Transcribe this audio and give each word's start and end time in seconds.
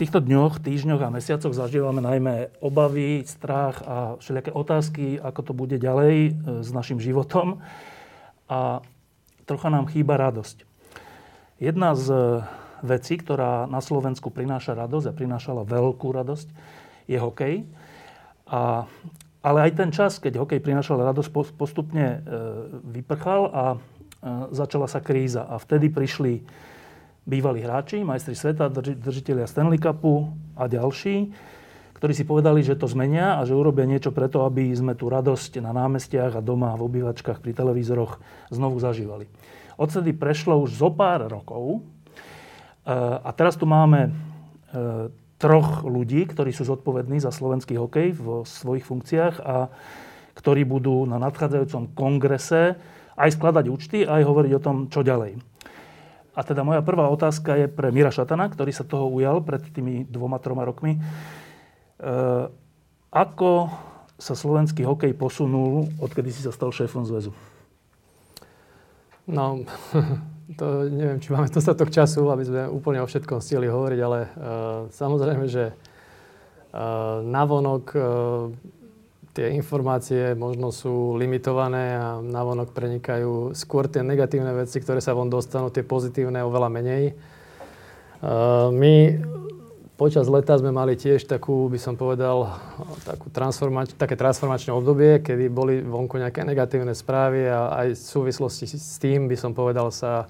Týchto 0.00 0.24
dňoch, 0.24 0.64
týždňoch 0.64 1.04
a 1.04 1.12
mesiacoch 1.12 1.52
zažívame 1.52 2.00
najmä 2.00 2.56
obavy, 2.64 3.20
strach 3.28 3.84
a 3.84 4.16
všelijaké 4.16 4.48
otázky, 4.48 5.20
ako 5.20 5.40
to 5.44 5.52
bude 5.52 5.76
ďalej 5.76 6.16
e, 6.16 6.30
s 6.64 6.72
našim 6.72 6.96
životom. 6.96 7.60
A 8.48 8.80
trocha 9.44 9.68
nám 9.68 9.92
chýba 9.92 10.16
radosť. 10.16 10.64
Jedna 11.60 11.92
z 11.92 12.40
vecí, 12.80 13.20
ktorá 13.20 13.68
na 13.68 13.84
Slovensku 13.84 14.32
prináša 14.32 14.72
radosť 14.72 15.12
a 15.12 15.16
prinášala 15.16 15.68
veľkú 15.68 16.08
radosť, 16.08 16.48
je 17.04 17.18
hokej. 17.20 17.68
A, 18.48 18.88
ale 19.44 19.58
aj 19.68 19.72
ten 19.76 19.90
čas, 19.92 20.16
keď 20.16 20.40
hokej 20.40 20.64
prinášal 20.64 20.96
radosť, 20.96 21.28
postupne 21.60 22.06
e, 22.06 22.18
vyprchal 22.88 23.42
a 23.52 23.64
e, 23.74 23.78
začala 24.56 24.88
sa 24.88 25.04
kríza. 25.04 25.44
A 25.44 25.60
vtedy 25.60 25.92
prišli 25.92 26.40
bývalí 27.28 27.64
hráči, 27.64 28.00
majstri 28.00 28.36
sveta, 28.36 28.72
drži, 28.72 28.96
držiteľia 28.96 29.46
Stanley 29.46 29.80
Cupu 29.80 30.32
a 30.56 30.66
ďalší, 30.66 31.32
ktorí 32.00 32.12
si 32.16 32.24
povedali, 32.24 32.64
že 32.64 32.80
to 32.80 32.88
zmenia 32.88 33.36
a 33.36 33.44
že 33.44 33.52
urobia 33.52 33.84
niečo 33.84 34.08
preto, 34.08 34.48
aby 34.48 34.72
sme 34.72 34.96
tú 34.96 35.12
radosť 35.12 35.60
na 35.60 35.76
námestiach 35.76 36.40
a 36.40 36.44
doma, 36.44 36.72
v 36.80 36.88
obývačkách, 36.88 37.44
pri 37.44 37.52
televízoroch 37.52 38.16
znovu 38.48 38.80
zažívali. 38.80 39.28
Odtedy 39.76 40.16
prešlo 40.16 40.60
už 40.64 40.80
zo 40.80 40.88
pár 40.88 41.28
rokov 41.28 41.76
e, 41.76 41.80
a 43.20 43.30
teraz 43.36 43.60
tu 43.60 43.68
máme 43.68 44.08
e, 44.08 44.10
troch 45.40 45.84
ľudí, 45.84 46.24
ktorí 46.28 46.52
sú 46.52 46.68
zodpovední 46.68 47.20
za 47.20 47.32
slovenský 47.32 47.76
hokej 47.80 48.16
vo 48.16 48.44
svojich 48.44 48.84
funkciách 48.84 49.34
a 49.40 49.72
ktorí 50.36 50.64
budú 50.64 51.04
na 51.04 51.20
nadchádzajúcom 51.20 51.92
kongrese 51.92 52.80
aj 53.16 53.36
skladať 53.36 53.64
účty, 53.68 53.98
aj 54.08 54.24
hovoriť 54.24 54.52
o 54.56 54.64
tom, 54.64 54.76
čo 54.88 55.04
ďalej. 55.04 55.49
A 56.40 56.44
teda 56.46 56.64
moja 56.64 56.80
prvá 56.80 57.04
otázka 57.12 57.52
je 57.52 57.68
pre 57.68 57.92
Mira 57.92 58.08
Šatana, 58.08 58.48
ktorý 58.48 58.72
sa 58.72 58.88
toho 58.88 59.12
ujal 59.12 59.44
pred 59.44 59.60
tými 59.60 60.08
dvoma, 60.08 60.40
troma 60.40 60.64
rokmi. 60.64 60.96
E, 60.96 61.00
ako 63.12 63.68
sa 64.16 64.32
slovenský 64.32 64.88
hokej 64.88 65.12
posunul, 65.20 65.92
odkedy 66.00 66.32
si 66.32 66.40
sa 66.40 66.48
stal 66.48 66.72
šéfom 66.72 67.04
zväzu? 67.04 67.36
No, 69.28 69.68
to 70.60 70.88
neviem, 70.88 71.20
či 71.20 71.28
máme 71.28 71.52
dostatok 71.52 71.92
času, 71.92 72.24
aby 72.32 72.44
sme 72.48 72.72
úplne 72.72 73.04
o 73.04 73.08
všetkom 73.08 73.44
stihli 73.44 73.68
hovoriť, 73.68 74.00
ale 74.00 74.18
uh, 74.24 74.28
samozrejme, 74.88 75.44
že 75.44 75.76
uh, 75.76 77.20
navonok 77.20 77.84
uh, 77.92 78.02
tie 79.30 79.54
informácie 79.54 80.34
možno 80.34 80.74
sú 80.74 81.14
limitované 81.14 81.94
a 81.94 82.18
navonok 82.18 82.74
prenikajú 82.74 83.54
skôr 83.54 83.86
tie 83.86 84.02
negatívne 84.02 84.50
veci, 84.52 84.82
ktoré 84.82 84.98
sa 84.98 85.14
von 85.14 85.30
dostanú, 85.30 85.70
tie 85.70 85.86
pozitívne 85.86 86.42
oveľa 86.42 86.68
menej. 86.68 87.04
My 88.74 88.94
počas 89.94 90.26
leta 90.32 90.56
sme 90.56 90.72
mali 90.72 90.96
tiež 90.96 91.28
takú, 91.28 91.68
by 91.68 91.78
som 91.78 91.94
povedal, 91.94 92.56
takú 93.04 93.28
transformač- 93.28 93.94
také 93.94 94.16
transformačné 94.16 94.72
obdobie, 94.72 95.20
kedy 95.20 95.52
boli 95.52 95.84
vonku 95.84 96.16
nejaké 96.16 96.40
negatívne 96.42 96.96
správy 96.96 97.46
a 97.46 97.84
aj 97.84 98.00
v 98.00 98.00
súvislosti 98.00 98.64
s 98.66 98.96
tým, 98.96 99.28
by 99.28 99.36
som 99.36 99.52
povedal, 99.52 99.92
sa 99.92 100.26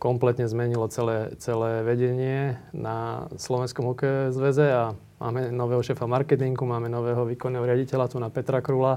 kompletne 0.00 0.48
zmenilo 0.48 0.88
celé, 0.88 1.36
celé 1.36 1.84
vedenie 1.84 2.56
na 2.72 3.28
Slovenskom 3.36 3.92
hokejovom 3.92 4.32
zväze 4.32 4.66
a 4.72 4.84
Máme 5.20 5.52
nového 5.52 5.84
šéfa 5.84 6.08
marketingu, 6.08 6.64
máme 6.64 6.88
nového 6.88 7.28
výkonného 7.28 7.68
riaditeľa 7.68 8.08
tu 8.08 8.16
na 8.16 8.32
Petra 8.32 8.64
Krula 8.64 8.96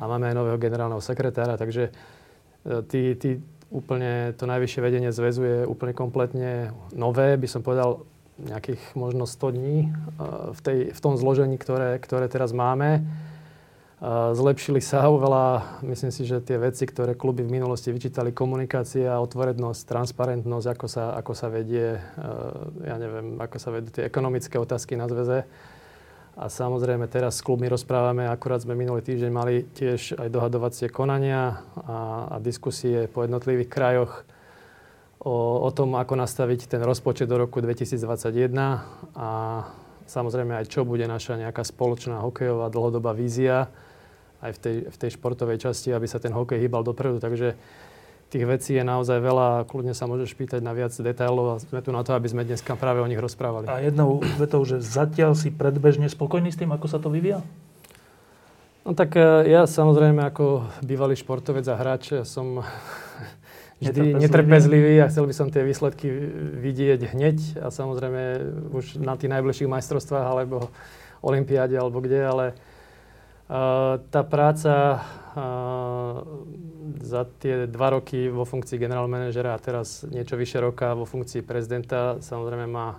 a 0.00 0.02
máme 0.08 0.32
aj 0.32 0.40
nového 0.40 0.56
generálneho 0.56 1.04
sekretára, 1.04 1.60
takže 1.60 1.92
e, 2.64 2.80
tí, 2.88 3.12
tí 3.20 3.44
úplne 3.68 4.32
to 4.40 4.48
najvyššie 4.48 4.80
vedenie 4.80 5.12
zväzu 5.12 5.42
je 5.44 5.58
úplne 5.68 5.92
kompletne 5.92 6.72
nové, 6.96 7.36
by 7.36 7.44
som 7.44 7.60
povedal 7.60 8.08
nejakých 8.40 8.96
možno 8.96 9.28
100 9.28 9.56
dní 9.60 9.76
e, 9.84 9.88
v, 10.56 10.60
tej, 10.64 10.78
v 10.96 11.00
tom 11.04 11.20
zložení, 11.20 11.60
ktoré, 11.60 12.00
ktoré 12.00 12.24
teraz 12.32 12.56
máme. 12.56 13.04
Zlepšili 14.34 14.82
sa 14.82 15.06
oveľa, 15.06 15.78
myslím 15.86 16.10
si, 16.10 16.26
že 16.26 16.42
tie 16.42 16.58
veci, 16.58 16.82
ktoré 16.82 17.14
kluby 17.14 17.46
v 17.46 17.54
minulosti 17.56 17.94
vyčítali, 17.94 18.34
komunikácia, 18.34 19.22
otvorenosť, 19.22 19.86
transparentnosť, 19.86 20.66
ako 20.66 20.86
sa, 20.90 21.04
ako 21.14 21.32
sa 21.32 21.46
vedie, 21.46 21.94
e, 21.94 22.00
ja 22.84 22.98
neviem, 22.98 23.38
ako 23.38 23.56
sa 23.56 23.70
vedú 23.70 23.94
tie 23.94 24.02
ekonomické 24.02 24.58
otázky 24.58 24.98
na 24.98 25.06
zväze. 25.06 25.46
A 26.34 26.50
samozrejme 26.50 27.06
teraz 27.06 27.38
s 27.38 27.46
klubmi 27.46 27.70
rozprávame, 27.70 28.26
akurát 28.26 28.66
sme 28.66 28.74
minulý 28.74 29.06
týždeň 29.06 29.30
mali 29.30 29.62
tiež 29.62 30.18
aj 30.18 30.26
dohadovacie 30.26 30.90
konania 30.90 31.62
a, 31.86 32.26
a 32.34 32.36
diskusie 32.42 33.06
po 33.06 33.22
jednotlivých 33.22 33.70
krajoch 33.70 34.26
o, 35.22 35.62
o 35.62 35.70
tom, 35.70 35.94
ako 35.94 36.18
nastaviť 36.18 36.66
ten 36.66 36.82
rozpočet 36.82 37.30
do 37.30 37.38
roku 37.38 37.62
2021 37.62 38.50
a 39.14 39.30
samozrejme 40.10 40.58
aj 40.58 40.66
čo 40.66 40.82
bude 40.82 41.06
naša 41.06 41.38
nejaká 41.38 41.62
spoločná 41.62 42.18
hokejová 42.18 42.66
dlhodobá 42.68 43.14
vízia 43.14 43.70
aj 44.44 44.52
v 44.52 44.58
tej, 44.60 44.76
v 44.92 44.96
tej 45.00 45.10
športovej 45.16 45.58
časti, 45.64 45.88
aby 45.96 46.04
sa 46.04 46.20
ten 46.20 46.36
hokej 46.36 46.60
hýbal 46.60 46.84
dopredu. 46.84 47.16
Takže 47.16 47.56
tých 48.34 48.44
vecí 48.50 48.72
je 48.74 48.84
naozaj 48.84 49.22
veľa. 49.22 49.64
Kľudne 49.70 49.94
sa 49.94 50.10
môžeš 50.10 50.34
pýtať 50.34 50.58
na 50.58 50.74
viac 50.74 50.90
detailov 50.90 51.46
a 51.54 51.62
sme 51.62 51.80
tu 51.80 51.94
na 51.94 52.02
to, 52.02 52.18
aby 52.18 52.26
sme 52.26 52.42
dneska 52.42 52.74
práve 52.74 52.98
o 52.98 53.06
nich 53.06 53.22
rozprávali. 53.22 53.70
A 53.70 53.78
jednou 53.78 54.20
vetou, 54.36 54.60
že 54.66 54.82
zatiaľ 54.82 55.38
si 55.38 55.54
predbežne 55.54 56.10
spokojný 56.10 56.50
s 56.50 56.58
tým, 56.58 56.74
ako 56.74 56.86
sa 56.90 56.98
to 56.98 57.14
vyvíja? 57.14 57.46
No 58.84 58.92
tak 58.92 59.16
e, 59.16 59.48
ja 59.48 59.64
samozrejme 59.64 60.20
ako 60.28 60.66
bývalý 60.84 61.16
športovec 61.16 61.64
a 61.70 61.78
hráč 61.78 62.26
som 62.28 62.60
vždy 63.80 64.18
netrpezlivý 64.18 65.00
a 65.00 65.08
chcel 65.08 65.24
by 65.30 65.34
som 65.34 65.48
tie 65.48 65.62
výsledky 65.64 66.10
vidieť 66.58 67.00
hneď 67.16 67.38
a 67.64 67.72
samozrejme 67.72 68.22
už 68.76 69.00
na 69.00 69.16
tých 69.16 69.32
najbližších 69.32 69.72
majstrovstvách 69.72 70.26
alebo 70.26 70.68
olympiáde 71.24 71.78
alebo 71.78 72.04
kde, 72.04 72.20
ale 72.20 72.44
tá 74.10 74.20
práca 74.24 75.04
za 77.04 77.22
tie 77.42 77.68
dva 77.68 77.88
roky 77.98 78.30
vo 78.32 78.46
funkcii 78.48 78.80
generál 78.80 79.10
manažera 79.10 79.52
a 79.52 79.60
teraz 79.60 80.06
niečo 80.08 80.38
vyše 80.38 80.62
roka 80.62 80.96
vo 80.96 81.04
funkcii 81.04 81.44
prezidenta 81.44 82.22
samozrejme 82.22 82.64
má 82.70 82.96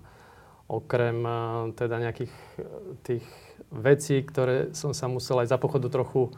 okrem 0.65 1.21
teda 1.73 2.01
nejakých 2.01 2.33
tých 3.05 3.25
vecí, 3.71 4.21
ktoré 4.21 4.73
som 4.73 4.93
sa 4.93 5.09
musel 5.09 5.41
aj 5.41 5.53
za 5.53 5.57
pochodu 5.57 5.87
trochu 5.89 6.33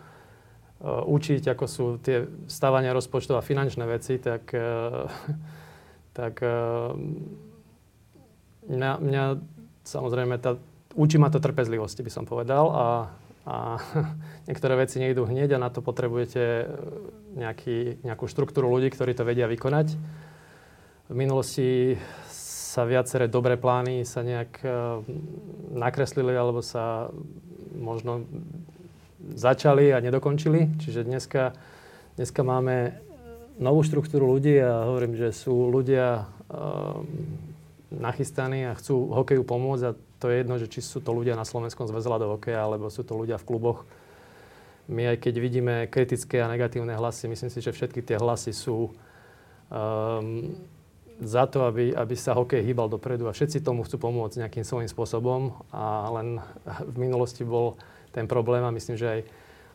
učiť, 0.86 1.44
ako 1.50 1.66
sú 1.66 1.86
tie 1.98 2.30
stávania 2.46 2.94
rozpočtov 2.94 3.42
a 3.42 3.46
finančné 3.46 3.84
veci, 3.90 4.22
tak, 4.22 4.54
tak 6.20 6.34
mňa, 8.70 8.92
mňa 9.02 9.24
samozrejme 9.82 10.36
tá, 10.38 10.60
učí 10.94 11.18
ma 11.18 11.34
to 11.34 11.42
trpezlivosti, 11.42 12.06
by 12.06 12.12
som 12.14 12.30
povedal. 12.30 12.66
A 12.70 12.86
a 13.48 13.80
niektoré 14.52 14.76
veci 14.76 15.00
nejdú 15.00 15.24
hneď 15.24 15.56
a 15.56 15.64
na 15.64 15.72
to 15.72 15.80
potrebujete 15.80 16.44
e, 16.44 16.66
nejaký, 17.40 18.04
nejakú 18.04 18.28
štruktúru 18.28 18.68
ľudí, 18.68 18.92
ktorí 18.92 19.16
to 19.16 19.24
vedia 19.24 19.48
vykonať. 19.48 19.96
V 21.08 21.16
minulosti 21.16 21.96
sa 22.28 22.84
viaceré 22.84 23.32
dobré 23.32 23.56
plány 23.56 24.04
sa 24.04 24.20
nejak 24.28 24.52
e, 24.60 24.70
nakreslili 25.72 26.36
alebo 26.36 26.60
sa 26.60 27.08
možno 27.72 28.28
začali 29.32 29.96
a 29.96 30.04
nedokončili. 30.04 30.76
Čiže 30.84 31.08
dneska, 31.08 31.56
dneska 32.20 32.44
máme 32.44 33.00
novú 33.58 33.82
štruktúru 33.82 34.28
ľudí 34.38 34.60
a 34.60 34.92
hovorím, 34.92 35.18
že 35.18 35.34
sú 35.34 35.74
ľudia 35.74 36.30
um, 36.48 37.02
nachystaní 37.90 38.70
a 38.70 38.78
chcú 38.78 39.10
hokeju 39.10 39.42
pomôcť 39.42 39.84
a 39.90 39.98
to 40.18 40.30
je 40.30 40.42
jedno, 40.42 40.56
že 40.58 40.68
či 40.70 40.82
sú 40.82 41.00
to 41.00 41.14
ľudia 41.14 41.38
na 41.38 41.46
Slovenskom 41.46 41.86
do 41.86 42.28
hokeja, 42.34 42.66
alebo 42.66 42.90
sú 42.90 43.06
to 43.06 43.14
ľudia 43.14 43.38
v 43.38 43.48
kluboch. 43.48 43.86
My 44.88 45.14
aj 45.14 45.18
keď 45.20 45.34
vidíme 45.38 45.76
kritické 45.92 46.40
a 46.40 46.48
negatívne 46.48 46.96
hlasy, 46.96 47.28
myslím 47.28 47.52
si, 47.52 47.60
že 47.60 47.76
všetky 47.76 48.02
tie 48.02 48.18
hlasy 48.18 48.56
sú 48.56 48.90
um, 49.68 50.56
za 51.20 51.44
to, 51.50 51.66
aby, 51.66 51.92
aby 51.92 52.16
sa 52.16 52.38
hokej 52.38 52.62
hýbal 52.62 52.88
dopredu 52.88 53.26
a 53.28 53.34
všetci 53.34 53.66
tomu 53.66 53.82
chcú 53.84 53.98
pomôcť 53.98 54.46
nejakým 54.46 54.64
svojím 54.64 54.90
spôsobom 54.90 55.50
a 55.74 56.08
len 56.22 56.38
v 56.94 56.96
minulosti 56.98 57.42
bol 57.42 57.76
ten 58.14 58.30
problém 58.30 58.62
a 58.62 58.72
myslím, 58.72 58.96
že 58.96 59.08
aj, 59.10 59.22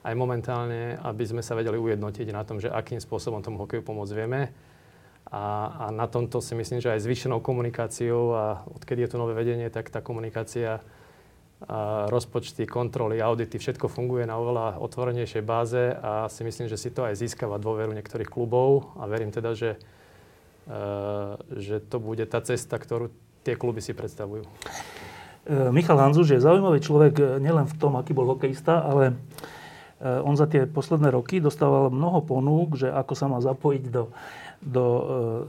aj 0.07 0.15
momentálne, 0.15 0.97
aby 1.03 1.25
sme 1.27 1.43
sa 1.43 1.59
vedeli 1.59 1.77
ujednotiť 1.77 2.27
na 2.31 2.47
tom, 2.47 2.63
že 2.63 2.71
akým 2.71 3.03
spôsobom 3.03 3.43
tomu 3.43 3.59
hokeju 3.67 3.83
pomôcť 3.83 4.15
vieme. 4.15 4.55
A, 5.33 5.73
a 5.81 5.87
na 5.89 6.05
tomto 6.05 6.45
si 6.45 6.53
myslím, 6.53 6.85
že 6.85 6.93
aj 6.93 7.09
zvýšenou 7.09 7.41
komunikáciou 7.41 8.37
a 8.37 8.45
odkedy 8.69 9.09
je 9.09 9.11
tu 9.11 9.17
nové 9.17 9.33
vedenie, 9.33 9.73
tak 9.73 9.89
tá 9.89 10.05
komunikácia, 10.05 10.85
a 11.63 12.11
rozpočty, 12.11 12.67
kontroly, 12.67 13.23
audity, 13.23 13.55
všetko 13.55 13.87
funguje 13.87 14.27
na 14.27 14.35
oveľa 14.35 14.83
otvorenejšej 14.83 15.43
báze 15.47 15.95
a 15.95 16.27
si 16.27 16.43
myslím, 16.43 16.67
že 16.67 16.75
si 16.75 16.91
to 16.91 17.07
aj 17.07 17.15
získava 17.15 17.63
dôveru 17.63 17.95
niektorých 17.95 18.27
klubov 18.27 18.93
a 18.99 19.07
verím 19.07 19.31
teda, 19.31 19.55
že, 19.55 19.79
uh, 20.67 21.39
že 21.55 21.79
to 21.79 22.03
bude 22.03 22.27
tá 22.27 22.43
cesta, 22.43 22.83
ktorú 22.83 23.15
tie 23.47 23.55
kluby 23.55 23.79
si 23.79 23.95
predstavujú. 23.95 24.43
E, 24.43 25.71
Michal 25.75 25.99
Hanzuš 25.99 26.39
je 26.39 26.45
zaujímavý 26.47 26.79
človek 26.79 27.15
e, 27.19 27.25
nielen 27.43 27.67
v 27.67 27.75
tom, 27.75 27.99
aký 27.99 28.15
bol 28.15 28.31
hokejista, 28.31 28.87
ale 28.87 29.19
on 30.03 30.35
za 30.35 30.51
tie 30.51 30.67
posledné 30.67 31.15
roky 31.15 31.39
dostával 31.39 31.87
mnoho 31.87 32.27
ponúk, 32.27 32.75
že 32.75 32.91
ako 32.91 33.15
sa 33.15 33.31
má 33.31 33.39
zapojiť 33.39 33.85
do 33.87 34.11
do 34.63 34.87
e, 34.87 35.03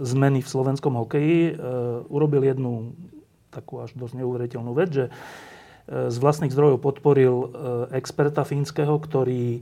zmeny 0.04 0.42
v 0.42 0.50
slovenskom 0.50 0.98
hokeji, 0.98 1.54
e, 1.54 1.56
urobil 2.10 2.42
jednu 2.42 2.98
takú 3.54 3.86
až 3.86 3.94
dosť 3.94 4.18
neuveriteľnú 4.18 4.74
vec, 4.74 4.89
že 4.89 5.06
e, 5.07 5.12
z 6.10 6.18
vlastných 6.18 6.50
zdrojov 6.50 6.81
podporil 6.81 7.36
experta 7.94 8.42
fínskeho, 8.42 8.98
ktorý 8.98 9.62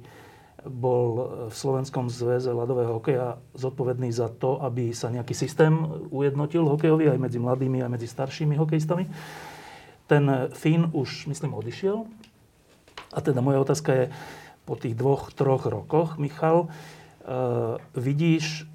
bol 0.61 1.09
v 1.49 1.55
Slovenskom 1.57 2.05
zväze 2.07 2.53
ľadového 2.53 3.01
hokeja 3.01 3.41
zodpovedný 3.57 4.13
za 4.13 4.29
to, 4.29 4.61
aby 4.61 4.93
sa 4.93 5.09
nejaký 5.09 5.33
systém 5.33 5.73
ujednotil 6.13 6.69
hokejový 6.69 7.09
aj 7.09 7.17
medzi 7.17 7.41
mladými, 7.41 7.81
aj 7.81 7.89
medzi 7.89 8.05
staršími 8.05 8.53
hokejistami. 8.61 9.09
Ten 10.05 10.53
Fín 10.53 10.93
už, 10.93 11.25
myslím, 11.25 11.57
odišiel. 11.57 12.05
A 13.09 13.19
teda 13.25 13.41
moja 13.41 13.57
otázka 13.57 13.89
je, 13.89 14.05
po 14.69 14.77
tých 14.77 14.93
dvoch, 14.93 15.33
troch 15.33 15.65
rokoch, 15.65 16.21
Michal, 16.21 16.69
vidíš 17.97 18.69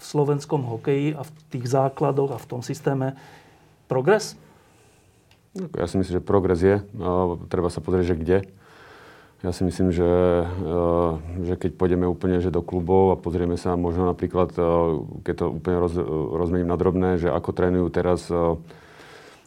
v 0.00 0.04
slovenskom 0.04 0.64
hokeji 0.64 1.12
a 1.12 1.22
v 1.22 1.30
tých 1.52 1.68
základoch 1.68 2.32
a 2.32 2.40
v 2.40 2.48
tom 2.48 2.64
systéme 2.64 3.20
progres? 3.84 4.40
Ja 5.76 5.84
si 5.84 6.00
myslím, 6.00 6.22
že 6.22 6.24
progres 6.24 6.64
je. 6.64 6.80
Treba 7.52 7.68
sa 7.68 7.84
pozrieť, 7.84 8.14
že 8.14 8.16
kde. 8.16 8.38
Ja 9.40 9.56
si 9.56 9.64
myslím, 9.64 9.88
že, 9.88 10.44
že 11.48 11.54
keď 11.56 11.70
pôjdeme 11.80 12.04
úplne 12.04 12.44
že 12.44 12.52
do 12.52 12.60
klubov 12.60 13.16
a 13.16 13.20
pozrieme 13.20 13.56
sa 13.56 13.72
možno 13.72 14.04
napríklad, 14.04 14.52
keď 15.24 15.34
to 15.36 15.44
úplne 15.48 15.76
roz, 15.80 15.96
rozmením 16.36 16.68
na 16.68 16.76
drobné, 16.76 17.16
že 17.16 17.32
ako 17.32 17.50
trénujú 17.56 17.88
teraz 17.88 18.28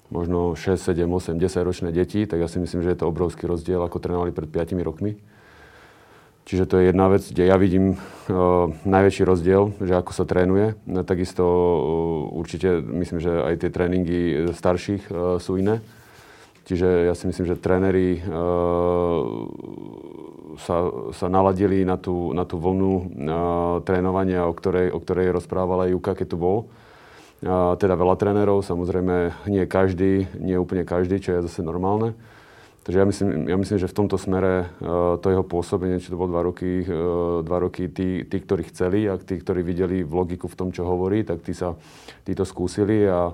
možno 0.09 0.57
6, 0.57 0.77
7, 0.77 1.05
8, 1.09 1.37
10 1.37 1.69
ročné 1.69 1.89
deti, 1.93 2.25
tak 2.25 2.41
ja 2.41 2.49
si 2.49 2.57
myslím, 2.61 2.81
že 2.85 2.93
je 2.93 2.99
to 3.01 3.09
obrovský 3.09 3.45
rozdiel, 3.45 3.81
ako 3.85 4.01
trénovali 4.01 4.33
pred 4.33 4.49
5 4.49 4.77
rokmi. 4.81 5.17
Čiže 6.43 6.67
to 6.67 6.75
je 6.75 6.91
jedna 6.91 7.07
vec, 7.07 7.23
kde 7.23 7.47
ja 7.47 7.55
vidím 7.55 7.95
uh, 7.95 8.67
najväčší 8.83 9.23
rozdiel, 9.23 9.71
že 9.79 9.95
ako 9.95 10.11
sa 10.11 10.27
trénuje. 10.27 10.75
No, 10.83 11.07
takisto 11.07 11.43
uh, 11.47 12.35
určite 12.35 12.83
myslím, 12.83 13.23
že 13.23 13.31
aj 13.31 13.63
tie 13.63 13.71
tréningy 13.71 14.51
starších 14.51 15.07
uh, 15.07 15.39
sú 15.39 15.55
iné. 15.55 15.79
Čiže 16.63 17.07
ja 17.07 17.15
si 17.15 17.27
myslím, 17.27 17.47
že 17.47 17.59
tréneri 17.59 18.19
uh, 18.19 19.23
sa, 20.59 20.87
sa 21.15 21.27
naladili 21.31 21.87
na 21.87 21.95
tú, 21.95 22.35
na 22.35 22.43
tú 22.43 22.59
vlnu 22.59 22.91
uh, 22.91 23.03
trénovania, 23.87 24.43
o 24.43 24.55
ktorej, 24.55 24.91
o 24.91 24.99
ktorej 24.99 25.31
rozprávala 25.31 25.91
Juka, 25.91 26.11
keď 26.11 26.27
tu 26.27 26.37
bol. 26.39 26.57
Uh, 27.39 27.75
teda 27.79 27.95
veľa 27.95 28.15
trénerov, 28.19 28.67
samozrejme 28.67 29.47
nie 29.47 29.63
každý, 29.63 30.27
nie 30.39 30.59
úplne 30.59 30.83
každý, 30.83 31.23
čo 31.23 31.39
je 31.39 31.47
zase 31.47 31.63
normálne. 31.63 32.15
Takže 32.83 32.97
ja 32.99 33.05
myslím, 33.07 33.29
ja 33.47 33.55
myslím, 33.55 33.79
že 33.79 33.87
v 33.87 33.95
tomto 33.95 34.19
smere 34.19 34.67
uh, 34.67 35.15
to 35.15 35.31
jeho 35.31 35.47
pôsobenie, 35.47 36.03
či 36.03 36.11
to 36.11 36.19
bolo 36.19 36.35
dva 36.35 36.43
roky, 36.43 36.83
uh, 36.83 37.39
dva 37.39 37.63
roky 37.63 37.87
tí, 37.87 38.27
tí, 38.27 38.37
ktorí 38.43 38.67
chceli 38.67 39.07
a 39.07 39.15
tí, 39.15 39.39
ktorí 39.39 39.63
videli 39.63 40.03
v 40.03 40.11
logiku 40.11 40.51
v 40.51 40.57
tom, 40.59 40.67
čo 40.75 40.83
hovorí, 40.83 41.23
tak 41.23 41.39
tí, 41.47 41.55
sa, 41.55 41.79
tí 42.27 42.35
to 42.35 42.43
skúsili 42.43 43.07
a, 43.07 43.31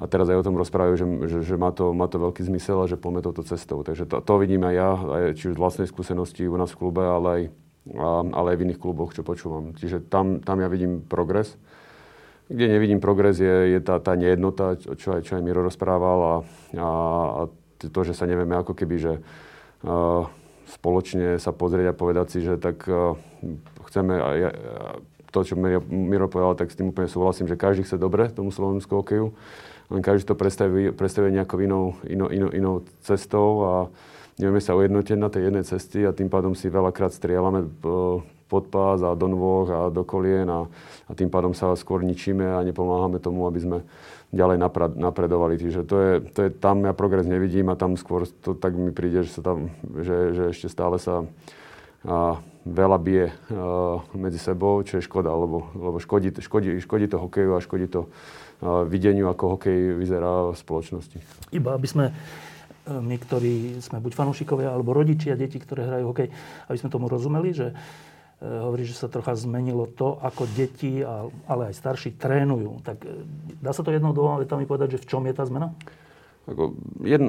a 0.00 0.04
teraz 0.08 0.32
aj 0.32 0.40
o 0.40 0.46
tom 0.48 0.56
rozprávajú, 0.56 0.94
že, 0.96 1.06
že, 1.28 1.38
že 1.52 1.54
má, 1.60 1.68
to, 1.68 1.92
má 1.92 2.08
to 2.08 2.16
veľký 2.16 2.40
zmysel 2.48 2.80
a 2.80 2.88
že 2.88 2.96
poďme 2.96 3.20
touto 3.20 3.44
cestou. 3.44 3.84
Takže 3.84 4.08
to, 4.08 4.24
to 4.24 4.34
vidím 4.40 4.64
aj 4.64 4.74
ja, 4.74 4.90
aj, 4.96 5.22
či 5.36 5.52
už 5.52 5.60
z 5.60 5.60
vlastnej 5.60 5.88
skúsenosti 5.92 6.48
u 6.48 6.56
nás 6.56 6.72
v 6.72 6.80
klube, 6.80 7.04
ale 7.04 7.28
aj, 7.28 7.42
a, 7.92 8.08
ale 8.24 8.56
aj 8.56 8.56
v 8.56 8.64
iných 8.72 8.80
kluboch, 8.80 9.12
čo 9.12 9.20
počúvam. 9.20 9.76
Čiže 9.76 10.08
tam, 10.08 10.40
tam 10.40 10.64
ja 10.64 10.68
vidím 10.72 11.04
progres. 11.04 11.60
Kde 12.48 12.72
nevidím 12.72 13.04
progres 13.04 13.36
je, 13.36 13.76
je 13.76 13.80
tá, 13.84 14.00
tá 14.00 14.16
nejednota, 14.16 14.80
čo 14.80 15.12
aj, 15.12 15.28
čo 15.28 15.36
aj 15.36 15.44
Miro 15.44 15.60
rozprával 15.60 16.18
a, 16.24 16.34
a, 16.80 16.88
a 17.36 17.42
to, 17.86 18.00
že 18.02 18.18
sa 18.18 18.26
nevieme 18.26 18.58
ako 18.58 18.74
keby, 18.74 18.96
že 18.98 19.12
uh, 19.86 20.26
spoločne 20.66 21.38
sa 21.38 21.54
pozrieť 21.54 21.94
a 21.94 21.98
povedať 21.98 22.26
si, 22.34 22.38
že 22.42 22.58
tak 22.58 22.82
uh, 22.90 23.14
chceme, 23.86 24.14
a 24.18 24.28
ja, 24.34 24.50
to, 25.30 25.44
čo 25.44 25.54
Miro, 25.54 25.84
Miro 25.86 26.26
povedal, 26.26 26.58
tak 26.58 26.74
s 26.74 26.76
tým 26.76 26.90
úplne 26.90 27.06
súhlasím, 27.06 27.46
že 27.46 27.60
každý 27.60 27.86
chce 27.86 28.00
dobre 28.00 28.28
tomu 28.32 28.50
slovensku 28.50 28.90
hokeju, 29.00 29.30
len 29.88 30.00
každý 30.02 30.28
to 30.28 30.36
predstaví, 30.36 30.92
predstaví 30.92 31.32
nejakou 31.32 31.60
inou, 31.62 31.96
inou, 32.04 32.28
inou, 32.28 32.50
inou 32.52 32.74
cestou 33.00 33.48
a 33.64 33.72
nevieme 34.36 34.60
sa 34.60 34.76
ujednotiť 34.76 35.16
na 35.16 35.28
tej 35.32 35.42
jednej 35.48 35.64
cesty 35.64 35.98
a 36.04 36.12
tým 36.12 36.28
pádom 36.28 36.52
si 36.52 36.68
veľakrát 36.68 37.14
strieľame 37.14 37.64
uh, 37.64 38.20
pod 38.48 38.72
pás 38.72 39.04
a 39.04 39.12
do 39.12 39.28
nôh 39.28 39.68
a 39.68 39.92
do 39.92 40.02
kolien 40.02 40.48
a, 40.48 40.64
a 41.06 41.12
tým 41.12 41.28
pádom 41.28 41.52
sa 41.52 41.76
skôr 41.76 42.00
ničíme 42.00 42.42
a 42.42 42.64
nepomáhame 42.64 43.20
tomu, 43.20 43.44
aby 43.44 43.60
sme 43.60 43.78
ďalej 44.32 44.60
napredovali. 44.96 45.56
Čiže 45.56 45.80
to 45.88 45.96
je, 45.96 46.12
to 46.32 46.38
je, 46.48 46.50
tam 46.52 46.84
ja 46.84 46.92
progres 46.92 47.24
nevidím 47.24 47.72
a 47.72 47.78
tam 47.80 47.96
skôr 47.96 48.28
to 48.44 48.52
tak 48.52 48.76
mi 48.76 48.92
príde, 48.92 49.24
že, 49.24 49.40
sa 49.40 49.42
tam, 49.44 49.72
že, 50.00 50.36
že 50.36 50.42
ešte 50.52 50.68
stále 50.68 51.00
sa 51.00 51.24
a, 52.04 52.40
veľa 52.68 52.98
bije 53.00 53.26
a, 53.28 53.32
medzi 54.12 54.36
sebou, 54.36 54.84
čo 54.84 55.00
je 55.00 55.06
škoda, 55.08 55.32
lebo, 55.32 55.72
lebo 55.72 55.96
škodí, 55.96 56.32
škodí, 56.36 56.76
škodí 56.80 57.08
to 57.08 57.16
hokeju 57.16 57.56
a 57.56 57.64
škodí 57.64 57.88
to 57.88 58.04
a, 58.04 58.84
videniu, 58.84 59.32
ako 59.32 59.56
hokej 59.56 59.96
vyzerá 59.96 60.52
v 60.52 60.56
spoločnosti. 60.60 61.18
Iba 61.48 61.80
aby 61.80 61.88
sme 61.88 62.12
e, 62.12 62.12
my, 62.92 63.16
ktorí 63.16 63.80
sme 63.80 63.96
buď 64.04 64.12
fanúšikovia 64.12 64.76
alebo 64.76 64.92
rodičia 64.92 65.40
detí, 65.40 65.56
ktoré 65.56 65.88
hrajú 65.88 66.04
hokej, 66.12 66.28
aby 66.68 66.76
sme 66.76 66.92
tomu 66.92 67.08
rozumeli, 67.08 67.56
že 67.56 67.72
hovorí, 68.38 68.86
že 68.86 68.94
sa 68.94 69.10
trocha 69.10 69.34
zmenilo 69.34 69.90
to, 69.90 70.14
ako 70.22 70.46
deti, 70.54 71.02
ale 71.50 71.62
aj 71.70 71.74
starší 71.74 72.14
trénujú. 72.14 72.82
Tak 72.86 72.98
eh, 73.02 73.26
dá 73.58 73.74
sa 73.74 73.82
to 73.82 73.90
jednou 73.90 74.14
dvoma 74.14 74.38
vetami 74.42 74.64
povedať, 74.64 74.98
že 74.98 75.02
v 75.02 75.08
čom 75.10 75.22
je 75.26 75.34
tá 75.34 75.42
zmena? 75.42 75.74
Ako, 76.48 76.72
jedno, 77.04 77.28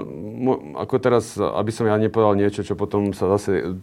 ako 0.79 0.95
teraz, 0.95 1.35
aby 1.35 1.75
som 1.75 1.83
ja 1.83 1.99
nepovedal 1.99 2.39
niečo, 2.39 2.63
čo 2.63 2.79
potom 2.79 3.11
sa 3.11 3.27
zase 3.35 3.75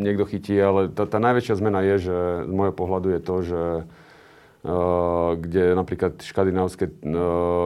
niekto 0.00 0.24
chytí, 0.24 0.56
ale 0.56 0.88
tá, 0.88 1.04
tá 1.04 1.20
najväčšia 1.20 1.60
zmena 1.60 1.84
je, 1.84 2.08
že 2.08 2.16
z 2.48 2.52
môjho 2.56 2.72
pohľadu 2.72 3.12
je 3.12 3.20
to, 3.20 3.36
že 3.44 3.62
kde 5.36 5.74
napríklad 5.74 6.22
škandinávské 6.22 7.02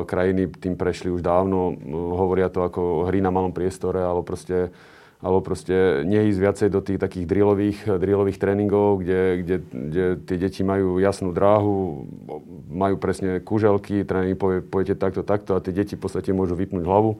krajiny 0.09 0.49
tým 0.49 0.81
prešli 0.81 1.13
už 1.13 1.21
dávno, 1.21 1.77
hovoria 2.17 2.49
to 2.49 2.65
ako 2.65 3.13
hry 3.13 3.21
na 3.21 3.29
malom 3.29 3.53
priestore, 3.53 4.01
ale 4.01 4.25
proste 4.25 4.73
alebo 5.17 5.41
proste 5.41 6.05
neísť 6.05 6.39
viacej 6.39 6.69
do 6.69 6.85
tých 6.85 7.01
takých 7.01 7.25
drillových, 7.25 7.79
drillových 8.05 8.37
tréningov, 8.37 9.01
kde, 9.01 9.21
kde, 9.41 9.57
kde 9.73 10.05
tie 10.29 10.37
deti 10.37 10.61
majú 10.61 11.01
jasnú 11.01 11.33
dráhu, 11.33 12.05
majú 12.69 13.01
presne 13.01 13.41
kuželky, 13.41 14.05
tréning 14.05 14.37
povie, 14.37 14.61
pojete 14.61 14.93
takto, 15.01 15.25
takto 15.25 15.57
a 15.57 15.63
tie 15.65 15.73
deti 15.73 15.97
v 15.97 16.05
podstate 16.05 16.37
môžu 16.37 16.53
vypnúť 16.53 16.85
hlavu 16.85 17.17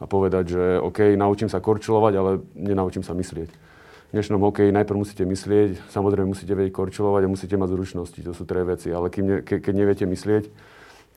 a 0.00 0.04
povedať, 0.04 0.44
že 0.52 0.62
OK, 0.84 1.16
naučím 1.16 1.48
sa 1.48 1.64
korčulovať, 1.64 2.12
ale 2.16 2.30
nenaučím 2.56 3.04
sa 3.04 3.16
myslieť. 3.16 3.48
V 4.10 4.18
dnešnom 4.18 4.42
hokeji 4.42 4.74
najprv 4.74 4.98
musíte 5.06 5.22
myslieť, 5.22 5.94
samozrejme 5.94 6.34
musíte 6.34 6.52
vedieť 6.52 6.74
korčulovať 6.74 7.22
a 7.24 7.32
musíte 7.32 7.54
mať 7.54 7.68
zručnosti, 7.72 8.20
to 8.20 8.32
sú 8.34 8.42
tre 8.42 8.66
veci, 8.66 8.90
ale 8.90 9.06
kým 9.06 9.24
ne, 9.24 9.36
ke, 9.40 9.62
keď 9.62 9.74
neviete 9.76 10.04
myslieť, 10.04 10.50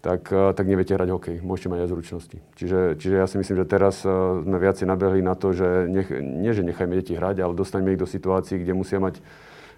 tak, 0.04 0.28
eh, 0.36 0.52
tak 0.52 0.68
neviete 0.68 0.92
hrať 0.92 1.10
hokej. 1.16 1.36
Môžete 1.40 1.72
mať 1.72 1.80
aj 1.88 1.90
zručnosti. 1.96 2.38
Čiže, 2.60 3.00
čiže 3.00 3.16
ja 3.16 3.26
si 3.26 3.40
myslím, 3.40 3.64
že 3.64 3.66
teraz 3.72 4.04
eh, 4.04 4.12
sme 4.44 4.60
viacej 4.60 4.84
nabehli 4.84 5.24
na 5.24 5.40
to, 5.40 5.56
že 5.56 5.88
nech, 5.88 6.12
nie, 6.12 6.52
že 6.52 6.68
nechajme 6.68 6.92
deti 7.00 7.16
hrať, 7.16 7.40
ale 7.40 7.56
dostaneme 7.56 7.96
ich 7.96 8.04
do 8.04 8.06
situácií, 8.06 8.60
kde 8.60 8.76
musia 8.76 9.00
mať 9.00 9.24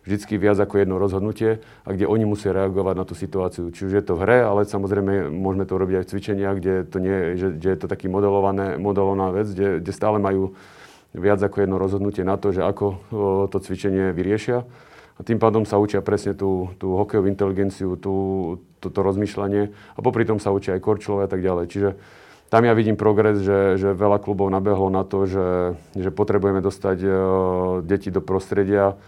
vždy 0.06 0.38
viac 0.38 0.58
ako 0.62 0.82
jedno 0.82 1.02
rozhodnutie 1.02 1.62
a 1.82 1.90
kde 1.94 2.06
oni 2.06 2.26
musia 2.30 2.54
reagovať 2.54 2.96
na 2.98 3.06
tú 3.06 3.14
situáciu. 3.18 3.70
Či 3.74 3.90
už 3.90 3.94
je 3.94 4.04
to 4.06 4.14
v 4.18 4.22
hre, 4.26 4.38
ale 4.46 4.66
samozrejme 4.66 5.34
môžeme 5.34 5.66
to 5.66 5.82
robiť 5.82 5.96
aj 5.98 6.04
v 6.06 6.10
cvičeniach, 6.14 6.56
kde, 6.62 6.74
to 6.86 6.98
nie, 7.02 7.18
že, 7.38 7.58
kde 7.58 7.70
je 7.74 7.80
to 7.82 7.88
taký 7.90 8.06
modelované, 8.06 8.78
modelovaná 8.78 9.34
vec, 9.34 9.50
kde, 9.50 9.82
kde 9.82 9.92
stále 9.94 10.22
majú 10.22 10.54
viac 11.10 11.42
ako 11.42 11.58
jedno 11.58 11.82
rozhodnutie 11.82 12.22
na 12.22 12.38
to, 12.38 12.54
že 12.54 12.62
ako 12.66 12.86
eh, 12.94 12.98
to 13.50 13.58
cvičenie 13.62 14.14
vyriešia. 14.14 14.66
A 15.16 15.24
tým 15.24 15.40
pádom 15.40 15.64
sa 15.64 15.80
učia 15.80 16.04
presne 16.04 16.36
tú, 16.36 16.76
tú 16.76 17.00
hokejovú 17.00 17.32
inteligenciu, 17.32 17.96
tú, 17.96 18.16
toto 18.84 19.00
rozmýšľanie 19.00 19.72
a 19.72 20.00
popri 20.04 20.28
tom 20.28 20.44
sa 20.44 20.52
učia 20.52 20.76
aj 20.76 20.84
korčulové 20.84 21.26
a 21.26 21.32
tak 21.32 21.40
ďalej. 21.40 21.66
Čiže 21.72 21.90
tam 22.52 22.68
ja 22.68 22.76
vidím 22.76 23.00
progres, 23.00 23.42
že, 23.42 23.80
že 23.80 23.96
veľa 23.96 24.22
klubov 24.22 24.52
nabehlo 24.52 24.92
na 24.92 25.08
to, 25.08 25.26
že, 25.26 25.48
že 25.98 26.12
potrebujeme 26.14 26.62
dostať 26.62 26.98
uh, 27.02 27.14
deti 27.82 28.14
do 28.14 28.20
prostredia, 28.22 29.00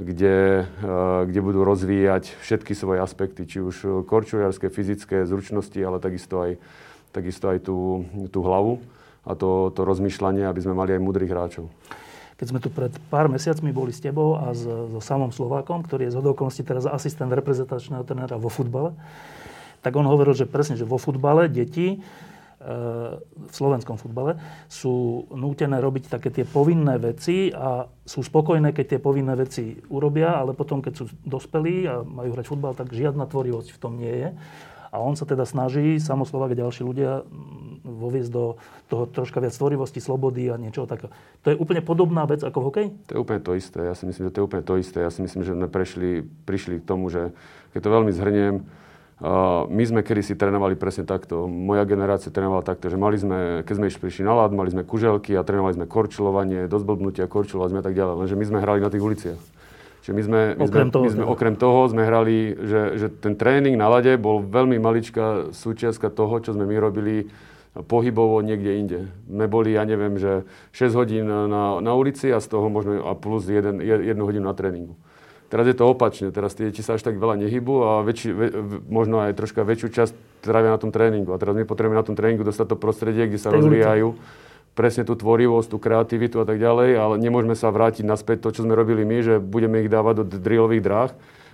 kde, 0.00 0.64
uh, 0.80 1.28
kde 1.28 1.40
budú 1.44 1.62
rozvíjať 1.62 2.34
všetky 2.40 2.72
svoje 2.72 3.04
aspekty, 3.04 3.44
či 3.44 3.62
už 3.62 4.08
korčuliarské, 4.08 4.72
fyzické 4.72 5.28
zručnosti, 5.28 5.76
ale 5.76 6.02
takisto 6.02 6.40
aj, 6.40 6.58
takisto 7.12 7.52
aj 7.52 7.58
tú, 7.62 8.08
tú 8.32 8.42
hlavu 8.42 8.82
a 9.28 9.36
to, 9.36 9.70
to 9.76 9.84
rozmýšľanie, 9.84 10.48
aby 10.48 10.60
sme 10.64 10.74
mali 10.74 10.96
aj 10.96 11.04
múdrych 11.04 11.30
hráčov. 11.30 11.68
Keď 12.40 12.46
sme 12.48 12.64
tu 12.64 12.72
pred 12.72 12.88
pár 13.12 13.28
mesiacmi 13.28 13.68
boli 13.68 13.92
s 13.92 14.00
tebou 14.00 14.40
a 14.40 14.56
s, 14.56 14.64
so 14.64 15.00
samom 15.04 15.28
Slovákom, 15.28 15.84
ktorý 15.84 16.08
je 16.08 16.16
z 16.16 16.24
okolností 16.24 16.64
teraz 16.64 16.88
asistent 16.88 17.28
reprezentačného 17.28 18.00
trénera 18.08 18.40
vo 18.40 18.48
futbale, 18.48 18.96
tak 19.84 19.92
on 20.00 20.08
hovoril, 20.08 20.32
že 20.32 20.48
presne, 20.48 20.80
že 20.80 20.88
vo 20.88 20.96
futbale 20.96 21.52
deti 21.52 22.00
v 22.60 23.52
slovenskom 23.56 23.96
futbale, 23.96 24.36
sú 24.68 25.24
nútené 25.32 25.80
robiť 25.80 26.12
také 26.12 26.28
tie 26.28 26.44
povinné 26.44 27.00
veci 27.00 27.48
a 27.48 27.88
sú 28.04 28.20
spokojné, 28.20 28.76
keď 28.76 28.96
tie 28.96 29.00
povinné 29.00 29.32
veci 29.32 29.80
urobia, 29.88 30.36
ale 30.36 30.52
potom, 30.52 30.84
keď 30.84 30.92
sú 30.92 31.04
dospelí 31.24 31.88
a 31.88 32.04
majú 32.04 32.36
hrať 32.36 32.46
futbal, 32.52 32.76
tak 32.76 32.92
žiadna 32.92 33.24
tvorivosť 33.24 33.68
v 33.72 33.80
tom 33.80 33.96
nie 33.96 34.12
je. 34.12 34.28
A 34.90 34.98
on 34.98 35.14
sa 35.14 35.22
teda 35.22 35.46
snaží, 35.46 36.02
samoslovák 36.02 36.50
a 36.50 36.66
ďalší 36.66 36.82
ľudia, 36.82 37.22
voviesť 37.86 38.30
do 38.34 38.58
toho 38.90 39.06
troška 39.06 39.38
viac 39.38 39.54
tvorivosti, 39.54 40.02
slobody 40.02 40.50
a 40.50 40.58
niečo 40.58 40.82
takého. 40.84 41.14
To 41.46 41.54
je 41.54 41.56
úplne 41.56 41.78
podobná 41.78 42.26
vec 42.26 42.42
ako 42.42 42.68
v? 42.68 42.90
To 43.06 43.12
je 43.14 43.20
úplne 43.22 43.38
to 43.38 43.54
isté. 43.54 43.86
Ja 43.86 43.94
si 43.94 44.10
myslím, 44.10 44.28
že 44.28 44.32
to 44.34 44.38
je 44.42 44.46
úplne 44.50 44.66
to 44.66 44.74
isté. 44.76 44.98
Ja 45.00 45.14
si 45.14 45.22
myslím, 45.22 45.46
že 45.46 45.54
sme 45.54 45.70
prešli, 45.70 46.26
prišli 46.26 46.82
k 46.82 46.84
tomu, 46.84 47.06
že 47.06 47.30
keď 47.70 47.80
to 47.86 47.90
veľmi 47.94 48.12
zhrniem, 48.12 48.54
my 49.68 49.84
sme 49.84 50.00
kedy 50.00 50.24
si 50.24 50.34
trénovali 50.34 50.80
presne 50.80 51.04
takto. 51.04 51.44
Moja 51.44 51.84
generácia 51.84 52.32
trénovala 52.32 52.64
takto, 52.64 52.88
že 52.88 52.96
mali 52.96 53.20
sme, 53.20 53.60
keď 53.68 53.74
sme 53.76 53.86
išli 53.92 54.00
prišli 54.00 54.22
na 54.24 54.32
lad, 54.32 54.50
mali 54.56 54.72
sme 54.72 54.82
kuželky 54.82 55.36
a 55.36 55.44
trénovali 55.44 55.76
sme 55.76 55.86
korčilovanie, 55.86 56.66
dozblbnutia, 56.72 57.28
korčilovali 57.28 57.68
sme 57.68 57.80
a 57.80 57.86
tak 57.86 57.94
ďalej. 57.94 58.16
Lenže 58.16 58.36
my 58.40 58.44
sme 58.48 58.58
hrali 58.64 58.80
na 58.80 58.88
tých 58.88 59.04
uliciach. 59.04 59.40
Čiže 60.00 60.14
my 60.16 60.22
sme, 60.24 60.40
my 60.56 60.64
okrem, 60.64 60.88
sme, 60.88 60.92
toho, 60.92 61.04
my 61.04 61.10
sme, 61.12 61.24
teda. 61.24 61.32
okrem 61.32 61.54
toho 61.60 61.80
sme 61.92 62.02
hrali, 62.08 62.36
že, 62.56 62.80
že 62.96 63.06
ten 63.12 63.36
tréning 63.36 63.76
na 63.76 63.88
lade 63.92 64.16
bol 64.16 64.40
veľmi 64.40 64.80
maličká 64.80 65.52
súčiastka 65.52 66.08
toho, 66.08 66.40
čo 66.40 66.56
sme 66.56 66.64
my 66.64 66.76
robili 66.80 67.28
pohybovo 67.70 68.42
niekde 68.42 68.72
inde. 68.80 69.00
My 69.30 69.46
boli, 69.46 69.76
ja 69.76 69.86
neviem, 69.86 70.18
že 70.18 70.42
6 70.74 70.98
hodín 70.98 71.28
na, 71.28 71.78
na 71.78 71.92
ulici 71.94 72.26
a 72.32 72.42
z 72.42 72.50
toho 72.50 72.66
možno 72.66 73.06
a 73.06 73.14
plus 73.14 73.46
1 73.46 73.78
hodinu 74.18 74.50
na 74.50 74.56
tréningu. 74.56 74.98
Teraz 75.50 75.66
je 75.66 75.74
to 75.74 75.90
opačne. 75.90 76.30
Teraz 76.30 76.54
tie 76.54 76.70
deti 76.70 76.78
sa 76.78 76.94
až 76.94 77.02
tak 77.02 77.18
veľa 77.18 77.34
nehybu 77.34 77.74
a 77.82 77.90
väčši, 78.06 78.28
ve, 78.30 78.46
možno 78.86 79.18
aj 79.18 79.34
troška 79.34 79.66
väčšiu 79.66 79.88
časť 79.90 80.12
trávia 80.46 80.70
na 80.70 80.78
tom 80.78 80.94
tréningu. 80.94 81.34
A 81.34 81.42
teraz 81.42 81.58
my 81.58 81.66
potrebujeme 81.66 81.98
na 81.98 82.06
tom 82.06 82.14
tréningu 82.14 82.46
dostať 82.46 82.70
to 82.70 82.76
prostredie, 82.78 83.26
kde 83.26 83.38
sa 83.38 83.50
rozvíjajú 83.50 84.14
presne 84.80 85.04
tú 85.04 85.12
tvorivosť, 85.12 85.68
tú 85.68 85.76
kreativitu 85.76 86.40
a 86.40 86.48
tak 86.48 86.56
ďalej, 86.56 86.96
ale 86.96 87.14
nemôžeme 87.20 87.52
sa 87.52 87.68
vrátiť 87.68 88.00
naspäť 88.08 88.48
to, 88.48 88.56
čo 88.56 88.64
sme 88.64 88.72
robili 88.72 89.04
my, 89.04 89.20
že 89.20 89.34
budeme 89.36 89.84
ich 89.84 89.92
dávať 89.92 90.24
do 90.24 90.40
drillových 90.40 90.80
dráh, 90.80 91.10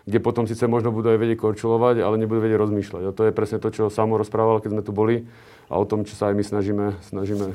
kde 0.07 0.23
potom 0.23 0.47
síce 0.47 0.63
možno 0.71 0.95
budú 0.95 1.11
aj 1.11 1.19
vedieť 1.19 1.43
korčulovať, 1.43 2.07
ale 2.07 2.23
nebudú 2.23 2.39
vedieť 2.39 2.63
rozmýšľať. 2.63 3.03
A 3.03 3.11
to 3.11 3.27
je 3.27 3.35
presne 3.35 3.59
to, 3.59 3.75
čo 3.75 3.91
Samo 3.91 4.15
rozprával, 4.15 4.63
keď 4.63 4.71
sme 4.79 4.87
tu 4.87 4.95
boli 4.95 5.27
a 5.67 5.75
o 5.75 5.83
tom, 5.83 6.07
čo 6.07 6.15
sa 6.15 6.31
aj 6.31 6.39
my 6.39 6.45
snažíme, 6.47 6.87
snažíme 7.03 7.51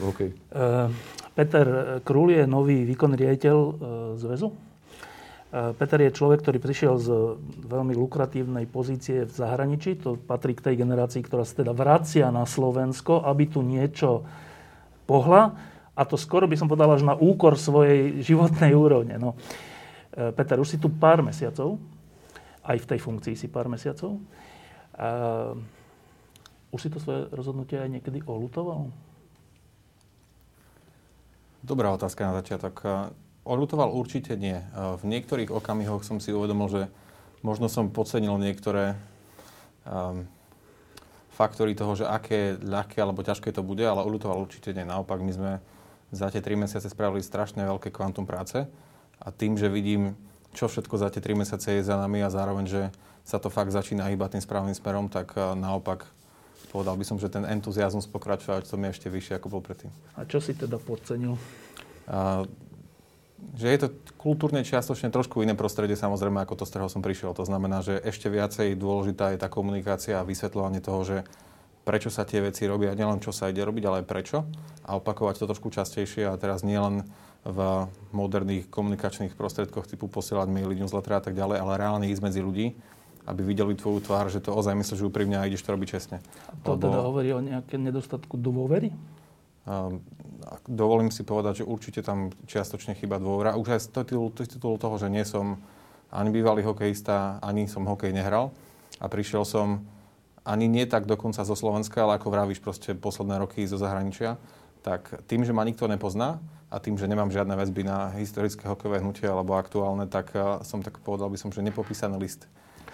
Okay. 0.00 0.32
Uh, 0.48 0.88
Peter 1.36 2.00
Krul 2.00 2.32
je 2.32 2.48
nový 2.48 2.88
výkonný 2.88 3.12
riaditeľ 3.12 3.56
uh, 3.60 3.72
zväzu? 4.16 4.56
Peter 5.52 6.00
je 6.00 6.16
človek, 6.16 6.40
ktorý 6.40 6.58
prišiel 6.64 6.96
z 6.96 7.36
veľmi 7.68 7.92
lukratívnej 7.92 8.64
pozície 8.64 9.28
v 9.28 9.32
zahraničí. 9.36 10.00
To 10.00 10.16
patrí 10.16 10.56
k 10.56 10.64
tej 10.64 10.80
generácii, 10.80 11.20
ktorá 11.20 11.44
sa 11.44 11.60
teda 11.60 11.76
vracia 11.76 12.32
na 12.32 12.48
Slovensko, 12.48 13.20
aby 13.20 13.52
tu 13.52 13.60
niečo 13.60 14.24
pohla. 15.04 15.56
A 15.92 16.02
to 16.08 16.16
skoro 16.16 16.48
by 16.48 16.56
som 16.56 16.66
povedal 16.66 16.96
až 16.96 17.04
na 17.04 17.12
úkor 17.12 17.60
svojej 17.60 18.24
životnej 18.24 18.72
úrovne. 18.72 19.20
No. 19.20 19.36
E, 20.12 20.32
Peter, 20.32 20.56
už 20.56 20.76
si 20.76 20.78
tu 20.80 20.88
pár 20.88 21.20
mesiacov. 21.20 21.76
Aj 22.62 22.78
v 22.78 22.88
tej 22.88 22.98
funkcii 23.02 23.34
si 23.36 23.50
pár 23.50 23.68
mesiacov. 23.68 24.22
A 24.96 25.08
už 26.72 26.80
si 26.80 26.88
to 26.88 26.96
svoje 26.96 27.28
rozhodnutie 27.34 27.76
aj 27.76 27.90
niekedy 27.92 28.24
olutoval? 28.24 28.88
Dobrá 31.60 31.92
otázka 31.92 32.26
na 32.26 32.40
začiatok. 32.40 32.80
Odlutoval 33.44 33.92
určite 33.92 34.34
nie. 34.34 34.58
V 34.74 35.04
niektorých 35.04 35.52
okamihoch 35.52 36.02
som 36.06 36.18
si 36.18 36.32
uvedomil, 36.32 36.68
že 36.72 36.82
možno 37.44 37.68
som 37.68 37.92
podcenil 37.92 38.38
niektoré 38.38 38.94
um, 39.84 40.26
faktory 41.42 41.74
toho, 41.74 41.98
že 41.98 42.06
aké 42.06 42.54
ľahké 42.62 43.02
alebo 43.02 43.26
ťažké 43.26 43.50
to 43.50 43.66
bude, 43.66 43.82
ale 43.82 44.06
odlutoval 44.06 44.38
určite 44.38 44.70
nie. 44.70 44.86
Naopak, 44.86 45.18
my 45.18 45.32
sme 45.34 45.52
za 46.14 46.30
tie 46.30 46.38
3 46.38 46.54
mesiace 46.54 46.86
spravili 46.86 47.18
strašne 47.18 47.66
veľké 47.66 47.90
kvantum 47.90 48.22
práce 48.22 48.62
a 49.18 49.28
tým, 49.34 49.58
že 49.58 49.66
vidím, 49.66 50.14
čo 50.54 50.70
všetko 50.70 50.94
za 51.02 51.10
tie 51.10 51.18
3 51.18 51.42
mesiace 51.42 51.74
je 51.74 51.82
za 51.82 51.98
nami 51.98 52.22
a 52.22 52.30
zároveň, 52.30 52.70
že 52.70 52.82
sa 53.26 53.42
to 53.42 53.50
fakt 53.50 53.74
začína 53.74 54.06
hýbať 54.06 54.38
tým 54.38 54.44
správnym 54.46 54.76
smerom, 54.76 55.10
tak 55.10 55.34
naopak 55.34 56.06
povedal 56.70 56.96
by 56.96 57.04
som, 57.04 57.20
že 57.20 57.28
ten 57.28 57.44
entuziasmus 57.44 58.08
pokračovať 58.08 58.64
to 58.64 58.80
je 58.80 58.88
ešte 58.88 59.08
vyššie, 59.12 59.36
ako 59.36 59.48
bol 59.52 59.62
predtým. 59.64 59.90
A 60.16 60.24
čo 60.24 60.40
si 60.40 60.56
teda 60.56 60.80
podcenil? 60.80 61.36
Uh, 62.08 62.48
že 63.52 63.66
je 63.68 63.78
to 63.84 63.88
kultúrne 64.16 64.64
čiastočne 64.64 65.12
trošku 65.12 65.42
iné 65.44 65.52
prostredie, 65.52 65.98
samozrejme, 65.98 66.40
ako 66.42 66.62
to, 66.62 66.64
z 66.64 66.70
ktorého 66.72 66.90
som 66.90 67.04
prišiel. 67.04 67.36
To 67.36 67.44
znamená, 67.44 67.84
že 67.84 68.00
ešte 68.00 68.32
viacej 68.32 68.78
dôležitá 68.78 69.34
je 69.34 69.42
tá 69.42 69.52
komunikácia 69.52 70.18
a 70.18 70.26
vysvetľovanie 70.26 70.80
toho, 70.80 71.00
že 71.04 71.16
prečo 71.82 72.08
sa 72.08 72.22
tie 72.22 72.40
veci 72.40 72.64
robia, 72.64 72.94
nielen 72.94 73.18
čo 73.18 73.34
sa 73.34 73.50
ide 73.50 73.62
robiť, 73.66 73.84
ale 73.86 73.96
aj 74.02 74.06
prečo. 74.06 74.46
A 74.86 74.96
opakovať 74.96 75.42
to 75.42 75.50
trošku 75.50 75.68
častejšie 75.74 76.30
a 76.30 76.38
teraz 76.38 76.62
nielen 76.62 77.06
v 77.42 77.90
moderných 78.14 78.70
komunikačných 78.70 79.34
prostredkoch 79.34 79.90
typu 79.90 80.06
posielať 80.06 80.46
maily, 80.46 80.78
newsletter 80.78 81.18
a 81.18 81.22
tak 81.22 81.34
ďalej, 81.34 81.58
ale 81.58 81.72
reálne 81.74 82.06
ísť 82.06 82.22
medzi 82.22 82.38
ľudí, 82.38 82.66
aby 83.26 83.42
videli 83.42 83.74
tvoju 83.74 83.98
tvár, 84.02 84.30
že 84.30 84.38
to 84.38 84.54
ozaj 84.54 84.78
myslíš 84.78 85.02
úprimne 85.10 85.42
a 85.42 85.46
ideš 85.46 85.66
to 85.66 85.74
robiť 85.74 85.88
čestne. 85.90 86.18
A 86.46 86.54
to 86.62 86.78
Lebo... 86.78 86.86
teda 86.86 86.98
hovorí 87.02 87.34
o 87.34 87.42
nejaké 87.42 87.82
nedostatku 87.82 88.38
dôvery? 88.38 88.94
Um, 89.66 90.02
dovolím 90.68 91.10
si 91.10 91.22
povedať, 91.22 91.62
že 91.62 91.68
určite 91.68 92.00
tam 92.02 92.30
čiastočne 92.46 92.98
chyba 92.98 93.22
dôvera. 93.22 93.58
Už 93.58 93.74
aj 93.74 93.80
z 93.86 93.88
titulu, 94.02 94.76
toho, 94.76 94.96
že 94.98 95.08
nie 95.08 95.22
som 95.22 95.58
ani 96.12 96.28
bývalý 96.28 96.60
hokejista, 96.62 97.40
ani 97.40 97.66
som 97.66 97.88
hokej 97.88 98.12
nehral. 98.12 98.52
A 99.00 99.08
prišiel 99.08 99.42
som 99.48 99.82
ani 100.42 100.66
nie 100.66 100.84
tak 100.84 101.06
dokonca 101.06 101.46
zo 101.46 101.54
Slovenska, 101.54 102.02
ale 102.02 102.18
ako 102.18 102.28
vravíš 102.30 102.60
proste 102.60 102.92
posledné 102.92 103.38
roky 103.38 103.64
zo 103.64 103.78
zahraničia. 103.78 104.36
Tak 104.82 105.26
tým, 105.30 105.46
že 105.46 105.54
ma 105.54 105.62
nikto 105.62 105.86
nepozná 105.86 106.42
a 106.66 106.76
tým, 106.82 106.98
že 106.98 107.06
nemám 107.06 107.30
žiadne 107.30 107.54
väzby 107.54 107.86
na 107.86 108.10
historické 108.18 108.66
hokejové 108.66 108.98
hnutie 108.98 109.30
alebo 109.30 109.54
aktuálne, 109.54 110.10
tak 110.10 110.34
eh, 110.34 110.42
som 110.66 110.82
tak 110.82 110.98
povedal 111.00 111.30
by 111.30 111.38
som, 111.38 111.54
že 111.54 111.62
nepopísaný 111.62 112.18
list 112.18 112.50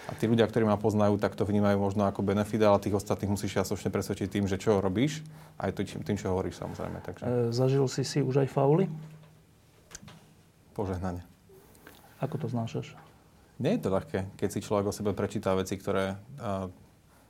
a 0.09 0.17
tí 0.17 0.25
ľudia, 0.25 0.49
ktorí 0.49 0.65
ma 0.65 0.73
poznajú, 0.73 1.21
tak 1.21 1.37
to 1.37 1.45
vnímajú 1.45 1.77
možno 1.77 2.09
ako 2.09 2.25
benefit, 2.25 2.65
ale 2.65 2.81
tých 2.81 2.97
ostatných 2.97 3.29
musíš 3.29 3.61
čiastočne 3.61 3.93
presvedčiť 3.93 4.25
tým, 4.25 4.49
že 4.49 4.57
čo 4.57 4.81
robíš, 4.81 5.21
aj 5.61 5.77
tým, 5.77 6.01
tým 6.01 6.17
čo 6.17 6.33
hovoríš 6.33 6.57
samozrejme. 6.57 6.97
Takže... 7.05 7.23
E, 7.23 7.53
zažil 7.53 7.85
si 7.85 8.01
si 8.01 8.25
už 8.25 8.41
aj 8.41 8.49
fauly? 8.49 8.89
Požehnanie. 10.73 11.21
Ako 12.17 12.41
to 12.41 12.49
znášaš? 12.49 12.97
Nie 13.61 13.77
je 13.77 13.85
to 13.85 13.93
ľahké, 13.93 14.33
keď 14.33 14.49
si 14.49 14.65
človek 14.65 14.89
o 14.89 14.95
sebe 14.95 15.13
prečíta 15.13 15.53
veci, 15.53 15.77
ktoré 15.77 16.17
uh, 16.41 16.71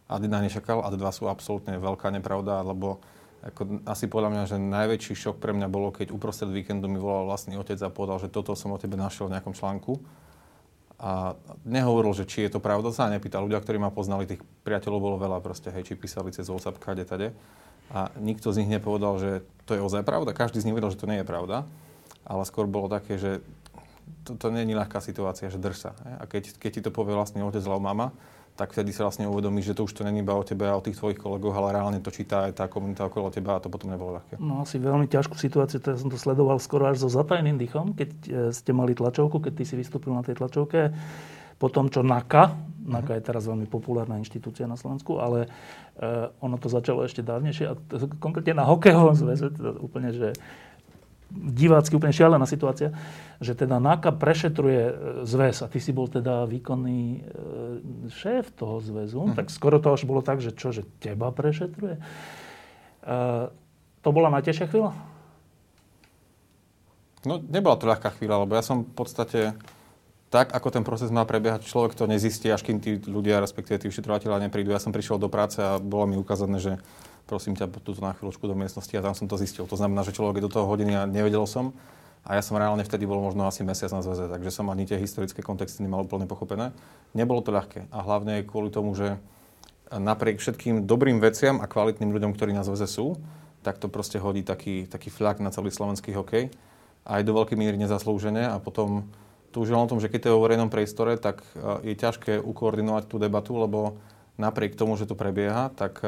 Adina 0.08 0.40
nečakal, 0.40 0.86
a 0.86 0.88
dva 0.94 1.12
sú 1.12 1.28
absolútne 1.28 1.76
veľká 1.82 2.14
nepravda, 2.14 2.64
lebo 2.64 3.02
ako, 3.44 3.84
asi 3.90 4.06
podľa 4.08 4.30
mňa, 4.32 4.44
že 4.46 4.58
najväčší 4.62 5.14
šok 5.20 5.36
pre 5.42 5.52
mňa 5.58 5.68
bolo, 5.68 5.92
keď 5.92 6.14
uprostred 6.14 6.54
víkendu 6.54 6.86
mi 6.86 7.02
volal 7.02 7.28
vlastný 7.28 7.58
otec 7.58 7.82
a 7.82 7.90
povedal, 7.92 8.22
že 8.22 8.30
toto 8.32 8.54
som 8.54 8.72
o 8.72 8.82
tebe 8.82 8.96
našiel 8.96 9.28
v 9.28 9.36
nejakom 9.36 9.58
článku 9.58 10.00
a 11.00 11.40
nehovoril, 11.64 12.12
že 12.12 12.28
či 12.28 12.44
je 12.44 12.52
to 12.52 12.60
pravda, 12.60 12.92
sa 12.92 13.08
nepýtal. 13.08 13.48
Ľudia, 13.48 13.64
ktorí 13.64 13.80
ma 13.80 13.88
poznali, 13.88 14.28
tých 14.28 14.44
priateľov 14.68 15.00
bolo 15.00 15.16
veľa 15.16 15.40
proste, 15.40 15.72
hej, 15.72 15.88
či 15.88 15.96
písali 15.96 16.36
cez 16.36 16.52
WhatsApp, 16.52 16.76
kade, 16.76 17.08
tade. 17.08 17.32
A 17.90 18.12
nikto 18.20 18.52
z 18.52 18.62
nich 18.62 18.70
nepovedal, 18.70 19.16
že 19.18 19.32
to 19.64 19.74
je 19.74 19.82
ozaj 19.82 20.04
pravda. 20.04 20.36
Každý 20.36 20.60
z 20.60 20.68
nich 20.68 20.76
vedel, 20.76 20.92
že 20.92 21.00
to 21.00 21.08
nie 21.08 21.24
je 21.24 21.26
pravda. 21.26 21.64
Ale 22.28 22.44
skôr 22.44 22.68
bolo 22.68 22.92
také, 22.92 23.16
že 23.16 23.40
to, 24.28 24.36
to 24.36 24.52
nie 24.52 24.68
je 24.68 24.76
ľahká 24.78 25.00
situácia, 25.00 25.50
že 25.50 25.58
drž 25.58 25.90
sa. 25.90 25.92
Hej. 26.04 26.14
A 26.20 26.24
keď, 26.28 26.44
keď 26.60 26.72
ti 26.76 26.82
to 26.84 26.92
povie 26.92 27.16
vlastne 27.16 27.42
otec 27.48 27.64
alebo 27.64 27.82
mama, 27.82 28.08
tak 28.60 28.76
vtedy 28.76 28.92
sa 28.92 29.08
vlastne 29.08 29.24
uvedomíš, 29.32 29.72
že 29.72 29.78
to 29.80 29.88
už 29.88 29.96
to 29.96 30.04
není 30.04 30.20
iba 30.20 30.36
o 30.36 30.44
tebe 30.44 30.68
a 30.68 30.76
o 30.76 30.84
tých 30.84 31.00
tvojich 31.00 31.16
kolegoch, 31.16 31.56
ale 31.56 31.80
reálne 31.80 32.04
to 32.04 32.12
číta 32.12 32.52
aj 32.52 32.60
tá 32.60 32.66
komunita 32.68 33.08
okolo 33.08 33.32
teba 33.32 33.56
a 33.56 33.64
to 33.64 33.72
potom 33.72 33.88
nebolo 33.88 34.20
ľahké. 34.20 34.36
No 34.36 34.68
asi 34.68 34.76
veľmi 34.84 35.08
ťažkú 35.08 35.40
situáciu, 35.40 35.80
to 35.80 35.96
ja 35.96 35.98
som 35.98 36.12
to 36.12 36.20
sledoval 36.20 36.60
skoro 36.60 36.92
až 36.92 37.00
so 37.00 37.08
zatajným 37.08 37.56
dýchom, 37.56 37.96
keď 37.96 38.10
e, 38.28 38.32
ste 38.52 38.76
mali 38.76 38.92
tlačovku, 38.92 39.40
keď 39.40 39.54
ty 39.56 39.64
si 39.64 39.80
vystúpil 39.80 40.12
na 40.12 40.28
tej 40.28 40.36
tlačovke. 40.36 40.92
Po 41.56 41.72
tom, 41.72 41.88
čo 41.88 42.04
NAKA, 42.04 42.52
NAKA 42.84 43.20
je 43.20 43.24
teraz 43.24 43.48
veľmi 43.48 43.68
populárna 43.68 44.20
inštitúcia 44.20 44.64
na 44.64 44.80
Slovensku, 44.80 45.20
ale 45.20 45.52
uh, 46.00 46.32
ono 46.40 46.56
to 46.56 46.72
začalo 46.72 47.04
ešte 47.04 47.20
dávnejšie 47.20 47.66
a 47.68 47.76
konkrétne 48.16 48.64
na 48.64 48.66
hokejovom 48.66 49.12
zväze, 49.12 49.52
úplne, 49.84 50.16
že 50.16 50.32
divácky 51.30 51.94
úplne 51.94 52.14
šialená 52.14 52.46
situácia, 52.50 52.90
že 53.38 53.54
teda 53.54 53.78
NAKA 53.78 54.18
prešetruje 54.18 54.84
e, 54.90 54.94
zväz 55.24 55.62
a 55.62 55.70
ty 55.70 55.78
si 55.78 55.94
bol 55.94 56.10
teda 56.10 56.50
výkonný 56.50 57.02
e, 57.16 57.20
šéf 58.10 58.50
toho 58.58 58.82
zväzu, 58.82 59.30
hm. 59.30 59.36
tak 59.38 59.54
skoro 59.54 59.78
to 59.78 59.94
až 59.94 60.10
bolo 60.10 60.26
tak, 60.26 60.42
že 60.42 60.52
čo, 60.52 60.74
že 60.74 60.84
teba 60.98 61.30
prešetruje? 61.30 61.98
E, 61.98 62.04
to 64.02 64.10
bola 64.10 64.34
najtežšia 64.34 64.68
chvíľa? 64.68 64.92
No, 67.28 67.38
nebola 67.38 67.76
to 67.76 67.86
ľahká 67.86 68.16
chvíľa, 68.16 68.48
lebo 68.48 68.56
ja 68.56 68.64
som 68.64 68.88
v 68.88 68.94
podstate 68.96 69.40
tak, 70.30 70.54
ako 70.54 70.70
ten 70.70 70.86
proces 70.86 71.10
má 71.10 71.26
prebiehať, 71.26 71.66
človek 71.66 71.98
to 71.98 72.06
nezistí, 72.06 72.48
až 72.54 72.62
kým 72.62 72.78
tí 72.80 73.02
ľudia, 73.02 73.42
respektíve 73.42 73.82
tí 73.82 73.90
vyšetrovateľa 73.90 74.46
neprídu. 74.46 74.70
Ja 74.72 74.80
som 74.80 74.94
prišiel 74.94 75.18
do 75.18 75.28
práce 75.28 75.58
a 75.58 75.82
bolo 75.82 76.06
mi 76.06 76.16
ukázané, 76.22 76.62
že 76.62 76.74
prosím 77.30 77.54
ťa, 77.54 77.70
túto 77.86 78.02
na 78.02 78.18
chvíľočku 78.18 78.42
do 78.50 78.58
miestnosti 78.58 78.90
a 78.98 79.06
tam 79.06 79.14
som 79.14 79.30
to 79.30 79.38
zistil. 79.38 79.70
To 79.70 79.78
znamená, 79.78 80.02
že 80.02 80.18
človek 80.18 80.42
je 80.42 80.46
do 80.50 80.54
toho 80.58 80.66
hodiny 80.66 80.98
a 80.98 81.06
nevedel 81.06 81.46
som. 81.46 81.78
A 82.26 82.36
ja 82.36 82.44
som 82.44 82.60
reálne 82.60 82.84
vtedy 82.84 83.08
bol 83.08 83.22
možno 83.22 83.48
asi 83.48 83.64
mesiac 83.64 83.94
na 83.96 84.04
zväze, 84.04 84.28
takže 84.28 84.52
som 84.52 84.68
ani 84.68 84.84
tie 84.84 85.00
historické 85.00 85.40
kontexty 85.40 85.86
nemal 85.86 86.04
úplne 86.04 86.28
pochopené. 86.28 86.76
Nebolo 87.16 87.40
to 87.40 87.54
ľahké 87.56 87.88
a 87.94 88.04
hlavne 88.04 88.44
kvôli 88.44 88.74
tomu, 88.74 88.92
že 88.92 89.16
napriek 89.88 90.44
všetkým 90.44 90.84
dobrým 90.84 91.24
veciam 91.24 91.64
a 91.64 91.66
kvalitným 91.66 92.12
ľuďom, 92.12 92.36
ktorí 92.36 92.52
na 92.52 92.68
zväze 92.68 92.92
sú, 92.92 93.16
tak 93.64 93.80
to 93.80 93.88
proste 93.88 94.20
hodí 94.20 94.44
taký, 94.44 94.84
taký 94.90 95.08
flak 95.08 95.40
na 95.40 95.54
celý 95.54 95.72
slovenský 95.72 96.12
hokej. 96.12 96.52
Aj 97.08 97.24
do 97.24 97.32
veľkej 97.32 97.56
míry 97.56 97.80
nezaslúžene 97.80 98.52
a 98.52 98.60
potom 98.60 99.08
tu 99.56 99.64
už 99.64 99.72
o 99.74 99.90
tom, 99.90 100.04
že 100.04 100.12
keď 100.12 100.20
to 100.20 100.30
je 100.30 100.38
o 100.38 100.44
verejnom 100.44 100.70
priestore, 100.70 101.16
tak 101.18 101.42
je 101.82 101.96
ťažké 101.96 102.38
ukoordinovať 102.44 103.10
tú 103.10 103.16
debatu, 103.18 103.58
lebo 103.58 103.98
napriek 104.40 104.80
tomu, 104.80 104.96
že 104.96 105.04
to 105.04 105.20
prebieha, 105.20 105.68
tak 105.76 106.00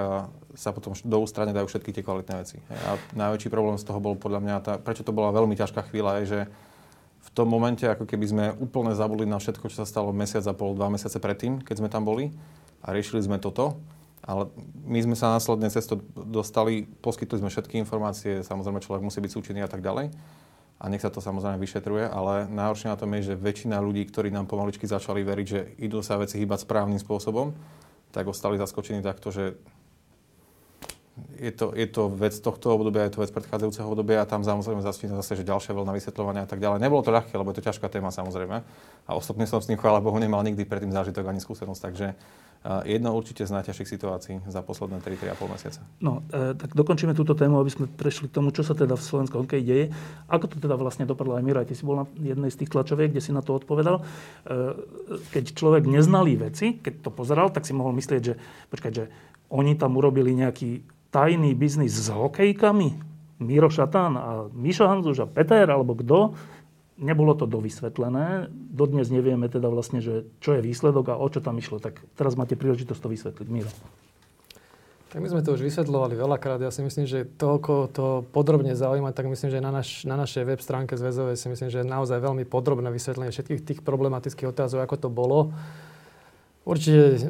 sa 0.55 0.71
potom 0.71 0.95
do 0.95 1.17
ústrane 1.19 1.51
dajú 1.51 1.67
všetky 1.67 1.91
tie 1.91 2.03
kvalitné 2.03 2.33
veci. 2.39 2.57
A 2.88 2.95
najväčší 3.11 3.51
problém 3.51 3.75
z 3.75 3.83
toho 3.83 4.00
bol 4.00 4.15
podľa 4.15 4.39
mňa, 4.39 4.55
tá, 4.63 4.73
prečo 4.79 5.03
to 5.03 5.11
bola 5.11 5.35
veľmi 5.35 5.53
ťažká 5.59 5.91
chvíľa, 5.91 6.23
je, 6.23 6.25
že 6.25 6.39
v 7.21 7.29
tom 7.35 7.51
momente, 7.51 7.83
ako 7.85 8.07
keby 8.07 8.25
sme 8.25 8.45
úplne 8.57 8.95
zabudli 8.95 9.27
na 9.29 9.38
všetko, 9.38 9.69
čo 9.69 9.83
sa 9.83 9.85
stalo 9.85 10.15
mesiac 10.15 10.41
a 10.47 10.55
pol, 10.55 10.73
dva 10.73 10.89
mesiace 10.89 11.19
predtým, 11.21 11.61
keď 11.61 11.83
sme 11.83 11.91
tam 11.91 12.07
boli 12.07 12.33
a 12.81 12.95
riešili 12.95 13.21
sme 13.21 13.38
toto, 13.38 13.77
ale 14.25 14.50
my 14.88 15.00
sme 15.05 15.15
sa 15.19 15.35
následne 15.35 15.69
cez 15.69 15.85
to 15.85 16.01
dostali, 16.13 16.88
poskytli 17.03 17.38
sme 17.43 17.51
všetky 17.51 17.77
informácie, 17.77 18.41
samozrejme 18.41 18.81
človek 18.81 19.05
musí 19.05 19.21
byť 19.21 19.31
súčinný 19.38 19.61
a 19.61 19.69
tak 19.69 19.85
ďalej 19.85 20.09
a 20.81 20.89
nech 20.89 21.05
sa 21.05 21.13
to 21.13 21.21
samozrejme 21.21 21.61
vyšetruje, 21.61 22.09
ale 22.09 22.50
najhoršie 22.50 22.89
na 22.89 22.97
tom 22.97 23.13
je, 23.13 23.33
že 23.33 23.35
väčšina 23.38 23.77
ľudí, 23.77 24.01
ktorí 24.09 24.33
nám 24.33 24.50
pomaličky 24.50 24.89
začali 24.89 25.21
veriť, 25.21 25.45
že 25.45 25.61
idú 25.77 26.01
sa 26.01 26.17
veci 26.17 26.41
hýbať 26.41 26.65
správnym 26.65 26.97
spôsobom, 26.97 27.53
tak 28.12 28.27
ostali 28.27 28.60
zaskočení 28.60 29.00
takto, 29.00 29.32
že 29.32 29.56
je 31.36 31.51
to, 31.51 31.75
je 31.75 31.88
to 31.91 32.08
vec 32.08 32.32
tohto 32.39 32.72
obdobia, 32.72 33.03
je 33.08 33.20
to 33.20 33.24
vec 33.24 33.32
predchádzajúceho 33.36 33.84
obdobia 33.84 34.24
a 34.24 34.30
tam 34.30 34.48
samozrejme 34.48 34.80
začína 34.80 35.20
zase, 35.20 35.41
že 35.41 35.44
ďalšia 35.44 35.75
vlna 35.75 35.91
vysvetľovania 35.91 36.41
a 36.46 36.50
tak 36.50 36.63
ďalej. 36.63 36.80
Nebolo 36.80 37.03
to 37.03 37.12
ľahké, 37.12 37.36
lebo 37.36 37.51
je 37.51 37.60
to 37.60 37.68
ťažká 37.68 37.91
téma 37.91 38.13
samozrejme. 38.13 38.63
A 39.06 39.12
ostatne 39.12 39.44
som 39.44 39.60
s 39.60 39.68
tým, 39.68 39.75
chvála 39.75 40.00
Bohu, 40.00 40.15
nemal 40.22 40.39
nikdy 40.46 40.63
predtým 40.63 40.94
zážitok 40.94 41.27
ani 41.27 41.44
skúsenosť, 41.44 41.82
takže 41.82 42.08
jedno 42.62 43.18
určite 43.18 43.41
z 43.41 43.58
najťažších 43.58 43.89
situácií 43.89 44.36
za 44.46 44.62
posledné 44.62 45.01
3-3,5 45.01 45.50
mesiace. 45.50 45.80
No, 45.98 46.22
e, 46.30 46.53
tak 46.53 46.77
dokončíme 46.77 47.18
túto 47.18 47.34
tému, 47.34 47.58
aby 47.58 47.74
sme 47.74 47.89
prešli 47.89 48.30
k 48.30 48.38
tomu, 48.38 48.53
čo 48.53 48.62
sa 48.62 48.77
teda 48.77 48.94
v 48.94 49.01
slovenskom 49.01 49.50
hokeji 49.50 49.63
deje. 49.65 49.86
Ako 50.30 50.46
to 50.46 50.62
teda 50.62 50.77
vlastne 50.77 51.10
dopadlo 51.10 51.41
aj 51.41 51.44
Miro, 51.44 51.58
aj 51.58 51.74
ty 51.74 51.74
si 51.74 51.82
bol 51.82 52.06
na 52.06 52.06
jednej 52.22 52.53
z 52.53 52.62
tých 52.62 52.70
tlačoviek, 52.70 53.10
kde 53.10 53.25
si 53.25 53.34
na 53.34 53.41
to 53.41 53.58
odpovedal. 53.58 54.01
E, 54.01 54.77
keď 55.34 55.58
človek 55.58 55.89
neznalý 55.89 56.38
veci, 56.38 56.77
keď 56.77 57.01
to 57.01 57.10
pozeral, 57.10 57.50
tak 57.50 57.65
si 57.65 57.74
mohol 57.74 57.98
myslieť, 57.98 58.22
že, 58.22 58.38
počkať, 58.70 58.91
že 58.94 59.06
oni 59.50 59.74
tam 59.74 59.98
urobili 59.98 60.38
nejaký 60.38 60.86
tajný 61.10 61.58
biznis 61.58 61.98
s 61.98 62.13
hokejkami, 62.13 63.10
Miro 63.41 63.74
Šatán 63.74 64.13
a 64.22 64.30
Mišo 64.53 64.86
Hanzuš 64.86 65.25
a 65.25 65.27
Peter, 65.27 65.65
alebo 65.65 65.98
kto, 65.98 66.38
nebolo 67.01 67.34
to 67.34 67.50
dovysvetlené. 67.50 68.48
Dodnes 68.53 69.10
nevieme 69.10 69.50
teda 69.50 69.67
vlastne, 69.67 70.00
že 70.00 70.29
čo 70.39 70.55
je 70.55 70.62
výsledok 70.62 71.12
a 71.12 71.20
o 71.20 71.27
čo 71.27 71.41
tam 71.41 71.58
išlo. 71.58 71.81
Tak 71.81 72.00
teraz 72.13 72.38
máte 72.38 72.53
príležitosť 72.53 73.01
to 73.01 73.10
vysvetliť. 73.10 73.48
Miro. 73.50 73.74
Tak 75.12 75.20
my 75.20 75.27
sme 75.27 75.43
to 75.43 75.51
už 75.60 75.67
vysvetľovali 75.67 76.15
veľakrát. 76.15 76.63
Ja 76.63 76.72
si 76.72 76.79
myslím, 76.88 77.03
že 77.03 77.27
toľko 77.27 77.91
to 77.91 78.24
podrobne 78.31 78.72
zaujíma, 78.79 79.12
tak 79.12 79.27
myslím, 79.27 79.51
že 79.51 79.60
na, 79.60 79.67
naš, 79.67 80.08
na 80.08 80.15
našej 80.15 80.48
web 80.48 80.62
stránke 80.63 80.96
zväzovej 80.96 81.36
si 81.36 81.51
myslím, 81.51 81.67
že 81.67 81.84
je 81.84 81.91
naozaj 81.91 82.24
veľmi 82.24 82.48
podrobné 82.48 82.88
vysvetlenie 82.96 83.36
všetkých 83.36 83.60
tých 83.60 83.79
problematických 83.84 84.48
otázok, 84.55 84.88
ako 84.88 84.96
to 84.96 85.10
bolo. 85.12 85.51
Určite 86.63 87.27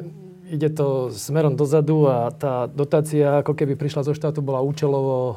ide 0.50 0.68
to 0.74 1.10
smerom 1.14 1.54
dozadu 1.54 2.10
a 2.10 2.30
tá 2.34 2.66
dotácia, 2.66 3.42
ako 3.42 3.54
keby 3.54 3.78
prišla 3.78 4.02
zo 4.02 4.14
štátu, 4.16 4.42
bola 4.42 4.64
účelovo 4.64 5.16
o, 5.16 5.34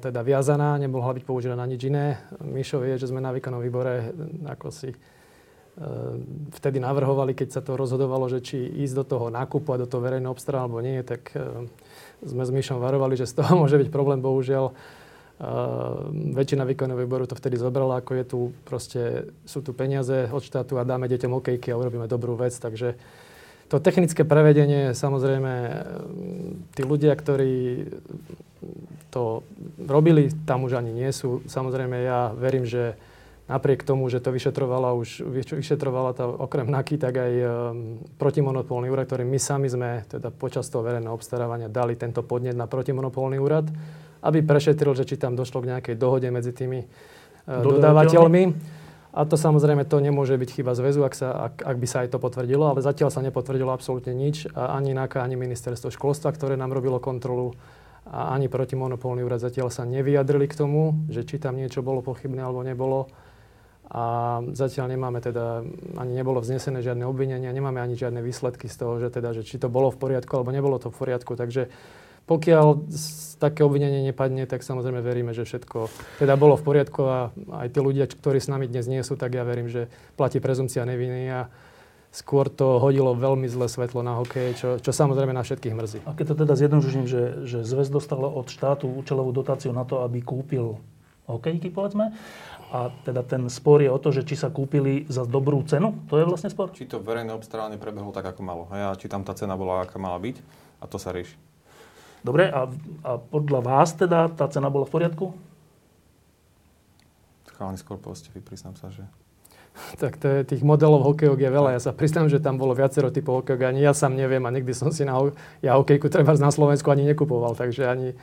teda 0.00 0.24
viazaná, 0.24 0.80
nemohla 0.80 1.16
byť 1.20 1.24
použitá 1.28 1.54
na 1.58 1.68
nič 1.68 1.84
iné. 1.84 2.16
Mišo 2.40 2.80
vie, 2.80 2.96
že 2.96 3.10
sme 3.10 3.20
na 3.20 3.34
výkonnom 3.36 3.60
výbore 3.60 4.16
ako 4.48 4.72
si 4.72 4.90
e, 4.90 4.96
vtedy 6.56 6.80
navrhovali, 6.80 7.36
keď 7.36 7.48
sa 7.58 7.60
to 7.60 7.76
rozhodovalo, 7.76 8.32
že 8.32 8.40
či 8.40 8.56
ísť 8.80 8.94
do 8.96 9.04
toho 9.04 9.26
nákupu 9.28 9.76
a 9.76 9.80
do 9.82 9.86
toho 9.90 10.00
verejného 10.00 10.32
obstarania 10.32 10.64
alebo 10.64 10.80
nie, 10.80 11.04
tak 11.04 11.36
e, 11.36 11.68
sme 12.24 12.42
s 12.44 12.50
Mišom 12.50 12.80
varovali, 12.80 13.20
že 13.20 13.28
z 13.28 13.44
toho 13.44 13.56
môže 13.60 13.76
byť 13.76 13.88
problém, 13.92 14.24
bohužiaľ. 14.24 14.72
Uh, 15.40 16.12
väčšina 16.36 16.68
výkonného 16.68 17.00
výboru 17.00 17.24
to 17.24 17.32
vtedy 17.32 17.56
zobrala, 17.56 18.04
ako 18.04 18.12
je 18.12 18.24
tu 18.28 18.38
proste, 18.68 19.32
sú 19.48 19.64
tu 19.64 19.72
peniaze 19.72 20.28
od 20.28 20.44
štátu 20.44 20.76
a 20.76 20.84
dáme 20.84 21.08
deťom 21.08 21.32
okejky 21.40 21.72
a 21.72 21.80
urobíme 21.80 22.04
dobrú 22.04 22.36
vec, 22.36 22.52
takže 22.52 23.00
to 23.70 23.78
technické 23.78 24.26
prevedenie, 24.26 24.98
samozrejme, 24.98 25.52
tí 26.74 26.82
ľudia, 26.82 27.14
ktorí 27.14 27.86
to 29.14 29.46
robili, 29.78 30.26
tam 30.42 30.66
už 30.66 30.82
ani 30.82 30.90
nie 30.90 31.10
sú. 31.14 31.46
Samozrejme, 31.46 32.02
ja 32.02 32.34
verím, 32.34 32.66
že 32.66 32.98
napriek 33.46 33.86
tomu, 33.86 34.10
že 34.10 34.18
to 34.18 34.34
vyšetrovala 34.34 34.94
už, 34.94 35.22
vyšetrovala 35.54 36.10
to 36.18 36.26
okrem 36.26 36.66
NAKY, 36.66 36.96
tak 36.98 37.14
aj 37.18 37.32
um, 37.34 37.46
protimonopolný 38.18 38.90
úrad, 38.90 39.06
ktorý 39.06 39.26
my 39.26 39.38
sami 39.38 39.66
sme 39.66 40.06
teda 40.06 40.30
počas 40.34 40.66
toho 40.70 40.86
verejného 40.86 41.14
obstarávania 41.14 41.66
dali 41.70 41.94
tento 41.94 42.22
podnet 42.26 42.54
na 42.54 42.70
protimonopolný 42.70 43.38
úrad, 43.38 43.66
aby 44.22 44.42
prešetril, 44.42 44.94
že 44.94 45.06
či 45.06 45.18
tam 45.18 45.34
došlo 45.34 45.62
k 45.62 45.78
nejakej 45.78 45.94
dohode 45.98 46.26
medzi 46.30 46.54
tými 46.54 46.82
uh, 46.82 47.62
dodávateľmi. 47.62 48.78
A 49.10 49.26
to 49.26 49.34
samozrejme 49.34 49.82
to 49.90 49.98
nemôže 49.98 50.38
byť 50.38 50.50
chyba 50.62 50.72
zväzu, 50.78 51.02
ak, 51.02 51.14
sa, 51.18 51.50
ak, 51.50 51.66
ak 51.66 51.76
by 51.82 51.86
sa 51.90 52.06
aj 52.06 52.14
to 52.14 52.22
potvrdilo, 52.22 52.70
ale 52.70 52.78
zatiaľ 52.78 53.10
sa 53.10 53.24
nepotvrdilo 53.26 53.74
absolútne 53.74 54.14
nič. 54.14 54.46
Ani 54.54 54.94
NAKA, 54.94 55.26
ani 55.26 55.34
ministerstvo 55.34 55.90
školstva, 55.90 56.30
ktoré 56.30 56.54
nám 56.54 56.70
robilo 56.70 57.02
kontrolu, 57.02 57.58
a 58.10 58.32
ani 58.32 58.48
protimonopolný 58.48 59.22
úrad 59.22 59.44
zatiaľ 59.44 59.68
sa 59.68 59.84
nevyjadrili 59.84 60.48
k 60.48 60.58
tomu, 60.58 61.04
že 61.12 61.22
či 61.22 61.36
tam 61.36 61.54
niečo 61.60 61.84
bolo 61.84 62.00
pochybné 62.00 62.40
alebo 62.40 62.64
nebolo. 62.64 63.12
A 63.90 64.38
zatiaľ 64.54 64.94
nemáme 64.94 65.18
teda, 65.18 65.66
ani 65.98 66.12
nebolo 66.14 66.38
vznesené 66.38 66.78
žiadne 66.78 67.02
obvinenia, 67.04 67.50
nemáme 67.50 67.82
ani 67.82 67.98
žiadne 67.98 68.22
výsledky 68.22 68.70
z 68.70 68.76
toho, 68.78 69.02
že 69.02 69.10
teda, 69.10 69.34
že 69.34 69.42
či 69.42 69.58
to 69.58 69.66
bolo 69.66 69.90
v 69.90 69.98
poriadku 69.98 70.30
alebo 70.38 70.54
nebolo 70.54 70.78
to 70.78 70.94
v 70.94 70.96
poriadku. 70.96 71.34
Takže 71.34 71.66
pokiaľ 72.26 72.92
také 73.40 73.64
obvinenie 73.64 74.04
nepadne, 74.12 74.44
tak 74.44 74.60
samozrejme 74.60 75.00
veríme, 75.00 75.32
že 75.32 75.48
všetko 75.48 75.88
teda 76.20 76.36
bolo 76.36 76.60
v 76.60 76.66
poriadku 76.66 77.00
a 77.08 77.18
aj 77.64 77.68
tí 77.72 77.80
ľudia, 77.80 78.04
ktorí 78.04 78.36
s 78.36 78.52
nami 78.52 78.68
dnes 78.68 78.84
nie 78.84 79.00
sú, 79.00 79.16
tak 79.16 79.32
ja 79.32 79.42
verím, 79.48 79.72
že 79.72 79.88
platí 80.14 80.38
prezumcia 80.38 80.84
neviny 80.84 81.32
a 81.32 81.48
skôr 82.10 82.50
to 82.50 82.82
hodilo 82.82 83.14
veľmi 83.14 83.46
zlé 83.46 83.70
svetlo 83.70 84.02
na 84.02 84.18
hokej, 84.18 84.48
čo, 84.58 84.68
čo 84.82 84.90
samozrejme 84.90 85.30
na 85.30 85.46
všetkých 85.46 85.74
mrzí. 85.74 85.98
A 86.04 86.12
keď 86.12 86.34
to 86.34 86.36
teda 86.44 86.54
zjednoduším, 86.58 87.06
že, 87.06 87.22
že 87.46 87.58
zväz 87.62 87.88
dostal 87.88 88.20
od 88.20 88.46
štátu 88.50 88.90
účelovú 88.90 89.30
dotáciu 89.30 89.70
na 89.70 89.86
to, 89.86 90.02
aby 90.02 90.20
kúpil 90.20 90.82
hokejky, 91.30 91.70
povedzme, 91.70 92.10
a 92.70 92.90
teda 93.02 93.26
ten 93.26 93.50
spor 93.50 93.82
je 93.82 93.90
o 93.90 93.98
to, 93.98 94.14
že 94.14 94.22
či 94.26 94.38
sa 94.38 94.50
kúpili 94.50 95.06
za 95.10 95.26
dobrú 95.26 95.62
cenu, 95.66 95.94
to 96.06 96.18
je 96.18 96.26
vlastne 96.26 96.50
spor? 96.50 96.70
Či 96.70 96.86
to 96.86 97.02
verejné 97.02 97.34
obstarávanie 97.34 97.78
prebehlo 97.78 98.14
tak, 98.14 98.30
ako 98.30 98.42
malo. 98.42 98.62
A 98.70 98.94
či 98.94 99.10
tam 99.10 99.26
tá 99.26 99.34
cena 99.34 99.58
bola, 99.58 99.82
aká 99.82 99.98
mala 99.98 100.18
byť. 100.22 100.38
A 100.82 100.86
to 100.86 100.98
sa 100.98 101.10
rieši. 101.10 101.49
Dobre, 102.20 102.52
a, 102.52 102.68
a 103.04 103.10
podľa 103.16 103.60
vás 103.64 103.96
teda 103.96 104.28
tá 104.28 104.44
cena 104.52 104.68
bola 104.68 104.84
v 104.84 104.92
poriadku? 104.92 105.26
Chalani 107.56 107.80
skôr 107.80 107.96
povedzte, 108.00 108.32
priznám 108.40 108.76
sa, 108.76 108.92
že... 108.92 109.04
Tak 110.02 110.20
to 110.20 110.26
je, 110.28 110.38
tých 110.44 110.62
modelov 110.64 111.04
hokejok 111.06 111.38
je 111.40 111.50
veľa. 111.50 111.70
Ja 111.76 111.80
sa 111.80 111.92
priznám, 111.96 112.28
že 112.28 112.42
tam 112.42 112.60
bolo 112.60 112.76
viacero 112.76 113.08
typov 113.08 113.44
hokejok. 113.44 113.60
Ani 113.64 113.80
ja 113.84 113.96
sám 113.96 114.16
neviem 114.16 114.44
a 114.44 114.50
nikdy 114.52 114.72
som 114.76 114.92
si 114.92 115.04
na, 115.08 115.16
ja 115.64 115.76
hokejku 115.80 116.12
treba 116.12 116.36
na 116.36 116.52
Slovensku 116.52 116.88
ani 116.92 117.08
nekupoval. 117.08 117.56
Takže 117.56 117.88
ani 117.88 118.08
e, 118.12 118.16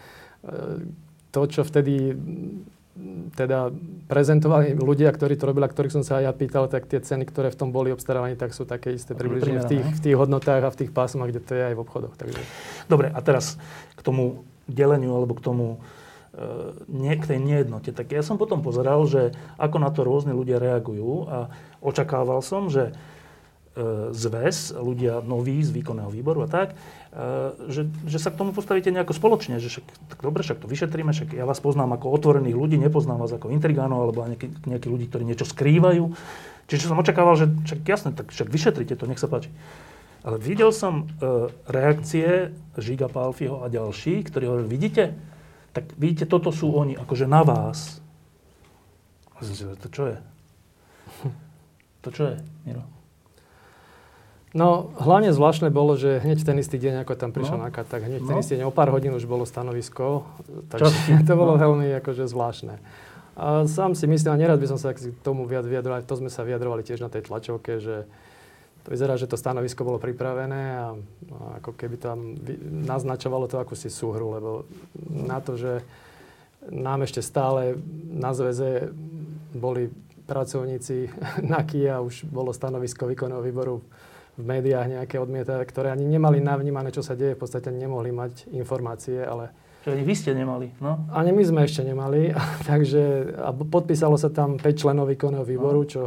to, 1.34 1.42
čo 1.50 1.62
vtedy 1.66 2.14
teda 3.38 3.70
prezentovali 4.10 4.74
ľudia, 4.74 5.14
ktorí 5.14 5.38
to 5.38 5.50
robili, 5.50 5.66
a 5.68 5.74
ktorých 5.74 5.94
som 5.94 6.04
sa 6.04 6.18
aj 6.20 6.24
ja 6.26 6.34
pýtal, 6.34 6.66
tak 6.66 6.90
tie 6.90 6.98
ceny, 6.98 7.30
ktoré 7.30 7.54
v 7.54 7.60
tom 7.60 7.70
boli 7.70 7.94
obstarávaní, 7.94 8.34
tak 8.34 8.58
sú 8.58 8.66
také 8.66 8.98
isté 8.98 9.14
približne 9.14 9.62
v 9.62 9.70
tých, 9.70 9.86
v 9.86 10.02
tých 10.02 10.16
hodnotách 10.18 10.64
a 10.66 10.74
v 10.74 10.80
tých 10.86 10.92
pásmach, 10.92 11.30
kde 11.30 11.42
to 11.46 11.54
je 11.54 11.64
aj 11.74 11.76
v 11.78 11.84
obchodoch. 11.84 12.16
Takže... 12.18 12.42
Dobre, 12.90 13.14
a 13.14 13.20
teraz 13.22 13.62
k 13.94 14.02
tomu 14.02 14.48
deleniu 14.66 15.14
alebo 15.14 15.38
k 15.38 15.46
tomu 15.46 15.68
e, 15.74 15.78
nie, 16.90 17.14
k 17.14 17.30
tej 17.36 17.40
nejednote. 17.40 17.94
Tak 17.94 18.10
ja 18.10 18.26
som 18.26 18.42
potom 18.42 18.66
pozeral, 18.66 19.06
že 19.06 19.32
ako 19.62 19.78
na 19.78 19.90
to 19.94 20.02
rôzne 20.02 20.34
ľudia 20.34 20.58
reagujú 20.58 21.30
a 21.30 21.38
očakával 21.80 22.42
som, 22.42 22.68
že 22.68 22.92
e, 22.92 22.94
zväz, 24.12 24.74
ľudia 24.74 25.22
noví 25.22 25.62
z 25.62 25.70
výkonného 25.70 26.10
výboru 26.10 26.44
a 26.44 26.50
tak, 26.50 26.74
že, 27.74 27.90
že 28.06 28.22
sa 28.22 28.30
k 28.30 28.38
tomu 28.38 28.54
postavíte 28.54 28.94
nejako 28.94 29.18
spoločne, 29.18 29.58
že 29.58 29.74
však, 29.74 29.86
tak 30.14 30.20
dobre, 30.22 30.46
však 30.46 30.62
to 30.62 30.70
vyšetríme, 30.70 31.10
však 31.10 31.34
ja 31.34 31.50
vás 31.50 31.58
poznám 31.58 31.98
ako 31.98 32.14
otvorených 32.14 32.54
ľudí, 32.54 32.78
nepoznám 32.78 33.18
vás 33.18 33.34
ako 33.34 33.50
intrigánov 33.50 34.06
alebo 34.06 34.30
nejakí, 34.30 34.54
nejakí 34.70 34.86
ľudí, 34.86 35.10
ktorí 35.10 35.26
niečo 35.26 35.50
skrývajú. 35.50 36.14
Čiže 36.70 36.94
som 36.94 37.02
očakával, 37.02 37.34
že 37.34 37.50
však 37.50 37.80
jasne, 37.90 38.12
tak 38.14 38.30
však 38.30 38.54
vyšetrite 38.54 38.94
to, 38.94 39.10
nech 39.10 39.18
sa 39.18 39.26
páči. 39.26 39.50
Ale 40.22 40.38
videl 40.38 40.70
som 40.70 41.10
e, 41.18 41.50
reakcie 41.66 42.54
Žiga 42.78 43.10
Palfiho 43.10 43.66
a 43.66 43.72
ďalší, 43.72 44.22
ktorí 44.22 44.46
hovorili, 44.46 44.70
vidíte, 44.70 45.18
tak 45.74 45.90
vidíte, 45.98 46.30
toto 46.30 46.54
sú 46.54 46.70
oni, 46.70 46.94
akože 47.02 47.26
na 47.26 47.42
vás. 47.42 47.98
To 49.42 49.88
čo 49.90 50.04
je? 50.06 50.18
To 52.06 52.10
čo 52.14 52.24
je, 52.30 52.36
Miro? 52.64 52.97
No, 54.56 54.96
hlavne 54.96 55.36
zvláštne 55.36 55.68
bolo, 55.68 56.00
že 56.00 56.24
hneď 56.24 56.40
ten 56.48 56.56
istý 56.56 56.80
deň, 56.80 57.04
ako 57.04 57.20
tam 57.20 57.36
prišiel 57.36 57.60
no. 57.60 57.68
Nakat, 57.68 57.92
tak 57.92 58.08
hneď 58.08 58.24
no. 58.24 58.28
ten 58.32 58.38
istý 58.40 58.56
deň, 58.56 58.72
o 58.72 58.74
pár 58.76 58.88
hodín 58.96 59.12
už 59.12 59.28
bolo 59.28 59.44
stanovisko. 59.44 60.24
Takže 60.72 60.88
to 61.28 61.34
bolo 61.36 61.60
no. 61.60 61.62
veľmi 61.62 61.92
akože 62.00 62.24
zvláštne. 62.32 62.80
A 63.38 63.68
sám 63.70 63.94
si 63.94 64.08
myslím, 64.10 64.34
a 64.34 64.40
nerad 64.40 64.58
by 64.58 64.68
som 64.72 64.80
sa 64.82 64.96
k 64.96 65.14
tomu 65.22 65.46
vyjadroval, 65.46 66.02
to 66.02 66.16
sme 66.18 66.32
sa 66.32 66.42
vyjadrovali 66.42 66.82
tiež 66.82 67.06
na 67.06 67.12
tej 67.12 67.30
tlačovke, 67.30 67.78
že 67.78 68.10
to 68.82 68.88
vyzerá, 68.90 69.20
že 69.20 69.28
to 69.28 69.38
stanovisko 69.38 69.84
bolo 69.84 70.00
pripravené 70.00 70.64
a, 70.80 70.96
a 70.96 71.62
ako 71.62 71.76
keby 71.76 72.00
tam 72.02 72.34
naznačovalo 72.88 73.46
to 73.46 73.60
akúsi 73.62 73.92
súhru, 73.92 74.32
lebo 74.32 74.66
na 75.12 75.44
to, 75.44 75.60
že 75.60 75.84
nám 76.72 77.04
ešte 77.04 77.20
stále 77.22 77.78
na 78.10 78.32
zväze 78.32 78.90
boli 79.54 79.92
pracovníci 80.26 81.12
na 81.52 81.62
KIA, 81.62 82.02
už 82.02 82.26
bolo 82.32 82.56
stanovisko 82.56 83.06
výkonného 83.06 83.44
výboru 83.44 83.84
v 84.38 84.44
médiách 84.46 84.88
nejaké 85.02 85.18
odmietavé, 85.18 85.66
ktoré 85.66 85.92
ani 85.92 86.06
nemali 86.06 86.38
navnímané, 86.38 86.94
čo 86.94 87.02
sa 87.02 87.18
deje, 87.18 87.34
v 87.34 87.42
podstate 87.42 87.74
nemohli 87.74 88.14
mať 88.14 88.54
informácie, 88.54 89.20
ale 89.26 89.50
čo 89.88 89.96
ani 89.96 90.04
vy 90.04 90.16
ste 90.20 90.36
nemali, 90.36 90.76
no? 90.84 91.08
Ani 91.16 91.32
my 91.32 91.44
sme 91.48 91.64
ešte 91.64 91.80
nemali, 91.80 92.36
takže 92.70 93.34
a 93.40 93.56
podpísalo 93.56 94.20
sa 94.20 94.28
tam 94.28 94.60
5 94.60 94.64
členov 94.76 95.08
výkonného 95.08 95.48
výboru, 95.48 95.84
no. 95.84 95.90
čo 95.90 96.02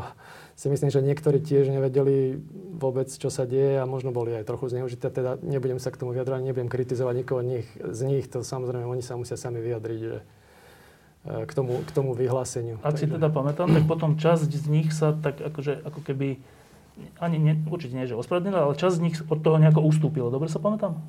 si 0.60 0.68
myslím, 0.68 0.92
že 0.92 1.00
niektorí 1.00 1.40
tiež 1.40 1.72
nevedeli 1.72 2.36
vôbec, 2.76 3.08
čo 3.08 3.32
sa 3.32 3.48
deje 3.48 3.80
a 3.80 3.88
možno 3.88 4.12
boli 4.12 4.36
aj 4.36 4.44
trochu 4.44 4.68
zneužité. 4.68 5.08
Teda 5.08 5.40
nebudem 5.40 5.80
sa 5.80 5.88
k 5.88 5.96
tomu 5.96 6.12
vyjadrovať, 6.12 6.44
nebudem 6.44 6.68
kritizovať 6.68 7.24
nikoho 7.24 7.40
nich, 7.40 7.64
z 7.80 8.00
nich, 8.04 8.28
to 8.28 8.44
samozrejme 8.44 8.84
oni 8.84 9.00
sa 9.00 9.16
musia 9.16 9.40
sami 9.40 9.64
vyjadriť, 9.64 10.00
že 10.04 10.18
e, 10.20 10.24
k 11.48 11.52
tomu, 11.56 11.80
k 11.80 11.90
tomu 11.96 12.12
vyhláseniu. 12.12 12.76
Ak 12.84 13.00
si 13.00 13.08
teda 13.08 13.32
pamätám, 13.32 13.72
tak 13.72 13.88
potom 13.88 14.20
časť 14.20 14.52
z 14.52 14.66
nich 14.68 14.92
sa 14.92 15.16
tak 15.16 15.40
akože, 15.40 15.80
ako 15.88 16.04
keby, 16.04 16.36
ani 17.20 17.36
ne, 17.40 17.54
určite 17.68 17.96
nie, 17.96 18.08
že 18.08 18.18
ospravedlnila, 18.18 18.70
ale 18.70 18.80
časť 18.80 18.96
z 18.96 19.04
nich 19.04 19.16
od 19.24 19.40
toho 19.40 19.56
nejako 19.56 19.84
ustúpilo. 19.84 20.28
Dobre 20.28 20.48
sa 20.52 20.60
pamätám? 20.60 21.00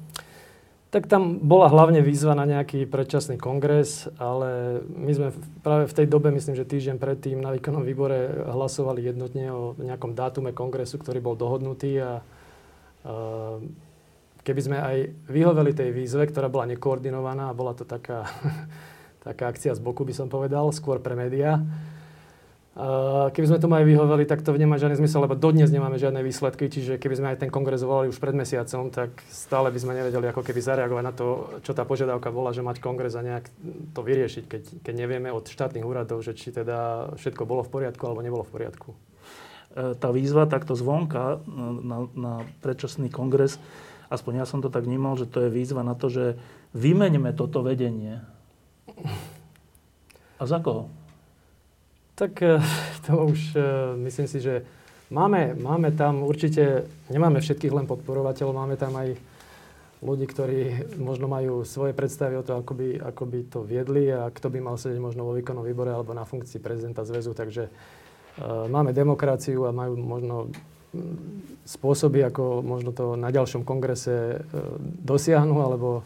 Tak 0.91 1.07
tam 1.07 1.39
bola 1.39 1.71
hlavne 1.71 2.03
výzva 2.03 2.35
na 2.35 2.43
nejaký 2.43 2.83
predčasný 2.83 3.39
kongres, 3.39 4.11
ale 4.19 4.83
my 4.83 5.11
sme 5.15 5.27
práve 5.63 5.87
v 5.87 5.95
tej 5.95 6.07
dobe, 6.11 6.35
myslím, 6.35 6.59
že 6.59 6.67
týždeň 6.67 6.99
predtým 6.99 7.39
na 7.39 7.55
výkonnom 7.55 7.87
výbore 7.87 8.43
hlasovali 8.51 8.99
jednotne 8.99 9.55
o 9.55 9.61
nejakom 9.79 10.11
dátume 10.11 10.51
kongresu, 10.51 10.99
ktorý 10.99 11.23
bol 11.23 11.39
dohodnutý 11.39 11.95
a 12.03 12.11
keby 14.43 14.61
sme 14.61 14.77
aj 14.83 14.97
vyhoveli 15.31 15.71
tej 15.71 15.95
výzve, 15.95 16.27
ktorá 16.27 16.51
bola 16.51 16.69
nekoordinovaná 16.69 17.49
a 17.49 17.57
bola 17.57 17.71
to 17.71 17.87
taká, 17.87 18.27
taká 19.25 19.47
akcia 19.47 19.71
z 19.71 19.79
boku, 19.79 20.03
by 20.03 20.11
som 20.11 20.27
povedal, 20.27 20.69
skôr 20.75 20.99
pre 20.99 21.15
médiá, 21.15 21.63
Keby 23.35 23.47
sme 23.51 23.59
tomu 23.59 23.75
aj 23.75 23.83
vyhoveli, 23.83 24.23
tak 24.23 24.47
to 24.47 24.55
nemá 24.55 24.79
žiadny 24.79 24.95
zmysel, 24.95 25.27
lebo 25.27 25.35
dodnes 25.35 25.67
nemáme 25.67 25.99
žiadne 25.99 26.23
výsledky, 26.23 26.71
čiže 26.71 26.95
keby 27.03 27.19
sme 27.19 27.27
aj 27.35 27.43
ten 27.43 27.51
kongres 27.51 27.83
volali 27.83 28.07
už 28.07 28.15
pred 28.15 28.31
mesiacom, 28.31 28.87
tak 28.87 29.11
stále 29.27 29.67
by 29.67 29.75
sme 29.75 29.91
nevedeli 29.91 30.31
ako 30.31 30.39
keby 30.39 30.63
zareagovať 30.63 31.03
na 31.03 31.11
to, 31.11 31.59
čo 31.67 31.75
tá 31.75 31.83
požiadavka 31.83 32.31
bola, 32.31 32.55
že 32.55 32.63
mať 32.63 32.79
kongres 32.79 33.19
a 33.19 33.27
nejak 33.27 33.51
to 33.91 33.99
vyriešiť, 33.99 34.43
keď, 34.47 34.63
keď 34.87 34.93
nevieme 34.95 35.27
od 35.35 35.51
štátnych 35.51 35.83
úradov, 35.83 36.23
že 36.23 36.31
či 36.31 36.55
teda 36.55 37.11
všetko 37.19 37.43
bolo 37.43 37.67
v 37.67 37.75
poriadku 37.75 38.07
alebo 38.07 38.23
nebolo 38.23 38.47
v 38.47 38.53
poriadku. 38.55 38.95
E, 38.95 38.97
tá 39.99 40.07
výzva 40.15 40.47
takto 40.47 40.71
zvonka 40.71 41.43
na, 41.83 42.07
na 42.15 42.33
predčasný 42.63 43.11
kongres, 43.11 43.59
aspoň 44.07 44.41
ja 44.41 44.45
som 44.47 44.63
to 44.63 44.71
tak 44.71 44.87
vnímal, 44.87 45.19
že 45.19 45.27
to 45.27 45.43
je 45.43 45.51
výzva 45.51 45.83
na 45.83 45.91
to, 45.91 46.07
že 46.07 46.39
vymeňme 46.71 47.35
toto 47.35 47.67
vedenie. 47.67 48.23
A 50.39 50.43
za 50.47 50.63
koho? 50.63 51.00
Tak 52.21 52.37
eh, 52.45 52.61
to 53.09 53.25
už 53.33 53.57
eh, 53.57 53.63
myslím 54.05 54.27
si, 54.29 54.37
že 54.37 54.61
máme, 55.09 55.57
máme 55.57 55.89
tam 55.97 56.21
určite, 56.21 56.85
nemáme 57.09 57.41
všetkých 57.41 57.73
len 57.73 57.89
podporovateľov, 57.89 58.53
máme 58.53 58.77
tam 58.77 58.93
aj 58.93 59.17
ľudí, 60.01 60.25
ktorí 60.29 60.61
možno 61.01 61.25
majú 61.29 61.65
svoje 61.65 61.93
predstavy 61.93 62.37
o 62.37 62.45
to, 62.45 62.57
ako 62.57 62.73
by, 62.77 63.01
ako 63.01 63.23
by 63.25 63.39
to 63.49 63.59
viedli 63.61 64.09
a 64.09 64.29
kto 64.33 64.49
by 64.49 64.57
mal 64.61 64.77
sedieť 64.77 64.97
možno 64.97 65.29
vo 65.29 65.37
výkonnom 65.37 65.61
výbore 65.61 65.93
alebo 65.93 66.13
na 66.17 66.25
funkcii 66.25 66.57
prezidenta 66.57 67.05
zväzu. 67.05 67.37
Takže 67.37 67.69
uh, 67.69 68.65
máme 68.65 68.97
demokraciu 68.97 69.69
a 69.69 69.77
majú 69.77 70.01
možno 70.01 70.49
spôsoby, 71.63 72.19
ako 72.27 72.59
možno 72.59 72.91
to 72.91 73.15
na 73.15 73.31
ďalšom 73.31 73.63
kongrese 73.63 74.11
e, 74.11 74.35
dosiahnu, 75.07 75.55
alebo 75.63 76.03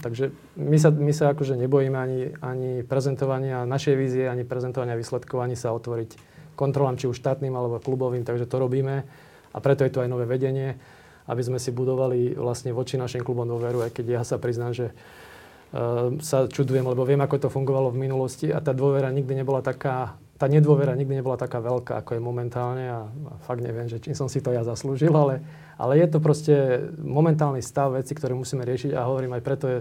takže 0.00 0.32
my 0.56 0.76
sa, 0.80 0.88
my 0.88 1.12
sa 1.12 1.36
akože 1.36 1.52
nebojíme 1.60 1.98
ani, 1.98 2.20
ani 2.40 2.70
prezentovania 2.80 3.68
našej 3.68 3.92
vízie, 3.92 4.24
ani 4.24 4.48
prezentovania 4.48 4.96
výsledkov, 4.96 5.44
ani 5.44 5.52
sa 5.52 5.76
otvoriť 5.76 6.16
kontrolám, 6.56 6.96
či 6.96 7.12
už 7.12 7.20
štátnym 7.20 7.52
alebo 7.52 7.76
klubovým, 7.76 8.24
takže 8.24 8.48
to 8.48 8.56
robíme. 8.56 9.04
A 9.52 9.58
preto 9.60 9.84
je 9.84 9.92
to 9.92 10.00
aj 10.00 10.08
nové 10.08 10.24
vedenie, 10.24 10.80
aby 11.28 11.42
sme 11.44 11.60
si 11.60 11.68
budovali 11.68 12.32
vlastne 12.32 12.72
voči 12.72 12.96
našim 12.96 13.20
klubom 13.20 13.44
dôveru, 13.44 13.84
aj 13.84 13.92
keď 13.92 14.20
ja 14.20 14.22
sa 14.24 14.40
priznám, 14.40 14.72
že 14.72 14.92
uh, 14.92 16.16
sa 16.24 16.48
čudujem, 16.48 16.84
lebo 16.84 17.04
viem, 17.04 17.20
ako 17.20 17.48
to 17.48 17.48
fungovalo 17.52 17.92
v 17.92 18.04
minulosti 18.08 18.52
a 18.52 18.60
tá 18.60 18.76
dôvera 18.76 19.08
nikdy 19.12 19.32
nebola 19.32 19.64
taká 19.64 20.16
tá 20.36 20.46
nedôvera 20.52 20.92
nikdy 20.92 21.20
nebola 21.20 21.40
taká 21.40 21.64
veľká, 21.64 22.04
ako 22.04 22.16
je 22.16 22.22
momentálne 22.22 22.84
a, 22.92 23.00
a 23.08 23.34
fakt 23.48 23.64
neviem, 23.64 23.88
že 23.88 24.00
čím 24.00 24.12
som 24.12 24.28
si 24.28 24.44
to 24.44 24.52
ja 24.52 24.60
zaslúžil, 24.62 25.12
ale, 25.16 25.40
ale 25.80 25.96
je 25.96 26.06
to 26.12 26.18
proste 26.20 26.54
momentálny 27.00 27.64
stav 27.64 27.96
veci, 27.96 28.12
ktoré 28.12 28.36
musíme 28.36 28.64
riešiť 28.68 28.92
a 28.92 29.08
hovorím 29.08 29.32
aj 29.40 29.42
preto 29.42 29.64
je, 29.64 29.78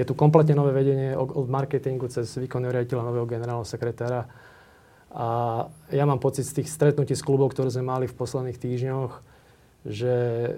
je 0.00 0.04
tu 0.08 0.16
kompletne 0.16 0.56
nové 0.56 0.72
vedenie 0.72 1.12
od 1.12 1.46
marketingu 1.48 2.08
cez 2.08 2.40
výkonného 2.40 2.72
riaditeľa, 2.72 3.08
nového 3.08 3.28
generálneho 3.28 3.68
sekretára. 3.68 4.24
A 5.12 5.28
ja 5.92 6.04
mám 6.04 6.20
pocit 6.20 6.44
z 6.44 6.60
tých 6.60 6.68
stretnutí 6.68 7.16
s 7.16 7.24
klubov, 7.24 7.52
ktoré 7.52 7.72
sme 7.72 7.88
mali 7.88 8.04
v 8.08 8.16
posledných 8.16 8.60
týždňoch, 8.60 9.12
že 9.88 10.14
e, 10.14 10.50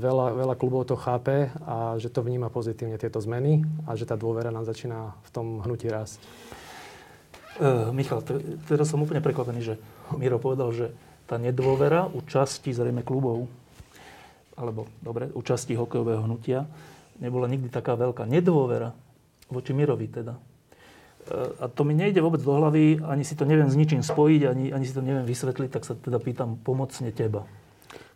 veľa, 0.00 0.32
veľa 0.32 0.54
klubov 0.56 0.88
to 0.88 0.96
chápe 0.96 1.52
a 1.66 2.00
že 2.00 2.08
to 2.08 2.24
vníma 2.24 2.48
pozitívne 2.48 2.96
tieto 2.96 3.20
zmeny 3.20 3.64
a 3.84 3.92
že 3.98 4.08
tá 4.08 4.16
dôvera 4.16 4.48
nám 4.48 4.64
začína 4.64 5.12
v 5.24 5.30
tom 5.32 5.46
hnutí 5.60 5.92
rásť. 5.92 6.24
Uh, 7.58 7.90
Michal, 7.90 8.22
t- 8.22 8.38
teraz 8.70 8.86
som 8.86 9.02
úplne 9.02 9.18
prekvapený, 9.18 9.60
že 9.66 9.74
Miro 10.14 10.38
povedal, 10.38 10.70
že 10.70 10.86
tá 11.26 11.42
nedôvera 11.42 12.06
u 12.06 12.22
časti 12.22 12.70
zrejme 12.70 13.02
klubov, 13.02 13.50
alebo 14.54 14.86
dobre, 15.02 15.26
u 15.34 15.42
časti 15.42 15.74
hokejového 15.74 16.22
hnutia, 16.22 16.70
nebola 17.18 17.50
nikdy 17.50 17.66
taká 17.66 17.98
veľká. 17.98 18.30
Nedôvera 18.30 18.94
voči 19.50 19.74
Mirovi 19.74 20.06
teda. 20.06 20.38
Uh, 20.38 21.58
a 21.58 21.66
to 21.66 21.82
mi 21.82 21.98
nejde 21.98 22.22
vôbec 22.22 22.38
do 22.38 22.54
hlavy, 22.54 23.02
ani 23.02 23.26
si 23.26 23.34
to 23.34 23.42
neviem 23.42 23.66
s 23.66 23.74
ničím 23.74 24.06
spojiť, 24.06 24.42
ani, 24.46 24.64
ani 24.70 24.84
si 24.86 24.94
to 24.94 25.02
neviem 25.02 25.26
vysvetliť, 25.26 25.70
tak 25.74 25.82
sa 25.82 25.98
teda 25.98 26.22
pýtam 26.22 26.62
pomocne 26.62 27.10
teba. 27.10 27.42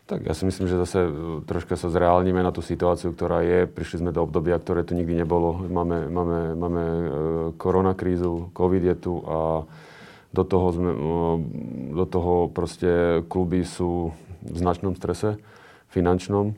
Tak 0.03 0.27
ja 0.27 0.35
si 0.35 0.43
myslím, 0.43 0.67
že 0.67 0.83
zase 0.83 0.99
e, 1.07 1.11
troška 1.47 1.79
sa 1.79 1.87
zreálnime 1.87 2.43
na 2.43 2.51
tú 2.51 2.59
situáciu, 2.59 3.15
ktorá 3.15 3.47
je. 3.47 3.71
Prišli 3.71 4.03
sme 4.03 4.11
do 4.11 4.27
obdobia, 4.27 4.59
ktoré 4.59 4.83
tu 4.83 4.99
nikdy 4.99 5.23
nebolo. 5.23 5.63
Máme, 5.63 6.11
máme, 6.11 6.39
máme 6.59 6.83
e, 6.83 7.07
koronakrízu, 7.55 8.51
covid 8.51 8.83
je 8.83 8.97
tu 8.99 9.23
a 9.23 9.63
do 10.35 10.43
toho, 10.43 10.67
sme, 10.75 10.91
e, 10.91 10.99
do 11.95 12.05
toho 12.09 12.51
proste 12.51 13.23
kluby 13.31 13.63
sú 13.63 14.11
v 14.43 14.57
značnom 14.59 14.99
strese 14.99 15.39
finančnom 15.95 16.57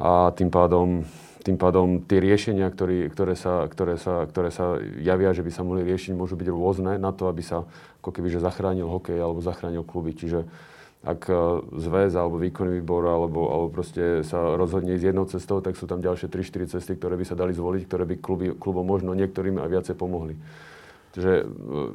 a 0.00 0.34
tým 0.34 0.50
pádom, 0.50 1.06
tým 1.46 1.60
pádom 1.60 2.02
tie 2.02 2.18
riešenia, 2.18 2.66
ktorý, 2.72 3.12
ktoré, 3.12 3.38
sa, 3.38 3.68
ktoré, 3.70 4.00
sa, 4.00 4.26
ktoré 4.26 4.50
sa 4.50 4.80
javia, 4.98 5.30
že 5.30 5.46
by 5.46 5.50
sa 5.52 5.62
mohli 5.62 5.86
riešiť, 5.86 6.16
môžu 6.16 6.34
byť 6.34 6.48
rôzne 6.50 6.98
na 6.98 7.12
to, 7.14 7.30
aby 7.30 7.44
sa 7.44 7.68
ako 8.02 8.10
keby 8.10 8.32
že 8.32 8.42
zachránil 8.42 8.88
hokej 8.88 9.20
alebo 9.20 9.44
zachránil 9.44 9.84
kluby. 9.84 10.16
Čiže 10.16 10.48
ak 11.00 11.32
e, 11.32 11.34
zväz 11.80 12.12
alebo 12.12 12.36
výkonný 12.36 12.84
výbor 12.84 13.08
alebo, 13.08 13.48
alebo 13.48 13.68
proste 13.72 14.20
sa 14.20 14.56
rozhodne 14.60 14.92
ísť 15.00 15.06
jednou 15.08 15.24
cestou, 15.24 15.64
tak 15.64 15.80
sú 15.80 15.88
tam 15.88 16.04
ďalšie 16.04 16.28
3-4 16.28 16.76
cesty, 16.76 16.92
ktoré 16.92 17.16
by 17.16 17.24
sa 17.24 17.36
dali 17.36 17.56
zvoliť, 17.56 17.82
ktoré 17.88 18.04
by 18.04 18.14
kluby, 18.20 18.46
klubom 18.52 18.84
možno 18.84 19.16
niektorým 19.16 19.56
aj 19.64 19.68
viacej 19.72 19.96
pomohli. 19.96 20.36
Takže 21.16 21.32
e, 21.40 21.44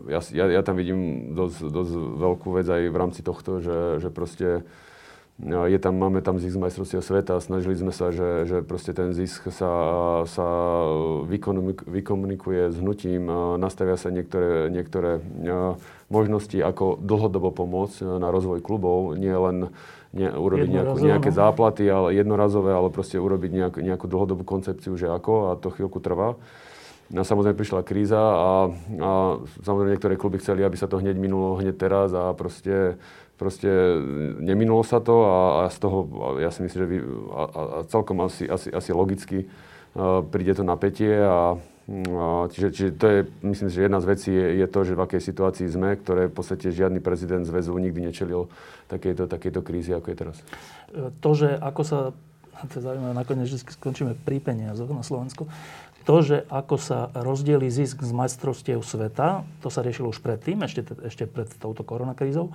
ja, 0.10 0.20
ja, 0.34 0.46
ja 0.58 0.62
tam 0.66 0.82
vidím 0.82 1.32
dosť, 1.38 1.70
dosť 1.70 1.94
veľkú 2.18 2.48
vec 2.58 2.66
aj 2.66 2.82
v 2.90 2.98
rámci 2.98 3.22
tohto, 3.22 3.62
že, 3.62 4.02
že 4.02 4.10
proste 4.10 4.66
je 5.44 5.80
tam, 5.84 6.00
máme 6.00 6.24
tam 6.24 6.40
zisk 6.40 6.56
majstrovstiev 6.56 7.04
sveta 7.04 7.36
a 7.36 7.44
snažili 7.44 7.76
sme 7.76 7.92
sa, 7.92 8.08
že, 8.16 8.48
že 8.48 8.58
proste 8.64 8.96
ten 8.96 9.12
zisk 9.12 9.52
sa, 9.52 10.24
sa 10.24 10.48
vykomunikuje 11.92 12.72
s 12.72 12.80
hnutím, 12.80 13.28
nastavia 13.60 14.00
sa 14.00 14.16
niektoré, 14.16 14.72
niektoré 14.72 15.20
možnosti, 16.10 16.58
ako 16.58 17.02
dlhodobo 17.02 17.50
pomôcť 17.50 18.22
na 18.22 18.30
rozvoj 18.30 18.62
klubov, 18.62 19.18
nie 19.18 19.34
len 19.34 19.74
nie, 20.16 20.32
urobiť 20.32 20.70
nejakú, 20.72 20.98
nejaké 21.02 21.30
no. 21.34 21.36
záplaty, 21.36 21.84
ale 21.92 22.16
jednorazové, 22.16 22.72
ale 22.72 22.88
proste 22.88 23.20
urobiť 23.20 23.52
nejakú, 23.52 23.80
nejakú 23.84 24.06
dlhodobú 24.08 24.48
koncepciu, 24.48 24.96
že 24.96 25.12
ako 25.12 25.52
a 25.52 25.60
to 25.60 25.74
chvíľku 25.74 26.00
trvá. 26.00 26.40
A 27.14 27.22
samozrejme 27.22 27.60
prišla 27.60 27.86
kríza 27.86 28.18
a, 28.18 28.72
a 28.98 29.10
samozrejme 29.62 29.94
niektoré 29.94 30.16
kluby 30.18 30.42
chceli, 30.42 30.66
aby 30.66 30.74
sa 30.80 30.90
to 30.90 30.98
hneď 30.98 31.20
minulo, 31.20 31.60
hneď 31.60 31.76
teraz 31.78 32.10
a 32.16 32.32
proste 32.34 32.98
proste 33.36 33.68
neminulo 34.40 34.80
sa 34.88 35.04
to 35.04 35.28
a, 35.28 35.38
a 35.60 35.62
z 35.68 35.78
toho, 35.84 36.08
ja 36.40 36.56
si 36.56 36.64
myslím, 36.64 36.80
že 36.80 36.88
vy, 36.88 36.98
a, 37.36 37.44
a 37.44 37.80
celkom 37.92 38.24
asi, 38.24 38.48
asi, 38.48 38.72
asi 38.72 38.96
logicky 38.96 39.44
uh, 39.44 40.24
príde 40.24 40.56
to 40.56 40.64
napätie 40.64 41.20
a, 41.20 41.60
No, 41.60 41.75
čiže, 42.50 42.70
čiže 42.74 42.90
to 42.98 43.06
je, 43.06 43.20
myslím 43.46 43.70
si, 43.70 43.76
že 43.78 43.86
jedna 43.86 44.02
z 44.02 44.10
vecí 44.10 44.32
je, 44.34 44.48
je 44.58 44.68
to, 44.68 44.80
že 44.82 44.98
v 44.98 45.04
akej 45.06 45.22
situácii 45.22 45.68
sme, 45.70 45.94
ktoré 46.02 46.34
v 46.34 46.36
podstate 46.36 46.74
žiadny 46.74 46.98
prezident 46.98 47.46
zväzu 47.46 47.78
nikdy 47.78 48.10
nečelil 48.10 48.50
takejto, 48.90 49.30
takejto 49.30 49.62
krízy, 49.62 49.94
ako 49.94 50.08
je 50.10 50.18
teraz. 50.18 50.38
To, 51.22 51.30
že 51.38 51.54
ako 51.54 51.82
sa, 51.86 52.00
to 52.74 52.74
je 52.74 52.82
zaujímavé, 52.82 53.14
nakoniec 53.14 53.46
vždy 53.46 53.60
skončíme 53.78 54.18
pri 54.18 54.42
peniazoch 54.42 54.90
na 54.90 55.06
Slovensku, 55.06 55.46
to, 56.06 56.22
že 56.22 56.38
ako 56.54 56.78
sa 56.78 57.10
rozdieli 57.18 57.66
zisk 57.66 58.06
z 58.06 58.14
majstrovstiev 58.14 58.86
sveta, 58.86 59.42
to 59.66 59.74
sa 59.74 59.82
riešilo 59.82 60.14
už 60.14 60.22
predtým, 60.22 60.62
ešte, 60.62 60.86
ešte 61.02 61.26
pred 61.26 61.50
touto 61.58 61.82
koronakrízou. 61.82 62.54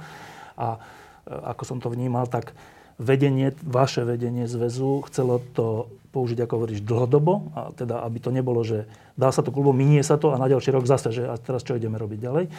A 0.54 0.78
e, 0.78 1.34
ako 1.34 1.62
som 1.66 1.78
to 1.82 1.90
vnímal, 1.90 2.30
tak 2.30 2.54
vedenie, 3.02 3.50
vaše 3.66 4.06
vedenie 4.06 4.46
zväzu 4.46 5.02
chcelo 5.10 5.42
to 5.50 5.90
použiť, 6.10 6.42
ako 6.42 6.52
hovoríš, 6.58 6.82
dlhodobo, 6.82 7.54
a 7.54 7.60
teda 7.74 8.02
aby 8.02 8.18
to 8.18 8.30
nebolo, 8.34 8.60
že 8.66 8.90
dá 9.14 9.30
sa 9.30 9.46
to 9.46 9.54
klubom, 9.54 9.74
minie 9.74 10.02
sa 10.02 10.18
to 10.18 10.34
a 10.34 10.40
na 10.42 10.50
ďalší 10.50 10.74
rok 10.74 10.84
zase, 10.86 11.14
že 11.14 11.22
a 11.26 11.38
teraz 11.38 11.62
čo 11.62 11.78
ideme 11.78 11.98
robiť 11.98 12.18
ďalej. 12.18 12.44
E, 12.46 12.50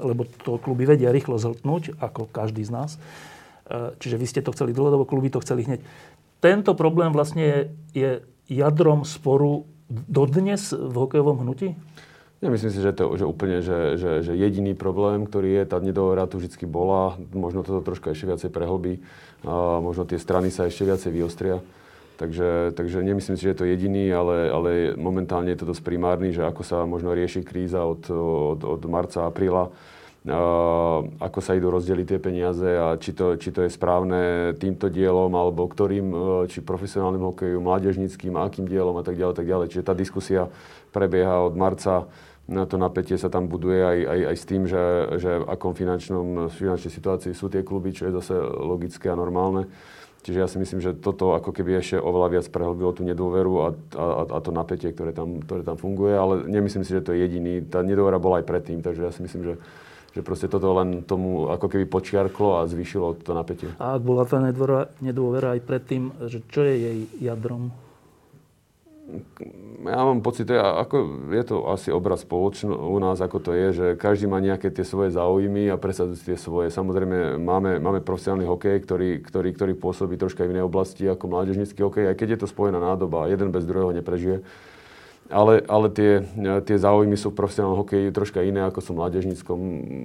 lebo 0.00 0.24
to 0.24 0.56
kluby 0.56 0.88
vedia 0.88 1.12
rýchlo 1.12 1.36
zhltnúť, 1.36 2.00
ako 2.00 2.32
každý 2.32 2.64
z 2.64 2.72
nás. 2.72 2.90
E, 3.68 3.92
čiže 4.00 4.16
vy 4.16 4.26
ste 4.28 4.40
to 4.40 4.56
chceli 4.56 4.72
dlhodobo, 4.72 5.04
kluby 5.04 5.28
to 5.28 5.44
chceli 5.44 5.68
hneď. 5.68 5.84
Tento 6.40 6.72
problém 6.72 7.12
vlastne 7.12 7.76
je, 7.92 8.24
jadrom 8.48 9.04
sporu 9.04 9.68
dodnes 9.88 10.72
v 10.72 10.94
hokejovom 10.96 11.44
hnutí? 11.44 11.76
Nemyslím 12.42 12.74
si, 12.74 12.82
že 12.82 12.90
to 12.90 13.14
že 13.14 13.22
úplne, 13.22 13.62
že, 13.62 13.94
že, 13.94 14.26
že 14.26 14.32
jediný 14.34 14.74
problém, 14.74 15.22
ktorý 15.30 15.62
je, 15.62 15.64
tá 15.70 15.78
nedôvera 15.78 16.26
tu 16.26 16.42
vždy 16.42 16.66
bola, 16.66 17.14
možno 17.30 17.62
toto 17.62 17.86
troška 17.86 18.10
ešte 18.10 18.26
viacej 18.26 18.50
prehlbí, 18.50 18.98
a 19.46 19.78
možno 19.78 20.02
tie 20.02 20.18
strany 20.18 20.50
sa 20.50 20.66
ešte 20.66 20.82
viacej 20.82 21.10
vyostria. 21.14 21.62
Takže, 22.22 22.78
takže 22.78 23.02
nemyslím 23.02 23.34
si, 23.34 23.42
že 23.42 23.50
je 23.50 23.58
to 23.58 23.66
jediný, 23.66 24.14
ale, 24.14 24.46
ale 24.46 24.70
momentálne 24.94 25.50
je 25.50 25.58
to 25.58 25.74
dosť 25.74 25.82
primárny, 25.82 26.30
že 26.30 26.46
ako 26.46 26.62
sa 26.62 26.86
možno 26.86 27.10
rieši 27.10 27.42
kríza 27.42 27.82
od, 27.82 28.06
od, 28.14 28.62
od 28.62 28.82
marca, 28.86 29.26
apríla, 29.26 29.74
ako 31.18 31.38
sa 31.42 31.58
idú 31.58 31.74
rozdeliť 31.74 32.06
tie 32.06 32.20
peniaze 32.22 32.70
a 32.78 32.94
či 32.94 33.10
to, 33.10 33.34
či 33.34 33.50
to 33.50 33.66
je 33.66 33.74
správne 33.74 34.54
týmto 34.54 34.86
dielom, 34.86 35.34
alebo 35.34 35.66
ktorým, 35.66 36.06
e, 36.14 36.16
či 36.46 36.62
profesionálnym 36.62 37.26
hokeju, 37.26 37.58
mládežnickým, 37.58 38.38
akým 38.38 38.70
dielom 38.70 38.94
a 38.94 39.02
tak 39.02 39.18
ďalej, 39.18 39.34
tak 39.42 39.50
ďalej. 39.50 39.66
Čiže 39.74 39.88
tá 39.90 39.94
diskusia 39.98 40.46
prebieha 40.94 41.42
od 41.42 41.58
marca 41.58 42.06
na 42.46 42.70
to 42.70 42.78
napätie 42.78 43.18
sa 43.18 43.30
tam 43.34 43.50
buduje 43.50 43.82
aj, 43.82 43.98
aj, 44.06 44.20
aj 44.30 44.36
s 44.38 44.44
tým, 44.46 44.62
že, 44.70 44.84
že 45.18 45.42
v 45.42 45.48
akom 45.50 45.74
finančnom, 45.74 46.50
finančnej 46.54 46.90
situácii 46.94 47.34
sú 47.34 47.50
tie 47.50 47.66
kluby, 47.66 47.90
čo 47.90 48.06
je 48.06 48.18
zase 48.22 48.34
logické 48.62 49.10
a 49.10 49.18
normálne. 49.18 49.66
Čiže 50.22 50.38
ja 50.38 50.46
si 50.46 50.54
myslím, 50.62 50.78
že 50.78 50.94
toto 50.94 51.34
ako 51.34 51.50
keby 51.50 51.82
ešte 51.82 51.98
oveľa 51.98 52.38
viac 52.38 52.46
prehlbilo 52.54 52.94
tú 52.94 53.02
nedôveru 53.02 53.52
a, 53.58 53.68
a, 53.98 54.04
a 54.30 54.38
to 54.38 54.54
napätie, 54.54 54.94
ktoré 54.94 55.10
tam, 55.10 55.42
ktoré 55.42 55.66
tam 55.66 55.74
funguje, 55.74 56.14
ale 56.14 56.46
nemyslím 56.46 56.86
si, 56.86 56.94
že 56.94 57.02
to 57.02 57.10
je 57.10 57.26
jediný. 57.26 57.58
Tá 57.66 57.82
nedôvera 57.82 58.22
bola 58.22 58.38
aj 58.38 58.46
predtým, 58.46 58.86
takže 58.86 59.02
ja 59.02 59.10
si 59.10 59.18
myslím, 59.26 59.42
že, 59.42 59.54
že 60.14 60.22
proste 60.22 60.46
toto 60.46 60.70
len 60.78 61.02
tomu 61.02 61.50
ako 61.50 61.66
keby 61.66 61.90
počiarklo 61.90 62.62
a 62.62 62.70
zvýšilo 62.70 63.18
to 63.18 63.34
napätie. 63.34 63.74
A 63.82 63.98
bola 63.98 64.22
tá 64.22 64.38
nedôvera, 64.38 64.94
nedôvera 65.02 65.58
aj 65.58 65.60
predtým, 65.66 66.14
že 66.30 66.38
čo 66.46 66.62
je 66.62 66.74
jej 66.78 66.98
jadrom? 67.18 67.74
Ja 69.82 70.00
mám 70.06 70.22
pocit, 70.22 70.46
je, 70.46 70.54
ako, 70.54 71.26
je 71.34 71.42
to 71.42 71.56
asi 71.66 71.90
obraz 71.90 72.22
spoločno 72.22 72.70
u 72.70 72.98
nás, 73.02 73.18
ako 73.18 73.38
to 73.42 73.50
je, 73.50 73.68
že 73.74 73.86
každý 73.98 74.30
má 74.30 74.38
nejaké 74.38 74.70
tie 74.70 74.86
svoje 74.86 75.10
záujmy 75.10 75.68
a 75.68 75.76
presadzuje 75.76 76.32
tie 76.32 76.38
svoje. 76.38 76.70
Samozrejme, 76.70 77.36
máme, 77.42 77.82
máme 77.82 77.98
profesionálny 77.98 78.46
hokej, 78.46 78.78
ktorý, 78.86 79.10
ktorý, 79.26 79.48
ktorý 79.52 79.72
pôsobí 79.74 80.14
troška 80.14 80.46
v 80.46 80.54
inej 80.54 80.70
oblasti 80.70 81.02
ako 81.10 81.26
mládežnický 81.26 81.82
hokej, 81.82 82.04
aj 82.14 82.16
keď 82.16 82.28
je 82.34 82.38
to 82.46 82.52
spojená 82.52 82.78
nádoba, 82.78 83.26
jeden 83.26 83.50
bez 83.50 83.66
druhého 83.66 83.90
neprežije 83.90 84.46
ale, 85.32 85.64
ale 85.64 85.88
tie, 85.88 86.20
tie 86.68 86.76
záujmy 86.76 87.16
sú 87.16 87.32
v 87.32 87.38
profesionálnom 87.40 87.80
hokeji 87.80 88.12
troška 88.12 88.44
iné 88.44 88.68
ako 88.68 88.84
sú 88.84 88.90
v 88.92 89.00
mládežníckom. 89.00 89.58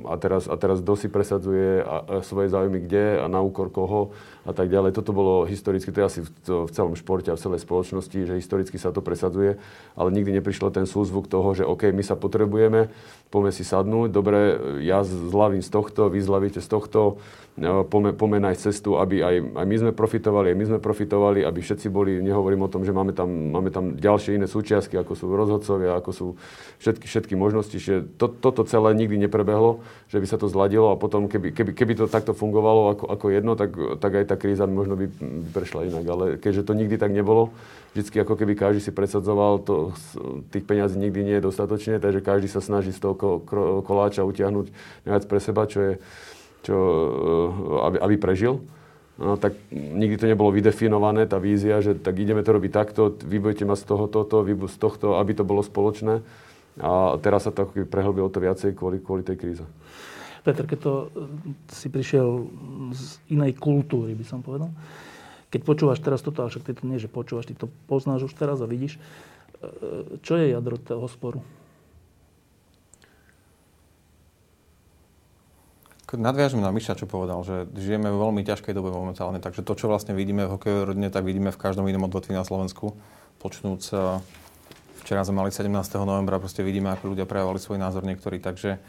A 0.08 0.16
teraz, 0.16 0.48
a 0.48 0.56
teraz 0.56 0.80
kto 0.80 0.94
si 0.96 1.12
presadzuje 1.12 1.84
a, 1.84 1.98
a 2.08 2.14
svoje 2.24 2.48
záujmy 2.48 2.88
kde 2.88 3.20
a 3.20 3.28
na 3.28 3.44
úkor 3.44 3.68
koho 3.68 4.16
a 4.48 4.56
tak 4.56 4.72
ďalej. 4.72 4.96
Toto 4.96 5.12
bolo 5.12 5.44
historicky, 5.44 5.92
to 5.92 6.00
je 6.00 6.08
asi 6.08 6.20
v, 6.24 6.30
v 6.48 6.72
celom 6.72 6.96
športe 6.96 7.28
a 7.28 7.36
v 7.36 7.44
celej 7.44 7.68
spoločnosti, 7.68 8.16
že 8.24 8.40
historicky 8.40 8.80
sa 8.80 8.96
to 8.96 9.04
presadzuje, 9.04 9.60
ale 10.00 10.10
nikdy 10.16 10.40
neprišlo 10.40 10.72
ten 10.72 10.88
súzvuk 10.88 11.28
toho, 11.28 11.52
že 11.52 11.68
OK, 11.68 11.92
my 11.92 12.00
sa 12.00 12.16
potrebujeme, 12.16 12.88
poďme 13.28 13.52
si 13.52 13.68
sadnúť, 13.68 14.08
dobre, 14.16 14.40
ja 14.88 15.04
zľavím 15.04 15.60
z 15.60 15.68
tohto, 15.68 16.08
vy 16.08 16.24
zľavíte 16.24 16.64
z 16.64 16.70
tohto, 16.72 17.20
poďme, 17.60 18.14
poďme 18.14 18.40
nájsť 18.48 18.62
cestu, 18.62 19.02
aby 19.02 19.26
aj, 19.26 19.36
aj 19.58 19.66
my 19.66 19.76
sme 19.82 19.92
profitovali, 19.92 20.54
aj 20.54 20.58
my 20.58 20.66
sme 20.70 20.80
profitovali, 20.80 21.40
aby 21.42 21.60
všetci 21.60 21.90
boli, 21.90 22.22
nehovorím 22.22 22.64
o 22.64 22.72
tom, 22.72 22.86
že 22.86 22.94
máme 22.94 23.18
tam, 23.18 23.28
máme 23.28 23.74
tam 23.74 23.98
ďalšie 23.98 24.38
iné 24.38 24.46
súčiastky, 24.46 24.94
ako 24.96 25.18
sú 25.18 25.26
rozhodcovia, 25.34 25.98
ako 25.98 26.12
sú 26.14 26.28
všetky, 26.78 27.10
všetky 27.10 27.34
možnosti. 27.34 27.74
Čiže 27.74 28.16
to, 28.22 28.30
toto 28.30 28.62
celé 28.70 28.94
nikdy 28.94 29.18
neprebehlo, 29.26 29.82
že 30.14 30.22
by 30.22 30.28
sa 30.30 30.38
to 30.38 30.46
zladilo 30.46 30.94
a 30.94 31.02
potom, 31.02 31.26
keby, 31.26 31.50
keby, 31.50 31.72
keby 31.74 31.94
to 31.98 32.06
takto 32.06 32.38
fungovalo 32.38 32.94
ako, 32.94 33.06
ako 33.10 33.26
jedno, 33.34 33.58
tak, 33.58 33.74
tak 33.98 34.12
aj 34.22 34.26
tá 34.30 34.36
kríza 34.38 34.70
možno 34.70 34.96
by, 34.96 35.06
prešla 35.52 35.90
inak. 35.90 36.06
Ale 36.06 36.26
keďže 36.38 36.64
to 36.64 36.74
nikdy 36.78 36.96
tak 36.96 37.12
nebolo, 37.12 37.52
vždycky 37.98 38.22
ako 38.22 38.38
keby 38.38 38.54
každý 38.54 38.80
si 38.80 38.92
predsadzoval, 38.94 39.66
to, 39.66 39.92
tých 40.54 40.64
peňazí 40.64 41.02
nikdy 41.02 41.22
nie 41.26 41.36
je 41.42 41.48
dostatočne, 41.50 41.98
takže 41.98 42.22
každý 42.22 42.48
sa 42.48 42.62
snaží 42.62 42.94
z 42.94 43.02
toho 43.02 43.42
koláča 43.82 44.22
utiahnuť 44.22 44.70
najviac 45.10 45.26
pre 45.26 45.40
seba, 45.42 45.66
čo 45.66 45.80
je, 45.82 45.94
čo, 46.62 46.78
eh, 46.78 47.86
aby, 47.90 47.98
aby 47.98 48.16
prežil. 48.22 48.62
No, 49.18 49.34
tak 49.34 49.58
nikdy 49.74 50.14
to 50.22 50.30
nebolo 50.30 50.54
vydefinované, 50.54 51.26
tá 51.26 51.42
vízia, 51.42 51.82
že 51.82 51.98
tak 51.98 52.22
ideme 52.22 52.46
to 52.46 52.54
robiť 52.54 52.70
takto, 52.70 53.18
vy 53.18 53.42
budete 53.42 53.66
mať 53.66 53.82
z 53.82 53.86
toho 53.90 54.06
toto, 54.06 54.46
vy 54.46 54.54
z 54.54 54.78
tohto, 54.78 55.18
aby 55.18 55.34
to 55.34 55.42
bolo 55.42 55.66
spoločné. 55.66 56.22
A 56.78 57.18
teraz 57.18 57.50
sa 57.50 57.52
to 57.52 57.66
prehlbilo 57.90 58.30
to 58.30 58.38
viacej 58.38 58.78
kvôli, 58.78 59.02
kvôli 59.02 59.26
tej 59.26 59.42
kríze. 59.42 59.66
Peter, 60.46 60.66
keď 60.66 60.80
to 60.82 60.94
eh, 60.94 61.10
si 61.72 61.88
prišiel 61.88 62.50
z 62.94 63.04
inej 63.32 63.58
kultúry, 63.58 64.14
by 64.14 64.26
som 64.26 64.42
povedal, 64.42 64.70
keď 65.48 65.62
počúvaš 65.64 66.00
teraz 66.04 66.20
toto, 66.20 66.44
a 66.44 66.52
však 66.52 66.68
ty 66.68 66.72
to 66.76 66.84
nie, 66.84 67.00
že 67.00 67.08
počúvaš, 67.08 67.48
ty 67.48 67.56
to 67.56 67.72
poznáš 67.88 68.28
už 68.28 68.34
teraz 68.36 68.60
a 68.60 68.68
vidíš, 68.68 69.00
e, 69.00 70.20
čo 70.20 70.36
je 70.36 70.52
jadro 70.52 70.76
toho 70.76 71.08
sporu? 71.08 71.40
Nadviažem 76.08 76.64
na 76.64 76.72
Miša, 76.72 76.96
čo 76.96 77.04
povedal, 77.04 77.44
že 77.44 77.68
žijeme 77.76 78.08
v 78.08 78.16
veľmi 78.16 78.42
ťažkej 78.48 78.72
dobe 78.72 78.96
momentálne, 78.96 79.44
takže 79.44 79.60
to, 79.60 79.76
čo 79.76 79.92
vlastne 79.92 80.16
vidíme 80.16 80.48
v 80.48 80.56
hokejovej 80.56 80.88
rodine, 80.96 81.12
tak 81.12 81.28
vidíme 81.28 81.52
v 81.52 81.60
každom 81.60 81.84
inom 81.84 82.08
odvetví 82.08 82.32
na 82.32 82.48
Slovensku. 82.48 82.96
Počnúc, 83.40 83.92
e, 83.92 84.20
včera 85.04 85.24
sme 85.24 85.44
mali 85.44 85.52
17. 85.52 85.72
novembra, 86.04 86.44
proste 86.44 86.60
vidíme, 86.60 86.92
ako 86.92 87.16
ľudia 87.16 87.28
prejavovali 87.28 87.60
svoj 87.60 87.80
názor 87.80 88.04
niektorí, 88.04 88.44
takže 88.44 88.80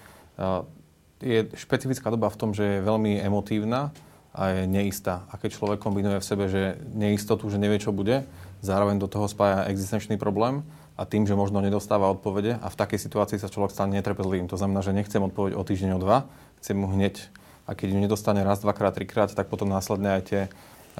je 1.18 1.50
špecifická 1.54 2.10
doba 2.10 2.30
v 2.30 2.38
tom, 2.38 2.50
že 2.54 2.78
je 2.78 2.86
veľmi 2.86 3.18
emotívna, 3.22 3.90
a 4.38 4.54
je 4.54 4.70
neistá. 4.70 5.26
A 5.32 5.40
keď 5.40 5.58
človek 5.58 5.82
kombinuje 5.82 6.22
v 6.22 6.28
sebe, 6.28 6.46
že 6.46 6.78
neistotu, 6.94 7.50
že 7.50 7.58
nevie, 7.58 7.82
čo 7.82 7.90
bude, 7.90 8.22
zároveň 8.62 9.02
do 9.02 9.10
toho 9.10 9.26
spája 9.26 9.66
existenčný 9.66 10.14
problém 10.14 10.62
a 10.94 11.02
tým, 11.02 11.26
že 11.26 11.38
možno 11.38 11.58
nedostáva 11.58 12.06
odpovede 12.14 12.54
a 12.62 12.66
v 12.70 12.78
takej 12.78 13.02
situácii 13.02 13.38
sa 13.42 13.50
človek 13.50 13.74
stane 13.74 13.98
netrpezlivým. 13.98 14.46
To 14.46 14.54
znamená, 14.54 14.82
že 14.82 14.94
nechcem 14.94 15.18
odpoveď 15.18 15.58
o 15.58 15.62
týždeň, 15.66 15.90
o 15.98 16.02
dva, 16.02 16.30
chcem 16.62 16.78
mu 16.78 16.86
hneď. 16.86 17.18
A 17.66 17.74
keď 17.74 17.94
ju 17.94 17.98
nedostane 17.98 18.40
raz, 18.46 18.62
dvakrát, 18.62 18.94
trikrát, 18.94 19.34
tak 19.34 19.50
potom 19.50 19.68
následne 19.68 20.14
aj 20.18 20.22
tie 20.24 20.40
e, 20.46 20.50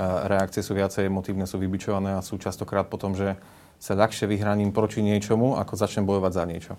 reakcie 0.02 0.60
sú 0.60 0.74
viacej 0.76 1.06
emotívne, 1.08 1.48
sú 1.48 1.62
vybičované 1.62 2.18
a 2.18 2.26
sú 2.26 2.36
častokrát 2.42 2.90
potom, 2.90 3.14
že 3.14 3.38
sa 3.78 3.94
ľahšie 3.94 4.26
vyhraním 4.26 4.74
proti 4.74 5.00
niečomu, 5.00 5.54
ako 5.56 5.78
začnem 5.78 6.04
bojovať 6.04 6.32
za 6.34 6.44
niečo. 6.44 6.74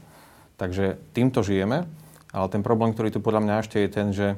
Takže 0.60 1.00
týmto 1.16 1.40
žijeme, 1.40 1.88
ale 2.30 2.48
ten 2.50 2.62
problém, 2.62 2.94
ktorý 2.94 3.10
tu 3.10 3.20
podľa 3.20 3.42
mňa 3.46 3.56
ešte 3.62 3.78
je 3.82 3.90
ten, 3.90 4.08
že 4.14 4.38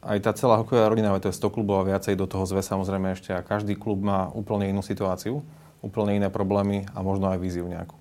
aj 0.00 0.18
tá 0.22 0.30
celá 0.32 0.62
hokejová 0.62 0.88
rodina, 0.88 1.12
to 1.18 1.28
je 1.28 1.36
100 1.36 1.54
klubov 1.54 1.82
a 1.82 1.88
viacej 1.88 2.14
do 2.14 2.30
toho 2.30 2.46
zve 2.46 2.62
samozrejme 2.62 3.18
ešte 3.18 3.34
a 3.34 3.42
každý 3.42 3.74
klub 3.74 3.98
má 3.98 4.30
úplne 4.30 4.70
inú 4.70 4.80
situáciu, 4.80 5.42
úplne 5.82 6.18
iné 6.18 6.28
problémy 6.30 6.86
a 6.94 7.02
možno 7.02 7.28
aj 7.28 7.42
víziu 7.42 7.66
nejakú. 7.66 7.98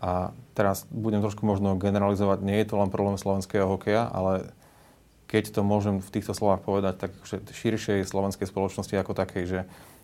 A 0.00 0.32
teraz 0.56 0.88
budem 0.88 1.20
trošku 1.20 1.44
možno 1.44 1.76
generalizovať, 1.76 2.44
nie 2.44 2.60
je 2.60 2.68
to 2.68 2.80
len 2.80 2.92
problém 2.92 3.16
slovenského 3.16 3.68
hokeja, 3.68 4.08
ale 4.08 4.52
keď 5.28 5.54
to 5.54 5.60
môžem 5.62 6.02
v 6.02 6.12
týchto 6.12 6.34
slovách 6.34 6.66
povedať, 6.66 7.06
tak 7.06 7.12
širšej 7.28 8.02
slovenskej 8.02 8.50
spoločnosti 8.50 8.92
ako 8.96 9.12
takej, 9.14 9.44
že 9.46 9.60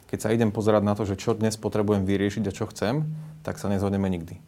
keď 0.07 0.19
sa 0.23 0.31
idem 0.31 0.55
pozerať 0.55 0.83
na 0.87 0.95
to, 0.95 1.03
že 1.03 1.19
čo 1.19 1.35
dnes 1.35 1.59
potrebujem 1.59 2.07
vyriešiť 2.07 2.45
a 2.47 2.55
čo 2.55 2.71
chcem, 2.71 3.03
tak 3.43 3.59
sa 3.59 3.67
nezhodneme 3.67 4.07
nikdy. 4.07 4.39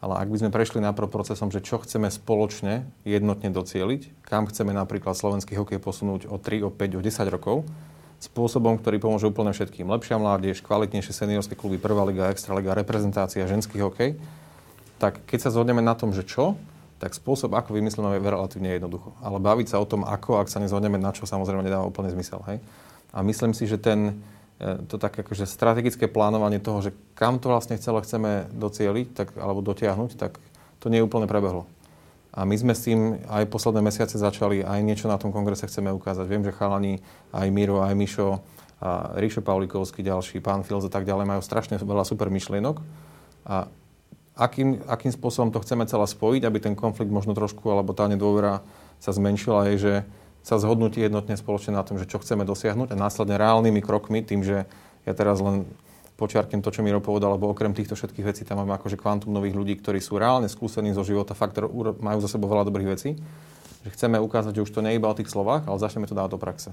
Ale 0.00 0.16
ak 0.16 0.32
by 0.32 0.36
sme 0.40 0.50
prešli 0.50 0.80
najprv 0.80 1.12
procesom, 1.12 1.52
že 1.52 1.60
čo 1.60 1.76
chceme 1.76 2.08
spoločne 2.08 2.88
jednotne 3.04 3.52
docieliť, 3.52 4.24
kam 4.24 4.48
chceme 4.48 4.72
napríklad 4.72 5.12
slovenský 5.12 5.60
hokej 5.60 5.76
posunúť 5.76 6.24
o 6.24 6.40
3, 6.40 6.64
o 6.64 6.70
5, 6.72 6.98
o 6.98 7.00
10 7.04 7.28
rokov, 7.28 7.68
spôsobom, 8.20 8.80
ktorý 8.80 8.96
pomôže 9.00 9.28
úplne 9.28 9.52
všetkým. 9.52 9.88
Lepšia 9.88 10.16
mládež, 10.16 10.64
kvalitnejšie 10.64 11.12
seniorské 11.12 11.52
kluby, 11.56 11.76
prvá 11.76 12.04
liga, 12.08 12.32
extraliga, 12.32 12.76
reprezentácia, 12.76 13.48
ženský 13.48 13.80
hokej. 13.80 14.16
Tak 15.00 15.24
keď 15.28 15.48
sa 15.48 15.52
zhodneme 15.52 15.80
na 15.84 15.96
tom, 15.96 16.12
že 16.12 16.24
čo, 16.24 16.56
tak 17.00 17.16
spôsob, 17.16 17.56
ako 17.56 17.72
vymyslíme, 17.72 18.12
je 18.12 18.20
relatívne 18.20 18.76
jednoducho. 18.76 19.16
Ale 19.24 19.40
baviť 19.40 19.72
sa 19.72 19.80
o 19.80 19.88
tom, 19.88 20.04
ako, 20.04 20.36
ak 20.36 20.52
sa 20.52 20.60
nezhodneme 20.60 21.00
na 21.00 21.16
čo, 21.16 21.24
samozrejme 21.24 21.64
nedáva 21.64 21.88
úplne 21.88 22.12
zmysel. 22.12 22.44
Hej? 22.44 22.60
A 23.08 23.24
myslím 23.24 23.56
si, 23.56 23.64
že 23.64 23.80
ten, 23.80 24.20
to 24.60 25.00
také 25.00 25.24
akože 25.24 25.48
strategické 25.48 26.04
plánovanie 26.04 26.60
toho, 26.60 26.84
že 26.84 26.92
kam 27.16 27.40
to 27.40 27.48
vlastne 27.48 27.80
celé 27.80 28.04
chceme 28.04 28.30
docieliť, 28.52 29.06
tak, 29.16 29.28
alebo 29.40 29.64
dotiahnuť, 29.64 30.10
tak 30.20 30.36
to 30.84 30.92
nie 30.92 31.00
úplne 31.00 31.24
prebehlo. 31.24 31.64
A 32.30 32.46
my 32.46 32.54
sme 32.54 32.76
s 32.76 32.86
tým 32.86 33.18
aj 33.26 33.48
posledné 33.50 33.82
mesiace 33.82 34.14
začali, 34.14 34.62
aj 34.62 34.80
niečo 34.86 35.10
na 35.10 35.18
tom 35.18 35.34
kongrese 35.34 35.66
chceme 35.66 35.90
ukázať. 35.90 36.28
Viem, 36.30 36.46
že 36.46 36.54
chalani, 36.54 37.02
aj 37.34 37.48
Miro, 37.50 37.82
aj 37.82 37.96
Mišo, 37.96 38.38
a 38.80 39.12
Ríšo 39.20 39.44
Pavlikovský, 39.44 40.00
ďalší, 40.00 40.40
pán 40.40 40.64
Filz 40.64 40.88
a 40.88 40.92
tak 40.92 41.04
ďalej, 41.04 41.28
majú 41.28 41.42
strašne 41.44 41.76
veľa 41.76 42.04
super 42.06 42.32
myšlienok. 42.32 42.80
A 43.44 43.68
akým, 44.38 44.80
akým 44.88 45.12
spôsobom 45.12 45.52
to 45.52 45.60
chceme 45.60 45.84
celé 45.84 46.06
spojiť, 46.08 46.42
aby 46.48 46.58
ten 46.64 46.72
konflikt 46.72 47.12
možno 47.12 47.36
trošku, 47.36 47.60
alebo 47.68 47.92
tá 47.92 48.08
nedôvera 48.08 48.64
sa 48.96 49.12
zmenšila, 49.12 49.68
je, 49.72 49.76
že 49.76 49.94
sa 50.40 50.56
zhodnúť 50.56 51.00
jednotne 51.00 51.36
spoločne 51.36 51.76
na 51.76 51.84
tom, 51.84 52.00
že 52.00 52.08
čo 52.08 52.20
chceme 52.20 52.48
dosiahnuť 52.48 52.92
a 52.92 52.96
následne 52.96 53.36
reálnymi 53.36 53.80
krokmi, 53.84 54.24
tým, 54.24 54.40
že 54.40 54.64
ja 55.04 55.12
teraz 55.12 55.40
len 55.40 55.68
počiarknem 56.20 56.60
to, 56.60 56.68
čo 56.68 56.84
Miro 56.84 57.00
povedal, 57.00 57.36
lebo 57.36 57.48
okrem 57.48 57.72
týchto 57.72 57.96
všetkých 57.96 58.28
vecí 58.28 58.42
tam 58.44 58.60
máme 58.60 58.76
akože 58.76 59.00
kvantum 59.00 59.32
nových 59.32 59.56
ľudí, 59.56 59.80
ktorí 59.80 60.04
sú 60.04 60.20
reálne 60.20 60.52
skúsení 60.52 60.92
zo 60.92 61.00
života, 61.00 61.32
fakt 61.32 61.56
majú 62.00 62.18
za 62.20 62.28
sebou 62.28 62.52
veľa 62.52 62.68
dobrých 62.68 62.92
vecí. 62.92 63.16
Že 63.80 63.90
chceme 63.96 64.20
ukázať, 64.20 64.60
že 64.60 64.64
už 64.68 64.72
to 64.76 64.84
nie 64.84 64.92
je 64.92 65.00
iba 65.00 65.08
o 65.08 65.16
tých 65.16 65.32
slovách, 65.32 65.64
ale 65.64 65.80
začneme 65.80 66.04
to 66.04 66.12
dávať 66.12 66.36
do 66.36 66.40
praxe. 66.40 66.70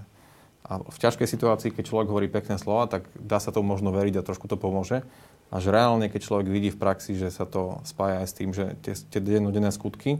A 0.68 0.84
v 0.84 0.98
ťažkej 1.00 1.24
situácii, 1.32 1.72
keď 1.72 1.88
človek 1.88 2.12
hovorí 2.12 2.28
pekné 2.28 2.60
slova, 2.60 2.92
tak 2.92 3.08
dá 3.16 3.40
sa 3.40 3.56
to 3.56 3.64
možno 3.64 3.96
veriť 3.96 4.20
a 4.20 4.26
trošku 4.28 4.52
to 4.52 4.60
pomôže. 4.60 5.00
Až 5.48 5.72
reálne, 5.72 6.12
keď 6.12 6.28
človek 6.28 6.52
vidí 6.52 6.76
v 6.76 6.82
praxi, 6.84 7.16
že 7.16 7.32
sa 7.32 7.48
to 7.48 7.80
spája 7.88 8.20
aj 8.20 8.28
s 8.28 8.36
tým, 8.36 8.52
že 8.52 8.76
tie, 8.84 8.92
tie 9.00 9.24
dennodenné 9.24 9.72
skutky 9.72 10.20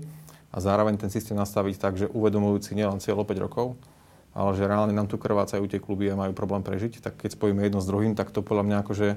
a 0.58 0.64
zároveň 0.64 0.98
ten 0.98 1.14
systém 1.14 1.38
nastaviť 1.38 1.76
tak, 1.78 1.94
že 2.02 2.10
uvedomujúci 2.10 2.74
nielen 2.74 2.98
cieľ 2.98 3.22
o 3.22 3.30
5 3.30 3.46
rokov, 3.46 3.78
ale 4.34 4.58
že 4.58 4.66
reálne 4.66 4.90
nám 4.90 5.06
tu 5.06 5.22
krvácajú 5.22 5.70
tie 5.70 5.78
kluby 5.78 6.10
a 6.10 6.18
majú 6.18 6.34
problém 6.34 6.66
prežiť, 6.66 6.98
tak 7.06 7.22
keď 7.22 7.38
spojíme 7.38 7.62
jedno 7.62 7.78
s 7.78 7.86
druhým, 7.86 8.18
tak 8.18 8.34
to 8.34 8.42
podľa 8.42 8.66
mňa 8.66 8.78
akože 8.82 9.08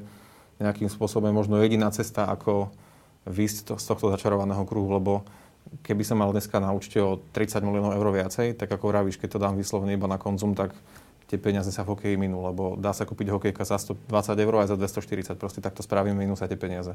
nejakým 0.60 0.92
spôsobom 0.92 1.32
je 1.32 1.38
možno 1.40 1.56
jediná 1.64 1.88
cesta, 1.88 2.28
ako 2.28 2.68
výjsť 3.24 3.72
to, 3.72 3.74
z 3.80 3.84
tohto 3.88 4.12
začarovaného 4.12 4.68
kruhu, 4.68 4.92
lebo 4.92 5.24
keby 5.80 6.04
som 6.04 6.20
mal 6.20 6.28
dneska 6.28 6.60
na 6.60 6.76
účte 6.76 7.00
o 7.00 7.16
30 7.32 7.64
miliónov 7.64 7.96
eur 7.96 8.08
viacej, 8.12 8.60
tak 8.60 8.68
ako 8.68 8.92
vravíš, 8.92 9.16
keď 9.16 9.28
to 9.36 9.38
dám 9.40 9.56
vyslovene 9.56 9.96
iba 9.96 10.04
na 10.04 10.20
konzum, 10.20 10.52
tak 10.52 10.76
tie 11.32 11.40
peniaze 11.40 11.72
sa 11.72 11.88
v 11.88 11.96
hokeji 11.96 12.16
minú, 12.20 12.44
lebo 12.44 12.76
dá 12.76 12.92
sa 12.92 13.08
kúpiť 13.08 13.32
hokejka 13.32 13.64
za 13.64 13.80
120 13.80 14.36
eur 14.36 14.54
aj 14.60 14.68
za 14.72 14.76
240, 14.76 15.40
proste 15.40 15.64
takto 15.64 15.80
spravíme, 15.80 16.16
minú 16.16 16.36
sa 16.36 16.44
tie 16.44 16.60
peniaze. 16.60 16.92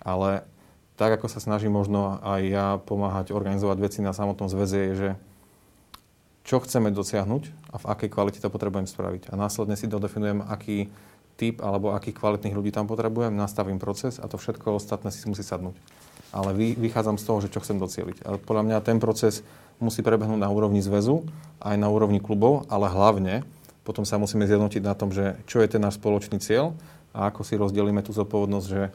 Ale 0.00 0.46
tak, 0.98 1.14
ako 1.14 1.30
sa 1.30 1.38
snažím 1.38 1.70
možno 1.70 2.18
aj 2.26 2.40
ja 2.42 2.66
pomáhať 2.82 3.30
organizovať 3.30 3.78
veci 3.78 3.98
na 4.02 4.10
samotnom 4.10 4.50
zväze, 4.50 4.78
je, 4.90 4.94
že 4.98 5.10
čo 6.42 6.58
chceme 6.58 6.90
dosiahnuť 6.90 7.42
a 7.70 7.76
v 7.78 7.84
akej 7.86 8.08
kvalite 8.10 8.42
to 8.42 8.50
potrebujem 8.50 8.90
spraviť. 8.90 9.30
A 9.30 9.38
následne 9.38 9.78
si 9.78 9.86
dodefinujem, 9.86 10.42
aký 10.42 10.90
typ 11.38 11.62
alebo 11.62 11.94
akých 11.94 12.18
kvalitných 12.18 12.56
ľudí 12.56 12.74
tam 12.74 12.90
potrebujem, 12.90 13.30
nastavím 13.30 13.78
proces 13.78 14.18
a 14.18 14.26
to 14.26 14.40
všetko 14.40 14.74
ostatné 14.74 15.14
si 15.14 15.22
musí 15.30 15.46
sadnúť. 15.46 15.78
Ale 16.34 16.50
vy, 16.52 16.74
vychádzam 16.74 17.16
z 17.16 17.24
toho, 17.24 17.38
že 17.46 17.52
čo 17.54 17.62
chcem 17.62 17.78
docieliť. 17.78 18.26
A 18.26 18.36
podľa 18.42 18.66
mňa 18.66 18.76
ten 18.82 18.98
proces 18.98 19.46
musí 19.78 20.02
prebehnúť 20.02 20.42
na 20.42 20.50
úrovni 20.50 20.82
zväzu, 20.82 21.22
aj 21.62 21.78
na 21.78 21.86
úrovni 21.86 22.18
klubov, 22.18 22.66
ale 22.66 22.90
hlavne 22.90 23.46
potom 23.86 24.02
sa 24.02 24.18
musíme 24.18 24.44
zjednotiť 24.44 24.82
na 24.82 24.98
tom, 24.98 25.14
že 25.14 25.38
čo 25.46 25.62
je 25.62 25.70
ten 25.70 25.80
náš 25.80 25.96
spoločný 25.96 26.42
cieľ 26.42 26.74
a 27.14 27.30
ako 27.30 27.46
si 27.46 27.54
rozdelíme 27.56 28.02
tú 28.02 28.10
zodpovednosť, 28.12 28.66
že 28.66 28.92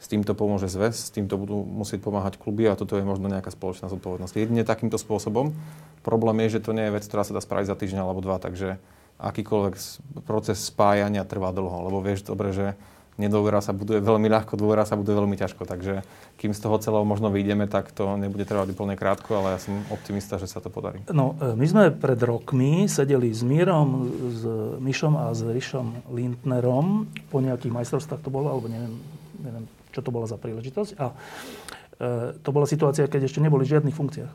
s 0.00 0.06
týmto 0.08 0.32
pomôže 0.32 0.72
zväz, 0.72 0.96
s 0.96 1.12
týmto 1.12 1.36
budú 1.36 1.60
musieť 1.60 2.00
pomáhať 2.00 2.40
kluby 2.40 2.64
a 2.64 2.74
toto 2.74 2.96
je 2.96 3.04
možno 3.04 3.28
nejaká 3.28 3.52
spoločná 3.52 3.92
zodpovednosť. 3.92 4.32
Jedine 4.32 4.64
takýmto 4.64 4.96
spôsobom. 4.96 5.52
Problém 6.00 6.48
je, 6.48 6.56
že 6.56 6.64
to 6.64 6.72
nie 6.72 6.88
je 6.88 6.96
vec, 6.96 7.04
ktorá 7.04 7.20
sa 7.20 7.36
dá 7.36 7.44
spraviť 7.44 7.68
za 7.68 7.76
týždeň 7.76 8.00
alebo 8.00 8.24
dva, 8.24 8.40
takže 8.40 8.80
akýkoľvek 9.20 9.74
proces 10.24 10.56
spájania 10.64 11.28
trvá 11.28 11.52
dlho, 11.52 11.92
lebo 11.92 12.00
vieš 12.00 12.24
dobre, 12.24 12.56
že 12.56 12.72
nedôvera 13.20 13.60
sa 13.60 13.76
buduje 13.76 14.00
veľmi 14.00 14.32
ľahko, 14.32 14.56
dôvera 14.56 14.88
sa 14.88 14.96
buduje 14.96 15.12
veľmi 15.12 15.36
ťažko. 15.36 15.68
Takže 15.68 16.00
kým 16.40 16.56
z 16.56 16.60
toho 16.64 16.80
celého 16.80 17.04
možno 17.04 17.28
vyjdeme, 17.28 17.68
tak 17.68 17.92
to 17.92 18.16
nebude 18.16 18.48
trvať 18.48 18.72
úplne 18.72 18.96
krátko, 18.96 19.36
ale 19.36 19.52
ja 19.52 19.60
som 19.60 19.84
optimista, 19.92 20.40
že 20.40 20.48
sa 20.48 20.64
to 20.64 20.72
podarí. 20.72 21.04
No, 21.12 21.36
e, 21.36 21.52
my 21.52 21.66
sme 21.68 21.84
pred 21.92 22.16
rokmi 22.16 22.88
sedeli 22.88 23.28
s 23.28 23.44
Mírom, 23.44 24.08
s 24.32 24.42
Myšom 24.80 25.14
a 25.20 25.36
s 25.36 25.44
Rišom 25.44 26.16
Lindnerom 26.16 27.12
po 27.28 27.44
nejakých 27.44 27.76
majstrovstvách 27.76 28.24
to 28.24 28.32
bolo, 28.32 28.48
alebo 28.48 28.72
neviem, 28.72 28.96
neviem 29.44 29.68
čo 29.90 30.00
to 30.00 30.10
bola 30.14 30.26
za 30.26 30.40
príležitosť. 30.40 30.90
A 30.98 31.06
e, 31.10 31.14
to 32.40 32.50
bola 32.50 32.66
situácia, 32.66 33.10
keď 33.10 33.26
ešte 33.28 33.42
neboli 33.42 33.66
v 33.66 33.78
žiadnych 33.78 33.96
funkciách. 33.96 34.32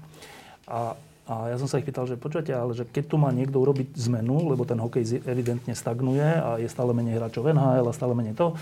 A, 0.70 0.96
a 1.26 1.34
ja 1.50 1.58
som 1.58 1.66
sa 1.66 1.82
ich 1.82 1.88
pýtal, 1.88 2.06
že 2.06 2.20
počujete, 2.20 2.54
ale 2.54 2.78
že 2.78 2.86
keď 2.86 3.04
tu 3.10 3.16
má 3.18 3.34
niekto 3.34 3.58
urobiť 3.58 3.98
zmenu, 4.10 4.50
lebo 4.50 4.66
ten 4.68 4.78
hokej 4.78 5.26
evidentne 5.26 5.74
stagnuje 5.74 6.26
a 6.26 6.62
je 6.62 6.70
stále 6.70 6.94
menej 6.94 7.18
hráčov 7.18 7.50
NHL 7.50 7.88
a 7.90 7.94
stále 7.98 8.14
menej 8.14 8.38
to, 8.38 8.54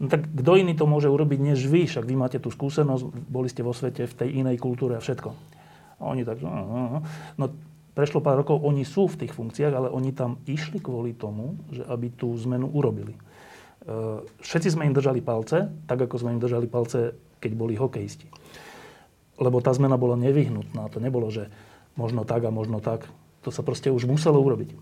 no 0.00 0.06
tak 0.08 0.24
kto 0.28 0.52
iný 0.56 0.72
to 0.76 0.88
môže 0.88 1.08
urobiť 1.12 1.40
než 1.52 1.68
vy? 1.68 1.84
Však 1.84 2.08
vy 2.08 2.14
máte 2.16 2.38
tú 2.40 2.48
skúsenosť, 2.48 3.04
boli 3.28 3.48
ste 3.52 3.60
vo 3.60 3.76
svete 3.76 4.08
v 4.08 4.14
tej 4.16 4.28
inej 4.44 4.56
kultúre 4.60 4.96
a 4.96 5.04
všetko. 5.04 5.30
A 6.00 6.02
oni 6.08 6.24
tak, 6.24 6.40
no, 6.40 6.48
no, 6.48 6.64
no. 6.64 7.00
no 7.36 7.44
prešlo 7.92 8.24
pár 8.24 8.40
rokov, 8.40 8.64
oni 8.64 8.88
sú 8.88 9.10
v 9.10 9.26
tých 9.26 9.36
funkciách, 9.36 9.72
ale 9.76 9.88
oni 9.92 10.16
tam 10.16 10.40
išli 10.48 10.80
kvôli 10.80 11.12
tomu, 11.12 11.60
že 11.68 11.84
aby 11.84 12.08
tú 12.16 12.32
zmenu 12.48 12.70
urobili. 12.72 13.12
Eh, 13.80 14.20
všetci 14.44 14.76
sme 14.76 14.84
im 14.84 14.92
držali 14.92 15.24
palce, 15.24 15.72
tak 15.88 16.04
ako 16.04 16.20
sme 16.20 16.36
im 16.36 16.40
držali 16.42 16.68
palce, 16.68 17.16
keď 17.40 17.52
boli 17.56 17.80
hokejisti. 17.80 18.28
Lebo 19.40 19.64
tá 19.64 19.72
zmena 19.72 19.96
bola 19.96 20.20
nevyhnutná. 20.20 20.92
To 20.92 21.00
nebolo, 21.00 21.32
že 21.32 21.48
možno 21.96 22.28
tak 22.28 22.44
a 22.44 22.52
možno 22.52 22.84
tak. 22.84 23.08
To 23.40 23.48
sa 23.48 23.64
proste 23.64 23.88
už 23.88 24.04
muselo 24.04 24.36
urobiť. 24.36 24.76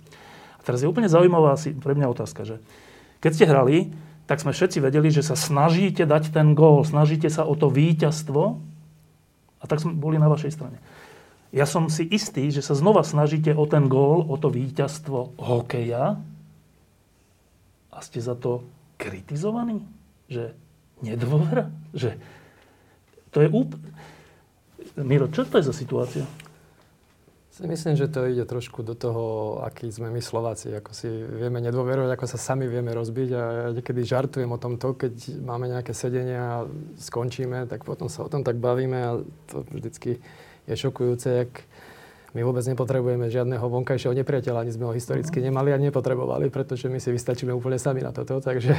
A 0.58 0.60
teraz 0.66 0.82
je 0.82 0.90
úplne 0.90 1.06
zaujímavá 1.06 1.54
asi 1.54 1.70
pre 1.70 1.94
mňa 1.94 2.10
otázka, 2.10 2.42
že 2.42 2.58
keď 3.22 3.30
ste 3.30 3.46
hrali, 3.46 3.76
tak 4.26 4.42
sme 4.42 4.50
všetci 4.50 4.82
vedeli, 4.82 5.14
že 5.14 5.22
sa 5.22 5.38
snažíte 5.38 6.02
dať 6.02 6.34
ten 6.34 6.58
gól, 6.58 6.82
snažíte 6.82 7.30
sa 7.30 7.46
o 7.46 7.54
to 7.54 7.70
víťazstvo 7.70 8.58
a 9.62 9.64
tak 9.70 9.78
sme 9.78 9.94
boli 9.94 10.18
na 10.18 10.26
vašej 10.26 10.58
strane. 10.58 10.82
Ja 11.54 11.64
som 11.64 11.86
si 11.86 12.02
istý, 12.02 12.50
že 12.50 12.60
sa 12.60 12.74
znova 12.74 13.06
snažíte 13.06 13.54
o 13.54 13.64
ten 13.64 13.86
gól, 13.86 14.26
o 14.26 14.36
to 14.36 14.50
víťazstvo 14.50 15.38
hokeja 15.38 16.18
a 17.94 17.98
ste 18.02 18.18
za 18.18 18.34
to 18.34 18.66
kritizovaný? 18.98 19.86
Že 20.26 20.52
nedôvera? 21.00 21.70
Že 21.94 22.18
to 23.30 23.38
je 23.40 23.48
úplne... 23.48 23.88
Miro, 24.98 25.30
čo 25.30 25.46
to 25.46 25.62
je 25.62 25.70
za 25.70 25.74
situácia? 25.74 26.26
Si 27.58 27.66
myslím, 27.66 27.98
že 27.98 28.06
to 28.06 28.22
ide 28.22 28.46
trošku 28.46 28.86
do 28.86 28.94
toho, 28.94 29.58
aký 29.66 29.90
sme 29.90 30.14
my 30.14 30.22
Slováci, 30.22 30.70
ako 30.70 30.94
si 30.94 31.10
vieme 31.10 31.58
nedôverovať, 31.58 32.14
ako 32.14 32.26
sa 32.30 32.38
sami 32.38 32.70
vieme 32.70 32.94
rozbiť 32.94 33.28
a 33.34 33.42
ja 33.42 33.66
niekedy 33.74 34.06
žartujem 34.06 34.46
o 34.46 34.62
tomto, 34.62 34.94
keď 34.94 35.42
máme 35.42 35.66
nejaké 35.66 35.90
sedenia 35.90 36.62
a 36.62 36.66
skončíme, 37.02 37.66
tak 37.66 37.82
potom 37.82 38.06
sa 38.06 38.22
o 38.22 38.30
tom 38.30 38.46
tak 38.46 38.62
bavíme 38.62 38.98
a 39.02 39.10
to 39.50 39.66
vždycky 39.74 40.22
je 40.70 40.74
šokujúce, 40.78 41.26
jak 41.26 41.50
my 42.36 42.44
vôbec 42.44 42.60
nepotrebujeme 42.68 43.32
žiadneho 43.32 43.64
vonkajšieho 43.64 44.12
nepriateľa, 44.12 44.64
ani 44.64 44.72
sme 44.76 44.84
ho 44.84 44.92
historicky 44.92 45.40
mhm. 45.40 45.44
nemali 45.48 45.70
a 45.72 45.80
nepotrebovali, 45.80 46.52
pretože 46.52 46.92
my 46.92 47.00
si 47.00 47.08
vystačíme 47.12 47.52
úplne 47.52 47.80
sami 47.80 48.04
na 48.04 48.12
toto. 48.12 48.36
Takže, 48.44 48.76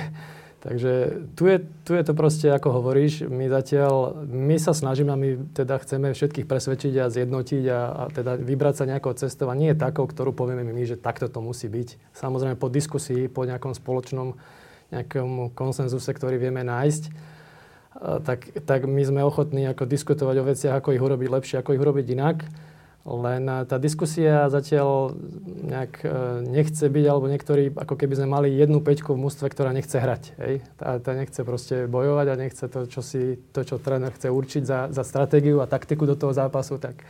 takže 0.65 0.91
tu, 1.33 1.49
je, 1.49 1.57
tu 1.81 1.97
je 1.97 2.03
to 2.05 2.13
proste, 2.13 2.45
ako 2.45 2.81
hovoríš, 2.81 3.25
my 3.25 3.49
zatiaľ, 3.49 4.25
my 4.29 4.61
sa 4.61 4.77
snažíme 4.77 5.09
my 5.09 5.29
teda 5.57 5.81
chceme 5.81 6.13
všetkých 6.13 6.45
presvedčiť 6.45 6.93
a 7.01 7.09
zjednotiť 7.09 7.63
a, 7.73 7.79
a 7.89 8.03
teda 8.13 8.37
vybrať 8.37 8.75
sa 8.81 8.85
nejakou 8.85 9.17
cestou 9.17 9.49
a 9.49 9.57
nie 9.57 9.73
je 9.73 9.81
takou, 9.81 10.05
ktorú 10.05 10.31
povieme 10.31 10.61
my, 10.61 10.83
že 10.85 11.01
takto 11.01 11.25
to 11.25 11.41
musí 11.41 11.65
byť. 11.65 12.13
Samozrejme 12.13 12.55
po 12.55 12.69
diskusii, 12.69 13.25
po 13.27 13.49
nejakom 13.49 13.73
spoločnom 13.73 14.37
nejakom 14.89 15.53
konsenzuse, 15.53 16.09
ktorý 16.09 16.41
vieme 16.41 16.65
nájsť, 16.65 17.03
tak, 18.25 18.65
tak 18.65 18.85
my 18.85 19.01
sme 19.05 19.21
ochotní 19.25 19.65
ako 19.69 19.85
diskutovať 19.85 20.35
o 20.41 20.47
veciach, 20.47 20.73
ako 20.81 20.93
ich 20.93 21.03
urobiť 21.03 21.29
lepšie, 21.29 21.55
ako 21.61 21.73
ich 21.77 21.81
urobiť 21.81 22.05
inak. 22.13 22.37
Len 23.07 23.47
tá 23.63 23.79
diskusia 23.79 24.51
zatiaľ 24.51 25.15
nejak 25.63 25.93
eh, 26.03 26.11
nechce 26.43 26.83
byť, 26.83 27.05
alebo 27.07 27.31
niektorí, 27.31 27.71
ako 27.71 27.95
keby 27.95 28.13
sme 28.19 28.27
mali 28.27 28.49
jednu 28.51 28.83
peťku 28.83 29.15
v 29.15 29.23
mústve, 29.23 29.47
ktorá 29.47 29.71
nechce 29.71 29.95
hrať. 29.95 30.35
Hej? 30.35 30.53
Tá, 30.75 30.99
tá 30.99 31.11
nechce 31.15 31.41
proste 31.47 31.87
bojovať 31.87 32.27
a 32.27 32.35
nechce 32.35 32.65
to, 32.67 32.85
čo, 32.91 32.99
si, 32.99 33.39
to, 33.55 33.63
čo 33.63 33.79
tréner 33.79 34.11
chce 34.11 34.27
určiť 34.27 34.63
za, 34.67 34.79
za 34.91 35.03
stratégiu 35.07 35.63
a 35.63 35.71
taktiku 35.71 36.03
do 36.03 36.19
toho 36.19 36.35
zápasu, 36.35 36.75
tak, 36.75 37.01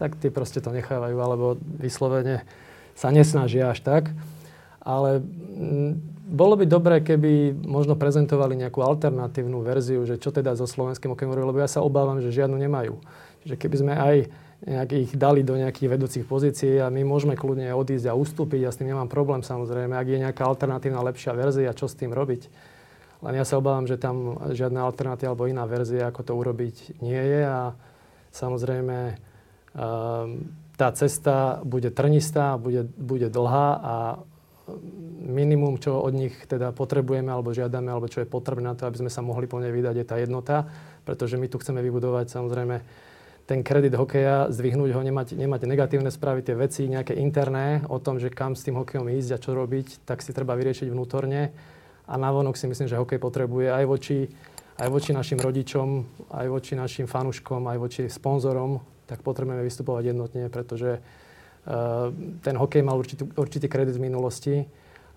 tak 0.00 0.16
tí 0.16 0.32
proste 0.32 0.64
to 0.64 0.72
nechávajú, 0.72 1.16
alebo 1.20 1.60
vyslovene 1.60 2.42
sa 2.96 3.12
nesnažia 3.12 3.70
až 3.70 3.84
tak. 3.84 4.10
Ale 4.80 5.20
bolo 6.28 6.56
by 6.56 6.64
dobré, 6.64 7.04
keby 7.04 7.52
možno 7.52 7.96
prezentovali 7.96 8.56
nejakú 8.56 8.80
alternatívnu 8.80 9.60
verziu, 9.60 10.04
že 10.08 10.16
čo 10.16 10.32
teda 10.32 10.56
so 10.56 10.64
slovenským 10.64 11.12
okem 11.12 11.28
lebo 11.28 11.56
ja 11.60 11.68
sa 11.68 11.84
obávam, 11.84 12.20
že 12.20 12.32
žiadnu 12.32 12.56
nemajú. 12.56 12.96
Že 13.44 13.54
keby 13.60 13.76
sme 13.76 13.94
aj 13.96 14.16
nejak 14.66 14.90
ich 14.94 15.12
dali 15.14 15.46
do 15.46 15.54
nejakých 15.54 15.88
vedúcich 15.94 16.24
pozícií 16.26 16.82
a 16.82 16.90
my 16.90 17.06
môžeme 17.06 17.38
kľudne 17.38 17.70
odísť 17.74 18.10
a 18.10 18.18
ustúpiť. 18.18 18.66
Ja 18.66 18.70
s 18.74 18.78
tým 18.78 18.90
nemám 18.90 19.06
problém 19.06 19.46
samozrejme, 19.46 19.94
ak 19.94 20.08
je 20.10 20.22
nejaká 20.22 20.42
alternatívna 20.42 20.98
lepšia 21.06 21.36
verzia, 21.36 21.76
čo 21.76 21.86
s 21.86 21.94
tým 21.94 22.10
robiť. 22.10 22.50
Len 23.22 23.34
ja 23.34 23.44
sa 23.46 23.58
obávam, 23.58 23.86
že 23.86 23.98
tam 23.98 24.38
žiadna 24.50 24.82
alternatíva 24.82 25.34
alebo 25.34 25.50
iná 25.50 25.66
verzia, 25.66 26.10
ako 26.10 26.22
to 26.22 26.32
urobiť, 26.38 27.02
nie 27.02 27.18
je 27.18 27.42
a 27.46 27.74
samozrejme 28.30 28.98
ehm, 29.74 30.30
tá 30.78 30.88
cesta 30.94 31.58
bude 31.66 31.90
trnistá, 31.90 32.54
bude, 32.58 32.86
bude 32.94 33.26
dlhá 33.26 33.68
a 33.78 33.94
minimum, 35.18 35.82
čo 35.82 35.98
od 35.98 36.14
nich 36.14 36.34
teda 36.46 36.70
potrebujeme 36.70 37.32
alebo 37.32 37.56
žiadame, 37.56 37.90
alebo 37.90 38.06
čo 38.06 38.22
je 38.22 38.30
potrebné 38.30 38.70
na 38.70 38.76
to, 38.78 38.86
aby 38.86 39.02
sme 39.02 39.10
sa 39.10 39.24
mohli 39.24 39.50
plne 39.50 39.70
vydať, 39.70 39.94
je 39.96 40.06
tá 40.06 40.16
jednota 40.20 40.56
pretože 41.08 41.40
my 41.40 41.48
tu 41.48 41.56
chceme 41.56 41.80
vybudovať 41.80 42.28
samozrejme 42.28 42.76
ten 43.48 43.64
kredit 43.64 43.96
hokeja, 43.96 44.52
zdvihnúť 44.52 44.92
ho, 44.92 45.00
nemať, 45.00 45.32
nemať 45.32 45.60
negatívne 45.64 46.12
správy, 46.12 46.44
tie 46.44 46.52
veci 46.52 46.84
nejaké 46.84 47.16
interné 47.16 47.80
o 47.88 47.96
tom, 47.96 48.20
že 48.20 48.28
kam 48.28 48.52
s 48.52 48.60
tým 48.60 48.76
hokejom 48.76 49.08
ísť 49.08 49.30
a 49.32 49.38
čo 49.40 49.56
robiť, 49.56 50.04
tak 50.04 50.20
si 50.20 50.36
treba 50.36 50.52
vyriešiť 50.52 50.92
vnútorne. 50.92 51.56
A 52.04 52.14
navonok 52.20 52.60
si 52.60 52.68
myslím, 52.68 52.92
že 52.92 53.00
hokej 53.00 53.16
potrebuje 53.16 53.72
aj 53.72 53.84
voči, 53.88 54.28
aj 54.76 54.88
voči 54.92 55.16
našim 55.16 55.40
rodičom, 55.40 55.88
aj 56.28 56.46
voči 56.52 56.76
našim 56.76 57.08
fanúškom, 57.08 57.64
aj 57.72 57.78
voči 57.80 58.02
sponzorom, 58.12 58.84
tak 59.08 59.24
potrebujeme 59.24 59.64
vystupovať 59.64 60.12
jednotne, 60.12 60.52
pretože 60.52 61.00
uh, 61.00 62.12
ten 62.44 62.52
hokej 62.52 62.84
mal 62.84 63.00
určitý, 63.00 63.24
určitý 63.32 63.64
kredit 63.64 63.96
z 63.96 64.04
minulosti 64.04 64.68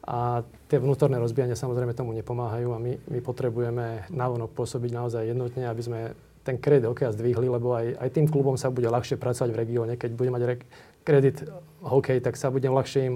a 0.07 0.39
tie 0.71 0.79
vnútorné 0.79 1.19
rozbijania 1.19 1.59
samozrejme 1.59 1.91
tomu 1.91 2.15
nepomáhajú 2.15 2.71
a 2.71 2.79
my, 2.79 2.95
my 3.11 3.19
potrebujeme 3.19 4.07
navonok 4.07 4.55
pôsobiť 4.55 4.91
naozaj 4.95 5.27
jednotne, 5.27 5.67
aby 5.67 5.83
sme 5.83 5.99
ten 6.41 6.57
kredit 6.57 6.89
hokeja 6.89 7.13
zdvihli, 7.13 7.47
lebo 7.47 7.77
aj, 7.77 8.01
aj 8.01 8.09
tým 8.13 8.25
klubom 8.25 8.57
sa 8.57 8.73
bude 8.73 8.89
ľahšie 8.89 9.17
pracovať 9.21 9.49
v 9.53 9.59
regióne. 9.61 9.93
Keď 9.97 10.11
bude 10.17 10.33
mať 10.33 10.41
re- 10.45 10.65
kredit 11.05 11.45
hokej, 11.85 12.21
tak 12.21 12.37
sa 12.37 12.49
bude 12.49 12.65
ľahšie 12.65 13.01
im, 13.13 13.15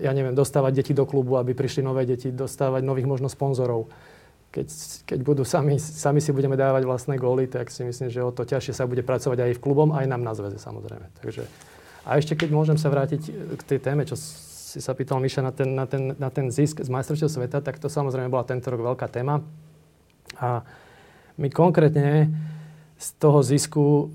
ja 0.00 0.12
neviem, 0.12 0.36
dostávať 0.36 0.84
deti 0.84 0.92
do 0.96 1.04
klubu, 1.04 1.36
aby 1.36 1.52
prišli 1.52 1.84
nové 1.84 2.08
deti, 2.08 2.32
dostávať 2.32 2.84
nových 2.84 3.08
možno 3.08 3.28
sponzorov. 3.28 3.88
Keď, 4.48 4.68
keď 5.04 5.18
budú 5.20 5.44
sami, 5.44 5.76
sami 5.76 6.24
si 6.24 6.32
budeme 6.32 6.56
dávať 6.56 6.88
vlastné 6.88 7.20
góly, 7.20 7.52
tak 7.52 7.68
si 7.68 7.84
myslím, 7.84 8.08
že 8.08 8.24
o 8.24 8.32
to 8.32 8.48
ťažšie 8.48 8.72
sa 8.72 8.88
bude 8.88 9.04
pracovať 9.04 9.44
aj 9.44 9.52
v 9.56 9.60
klubom, 9.60 9.92
aj 9.92 10.08
nám 10.08 10.24
na 10.24 10.32
zväze 10.32 10.56
samozrejme. 10.56 11.04
Takže, 11.20 11.44
a 12.08 12.16
ešte 12.16 12.32
keď 12.32 12.48
môžem 12.56 12.80
sa 12.80 12.88
vrátiť 12.88 13.28
k 13.60 13.62
tej 13.68 13.78
téme, 13.84 14.08
čo 14.08 14.16
si 14.16 14.80
sa 14.80 14.96
pýtal 14.96 15.20
Miša 15.20 15.44
na 15.44 15.52
ten, 15.52 15.68
na 15.76 15.84
ten, 15.84 16.16
na 16.16 16.28
ten 16.32 16.48
zisk 16.48 16.80
z 16.80 16.88
majstrovstiev 16.88 17.28
sveta, 17.28 17.60
tak 17.60 17.76
to 17.76 17.92
samozrejme 17.92 18.32
bola 18.32 18.44
tento 18.44 18.72
rok 18.72 18.80
veľká 18.80 19.08
téma. 19.12 19.44
A 20.40 20.64
my 21.38 21.48
konkrétne 21.54 22.28
z 22.98 23.08
toho 23.22 23.46
zisku 23.46 24.10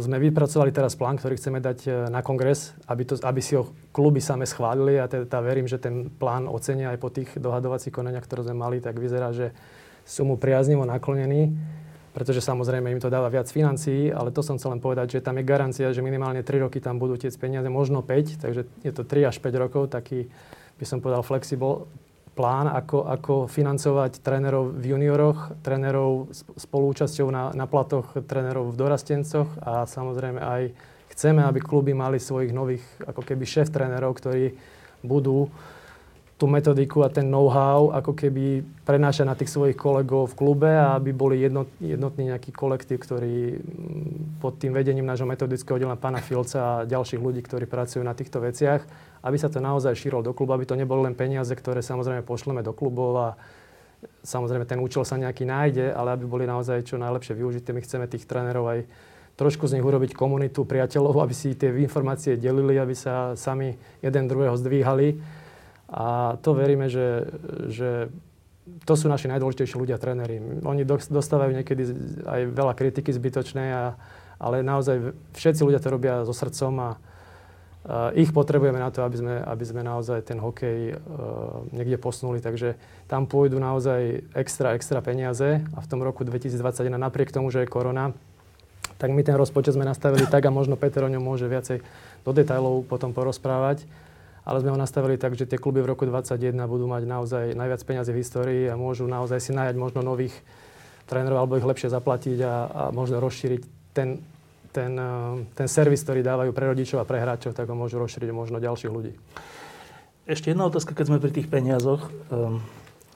sme 0.00 0.16
vypracovali 0.16 0.72
teraz 0.72 0.96
plán, 0.96 1.20
ktorý 1.20 1.36
chceme 1.36 1.60
dať 1.60 1.78
uh, 1.84 1.92
na 2.08 2.24
kongres, 2.24 2.72
aby, 2.88 3.04
to, 3.04 3.20
aby 3.20 3.44
si 3.44 3.60
ho 3.60 3.68
kluby 3.92 4.24
same 4.24 4.48
schválili. 4.48 4.96
A 4.96 5.04
teda 5.04 5.44
verím, 5.44 5.68
že 5.68 5.76
ten 5.76 6.08
plán 6.08 6.48
ocenia 6.48 6.96
aj 6.96 6.98
po 6.98 7.12
tých 7.12 7.28
dohadovacích 7.36 7.92
konaniach, 7.92 8.24
ktoré 8.24 8.48
sme 8.48 8.56
mali, 8.56 8.80
tak 8.80 8.96
vyzerá, 8.96 9.36
že 9.36 9.52
sú 10.08 10.24
mu 10.24 10.40
priaznivo 10.40 10.88
naklonení, 10.88 11.52
pretože 12.16 12.40
samozrejme 12.40 12.88
im 12.88 13.04
to 13.04 13.12
dáva 13.12 13.28
viac 13.28 13.52
financií, 13.52 14.08
ale 14.08 14.32
to 14.32 14.40
som 14.40 14.56
chcel 14.56 14.74
len 14.74 14.82
povedať, 14.82 15.20
že 15.20 15.24
tam 15.24 15.36
je 15.36 15.44
garancia, 15.46 15.94
že 15.94 16.02
minimálne 16.02 16.40
3 16.40 16.64
roky 16.66 16.80
tam 16.80 16.98
budú 16.98 17.20
tiec 17.20 17.36
peniaze, 17.36 17.68
možno 17.68 18.00
5, 18.00 18.42
takže 18.42 18.66
je 18.82 18.92
to 18.96 19.04
3 19.04 19.30
až 19.30 19.36
5 19.38 19.62
rokov, 19.62 19.92
taký 19.92 20.26
by 20.80 20.84
som 20.88 20.98
povedal 20.98 21.22
flexible 21.22 21.86
plán, 22.32 22.64
ako, 22.68 23.04
ako 23.04 23.34
financovať 23.44 24.24
trénerov 24.24 24.72
v 24.72 24.96
junioroch, 24.96 25.60
trénerov 25.60 26.32
spolúčasťou 26.56 27.28
na, 27.28 27.52
na 27.52 27.68
platoch 27.68 28.16
trénerov 28.24 28.72
v 28.72 28.78
dorastencoch 28.80 29.48
a 29.60 29.84
samozrejme 29.84 30.40
aj 30.40 30.62
chceme, 31.12 31.44
aby 31.44 31.60
kluby 31.60 31.92
mali 31.92 32.16
svojich 32.16 32.56
nových 32.56 32.84
ako 33.04 33.20
keby 33.20 33.44
šéf 33.44 33.68
trénerov, 33.68 34.16
ktorí 34.16 34.56
budú 35.04 35.52
tú 36.40 36.50
metodiku 36.50 37.06
a 37.06 37.12
ten 37.12 37.30
know-how 37.30 37.94
ako 37.94 38.18
keby 38.18 38.66
prenášať 38.82 39.30
na 39.30 39.38
tých 39.38 39.46
svojich 39.46 39.78
kolegov 39.78 40.34
v 40.34 40.38
klube 40.42 40.66
a 40.66 40.98
aby 40.98 41.14
boli 41.14 41.38
jednot, 41.38 41.70
jednotný 41.78 42.34
nejaký 42.34 42.50
kolektív, 42.50 42.98
ktorý 42.98 43.62
mm, 43.62 44.42
pod 44.42 44.58
tým 44.58 44.74
vedením 44.74 45.06
nášho 45.06 45.22
metodického 45.22 45.78
oddelenia 45.78 46.02
pána 46.02 46.18
Filca 46.18 46.82
a 46.82 46.88
ďalších 46.88 47.22
ľudí, 47.22 47.46
ktorí 47.46 47.70
pracujú 47.70 48.02
na 48.02 48.10
týchto 48.10 48.42
veciach, 48.42 48.82
aby 49.22 49.36
sa 49.38 49.48
to 49.48 49.62
naozaj 49.62 49.94
šírilo 49.94 50.22
do 50.26 50.34
klubu, 50.34 50.52
aby 50.52 50.66
to 50.66 50.74
neboli 50.74 51.06
len 51.06 51.14
peniaze, 51.14 51.54
ktoré 51.54 51.80
samozrejme 51.80 52.26
pošleme 52.26 52.60
do 52.60 52.74
klubov 52.74 53.12
a 53.18 53.28
samozrejme 54.26 54.66
ten 54.66 54.82
účel 54.82 55.06
sa 55.06 55.14
nejaký 55.14 55.46
nájde, 55.46 55.94
ale 55.94 56.18
aby 56.18 56.26
boli 56.26 56.44
naozaj 56.44 56.82
čo 56.82 56.98
najlepšie 56.98 57.38
využité. 57.38 57.70
My 57.70 57.80
chceme 57.86 58.10
tých 58.10 58.26
trénerov 58.26 58.66
aj 58.66 58.80
trošku 59.38 59.64
z 59.70 59.78
nich 59.78 59.86
urobiť 59.86 60.12
komunitu 60.12 60.66
priateľov, 60.66 61.22
aby 61.22 61.34
si 61.34 61.54
tie 61.54 61.72
informácie 61.72 62.36
delili, 62.36 62.76
aby 62.76 62.92
sa 62.92 63.32
sami 63.38 63.78
jeden 64.04 64.26
druhého 64.28 64.58
zdvíhali 64.58 65.22
a 65.92 66.36
to 66.40 66.56
veríme, 66.56 66.88
že, 66.88 67.28
že 67.68 68.08
to 68.88 68.94
sú 68.96 69.12
naši 69.12 69.28
najdôležitejší 69.28 69.76
ľudia, 69.76 70.00
tréneri. 70.00 70.40
Oni 70.64 70.86
dostávajú 70.86 71.52
niekedy 71.52 71.82
aj 72.24 72.40
veľa 72.48 72.72
kritiky 72.72 73.12
zbytočnej, 73.12 73.68
a, 73.74 73.84
ale 74.40 74.64
naozaj 74.64 75.12
všetci 75.36 75.60
ľudia 75.60 75.82
to 75.82 75.92
robia 75.92 76.14
so 76.24 76.32
srdcom 76.32 76.74
a, 76.80 76.90
ich 78.14 78.30
potrebujeme 78.30 78.78
na 78.78 78.94
to, 78.94 79.02
aby 79.02 79.16
sme, 79.18 79.34
aby 79.42 79.64
sme 79.66 79.82
naozaj 79.82 80.22
ten 80.22 80.38
hokej 80.38 80.94
uh, 80.94 81.66
niekde 81.74 81.98
posunuli. 81.98 82.38
Takže 82.38 82.78
tam 83.10 83.26
pôjdu 83.26 83.58
naozaj 83.58 84.22
extra, 84.38 84.78
extra 84.78 85.02
peniaze 85.02 85.58
a 85.74 85.78
v 85.82 85.90
tom 85.90 85.98
roku 85.98 86.22
2021, 86.22 86.94
napriek 86.94 87.34
tomu, 87.34 87.50
že 87.50 87.66
je 87.66 87.72
korona, 87.72 88.14
tak 89.02 89.10
my 89.10 89.26
ten 89.26 89.34
rozpočet 89.34 89.74
sme 89.74 89.82
nastavili 89.82 90.30
tak 90.30 90.46
a 90.46 90.54
možno 90.54 90.78
Peter 90.78 91.02
o 91.02 91.10
ňom 91.10 91.22
môže 91.22 91.50
viacej 91.50 91.82
do 92.22 92.30
detajlov 92.30 92.86
potom 92.86 93.10
porozprávať 93.10 93.82
ale 94.42 94.58
sme 94.58 94.74
ho 94.74 94.78
nastavili 94.78 95.14
tak, 95.14 95.38
že 95.38 95.46
tie 95.46 95.58
kluby 95.58 95.82
v 95.82 95.94
roku 95.94 96.02
2021 96.02 96.66
budú 96.66 96.90
mať 96.90 97.02
naozaj 97.06 97.44
najviac 97.54 97.80
peniazy 97.86 98.10
v 98.10 98.20
histórii 98.20 98.62
a 98.66 98.74
môžu 98.74 99.06
naozaj 99.06 99.38
si 99.38 99.54
nájať 99.54 99.78
možno 99.78 100.02
nových 100.02 100.34
trénerov 101.06 101.46
alebo 101.46 101.58
ich 101.58 101.66
lepšie 101.66 101.94
zaplatiť 101.94 102.38
a, 102.42 102.54
a 102.66 102.82
možno 102.90 103.22
rozšíriť 103.22 103.62
ten, 103.94 104.18
ten, 104.72 104.92
eh, 104.96 105.46
ten 105.54 105.68
servis, 105.68 106.02
ktorý 106.02 106.24
dávajú 106.24 106.50
pre 106.56 106.72
rodičov 106.72 107.04
a 107.04 107.08
pre 107.08 107.20
hráčov, 107.20 107.52
tak 107.52 107.68
ho 107.68 107.76
môžu 107.76 108.00
rozšíriť 108.00 108.32
možno 108.32 108.58
ďalších 108.58 108.92
ľudí. 108.92 109.14
Ešte 110.26 110.50
jedna 110.50 110.66
otázka, 110.66 110.96
keď 110.96 111.06
sme 111.12 111.22
pri 111.22 111.34
tých 111.34 111.50
peniazoch, 111.50 112.06
um, 112.30 112.62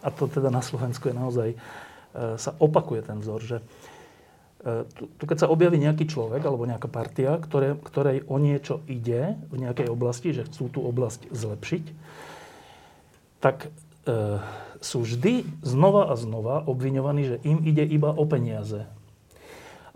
a 0.02 0.10
to 0.10 0.26
teda 0.26 0.50
na 0.50 0.58
Slovensku 0.58 1.06
je 1.06 1.14
naozaj, 1.14 1.48
uh, 1.54 2.34
sa 2.34 2.50
opakuje 2.58 3.06
ten 3.06 3.22
vzor, 3.22 3.40
že 3.46 3.56
E, 4.66 4.82
tu, 4.98 5.06
tu 5.14 5.22
keď 5.30 5.46
sa 5.46 5.52
objaví 5.52 5.78
nejaký 5.78 6.10
človek 6.10 6.42
alebo 6.42 6.66
nejaká 6.66 6.90
partia, 6.90 7.38
ktoré, 7.38 7.78
ktorej 7.78 8.26
o 8.26 8.42
niečo 8.42 8.82
ide 8.90 9.38
v 9.46 9.62
nejakej 9.62 9.86
oblasti, 9.86 10.34
že 10.34 10.50
chcú 10.50 10.66
tú 10.72 10.80
oblasť 10.82 11.30
zlepšiť, 11.30 11.84
tak 13.38 13.70
e, 13.70 14.42
sú 14.82 15.06
vždy 15.06 15.46
znova 15.62 16.10
a 16.10 16.18
znova 16.18 16.66
obviňovaní, 16.66 17.22
že 17.30 17.36
im 17.46 17.62
ide 17.62 17.86
iba 17.86 18.10
o 18.10 18.26
peniaze. 18.26 18.90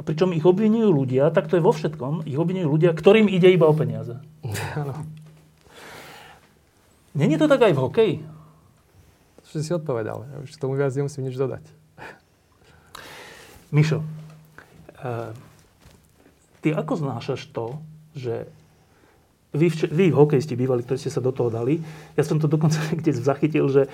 A 0.01 0.05
pričom 0.05 0.33
ich 0.33 0.49
obvinujú 0.49 0.89
ľudia, 0.89 1.29
tak 1.29 1.53
to 1.53 1.61
je 1.61 1.65
vo 1.65 1.77
všetkom, 1.77 2.25
ich 2.25 2.41
obvinujú 2.41 2.73
ľudia, 2.73 2.97
ktorým 2.97 3.29
ide 3.29 3.53
iba 3.53 3.69
o 3.69 3.77
peniaze. 3.77 4.17
Áno. 4.73 5.05
Není 7.13 7.37
to 7.37 7.45
tak 7.45 7.61
aj 7.69 7.77
v 7.77 7.83
hokeji? 7.85 8.15
To 9.45 9.61
si 9.61 9.77
odpovedal. 9.77 10.25
Ja 10.25 10.37
už 10.41 10.57
tomu 10.57 10.79
viac 10.79 10.95
nemusím 10.97 11.29
nič 11.29 11.37
dodať. 11.37 11.67
Mišo, 13.75 14.01
Uh, 15.01 15.33
ty 16.61 16.77
ako 16.77 16.93
znášaš 17.01 17.49
to, 17.57 17.81
že 18.13 18.45
vy, 19.57 19.73
vy 19.73 20.13
hokejisti 20.13 20.53
bývali, 20.53 20.85
ktorí 20.85 21.01
ste 21.01 21.09
sa 21.09 21.25
do 21.25 21.33
toho 21.33 21.49
dali, 21.49 21.81
ja 22.21 22.23
som 22.23 22.37
to 22.37 22.45
dokonca 22.45 22.77
niekde 22.93 23.17
zachytil, 23.17 23.65
že 23.73 23.89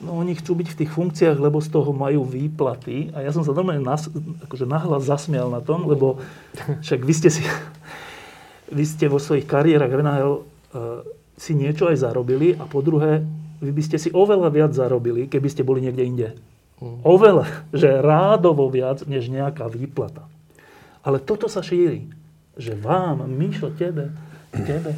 no, 0.00 0.20
oni 0.20 0.36
chcú 0.36 0.56
byť 0.56 0.68
v 0.72 0.78
tých 0.84 0.90
funkciách, 0.90 1.38
lebo 1.38 1.60
z 1.60 1.68
toho 1.72 1.92
majú 1.92 2.24
výplaty. 2.24 3.12
A 3.12 3.24
ja 3.24 3.30
som 3.30 3.44
sa 3.44 3.52
normálne 3.52 3.84
nas, 3.84 4.08
akože 4.48 4.64
nahlas 4.64 5.06
zasmial 5.06 5.52
na 5.52 5.60
tom, 5.60 5.84
lebo 5.86 6.20
však 6.84 7.00
vy 7.04 7.12
ste 7.14 7.28
si, 7.28 7.44
vy 8.76 8.84
ste 8.84 9.06
vo 9.06 9.20
svojich 9.20 9.44
kariérach 9.48 9.92
v 9.92 10.02
NHL 10.02 10.34
uh, 10.36 10.42
si 11.40 11.56
niečo 11.56 11.88
aj 11.88 12.04
zarobili 12.04 12.52
a 12.56 12.68
po 12.68 12.84
druhé, 12.84 13.24
vy 13.60 13.72
by 13.72 13.82
ste 13.84 13.96
si 14.00 14.08
oveľa 14.12 14.48
viac 14.52 14.72
zarobili, 14.72 15.28
keby 15.28 15.48
ste 15.48 15.64
boli 15.64 15.84
niekde 15.84 16.04
inde. 16.04 16.28
Mm. 16.80 17.04
Oveľa, 17.04 17.68
že 17.76 18.00
rádovo 18.00 18.68
viac, 18.72 19.04
než 19.04 19.28
nejaká 19.28 19.68
výplata. 19.68 20.24
Ale 21.04 21.20
toto 21.20 21.48
sa 21.48 21.60
šíri. 21.60 22.08
Že 22.60 22.76
vám, 22.76 23.24
Mišo, 23.24 23.72
tebe, 23.72 24.12
tebe, 24.52 24.92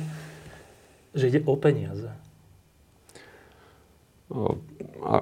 že 1.15 1.31
ide 1.31 1.41
o 1.47 1.55
peniaze. 1.55 2.11
No, 4.33 4.59
a, 5.03 5.17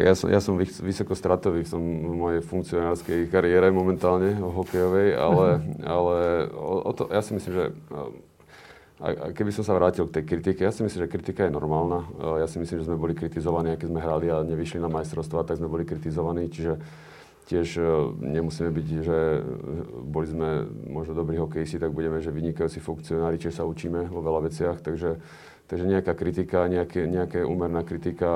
ja, 0.00 0.14
som, 0.16 0.26
ja 0.32 0.40
som 0.40 0.56
vysokostratový 0.58 1.68
som 1.68 1.80
v 1.80 2.14
mojej 2.16 2.40
funkcionárskej 2.42 3.28
kariére 3.28 3.68
momentálne, 3.68 4.40
hokejovej, 4.40 5.14
ale, 5.14 5.46
ale 5.84 6.16
o, 6.52 6.88
o 6.88 6.92
to, 6.96 7.06
ja 7.12 7.20
si 7.20 7.36
myslím, 7.36 7.52
že 7.54 7.64
a 8.98 9.30
keby 9.30 9.54
som 9.54 9.62
sa 9.62 9.78
vrátil 9.78 10.10
k 10.10 10.18
tej 10.18 10.24
kritike, 10.26 10.66
ja 10.66 10.74
si 10.74 10.82
myslím, 10.82 11.06
že 11.06 11.12
kritika 11.12 11.46
je 11.46 11.54
normálna. 11.54 12.02
Ja 12.18 12.50
si 12.50 12.58
myslím, 12.58 12.82
že 12.82 12.90
sme 12.90 12.98
boli 12.98 13.14
kritizovaní, 13.14 13.78
keď 13.78 13.94
sme 13.94 14.02
hrali 14.02 14.26
a 14.26 14.42
nevyšli 14.42 14.82
na 14.82 14.90
majstrovstvá, 14.90 15.46
tak 15.46 15.62
sme 15.62 15.70
boli 15.70 15.86
kritizovaní. 15.86 16.50
Čiže 16.50 16.82
tiež 17.46 17.68
e, 17.78 17.86
nemusíme 18.18 18.74
byť, 18.74 18.86
že 19.06 19.18
boli 20.02 20.26
sme 20.26 20.66
možno 20.90 21.14
dobrí 21.14 21.38
hokejisti, 21.38 21.78
tak 21.78 21.94
budeme, 21.94 22.18
že 22.20 22.34
vynikajúci 22.34 22.82
funkcionári, 22.82 23.40
čiže 23.40 23.62
sa 23.62 23.70
učíme 23.70 24.10
vo 24.10 24.20
veľa 24.20 24.50
veciach, 24.50 24.82
takže, 24.82 25.16
takže 25.68 25.84
nejaká 25.84 26.16
kritika, 26.16 26.64
nejaké, 26.64 27.04
nejaké 27.04 27.44
úmerná 27.44 27.84
kritika, 27.84 28.28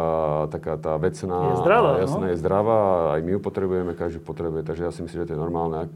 taká 0.53 0.77
tá 0.77 1.01
vecná, 1.01 1.57
je 1.57 1.65
zdravá, 1.65 1.91
jasná, 1.99 2.21
no? 2.21 2.29
je 2.29 2.37
zdravá, 2.37 2.81
aj 3.17 3.21
my 3.25 3.31
ju 3.33 3.41
potrebujeme, 3.41 3.93
každý 3.97 4.21
potrebuje, 4.21 4.63
takže 4.69 4.85
ja 4.85 4.93
si 4.93 5.01
myslím, 5.01 5.25
že 5.25 5.29
to 5.33 5.35
je 5.35 5.41
normálne. 5.41 5.89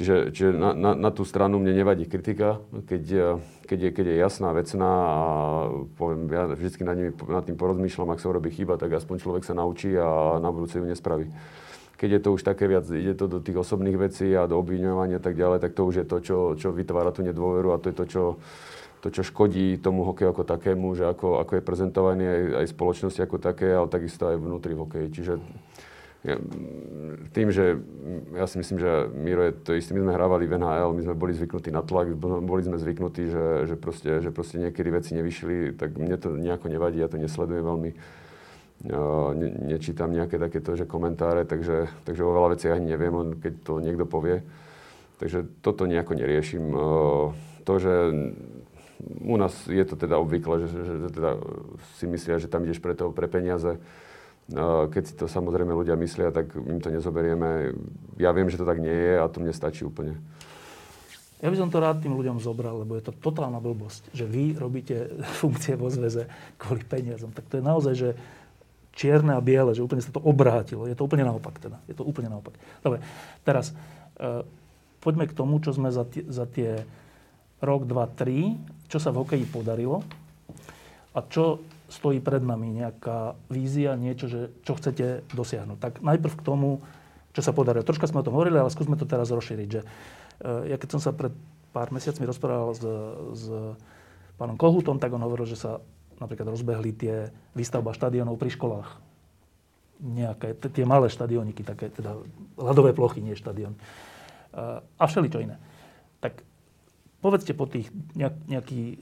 Čiže, 0.00 0.32
čiže 0.32 0.50
na, 0.56 0.72
na, 0.72 0.96
na 0.96 1.10
tú 1.12 1.28
stranu 1.28 1.60
mne 1.60 1.76
nevadí 1.76 2.08
kritika, 2.08 2.64
keď, 2.88 3.36
keď, 3.68 3.78
je, 3.84 3.90
keď 3.92 4.04
je 4.08 4.16
jasná, 4.16 4.48
vecná 4.56 4.90
a 4.96 5.18
poviem, 6.00 6.24
ja 6.32 6.48
vždy 6.48 6.88
nad, 6.88 6.96
nimi, 6.96 7.12
nad 7.28 7.44
tým 7.44 7.60
porozmýšľam, 7.60 8.08
ak 8.16 8.22
sa 8.24 8.32
urobí 8.32 8.48
chyba, 8.48 8.80
tak 8.80 8.96
aspoň 8.96 9.20
človek 9.20 9.44
sa 9.44 9.52
naučí 9.52 9.92
a 10.00 10.40
na 10.40 10.48
budúce 10.48 10.80
ju 10.80 10.88
nespraví 10.88 11.28
keď 12.00 12.16
je 12.16 12.20
to 12.24 12.32
už 12.32 12.42
také 12.48 12.64
viac, 12.64 12.88
ide 12.88 13.12
to 13.12 13.28
do 13.28 13.44
tých 13.44 13.60
osobných 13.60 14.00
vecí 14.00 14.32
a 14.32 14.48
do 14.48 14.56
obviňovania 14.56 15.20
a 15.20 15.24
tak 15.28 15.36
ďalej, 15.36 15.60
tak 15.60 15.76
to 15.76 15.84
už 15.84 15.94
je 16.00 16.06
to, 16.08 16.16
čo, 16.24 16.38
čo 16.56 16.68
vytvára 16.72 17.12
tú 17.12 17.20
nedôveru 17.20 17.76
a 17.76 17.80
to 17.80 17.92
je 17.92 17.96
to, 18.00 18.04
čo, 18.08 18.22
to, 19.00 19.08
čo 19.08 19.24
škodí 19.24 19.80
tomu 19.80 20.04
hokeju 20.04 20.28
ako 20.30 20.44
takému, 20.44 20.92
že 20.92 21.08
ako, 21.08 21.40
ako 21.40 21.56
je 21.56 21.62
prezentovaný 21.64 22.24
aj, 22.28 22.42
aj 22.64 22.66
spoločnosti 22.76 23.20
ako 23.24 23.36
také, 23.40 23.72
ale 23.72 23.88
takisto 23.88 24.28
aj 24.28 24.36
vnútri 24.36 24.76
v 24.76 24.82
hokeji. 24.84 25.08
Čiže 25.08 25.34
ja, 26.20 26.36
tým, 27.32 27.48
že 27.48 27.80
ja 28.36 28.44
si 28.44 28.60
myslím, 28.60 28.76
že 28.76 29.08
Miro 29.16 29.40
je 29.40 29.56
to 29.56 29.72
isté, 29.72 29.96
my 29.96 30.04
sme 30.04 30.12
hrávali 30.12 30.44
v 30.44 30.60
NHL, 30.60 30.92
my 30.92 31.02
sme 31.08 31.16
boli 31.16 31.32
zvyknutí 31.32 31.72
na 31.72 31.80
tlak, 31.80 32.12
boli 32.20 32.60
sme 32.60 32.76
zvyknutí, 32.76 33.32
že, 33.32 33.44
že, 33.64 33.76
proste, 33.80 34.20
že 34.20 34.28
proste 34.28 34.60
niekedy 34.60 34.88
veci 34.92 35.16
nevyšli, 35.16 35.80
tak 35.80 35.96
mne 35.96 36.20
to 36.20 36.36
nejako 36.36 36.68
nevadí, 36.68 37.00
ja 37.00 37.08
to 37.08 37.16
nesledujem 37.16 37.64
veľmi. 37.64 37.90
Ne, 38.80 39.48
nečítam 39.76 40.08
nejaké 40.08 40.40
takéto 40.40 40.72
že 40.72 40.88
komentáre, 40.88 41.44
takže, 41.44 41.88
takže 42.04 42.24
o 42.24 42.32
veľa 42.32 42.56
veciach 42.56 42.76
ani 42.76 42.96
neviem, 42.96 43.12
len 43.12 43.28
keď 43.40 43.52
to 43.64 43.72
niekto 43.80 44.04
povie. 44.04 44.44
Takže 45.20 45.44
toto 45.60 45.84
nejako 45.84 46.16
neriešim. 46.16 46.64
To, 47.64 47.74
že 47.76 47.92
u 49.20 49.36
nás 49.36 49.52
je 49.66 49.84
to 49.84 49.96
teda 49.96 50.18
obvykle, 50.20 50.64
že, 50.64 50.68
že, 50.70 50.94
že 51.06 51.08
teda 51.12 51.30
si 52.00 52.04
myslia, 52.06 52.42
že 52.42 52.50
tam 52.50 52.64
ideš 52.64 52.82
pre, 52.82 52.94
to, 52.94 53.10
pre 53.10 53.26
peniaze 53.26 53.80
keď 54.90 55.02
si 55.06 55.14
to 55.14 55.30
samozrejme 55.30 55.70
ľudia 55.70 55.94
myslia, 55.94 56.34
tak 56.34 56.50
im 56.58 56.82
to 56.82 56.90
nezoberieme. 56.90 57.70
Ja 58.18 58.34
viem, 58.34 58.50
že 58.50 58.58
to 58.58 58.66
tak 58.66 58.82
nie 58.82 58.90
je 58.90 59.14
a 59.22 59.30
to 59.30 59.38
mne 59.38 59.54
stačí 59.54 59.86
úplne. 59.86 60.18
Ja 61.40 61.48
by 61.48 61.56
som 61.56 61.72
to 61.72 61.80
rád 61.80 62.04
tým 62.04 62.12
ľuďom 62.18 62.42
zobral, 62.42 62.84
lebo 62.84 62.98
je 63.00 63.04
to 63.06 63.16
totálna 63.16 63.62
blbosť, 63.62 64.12
že 64.12 64.28
vy 64.28 64.58
robíte 64.58 65.08
funkcie 65.40 65.78
vo 65.78 65.88
zväze 65.88 66.26
kvôli 66.58 66.82
peniazom. 66.84 67.32
Tak 67.32 67.46
to 67.46 67.62
je 67.62 67.64
naozaj, 67.64 67.94
že 67.94 68.08
čierne 68.92 69.38
a 69.38 69.40
biele, 69.40 69.72
že 69.72 69.86
úplne 69.86 70.02
sa 70.02 70.12
to 70.12 70.20
obrátilo. 70.20 70.84
Je 70.90 70.98
to 70.98 71.06
úplne 71.06 71.24
naopak 71.24 71.56
teda. 71.62 71.78
Je 71.86 71.94
to 71.94 72.02
úplne 72.02 72.28
naopak. 72.28 72.58
Dobre, 72.82 73.00
teraz 73.46 73.70
e, 74.18 74.44
poďme 74.98 75.30
k 75.30 75.36
tomu, 75.36 75.62
čo 75.62 75.70
sme 75.72 75.94
za 75.94 76.04
tie, 76.04 76.26
za 76.26 76.44
tie 76.44 76.84
rok, 77.62 77.86
dva, 77.86 78.10
tri, 78.10 78.58
čo 78.90 78.98
sa 78.98 79.14
v 79.14 79.22
hokeji 79.22 79.46
podarilo 79.46 80.02
a 81.14 81.22
čo 81.22 81.62
stojí 81.90 82.18
pred 82.22 82.42
nami 82.42 82.82
nejaká 82.82 83.34
vízia, 83.50 83.98
niečo, 83.98 84.30
že, 84.30 84.50
čo 84.62 84.78
chcete 84.78 85.26
dosiahnuť. 85.34 85.78
Tak 85.78 85.92
najprv 86.02 86.34
k 86.38 86.46
tomu, 86.46 86.82
čo 87.34 87.42
sa 87.42 87.50
podarilo. 87.50 87.86
Troška 87.86 88.10
sme 88.10 88.22
o 88.22 88.26
tom 88.26 88.34
hovorili, 88.34 88.58
ale 88.58 88.70
skúsme 88.70 88.94
to 88.94 89.10
teraz 89.10 89.30
rozšíriť. 89.34 89.68
Že, 89.70 89.80
ja 90.70 90.76
keď 90.78 90.88
som 90.98 91.00
sa 91.02 91.10
pred 91.10 91.34
pár 91.70 91.90
mesiacmi 91.94 92.26
rozprával 92.26 92.74
s, 92.74 92.82
s 93.34 93.44
pánom 94.38 94.54
Kohutom, 94.58 94.98
tak 94.98 95.14
on 95.14 95.22
hovoril, 95.22 95.46
že 95.46 95.58
sa 95.58 95.82
napríklad 96.22 96.50
rozbehli 96.54 96.90
tie 96.94 97.30
výstavba 97.58 97.90
štadionov 97.90 98.38
pri 98.38 98.54
školách. 98.54 98.90
Nejaké, 100.00 100.56
tie 100.70 100.86
malé 100.86 101.10
štadioniky, 101.10 101.66
také 101.66 101.90
teda 101.90 102.16
ľadové 102.54 102.94
plochy, 102.94 103.18
nie 103.20 103.34
štadión. 103.34 103.74
A 104.96 105.04
všeli 105.04 105.28
čo 105.28 105.42
iné. 105.42 105.58
Tak 106.22 106.40
povedzte 107.20 107.52
po 107.52 107.68
tých 107.68 107.92
nejaký, 108.16 109.00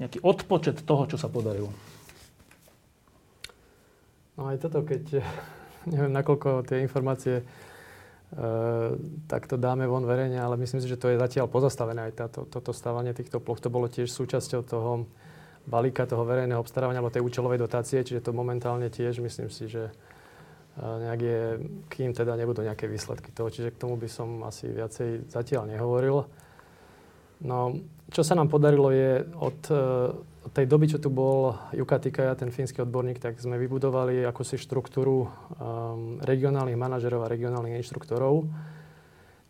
nejaký 0.00 0.18
odpočet 0.20 0.84
toho, 0.84 1.08
čo 1.08 1.16
sa 1.16 1.32
podarilo. 1.32 1.72
No 4.36 4.52
aj 4.52 4.60
toto, 4.60 4.84
keď 4.84 5.24
neviem, 5.92 6.12
nakoľko 6.12 6.68
tie 6.68 6.84
informácie 6.84 7.40
e, 7.40 7.44
takto 9.26 9.56
dáme 9.56 9.88
von 9.88 10.04
verejne, 10.04 10.36
ale 10.36 10.60
myslím 10.60 10.84
si, 10.84 10.88
že 10.88 11.00
to 11.00 11.08
je 11.10 11.20
zatiaľ 11.20 11.48
pozastavené 11.48 12.12
aj 12.12 12.14
táto, 12.14 12.40
toto 12.44 12.76
stávanie 12.76 13.16
týchto 13.16 13.40
ploch. 13.40 13.58
To 13.64 13.72
bolo 13.72 13.88
tiež 13.88 14.12
súčasťou 14.12 14.60
toho 14.62 15.08
balíka 15.66 16.06
toho 16.06 16.22
verejného 16.22 16.62
obstarávania 16.62 17.02
alebo 17.02 17.10
tej 17.10 17.26
účelovej 17.26 17.58
dotácie, 17.58 18.06
čiže 18.06 18.22
to 18.22 18.30
momentálne 18.30 18.86
tiež 18.86 19.18
myslím 19.18 19.50
si, 19.50 19.66
že 19.66 19.88
e, 19.88 19.92
nejak 20.84 21.20
je, 21.24 21.40
kým 21.88 22.12
teda 22.12 22.36
nebudú 22.36 22.60
nejaké 22.60 22.86
výsledky 22.86 23.32
toho. 23.32 23.48
Čiže 23.48 23.72
k 23.72 23.80
tomu 23.80 23.96
by 23.96 24.08
som 24.12 24.44
asi 24.44 24.68
viacej 24.68 25.32
zatiaľ 25.32 25.72
nehovoril. 25.72 26.28
No, 27.40 27.76
čo 28.08 28.24
sa 28.24 28.32
nám 28.32 28.48
podarilo 28.48 28.88
je 28.94 29.26
od 29.36 29.58
e, 29.68 29.76
od 30.46 30.54
tej 30.54 30.70
doby, 30.70 30.86
čo 30.86 31.02
tu 31.02 31.10
bol 31.10 31.58
Juka 31.74 31.98
Tikaja, 31.98 32.38
ten 32.38 32.54
fínsky 32.54 32.78
odborník, 32.78 33.18
tak 33.18 33.42
sme 33.42 33.58
vybudovali 33.58 34.22
akúsi 34.22 34.54
štruktúru 34.54 35.26
um, 35.26 36.22
regionálnych 36.22 36.78
manažerov 36.78 37.26
a 37.26 37.32
regionálnych 37.34 37.82
inštruktorov, 37.82 38.46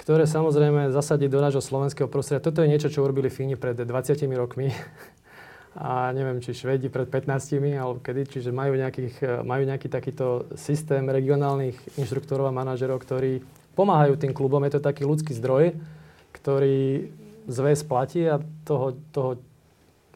ktoré 0.01 0.25
samozrejme 0.25 0.89
zasadiť 0.97 1.29
do 1.29 1.45
nášho 1.45 1.61
slovenského 1.61 2.09
prostredia. 2.09 2.41
Toto 2.41 2.65
je 2.65 2.73
niečo, 2.73 2.89
čo 2.89 3.05
urobili 3.05 3.29
Fíni 3.29 3.61
pred 3.61 3.77
20 3.77 3.85
rokmi 4.41 4.73
a 5.77 6.17
neviem, 6.17 6.41
či 6.41 6.57
Švedi 6.57 6.89
pred 6.89 7.13
15 7.13 7.29
alebo 7.77 8.01
kedy, 8.01 8.41
čiže 8.41 8.49
majú, 8.49 8.81
nejakých, 8.81 9.45
majú 9.45 9.69
nejaký 9.69 9.93
takýto 9.93 10.49
systém 10.57 11.05
regionálnych 11.05 11.77
inštruktorov 12.01 12.49
a 12.49 12.57
manažerov, 12.57 13.05
ktorí 13.05 13.45
pomáhajú 13.77 14.17
tým 14.17 14.33
klubom. 14.33 14.65
Je 14.65 14.81
to 14.81 14.89
taký 14.89 15.05
ľudský 15.05 15.37
zdroj, 15.37 15.77
ktorý 16.33 17.13
zväz 17.47 17.87
platí 17.87 18.27
a 18.27 18.43
toho, 18.67 18.95
toho 19.11 19.31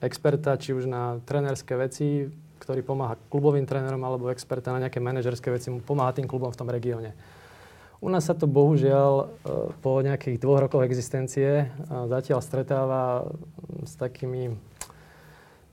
experta, 0.02 0.58
či 0.58 0.74
už 0.74 0.90
na 0.90 1.18
trenerské 1.24 1.76
veci, 1.78 2.28
ktorý 2.60 2.84
pomáha 2.84 3.16
klubovým 3.32 3.64
trénerom, 3.64 4.00
alebo 4.04 4.28
experta 4.28 4.74
na 4.74 4.84
nejaké 4.86 5.00
manažerské 5.00 5.48
veci, 5.48 5.72
mu 5.72 5.80
pomáha 5.80 6.12
tým 6.12 6.28
klubom 6.28 6.52
v 6.52 6.58
tom 6.60 6.68
regióne. 6.68 7.16
U 8.00 8.08
nás 8.08 8.24
sa 8.24 8.32
to 8.32 8.48
bohužiaľ 8.48 9.12
e, 9.20 9.24
po 9.84 10.00
nejakých 10.00 10.40
dvoch 10.40 10.64
rokoch 10.64 10.88
existencie 10.88 11.68
e, 11.68 11.86
zatiaľ 12.08 12.40
stretáva 12.40 13.28
s 13.84 13.92
takými 14.00 14.56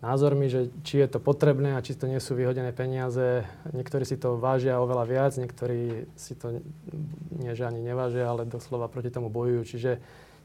názormi, 0.03 0.51
že 0.51 0.67
či 0.83 0.99
je 1.01 1.07
to 1.07 1.23
potrebné 1.23 1.79
a 1.79 1.83
či 1.83 1.95
to 1.95 2.05
nie 2.05 2.19
sú 2.19 2.35
vyhodené 2.35 2.75
peniaze. 2.75 3.47
Niektorí 3.71 4.03
si 4.03 4.19
to 4.19 4.35
vážia 4.37 4.77
oveľa 4.77 5.05
viac, 5.07 5.31
niektorí 5.39 6.05
si 6.19 6.35
to 6.35 6.59
nie, 7.31 7.51
že 7.55 7.63
ani 7.63 7.79
nevážia, 7.79 8.27
ale 8.27 8.43
doslova 8.43 8.91
proti 8.91 9.07
tomu 9.07 9.31
bojujú. 9.31 9.61
Čiže 9.63 9.91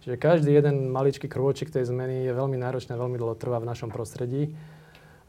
Čiže 0.03 0.19
každý 0.19 0.51
jeden 0.51 0.91
maličký 0.91 1.31
krôčik 1.31 1.71
tej 1.71 1.87
zmeny 1.87 2.27
je 2.27 2.35
veľmi 2.35 2.59
náročný 2.59 2.91
a 2.95 3.03
veľmi 3.03 3.15
dlho 3.23 3.39
trvá 3.39 3.63
v 3.63 3.71
našom 3.71 3.95
prostredí. 3.95 4.51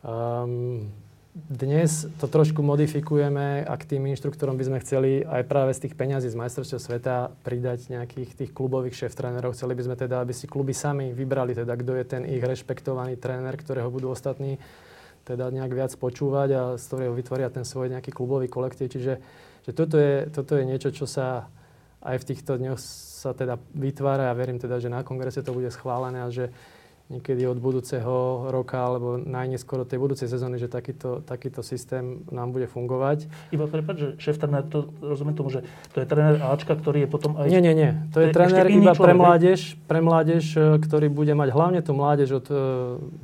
Um, 0.01 0.89
dnes 1.33 2.09
to 2.21 2.29
trošku 2.29 2.61
modifikujeme 2.61 3.65
a 3.65 3.73
k 3.73 3.83
tým 3.85 4.05
inštruktorom 4.09 4.53
by 4.53 4.69
sme 4.69 4.81
chceli 4.85 5.25
aj 5.25 5.49
práve 5.49 5.73
z 5.73 5.85
tých 5.85 5.97
peňazí 5.97 6.29
z 6.29 6.37
majstrovstiev 6.37 6.77
sveta 6.77 7.33
pridať 7.41 7.89
nejakých 7.89 8.33
tých 8.33 8.51
klubových 8.53 8.93
šéf 9.05 9.13
trénerov. 9.17 9.57
Chceli 9.57 9.73
by 9.77 9.81
sme 9.81 9.95
teda, 9.97 10.21
aby 10.21 10.33
si 10.33 10.45
kluby 10.45 10.77
sami 10.77 11.09
vybrali, 11.09 11.57
teda, 11.57 11.73
kto 11.73 11.93
je 11.97 12.05
ten 12.05 12.21
ich 12.25 12.41
rešpektovaný 12.41 13.17
tréner, 13.17 13.53
ktorého 13.57 13.89
budú 13.89 14.13
ostatní 14.13 14.61
teda 15.25 15.49
nejak 15.49 15.73
viac 15.73 15.91
počúvať 15.97 16.49
a 16.53 16.61
z 16.77 16.83
ktorého 16.85 17.13
vytvoria 17.17 17.49
ten 17.49 17.65
svoj 17.65 17.93
nejaký 17.93 18.13
klubový 18.13 18.49
kolektív. 18.49 18.89
Čiže 18.93 19.13
že 19.63 19.71
toto, 19.71 19.95
je, 19.95 20.27
toto 20.27 20.59
je 20.59 20.67
niečo, 20.67 20.91
čo 20.91 21.07
sa 21.07 21.47
aj 22.03 22.17
v 22.19 22.27
týchto 22.35 22.59
dňoch 22.59 22.79
sa 23.23 23.31
teda 23.31 23.55
vytvára 23.71 24.29
a 24.29 24.37
verím 24.37 24.59
teda, 24.59 24.83
že 24.83 24.91
na 24.91 25.01
kongrese 25.07 25.39
to 25.39 25.55
bude 25.55 25.71
schválené 25.71 26.27
a 26.27 26.29
že 26.29 26.51
niekedy 27.11 27.43
od 27.45 27.59
budúceho 27.59 28.47
roka 28.47 28.79
alebo 28.79 29.19
najneskôr 29.19 29.83
od 29.83 29.89
tej 29.91 29.99
budúcej 29.99 30.27
sezóny, 30.31 30.55
že 30.55 30.71
takýto, 30.71 31.19
takýto 31.21 31.59
systém 31.59 32.23
nám 32.31 32.55
bude 32.55 32.65
fungovať. 32.65 33.27
Iba 33.51 33.67
prepáč, 33.67 33.97
že 33.99 34.09
šéf 34.17 34.39
tréner, 34.39 34.63
to 34.65 34.87
rozumiem 35.03 35.35
tomu, 35.35 35.51
že 35.51 35.67
to 35.91 35.99
je 35.99 36.07
tréner 36.07 36.39
Ačka, 36.39 36.79
ktorý 36.79 37.05
je 37.05 37.09
potom 37.11 37.35
aj... 37.35 37.51
Nie, 37.51 37.59
nie, 37.59 37.75
nie. 37.75 37.91
To 38.15 38.23
je, 38.23 38.31
je 38.31 38.35
tréner 38.35 38.65
iba 38.71 38.95
človek, 38.95 39.03
pre 39.03 39.13
mládež, 39.13 39.59
pre 39.85 39.99
mládež, 39.99 40.45
ktorý 40.79 41.07
bude 41.11 41.35
mať 41.35 41.49
hlavne 41.51 41.79
tú 41.83 41.91
mládež 41.91 42.39
od 42.39 42.47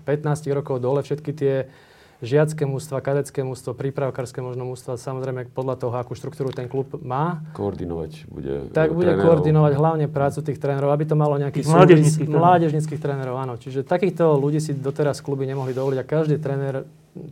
15 0.03 0.05
e, 0.11 0.51
rokov 0.51 0.83
dole, 0.83 0.99
všetky 0.99 1.31
tie 1.31 1.71
žiacké 2.19 2.67
mústva, 2.67 2.99
kadecké 2.99 3.39
mústvo, 3.47 3.71
prípravkárske 3.71 4.43
možno 4.43 4.67
mústva, 4.67 4.99
samozrejme 4.99 5.47
podľa 5.55 5.75
toho, 5.79 5.95
akú 5.95 6.15
štruktúru 6.19 6.51
ten 6.51 6.67
klub 6.67 6.99
má. 6.99 7.39
Koordinovať 7.55 8.27
bude 8.27 8.67
Tak 8.75 8.91
bude 8.91 9.15
trénerov. 9.15 9.23
koordinovať 9.23 9.73
hlavne 9.79 10.05
prácu 10.11 10.39
tých 10.43 10.59
trénerov, 10.59 10.91
aby 10.91 11.07
to 11.07 11.15
malo 11.15 11.39
nejaký 11.39 11.63
súvis 11.63 12.19
mládežnických 12.27 12.99
trénerov. 12.99 13.39
Áno, 13.39 13.55
čiže 13.55 13.87
takýchto 13.87 14.35
ľudí 14.35 14.59
si 14.59 14.75
doteraz 14.75 15.23
kluby 15.23 15.47
nemohli 15.47 15.71
dovoliť 15.71 15.97
a 15.99 16.05
každý 16.05 16.35
tréner 16.43 16.83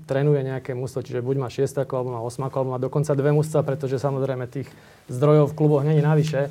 trénuje 0.07 0.41
nejaké 0.41 0.71
mústvo, 0.71 1.03
čiže 1.03 1.19
buď 1.19 1.35
má 1.37 1.47
šiestakov, 1.51 2.01
alebo 2.01 2.11
má 2.15 2.21
osmakov, 2.23 2.63
alebo 2.63 2.73
má 2.75 2.79
dokonca 2.79 3.11
dve 3.13 3.31
mústva, 3.35 3.61
pretože 3.67 3.99
samozrejme 3.99 4.47
tých 4.47 4.67
zdrojov 5.11 5.51
v 5.51 5.57
kluboch 5.57 5.83
není 5.83 5.99
navyše. 5.99 6.47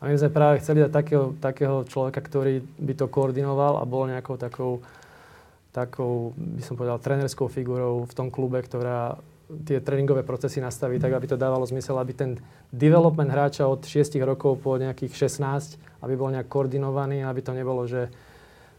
A 0.00 0.08
my 0.10 0.14
sme 0.20 0.30
práve 0.30 0.60
chceli 0.60 0.84
dať 0.84 0.92
takého, 0.92 1.26
takého 1.40 1.76
človeka, 1.88 2.20
ktorý 2.20 2.60
by 2.60 2.92
to 2.92 3.06
koordinoval 3.08 3.80
a 3.80 3.84
bol 3.88 4.04
nejakou 4.04 4.36
takou 4.36 4.84
takou, 5.74 6.30
by 6.38 6.62
som 6.62 6.78
povedal, 6.78 7.02
trénerskou 7.02 7.50
figurou 7.50 8.06
v 8.06 8.14
tom 8.14 8.30
klube, 8.30 8.62
ktorá 8.62 9.18
tie 9.66 9.82
tréningové 9.82 10.22
procesy 10.22 10.62
nastaví 10.62 10.96
tak, 11.02 11.12
aby 11.12 11.26
to 11.28 11.36
dávalo 11.36 11.66
zmysel, 11.66 11.98
aby 12.00 12.14
ten 12.16 12.30
development 12.72 13.28
hráča 13.28 13.68
od 13.68 13.84
6 13.84 14.16
rokov 14.24 14.62
po 14.62 14.78
nejakých 14.78 15.28
16, 15.28 15.76
aby 16.00 16.14
bol 16.16 16.32
nejak 16.32 16.48
koordinovaný, 16.48 17.26
aby 17.26 17.40
to 17.44 17.52
nebolo, 17.52 17.84
že 17.84 18.08
e, 18.08 18.10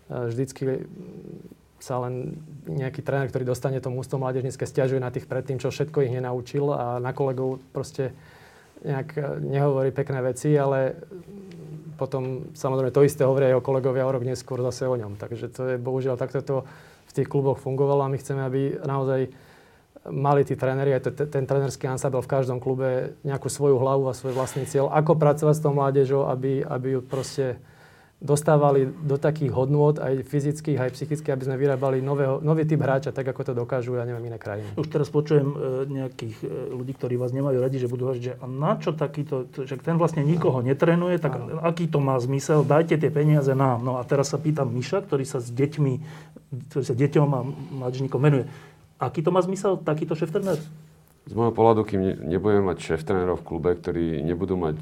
vždycky 0.09 0.89
sa 1.77 2.01
len 2.01 2.41
nejaký 2.65 3.05
tréner, 3.05 3.29
ktorý 3.29 3.45
dostane 3.45 3.77
to 3.77 3.93
mústvo 3.93 4.17
mládežnícke, 4.17 4.65
stiažuje 4.65 4.97
na 4.97 5.13
tých 5.13 5.29
predtým, 5.29 5.61
čo 5.61 5.69
všetko 5.69 6.01
ich 6.01 6.15
nenaučil 6.15 6.73
a 6.73 6.97
na 6.97 7.13
kolegov 7.13 7.61
proste 7.69 8.15
nejak 8.81 9.09
e, 9.13 9.21
nehovorí 9.45 9.93
pekné 9.93 10.23
veci, 10.25 10.57
ale 10.57 10.97
potom 11.95 12.51
samozrejme 12.53 12.91
to 12.91 13.07
isté 13.07 13.23
hovoria 13.23 13.55
jeho 13.55 13.63
kolegovia 13.63 14.07
o 14.07 14.11
rok 14.11 14.27
neskôr 14.27 14.59
zase 14.61 14.85
o 14.85 14.95
ňom. 14.95 15.15
Takže 15.15 15.45
to 15.51 15.61
je 15.73 15.75
bohužiaľ 15.79 16.19
takto 16.19 16.43
to 16.43 16.55
v 17.07 17.11
tých 17.15 17.31
kluboch 17.31 17.57
fungovalo 17.63 18.03
a 18.03 18.11
my 18.11 18.17
chceme, 18.19 18.43
aby 18.43 18.61
naozaj 18.83 19.31
mali 20.11 20.45
tí 20.45 20.53
tréneri, 20.53 20.93
aj 20.93 21.01
ten, 21.09 21.27
ten 21.31 21.43
trénerský 21.49 21.89
ansambel 21.89 22.21
v 22.21 22.29
každom 22.29 22.61
klube 22.61 23.17
nejakú 23.25 23.49
svoju 23.49 23.81
hlavu 23.81 24.05
a 24.05 24.13
svoj 24.13 24.37
vlastný 24.37 24.69
cieľ, 24.69 24.93
ako 24.93 25.17
pracovať 25.17 25.55
s 25.57 25.63
tou 25.65 25.73
mládežou, 25.73 26.29
aby, 26.29 26.61
aby 26.61 26.97
ju 26.97 27.01
proste 27.01 27.57
dostávali 28.25 28.89
do 28.89 29.21
takých 29.21 29.53
hodnôt, 29.53 29.93
aj 30.01 30.25
fyzických, 30.25 30.81
aj 30.81 30.89
psychických, 30.97 31.33
aby 31.37 31.43
sme 31.45 31.61
vyrábali 31.61 32.01
nového, 32.01 32.41
nový 32.41 32.65
typ 32.65 32.81
hráča, 32.81 33.13
tak 33.13 33.29
ako 33.29 33.41
to 33.45 33.53
dokážu, 33.53 33.93
ja 33.93 34.03
neviem, 34.03 34.33
iné 34.33 34.41
krajiny. 34.41 34.73
Už 34.73 34.89
teraz 34.89 35.13
počujem 35.13 35.45
e, 35.53 35.55
nejakých 35.85 36.35
e, 36.41 36.47
ľudí, 36.73 36.97
ktorí 36.97 37.21
vás 37.21 37.29
nemajú 37.29 37.61
radi, 37.61 37.77
že 37.77 37.85
budú 37.85 38.09
hovoriť, 38.09 38.23
že 38.25 38.33
a 38.41 38.45
na 38.49 38.73
čo 38.81 38.97
takýto, 38.97 39.45
že 39.53 39.77
ten 39.77 40.01
vlastne 40.01 40.25
nikoho 40.25 40.65
netrenuje, 40.65 41.21
tak 41.21 41.37
Áno. 41.37 41.61
aký 41.61 41.85
to 41.85 42.01
má 42.01 42.17
zmysel, 42.17 42.65
dajte 42.65 42.97
tie 42.97 43.13
peniaze 43.13 43.53
nám. 43.53 43.85
No 43.85 44.01
a 44.01 44.03
teraz 44.03 44.33
sa 44.33 44.41
pýtam 44.41 44.73
Miša, 44.73 45.05
ktorý 45.05 45.23
sa 45.23 45.37
s 45.37 45.53
deťmi, 45.53 45.93
ktorý 46.73 46.83
sa 46.83 46.97
deťom 46.97 47.29
a 47.29 47.39
mladíčnikom 47.85 48.17
venuje. 48.17 48.49
Aký 48.97 49.21
to 49.21 49.29
má 49.29 49.45
zmysel, 49.45 49.77
takýto 49.77 50.17
šéf 50.17 50.33
z 51.25 51.33
môjho 51.33 51.57
pohľadu, 51.57 51.89
kým 51.89 52.29
nebudeme 52.29 52.69
mať 52.69 52.77
šéf 52.85 53.01
trénerov 53.01 53.41
v 53.41 53.47
klube, 53.49 53.73
ktorí 53.73 54.21
nebudú 54.21 54.61
mať, 54.61 54.77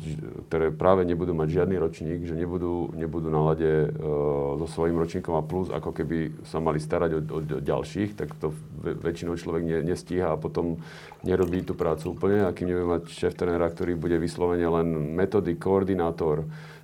ktoré 0.52 0.76
práve 0.76 1.08
nebudú 1.08 1.32
mať 1.32 1.48
žiadny 1.56 1.80
ročník, 1.80 2.28
že 2.28 2.36
nebudú, 2.36 2.92
nebudú 2.92 3.32
na 3.32 3.40
lade 3.48 3.88
uh, 3.88 4.60
so 4.60 4.68
svojím 4.68 5.00
ročníkom 5.00 5.40
a 5.40 5.44
plus, 5.48 5.72
ako 5.72 5.96
keby 5.96 6.44
sa 6.44 6.60
mali 6.60 6.84
starať 6.84 7.12
o, 7.16 7.20
o, 7.24 7.40
o 7.40 7.60
ďalších, 7.64 8.20
tak 8.20 8.36
to 8.44 8.52
väčšinou 8.84 9.40
človek 9.40 9.64
ne, 9.64 9.78
nestíha 9.88 10.36
a 10.36 10.42
potom 10.42 10.84
nerobí 11.24 11.64
tú 11.64 11.80
prácu 11.80 12.12
úplne. 12.12 12.44
A 12.44 12.52
kým 12.52 12.68
nebudeme 12.68 13.00
mať 13.00 13.08
šéf 13.08 13.40
trénera, 13.40 13.72
ktorý 13.72 13.96
bude 13.96 14.20
vyslovene 14.20 14.68
len 14.68 15.16
metody, 15.16 15.56
koordinátor, 15.56 16.44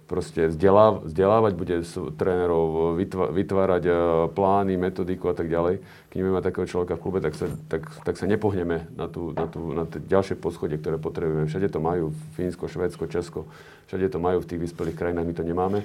proste 0.10 0.50
vzdeláv, 0.50 1.06
vzdelávať, 1.06 1.54
bude 1.54 1.76
trénerov 2.18 2.98
vytvárať 3.30 3.84
e, 3.86 3.92
plány, 4.34 4.74
metodiku 4.74 5.30
a 5.30 5.38
tak 5.38 5.46
ďalej. 5.46 5.86
Keď 6.10 6.18
máme 6.26 6.42
takého 6.42 6.66
človeka 6.66 6.98
v 6.98 7.04
klube, 7.06 7.22
tak 7.22 7.38
sa, 7.38 7.46
tak, 7.70 7.86
tak 8.02 8.18
sa 8.18 8.26
nepohneme 8.26 8.90
na, 8.98 9.06
tú, 9.06 9.30
na, 9.38 9.46
tú, 9.46 9.70
na 9.78 9.86
tie 9.86 10.02
ďalšie 10.02 10.42
poschodie, 10.42 10.82
ktoré 10.82 10.98
potrebujeme. 10.98 11.46
Všade 11.46 11.70
to 11.70 11.78
majú, 11.78 12.10
Fínsko, 12.34 12.66
Švédsko, 12.66 13.06
Česko, 13.06 13.46
všade 13.86 14.10
to 14.10 14.18
majú 14.18 14.42
v 14.42 14.50
tých 14.50 14.62
vyspelých 14.66 14.98
krajinách, 14.98 15.30
my 15.30 15.36
to 15.38 15.46
nemáme. 15.46 15.80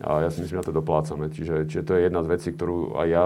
A 0.00 0.24
ja 0.24 0.28
si 0.28 0.44
myslím, 0.44 0.60
že 0.60 0.60
na 0.60 0.68
to 0.68 0.76
doplácame. 0.76 1.32
Čiže, 1.32 1.64
čiže 1.68 1.82
to 1.84 1.92
je 1.96 2.08
jedna 2.08 2.20
z 2.20 2.28
vecí, 2.36 2.48
ktorú 2.52 3.00
aj 3.00 3.08
ja 3.08 3.24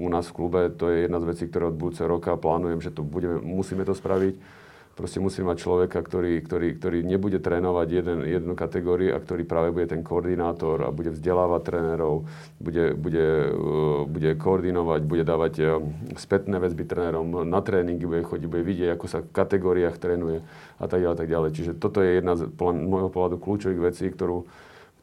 u 0.00 0.08
nás 0.08 0.28
v 0.32 0.36
klube, 0.36 0.60
to 0.72 0.88
je 0.88 1.04
jedna 1.04 1.20
z 1.20 1.28
vecí, 1.28 1.44
ktoré 1.48 1.68
od 1.68 1.76
budúceho 1.76 2.08
roka 2.08 2.32
plánujem, 2.40 2.80
že 2.80 2.92
to 2.92 3.04
budeme, 3.04 3.40
musíme 3.40 3.84
to 3.84 3.92
spraviť 3.92 4.63
Proste 4.94 5.18
musíme 5.18 5.50
mať 5.50 5.58
človeka, 5.58 5.98
ktorý, 6.06 6.38
ktorý, 6.46 6.78
ktorý 6.78 6.98
nebude 7.02 7.42
trénovať 7.42 7.88
jeden, 7.90 8.18
jednu 8.22 8.54
kategóriu 8.54 9.10
a 9.10 9.18
ktorý 9.18 9.42
práve 9.42 9.74
bude 9.74 9.90
ten 9.90 10.06
koordinátor 10.06 10.86
a 10.86 10.94
bude 10.94 11.10
vzdelávať 11.10 11.62
trénerov, 11.66 12.30
bude, 12.62 12.94
bude, 12.94 13.26
uh, 13.50 14.06
bude 14.06 14.38
koordinovať, 14.38 15.00
bude 15.02 15.26
dávať 15.26 15.54
uh, 15.58 15.82
spätné 16.14 16.62
väzby 16.62 16.86
trénerom, 16.86 17.42
na 17.42 17.58
tréningy 17.58 18.06
bude 18.06 18.22
chodiť, 18.22 18.46
bude 18.46 18.62
vidieť, 18.62 18.94
ako 18.94 19.06
sa 19.10 19.18
v 19.26 19.34
kategóriách 19.34 19.98
trénuje 19.98 20.46
a 20.78 20.86
tak 20.86 21.02
ďalej, 21.02 21.18
tak 21.18 21.28
ďalej. 21.28 21.50
Čiže 21.58 21.72
toto 21.74 21.98
je 21.98 22.22
jedna 22.22 22.38
z 22.38 22.46
môjho 22.62 23.10
pohľadu 23.10 23.42
kľúčových 23.42 23.90
vecí, 23.90 24.06
ktorú, 24.14 24.46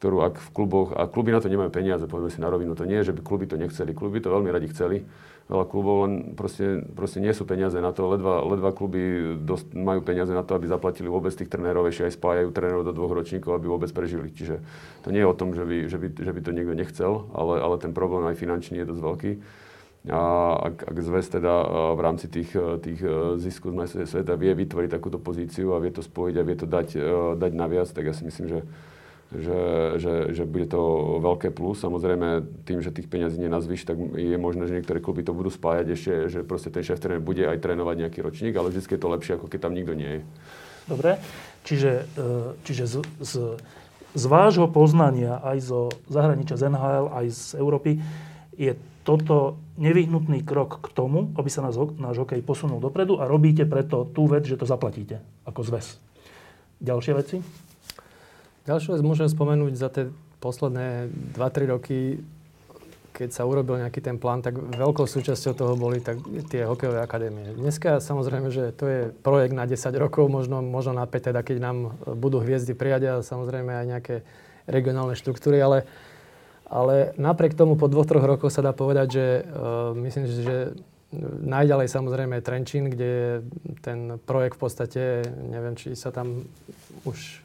ktorú 0.00 0.24
ak 0.24 0.40
v 0.40 0.48
kluboch, 0.56 0.96
a 0.96 1.04
kluby 1.04 1.36
na 1.36 1.44
to 1.44 1.52
nemajú 1.52 1.68
peniaze, 1.68 2.08
povedzme 2.08 2.32
si 2.32 2.40
na 2.40 2.48
rovinu, 2.48 2.72
to 2.72 2.88
nie 2.88 2.96
je, 3.04 3.12
že 3.12 3.16
by 3.16 3.20
kluby 3.20 3.44
to 3.44 3.60
nechceli, 3.60 3.92
kluby 3.92 4.24
to 4.24 4.32
veľmi 4.32 4.48
radi 4.48 4.72
chceli, 4.72 5.04
veľa 5.50 5.66
klubov, 5.66 6.06
len 6.06 6.12
proste, 6.38 6.84
proste 6.94 7.18
nie 7.18 7.32
sú 7.34 7.42
peniaze 7.42 7.74
na 7.78 7.90
to. 7.90 8.06
Ledva, 8.06 8.42
ledva 8.46 8.70
kluby 8.70 9.34
dosť, 9.42 9.74
majú 9.74 10.00
peniaze 10.06 10.30
na 10.30 10.46
to, 10.46 10.54
aby 10.54 10.70
zaplatili 10.70 11.10
vôbec 11.10 11.34
tých 11.34 11.50
trénerov, 11.50 11.88
ešte 11.88 12.06
aj 12.06 12.16
spájajú 12.18 12.48
trénerov 12.54 12.86
do 12.86 12.94
dvoch 12.94 13.12
ročníkov, 13.12 13.58
aby 13.58 13.66
vôbec 13.66 13.90
prežili. 13.90 14.30
Čiže 14.30 14.62
to 15.02 15.08
nie 15.10 15.22
je 15.22 15.28
o 15.28 15.38
tom, 15.38 15.54
že 15.56 15.66
by, 15.66 15.90
že 15.90 15.98
by, 15.98 16.06
že 16.14 16.32
by 16.32 16.40
to 16.40 16.50
niekto 16.54 16.74
nechcel, 16.74 17.12
ale, 17.34 17.58
ale 17.58 17.76
ten 17.82 17.90
problém 17.90 18.26
aj 18.30 18.38
finančný 18.38 18.82
je 18.82 18.90
dosť 18.90 19.02
veľký. 19.02 19.32
A 20.10 20.18
ak, 20.58 20.82
ak 20.82 20.96
zväz 20.98 21.30
teda 21.30 21.54
v 21.94 22.00
rámci 22.02 22.26
tých, 22.26 22.50
tých 22.82 23.00
e, 23.06 23.38
ziskov 23.38 23.70
z 23.86 24.02
sveta 24.02 24.34
vie 24.34 24.50
vytvoriť 24.50 24.90
takúto 24.90 25.22
pozíciu 25.22 25.78
a 25.78 25.82
vie 25.82 25.94
to 25.94 26.02
spojiť 26.02 26.34
a 26.34 26.42
vie 26.42 26.56
to 26.58 26.66
dať, 26.66 26.88
e, 26.98 27.10
dať 27.38 27.52
naviac, 27.54 27.86
tak 27.86 28.10
ja 28.10 28.14
si 28.14 28.26
myslím, 28.26 28.50
že 28.50 28.58
že, 29.32 29.60
že, 29.96 30.14
že 30.36 30.42
bude 30.44 30.68
to 30.68 30.80
veľké 31.24 31.52
plus. 31.54 31.80
Samozrejme, 31.80 32.44
tým, 32.68 32.84
že 32.84 32.92
tých 32.92 33.08
peňazí 33.08 33.40
nenazvíš, 33.40 33.88
tak 33.88 33.96
je 33.98 34.36
možné, 34.36 34.68
že 34.68 34.76
niektoré 34.76 35.00
kluby 35.00 35.24
to 35.24 35.32
budú 35.32 35.48
spájať 35.48 35.86
ešte, 35.92 36.12
že 36.28 36.40
proste 36.44 36.68
ten 36.68 36.84
šéf 36.84 37.00
tréner 37.00 37.22
bude 37.22 37.44
aj 37.44 37.58
trénovať 37.60 37.96
nejaký 38.06 38.20
ročník, 38.20 38.54
ale 38.56 38.68
vždy 38.68 38.84
je 38.84 39.00
to 39.00 39.12
lepšie, 39.12 39.32
ako 39.40 39.46
keď 39.48 39.60
tam 39.64 39.72
nikto 39.72 39.96
nie 39.96 40.20
je. 40.20 40.22
Dobre, 40.86 41.16
čiže, 41.64 42.04
e, 42.18 42.58
čiže 42.66 42.84
z, 42.84 42.94
z, 43.22 43.32
z 44.12 44.24
vášho 44.28 44.68
poznania 44.68 45.40
aj 45.40 45.58
zo 45.62 45.80
zahraničia, 46.10 46.58
z 46.58 46.68
NHL, 46.68 47.06
aj 47.14 47.26
z 47.32 47.44
Európy, 47.56 48.02
je 48.58 48.76
toto 49.02 49.58
nevyhnutný 49.80 50.46
krok 50.46 50.78
k 50.78 50.88
tomu, 50.94 51.34
aby 51.34 51.50
sa 51.50 51.64
náš, 51.64 51.78
náš 51.98 52.22
hokej 52.22 52.42
posunul 52.46 52.78
dopredu 52.78 53.18
a 53.18 53.26
robíte 53.26 53.66
preto 53.66 54.06
tú 54.06 54.30
vec, 54.30 54.46
že 54.46 54.58
to 54.58 54.66
zaplatíte 54.66 55.18
ako 55.42 55.60
zväz. 55.66 55.98
Ďalšie 56.82 57.12
veci? 57.14 57.36
Ďalšiu 58.62 58.94
vec 58.94 59.02
môžem 59.02 59.26
spomenúť 59.26 59.74
za 59.74 59.90
tie 59.90 60.04
posledné 60.38 61.10
2-3 61.34 61.74
roky, 61.74 62.22
keď 63.10 63.28
sa 63.34 63.42
urobil 63.42 63.82
nejaký 63.82 63.98
ten 63.98 64.16
plán, 64.22 64.38
tak 64.38 64.54
veľkou 64.54 65.04
súčasťou 65.04 65.52
toho 65.52 65.74
boli 65.74 65.98
tak 65.98 66.22
tie 66.46 66.62
hokejové 66.62 67.02
akadémie. 67.02 67.58
Dneska 67.58 67.98
samozrejme, 67.98 68.54
že 68.54 68.70
to 68.70 68.84
je 68.86 69.00
projekt 69.20 69.52
na 69.52 69.66
10 69.66 69.82
rokov, 69.98 70.30
možno, 70.30 70.62
možno 70.62 70.94
na 70.94 71.10
5, 71.10 71.34
teda 71.34 71.42
keď 71.42 71.56
nám 71.58 71.98
budú 72.06 72.38
hviezdy 72.38 72.72
prijať 72.78 73.02
a 73.10 73.12
samozrejme 73.26 73.70
aj 73.82 73.86
nejaké 73.98 74.14
regionálne 74.70 75.18
štruktúry, 75.18 75.58
ale, 75.58 75.82
ale 76.70 77.18
napriek 77.18 77.58
tomu 77.58 77.74
po 77.74 77.90
dvoch, 77.90 78.06
troch 78.06 78.22
rokoch 78.22 78.54
sa 78.54 78.62
dá 78.62 78.70
povedať, 78.70 79.06
že 79.10 79.26
uh, 79.42 79.90
myslím, 80.06 80.24
že 80.30 80.78
najďalej 81.44 81.90
samozrejme 81.90 82.38
je 82.38 82.46
Trenčín, 82.46 82.84
kde 82.88 83.08
je 83.10 83.32
ten 83.84 84.22
projekt 84.22 84.56
v 84.56 84.62
podstate, 84.64 85.02
neviem, 85.50 85.74
či 85.74 85.98
sa 85.98 86.14
tam 86.14 86.46
už 87.04 87.41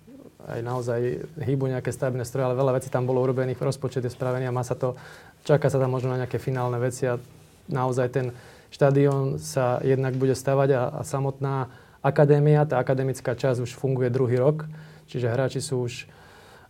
aj 0.47 0.59
naozaj 0.63 0.99
hýbu 1.43 1.67
nejaké 1.67 1.91
stavebné 1.91 2.23
stroje, 2.23 2.47
ale 2.47 2.55
veľa 2.55 2.79
vecí 2.79 2.87
tam 2.87 3.03
bolo 3.03 3.19
urobených, 3.19 3.59
rozpočet 3.59 4.03
je 4.07 4.11
spravený 4.11 4.47
a 4.47 4.55
má 4.55 4.63
sa 4.63 4.79
to, 4.79 4.95
čaká 5.43 5.67
sa 5.67 5.77
tam 5.77 5.91
možno 5.91 6.15
na 6.15 6.23
nejaké 6.23 6.39
finálne 6.39 6.79
veci 6.79 7.03
a 7.03 7.19
naozaj 7.67 8.07
ten 8.15 8.31
štadión 8.71 9.39
sa 9.43 9.83
jednak 9.83 10.15
bude 10.15 10.35
stavať 10.35 10.69
a, 10.71 10.83
a 10.97 11.01
samotná 11.03 11.67
akadémia, 11.99 12.63
tá 12.63 12.79
akademická 12.79 13.35
časť 13.35 13.59
už 13.59 13.75
funguje 13.75 14.07
druhý 14.07 14.39
rok, 14.39 14.63
čiže 15.11 15.27
hráči 15.27 15.59
sú 15.59 15.83
už 15.83 16.07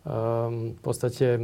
um, 0.06 0.74
v 0.74 0.82
podstate 0.82 1.38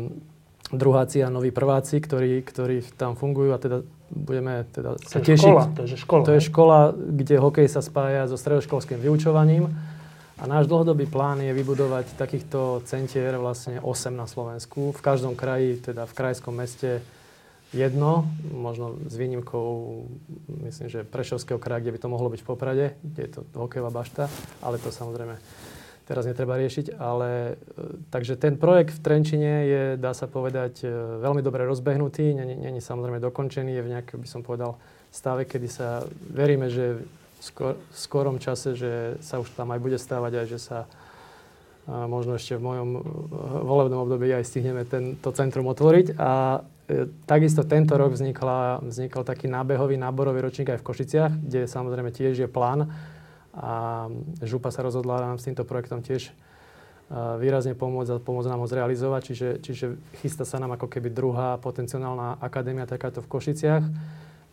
druháci 0.74 1.22
a 1.22 1.30
noví 1.30 1.54
prváci, 1.54 2.02
ktorí, 2.02 2.42
ktorí 2.42 2.82
tam 2.98 3.14
fungujú 3.14 3.54
a 3.54 3.62
teda 3.62 3.86
budeme 4.10 4.66
teda 4.74 4.98
sa 5.06 5.22
to 5.22 5.26
tešiť. 5.30 5.46
Škola, 5.46 5.64
to 5.74 5.82
je 5.86 5.98
škola. 5.98 6.24
To 6.26 6.32
je 6.34 6.42
škola, 6.42 6.80
kde 6.94 7.36
hokej 7.38 7.68
sa 7.70 7.82
spája 7.86 8.26
so 8.26 8.38
stredoškolským 8.38 8.98
vyučovaním 8.98 9.70
a 10.44 10.46
náš 10.46 10.68
dlhodobý 10.68 11.08
plán 11.08 11.40
je 11.40 11.56
vybudovať 11.56 12.20
takýchto 12.20 12.84
centier 12.84 13.40
vlastne 13.40 13.80
8 13.80 14.12
na 14.12 14.28
Slovensku. 14.28 14.92
V 14.92 15.00
každom 15.00 15.40
kraji, 15.40 15.80
teda 15.80 16.04
v 16.04 16.12
krajskom 16.12 16.52
meste 16.52 17.00
jedno, 17.72 18.28
možno 18.52 19.00
s 19.08 19.16
výnimkou, 19.16 20.04
myslím, 20.68 20.92
že 20.92 21.08
Prešovského 21.08 21.56
kraja, 21.64 21.88
kde 21.88 21.96
by 21.96 22.00
to 22.04 22.12
mohlo 22.12 22.28
byť 22.28 22.44
v 22.44 22.50
Poprade, 22.52 22.86
kde 23.00 23.22
je 23.24 23.32
to 23.40 23.42
hokejová 23.56 23.88
bašta, 23.88 24.28
ale 24.60 24.84
to 24.84 24.92
samozrejme 24.92 25.40
teraz 26.04 26.28
netreba 26.28 26.60
riešiť. 26.60 27.00
Ale, 27.00 27.56
e, 27.56 28.04
takže 28.12 28.36
ten 28.36 28.60
projekt 28.60 29.00
v 29.00 29.04
Trenčine 29.04 29.54
je, 29.64 29.84
dá 29.96 30.12
sa 30.12 30.28
povedať, 30.28 30.84
e, 30.84 30.92
veľmi 31.24 31.40
dobre 31.40 31.64
rozbehnutý, 31.64 32.36
není, 32.36 32.84
samozrejme 32.84 33.24
dokončený, 33.24 33.80
je 33.80 33.86
v 33.88 33.92
nejakom, 33.96 34.20
by 34.20 34.28
som 34.28 34.44
povedal, 34.44 34.76
stave, 35.08 35.48
kedy 35.48 35.72
sa 35.72 36.04
veríme, 36.36 36.68
že 36.68 37.00
skor, 37.44 37.76
skorom 37.92 38.40
čase, 38.40 38.80
že 38.80 38.92
sa 39.20 39.44
už 39.44 39.52
tam 39.52 39.76
aj 39.76 39.80
bude 39.84 40.00
stávať 40.00 40.44
aj, 40.44 40.48
že 40.48 40.60
sa 40.64 40.80
a 41.84 42.08
možno 42.08 42.40
ešte 42.40 42.56
v 42.56 42.64
mojom 42.64 42.90
e, 42.96 43.00
volebnom 43.68 44.08
období 44.08 44.32
aj 44.32 44.48
stihneme 44.48 44.88
tento 44.88 45.36
centrum 45.36 45.68
otvoriť. 45.68 46.16
A 46.16 46.64
e, 46.88 47.12
takisto 47.28 47.68
tento 47.68 48.00
rok 48.00 48.16
vznikla, 48.16 48.88
vznikol 48.88 49.28
taký 49.28 49.52
nábehový, 49.52 50.00
náborový 50.00 50.40
ročník 50.48 50.72
aj 50.72 50.80
v 50.80 50.88
Košiciach, 50.88 51.32
kde 51.44 51.68
samozrejme 51.68 52.16
tiež 52.16 52.40
je 52.40 52.48
plán. 52.48 52.88
A 53.52 54.08
Župa 54.40 54.72
sa 54.72 54.80
rozhodla 54.80 55.20
nám 55.20 55.44
s 55.44 55.46
týmto 55.46 55.68
projektom 55.68 56.00
tiež 56.00 56.32
e, 56.32 56.34
výrazne 57.44 57.76
pomôcť 57.76 58.16
a 58.16 58.24
pomôcť 58.24 58.48
nám 58.48 58.64
ho 58.64 58.68
zrealizovať. 58.72 59.22
Čiže, 59.28 59.50
čiže 59.60 59.86
chystá 60.24 60.48
sa 60.48 60.64
nám 60.64 60.80
ako 60.80 60.88
keby 60.88 61.12
druhá 61.12 61.60
potenciálna 61.60 62.40
akadémia 62.40 62.88
takáto 62.88 63.20
v 63.20 63.28
Košiciach. 63.28 63.84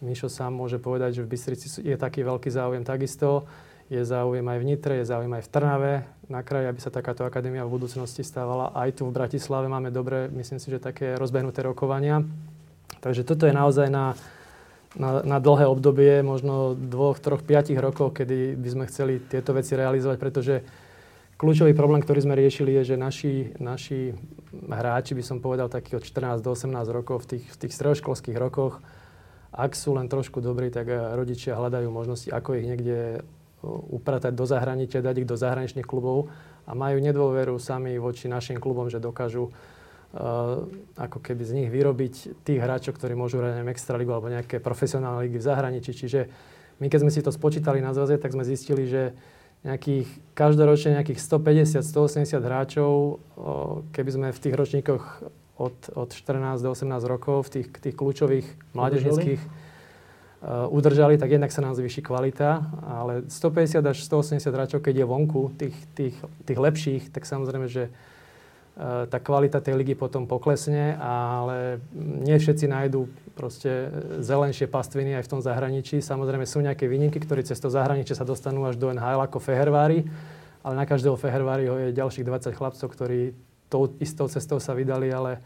Mišo 0.01 0.33
sám 0.33 0.57
môže 0.57 0.81
povedať, 0.81 1.21
že 1.21 1.25
v 1.25 1.37
Bystrici 1.37 1.69
je 1.85 1.97
taký 2.01 2.25
veľký 2.25 2.49
záujem 2.49 2.81
takisto. 2.89 3.45
Je 3.93 4.01
záujem 4.01 4.47
aj 4.47 4.59
v 4.63 4.65
Nitre, 4.65 4.95
je 5.03 5.05
záujem 5.05 5.29
aj 5.29 5.45
v 5.45 5.53
Trnave 5.53 5.95
na 6.31 6.41
kraji, 6.41 6.71
aby 6.73 6.81
sa 6.81 6.95
takáto 6.95 7.27
akadémia 7.27 7.67
v 7.67 7.75
budúcnosti 7.75 8.23
stávala. 8.25 8.73
Aj 8.73 8.89
tu 8.95 9.05
v 9.05 9.13
Bratislave 9.13 9.67
máme 9.69 9.93
dobre, 9.93 10.31
myslím 10.33 10.63
si, 10.63 10.71
že 10.71 10.81
také 10.81 11.19
rozbehnuté 11.19 11.61
rokovania. 11.67 12.23
Takže 13.03 13.27
toto 13.27 13.45
je 13.45 13.53
naozaj 13.53 13.91
na, 13.91 14.15
na, 14.95 15.21
na 15.21 15.39
dlhé 15.43 15.67
obdobie, 15.69 16.23
možno 16.25 16.79
dvoch, 16.79 17.21
troch, 17.21 17.43
piatich 17.45 17.77
rokov, 17.77 18.17
kedy 18.17 18.57
by 18.57 18.69
sme 18.73 18.85
chceli 18.89 19.21
tieto 19.21 19.53
veci 19.53 19.75
realizovať, 19.75 20.17
pretože 20.23 20.55
kľúčový 21.35 21.75
problém, 21.75 22.01
ktorý 22.01 22.25
sme 22.25 22.39
riešili, 22.39 22.79
je, 22.81 22.95
že 22.95 22.97
naši, 22.97 23.53
naši 23.59 24.15
hráči, 24.55 25.13
by 25.13 25.25
som 25.27 25.43
povedal, 25.43 25.67
takých 25.67 26.01
od 26.01 26.05
14 26.41 26.47
do 26.47 26.55
18 26.55 26.73
rokov 26.89 27.27
v 27.27 27.37
tých, 27.37 27.45
v 27.53 27.57
tých 27.67 27.73
stredoškolských 27.75 28.39
rokoch, 28.39 28.79
ak 29.51 29.75
sú 29.75 29.99
len 29.99 30.07
trošku 30.07 30.39
dobrí, 30.39 30.71
tak 30.71 30.87
rodičia 30.91 31.59
hľadajú 31.59 31.91
možnosti, 31.91 32.31
ako 32.31 32.59
ich 32.59 32.67
niekde 32.71 33.27
upratať 33.67 34.33
do 34.33 34.47
zahraničia, 34.49 35.05
dať 35.05 35.25
ich 35.25 35.29
do 35.29 35.37
zahraničných 35.37 35.85
klubov 35.85 36.33
a 36.65 36.73
majú 36.73 36.97
nedôveru 37.03 37.61
sami 37.61 37.99
voči 38.01 38.31
našim 38.31 38.57
klubom, 38.57 38.89
že 38.89 39.03
dokážu 39.03 39.51
uh, 39.51 40.65
ako 40.97 41.19
keby 41.21 41.43
z 41.45 41.53
nich 41.61 41.69
vyrobiť 41.69 42.45
tých 42.47 42.61
hráčov, 42.61 42.97
ktorí 42.97 43.13
môžu 43.13 43.43
hrať 43.43 43.61
neviem, 43.61 43.75
extraligu 43.75 44.11
alebo 44.17 44.33
nejaké 44.33 44.63
profesionálne 44.65 45.29
ligy 45.29 45.39
v 45.43 45.49
zahraničí. 45.51 45.93
Čiže 45.93 46.21
my 46.81 46.87
keď 46.89 46.99
sme 47.05 47.13
si 47.13 47.21
to 47.21 47.29
spočítali 47.29 47.85
na 47.85 47.93
zvaze, 47.93 48.17
tak 48.17 48.33
sme 48.33 48.49
zistili, 48.49 48.89
že 48.89 49.13
nejakých, 49.61 50.09
každoročne 50.33 50.97
nejakých 50.97 51.21
150-180 51.21 52.41
hráčov, 52.41 53.21
keby 53.93 54.11
sme 54.11 54.29
v 54.33 54.41
tých 54.41 54.55
ročníkoch 54.57 55.05
od, 55.61 55.77
od 55.93 56.09
14 56.09 56.65
do 56.65 56.73
18 56.73 56.89
rokov, 57.05 57.53
v 57.53 57.61
tých, 57.61 57.69
tých 57.77 57.97
kľúčových 57.97 58.47
mládežnických 58.73 59.69
Uh, 60.41 60.65
udržali, 60.73 61.21
tak 61.21 61.37
jednak 61.37 61.53
sa 61.53 61.61
nám 61.61 61.77
zvýši 61.77 62.01
kvalita, 62.01 62.65
ale 62.89 63.29
150 63.29 63.85
až 63.85 64.01
180 64.09 64.49
hráčov, 64.49 64.81
keď 64.81 65.05
je 65.05 65.05
vonku 65.05 65.53
tých, 65.53 65.77
tých, 65.93 66.17
tých 66.49 66.57
lepších, 66.57 67.13
tak 67.13 67.29
samozrejme, 67.29 67.69
že 67.69 67.93
uh, 67.93 69.05
tá 69.05 69.21
kvalita 69.21 69.61
tej 69.61 69.77
ligy 69.77 69.93
potom 69.93 70.25
poklesne, 70.25 70.97
ale 70.97 71.85
nie 71.93 72.41
všetci 72.41 72.73
nájdú 72.73 73.05
proste 73.37 73.93
zelenšie 74.25 74.65
pastviny 74.65 75.21
aj 75.21 75.29
v 75.29 75.33
tom 75.37 75.45
zahraničí. 75.45 76.01
Samozrejme 76.01 76.49
sú 76.49 76.65
nejaké 76.65 76.89
výnimky, 76.89 77.21
ktorí 77.21 77.45
cez 77.45 77.61
to 77.61 77.69
zahraničie 77.69 78.17
sa 78.17 78.25
dostanú 78.25 78.65
až 78.65 78.81
do 78.81 78.89
NHL 78.97 79.21
ako 79.21 79.45
Fehervári, 79.45 80.09
ale 80.65 80.73
na 80.73 80.89
každého 80.89 81.21
Feherváriho 81.21 81.77
je 81.85 82.01
ďalších 82.01 82.25
20 82.25 82.57
chlapcov, 82.57 82.89
ktorí 82.89 83.37
tou 83.71 83.95
istou 84.03 84.27
cestou 84.27 84.59
sa 84.59 84.75
vydali, 84.75 85.09
ale 85.15 85.39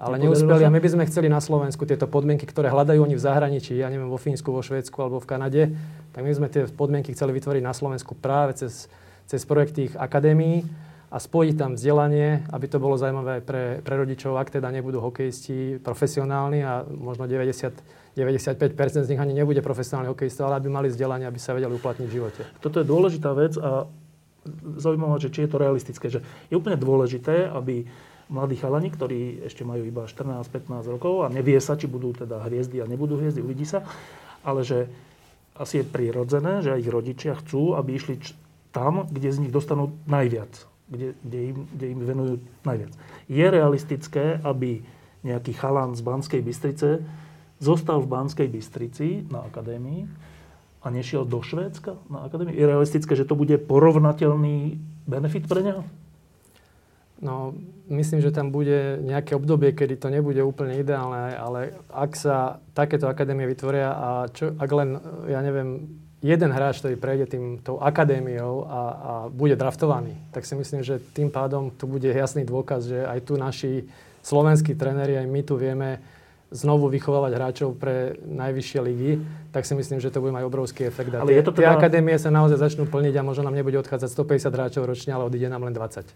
ale 0.00 0.16
neúspeli. 0.16 0.64
A 0.64 0.72
my 0.72 0.80
by 0.80 0.88
sme 0.88 1.04
chceli 1.04 1.28
na 1.28 1.44
Slovensku 1.44 1.84
tieto 1.84 2.08
podmienky, 2.08 2.48
ktoré 2.48 2.72
hľadajú 2.72 3.04
oni 3.04 3.14
v 3.20 3.22
zahraničí, 3.22 3.76
ja 3.76 3.92
neviem, 3.92 4.08
vo 4.08 4.16
Fínsku, 4.16 4.48
vo 4.48 4.64
Švédsku 4.64 4.96
alebo 4.96 5.20
v 5.20 5.28
Kanade, 5.28 5.62
tak 6.16 6.24
my 6.24 6.32
sme 6.32 6.48
tie 6.48 6.64
podmienky 6.72 7.12
chceli 7.12 7.36
vytvoriť 7.36 7.60
na 7.60 7.76
Slovensku 7.76 8.16
práve 8.16 8.56
cez, 8.56 8.88
cez 9.28 9.44
projekt 9.44 9.76
tých 9.76 9.92
akadémií 10.00 10.64
a 11.12 11.20
spojiť 11.20 11.54
tam 11.58 11.76
vzdelanie, 11.76 12.48
aby 12.48 12.66
to 12.70 12.80
bolo 12.80 12.96
zaujímavé 12.96 13.30
aj 13.38 13.42
pre, 13.44 13.64
pre 13.84 13.94
rodičov, 14.00 14.40
ak 14.40 14.48
teda 14.48 14.72
nebudú 14.72 15.04
hokejisti 15.04 15.82
profesionálni 15.84 16.64
a 16.64 16.86
možno 16.86 17.28
90, 17.28 18.16
95% 18.16 19.04
z 19.04 19.10
nich 19.10 19.20
ani 19.20 19.36
nebude 19.36 19.60
profesionálny 19.60 20.08
hokejista, 20.08 20.48
ale 20.48 20.62
aby 20.62 20.72
mali 20.72 20.88
vzdelanie, 20.88 21.28
aby 21.28 21.36
sa 21.36 21.52
vedeli 21.52 21.76
uplatniť 21.76 22.06
v 22.08 22.14
živote. 22.14 22.42
Toto 22.62 22.80
je 22.80 22.86
dôležitá 22.86 23.36
vec 23.36 23.58
a 23.60 23.90
zaujímavé, 24.80 25.20
že 25.20 25.32
či 25.32 25.44
je 25.44 25.50
to 25.50 25.60
realistické. 25.60 26.06
Že 26.08 26.20
je 26.48 26.54
úplne 26.56 26.80
dôležité, 26.80 27.48
aby 27.50 27.84
mladí 28.30 28.56
chalani, 28.56 28.88
ktorí 28.88 29.44
ešte 29.44 29.66
majú 29.66 29.82
iba 29.82 30.06
14-15 30.06 30.86
rokov 30.86 31.26
a 31.26 31.32
nevie 31.32 31.58
sa, 31.58 31.74
či 31.74 31.90
budú 31.90 32.14
teda 32.14 32.40
hviezdy 32.46 32.78
a 32.78 32.86
nebudú 32.86 33.18
hviezdy, 33.18 33.42
uvidí 33.42 33.66
sa, 33.66 33.82
ale 34.46 34.62
že 34.62 34.86
asi 35.58 35.82
je 35.82 35.90
prirodzené, 35.90 36.62
že 36.62 36.78
ich 36.78 36.88
rodičia 36.88 37.36
chcú, 37.36 37.74
aby 37.76 37.98
išli 37.98 38.22
tam, 38.70 39.10
kde 39.10 39.28
z 39.34 39.40
nich 39.44 39.52
dostanú 39.52 39.92
najviac, 40.06 40.48
kde, 40.88 41.18
kde, 41.26 41.38
im, 41.52 41.58
kde 41.74 41.86
im 41.90 42.00
venujú 42.00 42.34
najviac. 42.62 42.92
Je 43.26 43.44
realistické, 43.44 44.38
aby 44.46 44.80
nejaký 45.26 45.52
chalan 45.52 45.92
z 45.98 46.00
Banskej 46.00 46.40
Bystrice 46.40 47.04
zostal 47.60 48.00
v 48.00 48.08
Banskej 48.08 48.48
Bystrici 48.48 49.28
na 49.28 49.44
akadémii 49.44 50.29
a 50.80 50.86
nešiel 50.88 51.28
do 51.28 51.44
Švédska 51.44 52.00
na 52.08 52.24
akadémiu? 52.24 52.56
Je 52.56 52.64
realistické, 52.64 53.12
že 53.12 53.28
to 53.28 53.36
bude 53.36 53.52
porovnateľný 53.68 54.80
benefit 55.04 55.44
pre 55.44 55.60
neho? 55.60 55.84
No, 57.20 57.52
myslím, 57.92 58.24
že 58.24 58.32
tam 58.32 58.48
bude 58.48 58.96
nejaké 59.04 59.36
obdobie, 59.36 59.76
kedy 59.76 60.00
to 60.00 60.08
nebude 60.08 60.40
úplne 60.40 60.80
ideálne, 60.80 61.36
ale 61.36 61.76
ak 61.92 62.16
sa 62.16 62.64
takéto 62.72 63.12
akadémie 63.12 63.44
vytvoria 63.44 63.92
a 63.92 64.08
čo, 64.32 64.56
ak 64.56 64.70
len, 64.72 64.96
ja 65.28 65.44
neviem, 65.44 66.00
jeden 66.24 66.48
hráč, 66.48 66.80
ktorý 66.80 66.96
prejde 66.96 67.28
tým, 67.28 67.60
tou 67.60 67.76
akadémiou 67.76 68.64
a, 68.64 68.80
a 68.80 69.12
bude 69.28 69.52
draftovaný, 69.52 70.16
tak 70.32 70.48
si 70.48 70.56
myslím, 70.56 70.80
že 70.80 70.96
tým 71.12 71.28
pádom 71.28 71.68
tu 71.76 71.84
bude 71.84 72.08
jasný 72.08 72.48
dôkaz, 72.48 72.88
že 72.88 73.04
aj 73.04 73.20
tu 73.28 73.36
naši 73.36 73.84
slovenskí 74.24 74.72
tréneri, 74.72 75.20
aj 75.20 75.28
my 75.28 75.40
tu 75.44 75.60
vieme 75.60 76.00
znovu 76.50 76.90
vychovávať 76.90 77.32
hráčov 77.38 77.78
pre 77.78 78.18
najvyššie 78.26 78.80
ligy, 78.82 79.10
tak 79.54 79.62
si 79.62 79.74
myslím, 79.78 80.02
že 80.02 80.10
to 80.10 80.18
bude 80.18 80.34
mať 80.34 80.44
obrovský 80.46 80.90
efekt. 80.90 81.14
Ale 81.14 81.30
je 81.30 81.42
to 81.46 81.54
teda... 81.54 81.62
Tie 81.62 81.68
akadémie 81.70 82.18
sa 82.18 82.34
naozaj 82.34 82.58
začnú 82.58 82.90
plniť 82.90 83.14
a 83.18 83.22
možno 83.22 83.46
nám 83.46 83.54
nebude 83.54 83.78
odchádzať 83.78 84.10
150 84.10 84.50
hráčov 84.50 84.82
ročne, 84.82 85.14
ale 85.14 85.30
odíde 85.30 85.46
nám 85.46 85.62
len 85.62 85.74
20. 85.74 86.10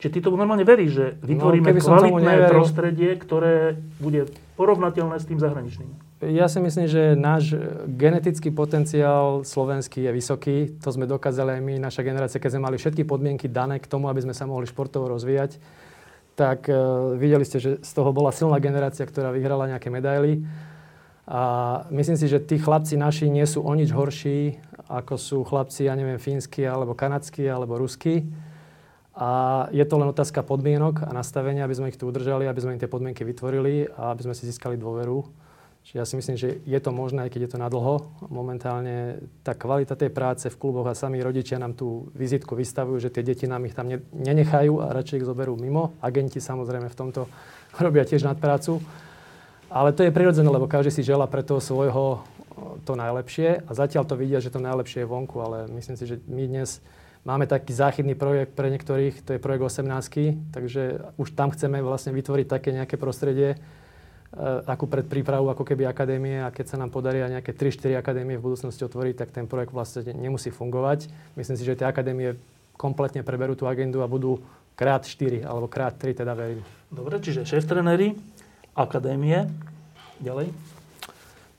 Čiže 0.00 0.12
ty 0.16 0.18
tomu 0.24 0.40
normálne 0.40 0.64
veríš, 0.64 0.96
že 0.96 1.06
vytvoríme 1.20 1.76
no, 1.76 1.76
kvalitné 1.76 2.34
prostredie, 2.48 3.10
ktoré 3.20 3.76
bude 4.00 4.32
porovnateľné 4.56 5.20
s 5.20 5.28
tým 5.28 5.36
zahraničným. 5.36 5.92
Ja 6.24 6.48
si 6.48 6.56
myslím, 6.60 6.88
že 6.88 7.12
náš 7.16 7.52
genetický 7.84 8.48
potenciál 8.48 9.44
slovenský 9.44 10.08
je 10.08 10.12
vysoký. 10.12 10.56
To 10.80 10.88
sme 10.88 11.04
dokázali 11.04 11.60
aj 11.60 11.62
my, 11.64 11.74
naša 11.76 12.00
generácia, 12.00 12.40
keď 12.40 12.56
sme 12.56 12.64
mali 12.64 12.76
všetky 12.80 13.04
podmienky 13.04 13.44
dané 13.44 13.76
k 13.76 13.88
tomu, 13.88 14.08
aby 14.08 14.24
sme 14.24 14.32
sa 14.32 14.48
mohli 14.48 14.64
športovo 14.64 15.04
rozvíjať. 15.12 15.60
Tak 16.40 16.72
uh, 16.72 17.12
videli 17.20 17.44
ste, 17.44 17.60
že 17.60 17.70
z 17.84 17.92
toho 17.92 18.16
bola 18.16 18.32
silná 18.32 18.56
generácia, 18.56 19.04
ktorá 19.04 19.28
vyhrala 19.28 19.68
nejaké 19.68 19.92
medaily. 19.92 20.40
A 21.28 21.42
myslím 21.92 22.16
si, 22.16 22.32
že 22.32 22.40
tí 22.40 22.56
chlapci 22.56 22.96
naši 22.96 23.28
nie 23.28 23.44
sú 23.44 23.60
o 23.60 23.72
nič 23.76 23.92
horší, 23.92 24.56
ako 24.88 25.14
sú 25.20 25.36
chlapci, 25.44 25.84
ja 25.84 25.92
neviem, 25.92 26.16
fínsky, 26.16 26.64
alebo 26.64 26.96
kanadskí, 26.96 27.44
alebo 27.44 27.76
ruskí 27.76 28.24
a 29.20 29.30
je 29.68 29.84
to 29.84 30.00
len 30.00 30.08
otázka 30.08 30.40
podmienok 30.40 31.04
a 31.04 31.12
nastavenia, 31.12 31.68
aby 31.68 31.76
sme 31.76 31.92
ich 31.92 32.00
tu 32.00 32.08
udržali, 32.08 32.48
aby 32.48 32.60
sme 32.62 32.72
im 32.78 32.80
tie 32.80 32.88
podmienky 32.88 33.20
vytvorili 33.20 33.90
a 33.92 34.16
aby 34.16 34.24
sme 34.24 34.34
si 34.38 34.48
získali 34.48 34.80
dôveru. 34.80 35.49
Čiže 35.80 35.96
ja 35.96 36.06
si 36.06 36.14
myslím, 36.20 36.36
že 36.36 36.60
je 36.62 36.80
to 36.80 36.92
možné, 36.92 37.26
aj 37.26 37.30
keď 37.32 37.40
je 37.48 37.52
to 37.56 37.58
na 37.58 37.72
dlho. 37.72 38.12
Momentálne 38.28 39.24
tá 39.42 39.56
kvalita 39.56 39.96
tej 39.96 40.12
práce 40.12 40.46
v 40.46 40.58
kluboch 40.60 40.86
a 40.86 40.94
sami 40.94 41.18
rodičia 41.24 41.58
nám 41.58 41.74
tú 41.74 42.12
vizitku 42.14 42.54
vystavujú, 42.54 43.00
že 43.00 43.10
tie 43.10 43.24
deti 43.24 43.48
nám 43.48 43.64
ich 43.64 43.74
tam 43.74 43.88
nenechajú 44.12 44.78
a 44.84 44.92
radšej 44.92 45.24
ich 45.24 45.28
zoberú 45.28 45.56
mimo. 45.56 45.96
Agenti 46.04 46.38
samozrejme 46.38 46.92
v 46.92 46.98
tomto 46.98 47.26
robia 47.84 48.04
tiež 48.04 48.22
nadprácu. 48.22 48.78
Ale 49.70 49.94
to 49.94 50.04
je 50.04 50.14
prirodzené, 50.14 50.50
lebo 50.50 50.70
každý 50.70 50.90
si 50.90 51.02
žela 51.06 51.30
pre 51.30 51.46
toho 51.46 51.62
svojho 51.62 52.22
to 52.84 52.92
najlepšie 52.92 53.64
a 53.64 53.70
zatiaľ 53.72 54.04
to 54.04 54.18
vidia, 54.18 54.42
že 54.42 54.52
to 54.52 54.60
najlepšie 54.60 55.06
je 55.06 55.08
vonku, 55.08 55.38
ale 55.40 55.70
myslím 55.72 55.96
si, 55.96 56.04
že 56.04 56.20
my 56.28 56.44
dnes 56.44 56.82
Máme 57.20 57.44
taký 57.44 57.76
záchytný 57.76 58.16
projekt 58.16 58.56
pre 58.56 58.72
niektorých, 58.72 59.20
to 59.20 59.36
je 59.36 59.44
projekt 59.44 59.60
18, 59.60 60.56
takže 60.56 61.04
už 61.20 61.36
tam 61.36 61.52
chceme 61.52 61.84
vlastne 61.84 62.16
vytvoriť 62.16 62.46
také 62.48 62.72
nejaké 62.72 62.96
prostredie, 62.96 63.60
akú 64.66 64.86
predprípravu, 64.86 65.50
ako 65.50 65.66
keby 65.66 65.90
akadémie 65.90 66.38
a 66.38 66.54
keď 66.54 66.74
sa 66.74 66.76
nám 66.78 66.94
podarí 66.94 67.18
aj 67.18 67.40
nejaké 67.40 67.50
3-4 67.50 67.98
akadémie 67.98 68.38
v 68.38 68.46
budúcnosti 68.46 68.86
otvoriť, 68.86 69.14
tak 69.26 69.34
ten 69.34 69.50
projekt 69.50 69.74
vlastne 69.74 70.06
nemusí 70.14 70.54
fungovať. 70.54 71.10
Myslím 71.34 71.58
si, 71.58 71.66
že 71.66 71.74
tie 71.74 71.90
akadémie 71.90 72.38
kompletne 72.78 73.26
preberú 73.26 73.58
tú 73.58 73.66
agendu 73.66 74.00
a 74.00 74.08
budú 74.08 74.38
krát 74.78 75.02
4 75.02 75.42
alebo 75.42 75.66
krát 75.66 75.98
3, 75.98 76.22
teda 76.22 76.32
verím. 76.38 76.62
Dobre, 76.88 77.18
čiže 77.18 77.42
šéf 77.42 77.66
trenéry, 77.66 78.14
akadémie, 78.72 79.50
ďalej? 80.22 80.54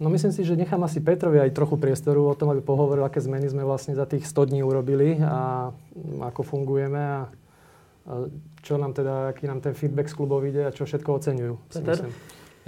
No 0.01 0.09
myslím 0.09 0.33
si, 0.33 0.41
že 0.41 0.57
nechám 0.57 0.81
asi 0.81 0.97
Petrovi 0.97 1.37
aj 1.37 1.53
trochu 1.53 1.77
priestoru 1.77 2.25
o 2.25 2.33
tom, 2.33 2.49
aby 2.49 2.63
pohovoril, 2.65 3.05
aké 3.05 3.21
zmeny 3.21 3.45
sme 3.51 3.61
vlastne 3.61 3.93
za 3.93 4.09
tých 4.09 4.25
100 4.25 4.49
dní 4.49 4.65
urobili 4.65 5.21
a 5.21 5.69
ako 6.25 6.41
fungujeme 6.41 6.97
a, 6.97 7.29
čo 8.65 8.81
nám 8.81 8.97
teda, 8.97 9.29
aký 9.29 9.45
nám 9.45 9.61
ten 9.61 9.77
feedback 9.77 10.09
z 10.09 10.17
klubov 10.17 10.41
ide 10.41 10.65
a 10.65 10.73
čo 10.73 10.89
všetko 10.89 11.21
oceňujú. 11.21 11.53
Peter? 11.69 12.09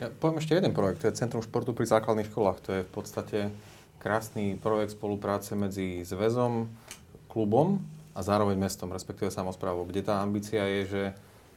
Ja 0.02 0.10
poviem 0.10 0.42
ešte 0.42 0.58
jeden 0.58 0.74
projekt, 0.74 1.06
to 1.06 1.10
je 1.10 1.20
Centrum 1.22 1.46
športu 1.46 1.70
pri 1.78 1.86
základných 1.86 2.30
školách. 2.34 2.58
To 2.66 2.70
je 2.74 2.82
v 2.82 2.92
podstate 2.92 3.40
krásny 4.02 4.58
projekt 4.58 4.98
spolupráce 4.98 5.54
medzi 5.54 6.02
zväzom, 6.02 6.66
klubom 7.30 7.78
a 8.18 8.26
zároveň 8.26 8.58
mestom, 8.58 8.90
respektíve 8.90 9.30
samozprávou, 9.30 9.86
kde 9.86 10.02
tá 10.02 10.22
ambícia 10.22 10.66
je, 10.66 10.82
že 10.86 11.04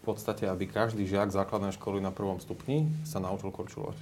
v 0.04 0.14
podstate, 0.14 0.44
aby 0.46 0.68
každý 0.68 1.08
žiak 1.08 1.32
základnej 1.32 1.74
školy 1.74 1.98
na 1.98 2.14
prvom 2.14 2.38
stupni 2.38 2.86
sa 3.08 3.18
naučil 3.18 3.50
korčulovať. 3.50 3.98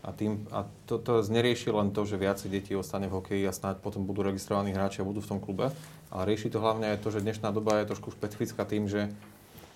A, 0.00 0.16
tým, 0.16 0.48
a 0.48 0.64
to, 0.88 0.96
to 0.96 1.20
nerieši 1.28 1.68
len 1.68 1.92
to, 1.92 2.08
že 2.08 2.16
viacej 2.16 2.48
detí 2.48 2.72
ostane 2.72 3.04
v 3.06 3.20
hokeji 3.20 3.44
a 3.44 3.52
snáď 3.52 3.84
potom 3.84 4.08
budú 4.08 4.24
registrovaní 4.24 4.72
hráči 4.72 5.04
a 5.04 5.08
budú 5.08 5.20
v 5.20 5.30
tom 5.36 5.40
klube, 5.40 5.68
ale 6.08 6.22
rieši 6.24 6.48
to 6.48 6.58
hlavne 6.58 6.88
aj 6.88 7.04
to, 7.04 7.12
že 7.12 7.20
dnešná 7.20 7.52
doba 7.52 7.80
je 7.80 7.90
trošku 7.92 8.08
špecifická 8.16 8.64
tým, 8.64 8.88
že 8.88 9.12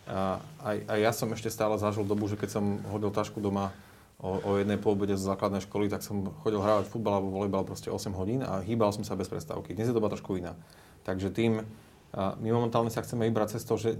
a, 0.05 0.41
aj, 0.63 0.77
aj 0.89 0.99
ja 1.01 1.13
som 1.13 1.29
ešte 1.33 1.49
stále 1.49 1.77
zažil 1.81 2.05
dobu, 2.05 2.29
že 2.29 2.37
keď 2.37 2.61
som 2.61 2.81
hodil 2.93 3.09
tašku 3.09 3.41
doma 3.41 3.73
o, 4.21 4.37
o 4.41 4.51
jednej 4.61 4.77
po 4.77 4.93
obede 4.93 5.17
z 5.17 5.25
základnej 5.25 5.65
školy, 5.65 5.89
tak 5.89 6.05
som 6.05 6.29
chodil 6.45 6.61
hrávať 6.61 6.89
futbal 6.89 7.21
alebo 7.21 7.33
volejbal 7.33 7.65
proste 7.65 7.89
8 7.89 8.13
hodín 8.15 8.41
a 8.45 8.61
hýbal 8.61 8.93
som 8.93 9.03
sa 9.03 9.17
bez 9.17 9.33
prestávky. 9.33 9.73
Dnes 9.73 9.89
je 9.89 9.97
doba 9.97 10.13
trošku 10.13 10.37
iná. 10.37 10.57
Takže 11.09 11.33
tým, 11.33 11.65
a 12.15 12.39
my 12.39 12.49
momentálne 12.55 12.93
sa 12.93 13.03
chceme 13.03 13.27
vybrať 13.27 13.59
cez 13.59 13.63
to, 13.67 13.75
že 13.75 13.99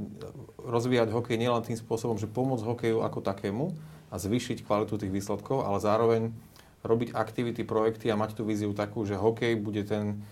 rozvíjať 0.63 1.11
hokej 1.11 1.37
nielen 1.37 1.65
tým 1.67 1.77
spôsobom, 1.77 2.21
že 2.21 2.31
pomôcť 2.31 2.65
hokeju 2.65 2.99
ako 3.03 3.19
takému, 3.21 3.75
a 4.15 4.17
zvýšiť 4.23 4.63
kvalitu 4.63 4.95
tých 4.95 5.11
výsledkov, 5.11 5.67
ale 5.67 5.83
zároveň 5.83 6.31
robiť 6.87 7.19
aktivity, 7.19 7.67
projekty 7.67 8.15
a 8.15 8.21
mať 8.21 8.39
tú 8.39 8.47
víziu 8.47 8.71
takú, 8.71 9.03
že 9.03 9.19
hokej 9.19 9.59
bude 9.59 9.83
ten, 9.83 10.23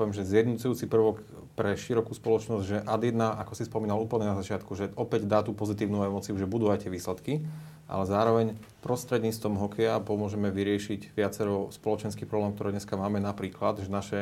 poviem, 0.00 0.16
že 0.16 0.24
zjednocujúci 0.24 0.88
prvok 0.88 1.20
pre 1.56 1.72
širokú 1.72 2.12
spoločnosť, 2.12 2.64
že 2.68 2.76
ad 2.84 3.00
1, 3.00 3.16
ako 3.16 3.52
si 3.56 3.64
spomínal 3.64 3.96
úplne 3.96 4.28
na 4.28 4.36
začiatku, 4.36 4.76
že 4.76 4.92
opäť 4.92 5.24
dá 5.24 5.40
tú 5.40 5.56
pozitívnu 5.56 6.04
emociu, 6.04 6.36
že 6.36 6.44
budú 6.44 6.68
aj 6.68 6.84
tie 6.84 6.92
výsledky. 6.92 7.40
ale 7.86 8.04
zároveň 8.04 8.46
prostredníctvom 8.82 9.54
hokeja 9.62 10.02
pomôžeme 10.02 10.50
vyriešiť 10.50 11.14
viacero 11.14 11.70
spoločenských 11.70 12.26
problémov, 12.26 12.58
ktoré 12.58 12.74
dneska 12.74 12.98
máme. 12.98 13.22
Napríklad, 13.22 13.78
že 13.78 13.90
naše 13.90 14.20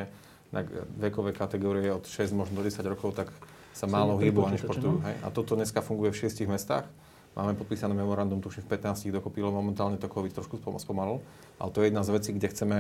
vekové 1.01 1.33
kategórie 1.33 1.89
od 1.91 2.05
6 2.05 2.37
možno 2.37 2.61
do 2.61 2.65
10 2.65 2.85
rokov, 2.85 3.17
tak 3.17 3.33
sa 3.75 3.89
málo 3.89 4.21
hýbu 4.21 4.47
ani 4.47 4.61
športujú. 4.61 5.03
Hej? 5.03 5.17
A 5.25 5.33
toto 5.33 5.57
dneska 5.57 5.81
funguje 5.81 6.13
v 6.13 6.21
šiestich 6.21 6.47
mestách. 6.47 6.87
Máme 7.35 7.59
podpísané 7.59 7.91
memorandum, 7.99 8.39
tuším 8.39 8.63
v 8.63 8.79
15 8.79 9.11
dokopy, 9.11 9.43
momentálne 9.43 9.99
to 9.99 10.07
COVID 10.07 10.39
trošku 10.39 10.63
spomalil. 10.79 11.19
Ale 11.59 11.71
to 11.75 11.83
je 11.83 11.91
jedna 11.91 12.07
z 12.07 12.15
vecí, 12.15 12.31
kde 12.31 12.47
chceme 12.55 12.77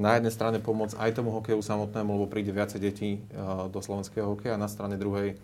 na 0.00 0.16
jednej 0.16 0.32
strane 0.32 0.58
pomôcť 0.58 0.96
aj 0.96 1.10
tomu 1.16 1.32
hokeju 1.36 1.60
samotnému, 1.60 2.16
lebo 2.16 2.26
príde 2.30 2.52
viacej 2.52 2.80
detí 2.80 3.10
eh, 3.16 3.20
do 3.68 3.78
slovenského 3.80 4.28
hokeja, 4.32 4.56
a 4.56 4.62
na 4.62 4.68
strane 4.68 4.96
druhej 4.96 5.36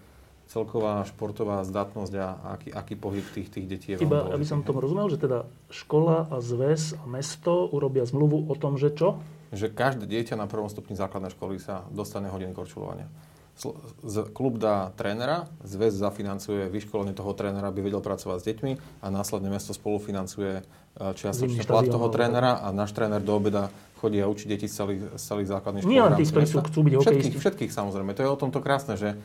celková 0.49 1.05
športová 1.05 1.61
zdatnosť 1.69 2.13
a 2.17 2.57
aký, 2.57 2.69
aký 2.73 2.95
pohyb 2.97 3.25
tých, 3.37 3.53
tých 3.53 3.67
detí 3.69 3.89
je 3.93 4.01
Iba, 4.01 4.33
aby 4.33 4.49
som 4.49 4.65
tomu 4.65 4.81
rozumel, 4.81 5.13
že 5.13 5.21
teda 5.21 5.45
škola 5.69 6.25
a 6.33 6.41
zväz 6.41 6.97
a 6.97 7.05
mesto 7.05 7.69
urobia 7.69 8.09
zmluvu 8.09 8.49
o 8.49 8.55
tom, 8.57 8.81
že 8.81 8.89
čo? 8.97 9.21
Že 9.53 9.77
každé 9.77 10.05
dieťa 10.09 10.41
na 10.41 10.49
prvom 10.49 10.73
stupni 10.73 10.97
základnej 10.97 11.37
školy 11.37 11.61
sa 11.61 11.85
dostane 11.93 12.33
hodiny 12.33 12.57
korčulovania. 12.57 13.13
Klub 14.35 14.55
dá 14.63 14.95
trénera, 14.95 15.51
zväz 15.67 15.99
zafinancuje 15.99 16.71
vyškolenie 16.71 17.11
toho 17.11 17.35
trénera, 17.35 17.75
aby 17.75 17.83
vedel 17.83 17.99
pracovať 17.99 18.39
s 18.39 18.45
deťmi 18.47 18.73
a 19.03 19.07
následne 19.11 19.51
mesto 19.51 19.75
spolufinancuje 19.75 20.63
eh, 20.63 21.13
čiastočne 21.19 21.67
plat 21.67 21.87
toho 21.91 22.07
trénera 22.09 22.63
a 22.63 22.71
náš 22.71 22.95
tréner 22.95 23.19
do 23.19 23.35
obeda 23.35 23.75
chodí 23.99 24.23
a 24.23 24.31
učí 24.31 24.47
deti 24.47 24.71
z 24.71 24.75
celých, 24.79 25.03
z 25.19 25.23
celých 25.23 25.49
základných 25.51 25.83
škôl. 25.83 25.91
Nie 25.91 26.07
len 26.07 26.15
tých, 26.15 26.31
ktorí 26.31 26.47
chcú 26.47 26.81
byť 26.87 26.95
všetkých, 27.03 27.35
všetkých 27.35 27.73
samozrejme. 27.75 28.15
To 28.15 28.23
je 28.23 28.31
o 28.31 28.39
tomto 28.39 28.63
krásne, 28.63 28.95
že 28.95 29.19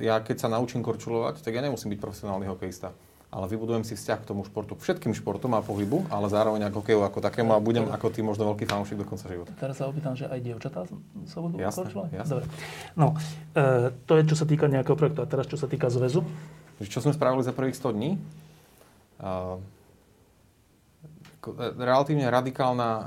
ja 0.00 0.16
keď 0.24 0.36
sa 0.40 0.48
naučím 0.48 0.80
korčulovať, 0.80 1.44
tak 1.44 1.52
ja 1.52 1.60
nemusím 1.60 1.92
byť 1.92 2.00
profesionálny 2.00 2.48
hokejista. 2.48 2.96
Ale 3.36 3.52
vybudujem 3.52 3.84
si 3.84 3.92
vzťah 3.92 4.24
k 4.24 4.28
tomu 4.32 4.48
športu, 4.48 4.80
všetkým 4.80 5.12
športom 5.12 5.52
a 5.52 5.60
pohybu, 5.60 6.08
ale 6.08 6.32
zároveň 6.32 6.72
ako 6.72 6.80
hokeju 6.80 7.04
ako 7.04 7.20
takému 7.20 7.52
a 7.52 7.60
budem 7.60 7.84
ako 7.92 8.08
ty 8.08 8.24
možno 8.24 8.48
veľký 8.48 8.64
fanúšik 8.64 8.96
do 8.96 9.04
konca 9.04 9.28
života. 9.28 9.52
Teraz 9.60 9.76
sa 9.76 9.92
opýtam, 9.92 10.16
že 10.16 10.24
aj 10.24 10.40
dievčatá 10.40 10.88
sa 11.28 11.38
budú 11.44 11.60
jasné, 11.60 11.84
korčulovať? 11.84 12.10
Jasné. 12.16 12.32
Dobre. 12.32 12.46
No, 12.96 13.12
e, 13.52 13.92
to 14.08 14.12
je 14.16 14.22
čo 14.32 14.36
sa 14.40 14.48
týka 14.48 14.72
nejakého 14.72 14.96
projektu. 14.96 15.20
A 15.20 15.28
teraz 15.28 15.44
čo 15.52 15.60
sa 15.60 15.68
týka 15.68 15.92
zväzu? 15.92 16.24
Čo 16.80 17.04
sme 17.04 17.12
spravili 17.12 17.44
za 17.44 17.52
prvých 17.52 17.76
100 17.76 17.92
dní? 17.92 18.16
E, 18.16 19.30
relatívne 21.76 22.32
radikálna 22.32 22.88
e, 22.88 23.04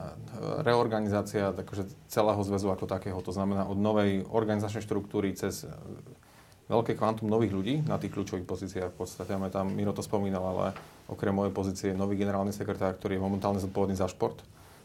reorganizácia 0.61 1.57
takže 1.57 1.89
celého 2.05 2.37
zväzu 2.45 2.69
ako 2.69 2.85
takého. 2.85 3.17
To 3.25 3.33
znamená 3.33 3.65
od 3.65 3.81
novej 3.81 4.29
organizačnej 4.29 4.85
štruktúry 4.85 5.33
cez 5.33 5.65
veľké 6.69 6.93
kvantum 6.93 7.25
nových 7.25 7.51
ľudí 7.51 7.75
na 7.89 7.97
tých 7.97 8.13
kľúčových 8.13 8.45
pozíciách. 8.45 8.93
V 8.93 8.97
podstate 9.01 9.33
máme 9.33 9.49
tam, 9.49 9.73
Miro 9.73 9.89
to 9.91 10.05
spomínal, 10.05 10.45
ale 10.53 10.77
okrem 11.09 11.33
mojej 11.33 11.49
pozície 11.49 11.89
nový 11.97 12.15
generálny 12.15 12.53
sekretár, 12.53 12.93
ktorý 12.95 13.17
je 13.17 13.25
momentálne 13.25 13.57
zodpovedný 13.57 13.97
za 13.97 14.05
šport, 14.05 14.37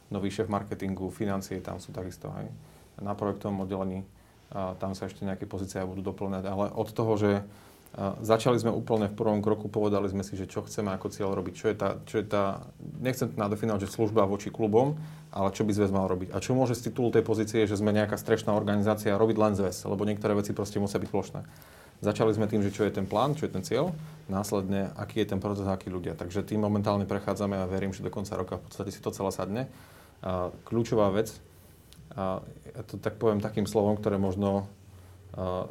nový 0.09 0.32
šéf 0.32 0.49
marketingu, 0.49 1.12
financie, 1.12 1.61
tam 1.61 1.76
sú 1.76 1.93
takisto 1.93 2.32
aj 2.32 2.49
na 3.05 3.12
projektovom 3.12 3.68
oddelení. 3.68 4.01
A 4.55 4.72
tam 4.80 4.97
sa 4.97 5.12
ešte 5.12 5.28
nejaké 5.28 5.45
pozície 5.45 5.82
budú 5.85 6.01
doplňať. 6.01 6.45
Ale 6.49 6.72
od 6.72 6.89
toho, 6.89 7.20
že 7.20 7.30
Začali 8.18 8.59
sme 8.59 8.74
úplne 8.74 9.07
v 9.07 9.14
prvom 9.14 9.39
kroku, 9.39 9.70
povedali 9.70 10.11
sme 10.11 10.26
si, 10.26 10.35
že 10.35 10.51
čo 10.51 10.66
chceme 10.66 10.91
ako 10.91 11.14
cieľ 11.14 11.30
robiť, 11.39 11.55
čo 11.55 11.66
je 11.70 11.76
tá, 11.78 11.89
čo 12.11 12.18
je 12.18 12.26
tá 12.26 12.66
nechcem 12.99 13.30
nadefinovať, 13.39 13.87
že 13.87 13.95
služba 13.95 14.26
voči 14.26 14.51
klubom, 14.51 14.99
ale 15.30 15.55
čo 15.55 15.62
by 15.62 15.70
zväz 15.70 15.95
mal 15.95 16.11
robiť. 16.11 16.35
A 16.35 16.43
čo 16.43 16.59
môže 16.59 16.74
z 16.74 16.91
titulu 16.91 17.14
tej 17.14 17.22
pozície, 17.22 17.62
že 17.70 17.78
sme 17.78 17.95
nejaká 17.95 18.18
strešná 18.18 18.51
organizácia 18.51 19.14
robiť 19.14 19.37
len 19.39 19.55
zväz, 19.55 19.87
lebo 19.87 20.03
niektoré 20.11 20.35
veci 20.35 20.51
proste 20.51 20.82
musia 20.82 20.99
byť 20.99 21.07
plošné. 21.07 21.41
Začali 22.03 22.34
sme 22.34 22.51
tým, 22.51 22.64
že 22.64 22.74
čo 22.74 22.82
je 22.82 22.92
ten 22.92 23.07
plán, 23.07 23.38
čo 23.38 23.47
je 23.47 23.53
ten 23.55 23.62
cieľ, 23.62 23.95
následne 24.26 24.90
aký 24.97 25.22
je 25.22 25.36
ten 25.36 25.40
proces, 25.40 25.68
akí 25.68 25.92
ľudia. 25.92 26.16
Takže 26.16 26.42
tým 26.42 26.64
momentálne 26.64 27.05
prechádzame 27.05 27.61
a 27.61 27.68
verím, 27.68 27.92
že 27.92 28.05
do 28.05 28.12
konca 28.12 28.34
roka 28.34 28.59
v 28.59 28.64
podstate 28.68 28.90
si 28.92 29.01
to 29.01 29.12
celé 29.12 29.30
sadne. 29.30 29.62
A 30.24 30.53
kľúčová 30.68 31.12
vec, 31.12 31.32
a 32.16 32.45
ja 32.72 32.82
to 32.86 32.97
tak 33.01 33.20
poviem 33.20 33.40
takým 33.40 33.68
slovom, 33.68 33.97
ktoré 33.97 34.16
možno 34.16 34.68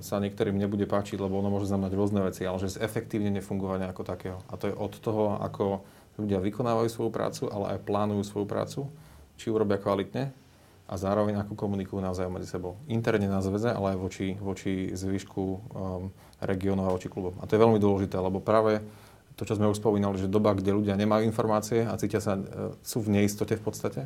sa 0.04 0.20
niektorým 0.20 0.60
nebude 0.60 0.84
páčiť, 0.84 1.16
lebo 1.16 1.40
ono 1.40 1.48
môže 1.48 1.72
znamenať 1.72 1.96
rôzne 1.96 2.20
veci, 2.20 2.44
ale 2.44 2.60
že 2.60 2.76
zefektívne 2.76 3.32
nefungovania 3.32 3.88
ako 3.88 4.04
takého. 4.04 4.44
A 4.52 4.60
to 4.60 4.68
je 4.68 4.76
od 4.76 4.92
toho, 5.00 5.40
ako 5.40 5.88
ľudia 6.20 6.44
vykonávajú 6.44 6.92
svoju 6.92 7.12
prácu, 7.16 7.48
ale 7.48 7.78
aj 7.78 7.88
plánujú 7.88 8.28
svoju 8.28 8.44
prácu, 8.44 8.92
či 9.40 9.48
urobia 9.48 9.80
kvalitne 9.80 10.36
a 10.84 10.94
zároveň 11.00 11.42
ako 11.42 11.56
komunikujú 11.56 12.04
navzájom 12.04 12.36
medzi 12.36 12.52
sebou. 12.52 12.76
Interne 12.92 13.32
na 13.32 13.40
zväze, 13.40 13.72
ale 13.72 13.96
aj 13.96 13.98
voči, 13.98 14.28
voči 14.36 14.92
zvyšku 14.92 15.44
um, 15.44 15.60
regiónov 16.44 16.92
a 16.92 16.96
voči 16.96 17.08
klubom. 17.08 17.40
A 17.40 17.48
to 17.48 17.56
je 17.56 17.64
veľmi 17.64 17.80
dôležité, 17.80 18.20
lebo 18.20 18.44
práve 18.44 18.84
to, 19.40 19.48
čo 19.48 19.56
sme 19.58 19.72
už 19.72 19.80
spomínali, 19.80 20.20
že 20.20 20.30
doba, 20.30 20.54
kde 20.54 20.76
ľudia 20.76 21.00
nemajú 21.00 21.24
informácie 21.26 21.88
a 21.88 21.96
cítia 21.96 22.20
sa, 22.20 22.36
uh, 22.36 22.76
sú 22.84 23.00
v 23.00 23.16
neistote 23.16 23.56
v 23.56 23.64
podstate, 23.64 24.02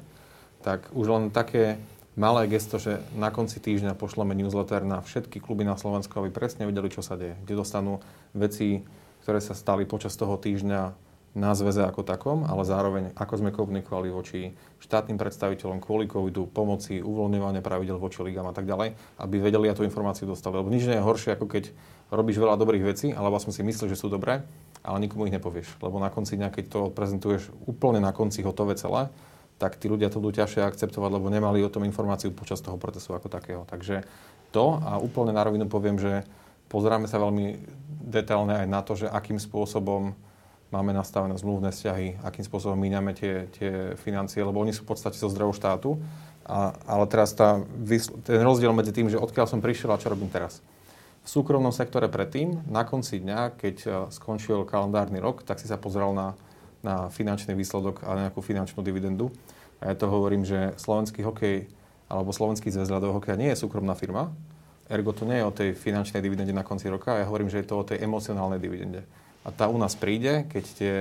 tak 0.61 0.87
už 0.93 1.05
len 1.09 1.23
také 1.33 1.81
malé 2.17 2.49
gesto, 2.49 2.81
že 2.81 3.01
na 3.13 3.29
konci 3.29 3.61
týždňa 3.61 3.93
pošleme 3.93 4.33
newsletter 4.33 4.81
na 4.85 5.01
všetky 5.05 5.37
kluby 5.37 5.65
na 5.65 5.77
Slovensku, 5.77 6.17
aby 6.17 6.33
presne 6.33 6.65
vedeli, 6.65 6.89
čo 6.89 7.05
sa 7.05 7.13
deje. 7.13 7.37
Kde 7.45 7.61
dostanú 7.61 8.01
veci, 8.33 8.81
ktoré 9.25 9.37
sa 9.37 9.53
stali 9.53 9.85
počas 9.85 10.17
toho 10.17 10.33
týždňa 10.37 11.06
na 11.37 11.53
zväze 11.53 11.85
ako 11.85 12.01
takom, 12.01 12.41
ale 12.49 12.65
zároveň 12.65 13.13
ako 13.13 13.33
sme 13.37 13.53
komunikovali 13.53 14.09
voči 14.09 14.57
štátnym 14.81 15.21
predstaviteľom 15.21 15.77
kvôli 15.77 16.09
covidu, 16.09 16.49
pomoci, 16.49 16.97
uvoľňovania 16.97 17.61
pravidel 17.61 18.01
voči 18.01 18.25
ligám 18.25 18.49
a 18.49 18.57
tak 18.57 18.65
ďalej, 18.65 18.97
aby 19.21 19.35
vedeli 19.37 19.69
a 19.69 19.77
tú 19.77 19.85
informáciu 19.85 20.25
dostali. 20.25 20.57
Lebo 20.57 20.73
nič 20.73 20.89
nie 20.89 20.97
je 20.97 21.05
horšie, 21.05 21.37
ako 21.37 21.45
keď 21.45 21.69
robíš 22.09 22.41
veľa 22.41 22.57
dobrých 22.57 22.89
vecí, 22.89 23.13
ale 23.13 23.29
vlastne 23.29 23.53
si 23.53 23.61
myslíš, 23.61 23.93
že 23.93 24.01
sú 24.01 24.09
dobré, 24.09 24.41
ale 24.81 24.97
nikomu 24.97 25.29
ich 25.29 25.35
nepovieš. 25.37 25.77
Lebo 25.77 26.01
na 26.01 26.09
konci 26.09 26.41
dňa, 26.41 26.49
keď 26.49 26.65
to 26.73 26.81
prezentuješ 26.89 27.53
úplne 27.69 28.01
na 28.01 28.09
konci 28.09 28.41
hotové 28.41 28.73
celé, 28.73 29.13
tak 29.61 29.77
tí 29.77 29.85
ľudia 29.85 30.09
to 30.09 30.17
budú 30.17 30.41
ťažšie 30.41 30.65
akceptovať, 30.65 31.09
lebo 31.21 31.29
nemali 31.29 31.61
o 31.61 31.69
tom 31.69 31.85
informáciu 31.85 32.33
počas 32.33 32.65
toho 32.65 32.81
procesu 32.81 33.13
ako 33.13 33.29
takého. 33.29 33.61
Takže 33.69 34.05
to 34.49 34.81
a 34.81 34.97
úplne 34.97 35.37
na 35.37 35.45
rovinu 35.45 35.69
poviem, 35.69 36.01
že 36.01 36.25
pozeráme 36.69 37.05
sa 37.05 37.21
veľmi 37.21 37.61
detailne 38.09 38.65
aj 38.65 38.67
na 38.69 38.81
to, 38.81 38.93
že 38.95 39.09
akým 39.09 39.41
spôsobom 39.41 40.13
máme 40.71 40.91
nastavené 40.91 41.35
zmluvné 41.39 41.71
vzťahy, 41.71 42.23
akým 42.23 42.43
spôsobom 42.43 42.75
míňame 42.75 43.15
tie, 43.15 43.47
tie 43.55 43.71
financie, 43.99 44.43
lebo 44.43 44.59
oni 44.59 44.75
sú 44.75 44.83
v 44.83 44.95
podstate 44.95 45.15
zo 45.15 45.31
zdrojov 45.31 45.55
štátu. 45.55 45.95
A, 46.47 46.75
ale 46.87 47.05
teraz 47.11 47.35
tá, 47.35 47.59
ten 48.23 48.39
rozdiel 48.39 48.71
medzi 48.71 48.95
tým, 48.95 49.11
že 49.11 49.19
odkiaľ 49.19 49.47
som 49.51 49.59
prišiel 49.59 49.91
a 49.91 49.99
čo 49.99 50.11
robím 50.11 50.31
teraz. 50.31 50.63
V 51.23 51.27
súkromnom 51.27 51.75
sektore 51.75 52.07
predtým, 52.07 52.63
na 52.71 52.87
konci 52.87 53.19
dňa, 53.19 53.59
keď 53.59 53.75
e, 53.83 53.87
skončil 54.15 54.63
kalendárny 54.63 55.19
rok, 55.19 55.43
tak 55.43 55.59
si 55.59 55.67
sa 55.67 55.75
pozeral 55.75 56.15
na 56.15 56.39
na 56.85 57.09
finančný 57.09 57.57
výsledok 57.57 58.05
a 58.05 58.27
nejakú 58.27 58.41
finančnú 58.41 58.85
dividendu. 58.85 59.33
A 59.81 59.93
ja 59.93 59.95
to 59.97 60.09
hovorím, 60.09 60.45
že 60.45 60.73
slovenský 60.77 61.21
hokej 61.25 61.69
alebo 62.07 62.31
slovenský 62.31 62.71
zväz 62.71 62.87
ľadového 62.87 63.19
hokeja 63.19 63.35
nie 63.35 63.51
je 63.51 63.59
súkromná 63.59 63.91
firma, 63.91 64.31
ergo 64.87 65.11
to 65.11 65.27
nie 65.27 65.43
je 65.43 65.45
o 65.45 65.51
tej 65.51 65.69
finančnej 65.75 66.23
dividende 66.23 66.55
na 66.55 66.63
konci 66.63 66.87
roka, 66.87 67.19
ja 67.19 67.27
hovorím, 67.27 67.51
že 67.51 67.59
je 67.59 67.67
to 67.67 67.75
o 67.75 67.83
tej 67.83 67.99
emocionálnej 67.99 68.63
dividende. 68.63 69.03
A 69.47 69.49
tá 69.55 69.71
u 69.71 69.79
nás 69.79 69.95
príde, 69.95 70.43
keď 70.51 70.65
tie 70.75 70.93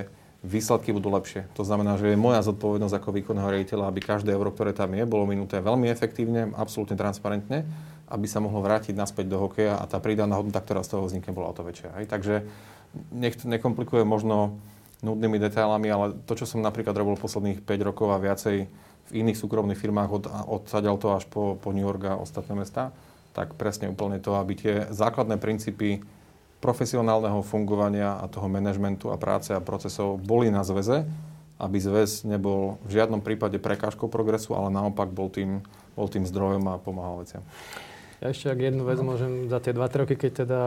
výsledky 0.46 0.94
budú 0.94 1.10
lepšie. 1.10 1.50
To 1.58 1.66
znamená, 1.66 1.98
že 1.98 2.14
je 2.14 2.18
moja 2.18 2.38
zodpovednosť 2.46 2.94
ako 3.02 3.10
výkonného 3.18 3.50
riaditeľa, 3.50 3.90
aby 3.90 3.98
každé 3.98 4.30
euro, 4.30 4.54
ktoré 4.54 4.70
tam 4.70 4.94
je, 4.94 5.02
bolo 5.02 5.26
minuté 5.26 5.58
veľmi 5.58 5.90
efektívne, 5.90 6.54
absolútne 6.54 6.94
transparentne, 6.94 7.66
aby 8.06 8.26
sa 8.30 8.38
mohlo 8.38 8.62
vrátiť 8.62 8.94
naspäť 8.94 9.26
do 9.34 9.42
hokeja 9.42 9.74
a 9.74 9.84
tá 9.90 9.98
pridaná 9.98 10.38
hodnota, 10.38 10.62
ktorá 10.62 10.86
z 10.86 10.94
toho 10.94 11.02
vznikne, 11.02 11.34
bola 11.34 11.50
o 11.50 11.56
to 11.58 11.66
väčšia. 11.66 11.90
Hej? 11.98 12.06
Takže 12.06 12.34
nech 13.10 13.34
nekomplikuje 13.42 14.06
možno 14.06 14.62
nudnými 15.02 15.42
detailami, 15.42 15.88
ale 15.90 16.06
to, 16.24 16.38
čo 16.38 16.46
som 16.46 16.62
napríklad 16.62 16.94
robil 16.94 17.18
posledných 17.18 17.66
5 17.66 17.88
rokov 17.88 18.14
a 18.14 18.22
viacej 18.22 18.56
v 19.06 19.12
iných 19.12 19.38
súkromných 19.38 19.78
firmách 19.78 20.10
od, 20.10 20.24
od 20.30 20.62
to 20.98 21.08
až 21.10 21.26
po, 21.26 21.58
po 21.58 21.68
New 21.74 21.84
York 21.84 22.02
a 22.06 22.18
ostatné 22.18 22.54
mesta, 22.54 22.94
tak 23.36 23.58
presne 23.58 23.92
úplne 23.92 24.22
to, 24.22 24.38
aby 24.38 24.52
tie 24.56 24.74
základné 24.88 25.36
princípy 25.36 26.00
profesionálneho 26.60 27.44
fungovania 27.44 28.16
a 28.16 28.24
toho 28.26 28.48
manažmentu 28.48 29.12
a 29.12 29.20
práce 29.20 29.52
a 29.52 29.60
procesov 29.60 30.16
boli 30.20 30.48
na 30.48 30.64
zväze, 30.64 31.04
aby 31.56 31.76
zväz 31.80 32.24
nebol 32.28 32.76
v 32.84 33.00
žiadnom 33.00 33.24
prípade 33.24 33.56
prekážkou 33.56 34.08
progresu, 34.12 34.52
ale 34.52 34.68
naopak 34.72 35.08
bol 35.08 35.32
tým, 35.32 35.64
bol 35.96 36.08
tým 36.08 36.24
zdrojom 36.28 36.64
a 36.68 36.80
pomáhal 36.80 37.24
veciam. 37.24 37.44
Ja 38.16 38.32
ešte 38.32 38.48
ak 38.48 38.60
jednu 38.64 38.88
vec 38.88 38.96
môžem 39.04 39.52
za 39.52 39.60
tie 39.60 39.76
2-3 39.76 40.08
roky, 40.08 40.14
keď 40.16 40.48
teda 40.48 40.60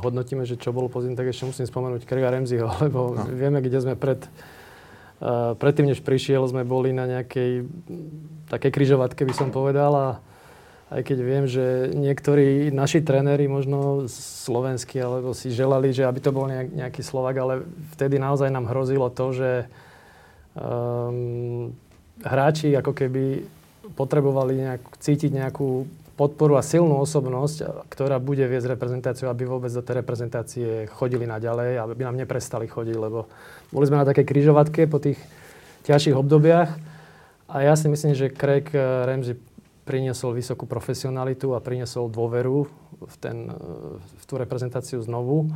hodnotíme, 0.00 0.48
že 0.48 0.56
čo 0.56 0.72
bolo 0.72 0.88
pozitívne, 0.88 1.20
tak 1.20 1.28
ešte 1.28 1.44
musím 1.44 1.68
spomenúť 1.68 2.08
Krega 2.08 2.32
Remziho, 2.32 2.68
lebo 2.84 3.12
no. 3.12 3.28
vieme, 3.28 3.60
kde 3.60 3.84
sme 3.84 3.94
pred, 4.00 4.24
uh, 5.20 5.52
predtým, 5.60 5.92
než 5.92 6.00
prišiel, 6.00 6.40
sme 6.48 6.64
boli 6.64 6.96
na 6.96 7.04
nejakej 7.04 7.68
takej 8.48 8.70
kryžovatke, 8.72 9.28
by 9.28 9.34
som 9.36 9.52
povedal. 9.52 9.92
A 9.92 10.08
aj 10.94 11.02
keď 11.02 11.18
viem, 11.26 11.44
že 11.50 11.90
niektorí 11.90 12.70
naši 12.70 13.02
tréneri, 13.02 13.50
možno 13.50 14.06
slovenskí, 14.06 15.02
alebo 15.02 15.34
si 15.34 15.50
želali, 15.50 15.90
že 15.90 16.06
aby 16.06 16.22
to 16.22 16.30
bol 16.30 16.46
nejak, 16.46 16.70
nejaký 16.70 17.02
Slovak, 17.02 17.34
ale 17.34 17.66
vtedy 17.98 18.22
naozaj 18.22 18.46
nám 18.54 18.70
hrozilo 18.70 19.10
to, 19.10 19.34
že 19.34 19.50
um, 20.54 21.74
hráči 22.22 22.70
ako 22.78 22.94
keby 22.94 23.42
potrebovali 23.98 24.54
nejak, 24.54 24.82
cítiť 25.02 25.34
nejakú 25.34 25.90
podporu 26.14 26.54
a 26.54 26.62
silnú 26.62 27.02
osobnosť, 27.02 27.90
ktorá 27.90 28.22
bude 28.22 28.46
viesť 28.46 28.78
reprezentáciu, 28.78 29.26
aby 29.26 29.50
vôbec 29.50 29.74
do 29.74 29.82
tej 29.82 29.98
reprezentácie 29.98 30.86
chodili 30.94 31.26
naďalej, 31.26 31.74
aby 31.74 32.02
nám 32.06 32.14
neprestali 32.14 32.70
chodiť, 32.70 32.94
lebo 32.94 33.26
boli 33.74 33.84
sme 33.90 33.98
na 33.98 34.06
takej 34.06 34.22
kryžovatke 34.22 34.86
po 34.86 35.02
tých 35.02 35.18
ťažších 35.90 36.14
obdobiach. 36.14 36.70
A 37.50 37.66
ja 37.66 37.74
si 37.74 37.90
myslím, 37.90 38.14
že 38.14 38.30
Craig 38.30 38.70
eh, 38.70 38.78
Ramsey 38.78 39.34
priniesol 39.84 40.32
vysokú 40.32 40.64
profesionalitu 40.64 41.52
a 41.52 41.60
priniesol 41.60 42.08
dôveru 42.08 42.66
v, 43.04 43.16
ten, 43.20 43.52
eh, 43.52 44.00
v 44.00 44.24
tú 44.24 44.34
reprezentáciu 44.40 44.98
znovu. 45.04 45.52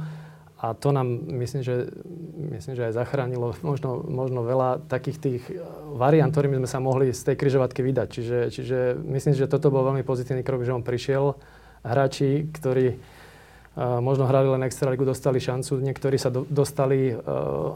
A 0.58 0.74
to 0.74 0.90
nám, 0.90 1.06
myslím, 1.38 1.62
že, 1.62 1.86
myslím, 2.34 2.74
že 2.74 2.90
aj 2.90 2.98
zachránilo 2.98 3.54
možno, 3.66 4.04
možno 4.04 4.44
veľa 4.44 4.84
takých 4.86 5.18
tých 5.18 5.42
eh, 5.48 5.58
variant, 5.96 6.30
ktorými 6.30 6.60
sme 6.62 6.68
sa 6.68 6.78
mohli 6.78 7.10
z 7.10 7.32
tej 7.32 7.36
kryžovatky 7.40 7.80
vydať. 7.80 8.08
Čiže, 8.12 8.38
čiže 8.52 8.78
myslím, 9.00 9.34
že 9.34 9.50
toto 9.50 9.72
bol 9.72 9.82
veľmi 9.88 10.04
pozitívny 10.04 10.44
krok, 10.44 10.62
že 10.62 10.76
on 10.76 10.84
prišiel. 10.84 11.34
Hráči, 11.78 12.50
ktorí 12.58 12.98
uh, 12.98 14.02
možno 14.02 14.26
hrali 14.26 14.50
len 14.50 14.66
Extraligu, 14.66 15.06
dostali 15.06 15.38
šancu. 15.38 15.78
Niektorí 15.78 16.18
sa 16.18 16.26
do, 16.26 16.42
dostali 16.42 17.14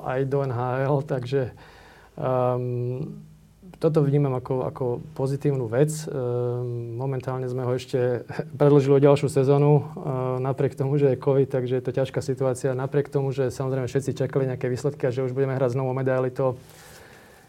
aj 0.03 0.27
do 0.27 0.43
NHL, 0.43 1.07
takže 1.07 1.55
um, 2.19 3.23
toto 3.79 4.05
vnímam 4.05 4.37
ako, 4.37 4.69
ako 4.69 4.85
pozitívnu 5.15 5.69
vec. 5.69 5.91
Ehm, 6.05 6.97
momentálne 6.97 7.49
sme 7.49 7.65
ho 7.65 7.73
ešte 7.77 8.25
predložili 8.61 8.99
o 8.99 9.05
ďalšiu 9.05 9.29
sezónu, 9.31 9.73
ehm, 9.81 9.85
napriek 10.43 10.75
tomu, 10.75 10.99
že 10.99 11.15
je 11.15 11.23
COVID, 11.23 11.49
takže 11.49 11.79
je 11.79 11.85
to 11.85 11.93
ťažká 11.93 12.21
situácia. 12.21 12.77
Napriek 12.77 13.09
tomu, 13.09 13.31
že 13.31 13.53
samozrejme 13.53 13.89
všetci 13.89 14.19
čakali 14.19 14.49
nejaké 14.49 14.67
výsledky 14.67 15.09
a 15.09 15.15
že 15.15 15.25
už 15.25 15.37
budeme 15.37 15.57
hrať 15.57 15.77
znovu 15.79 15.93
medaily, 15.95 16.33
to 16.33 16.59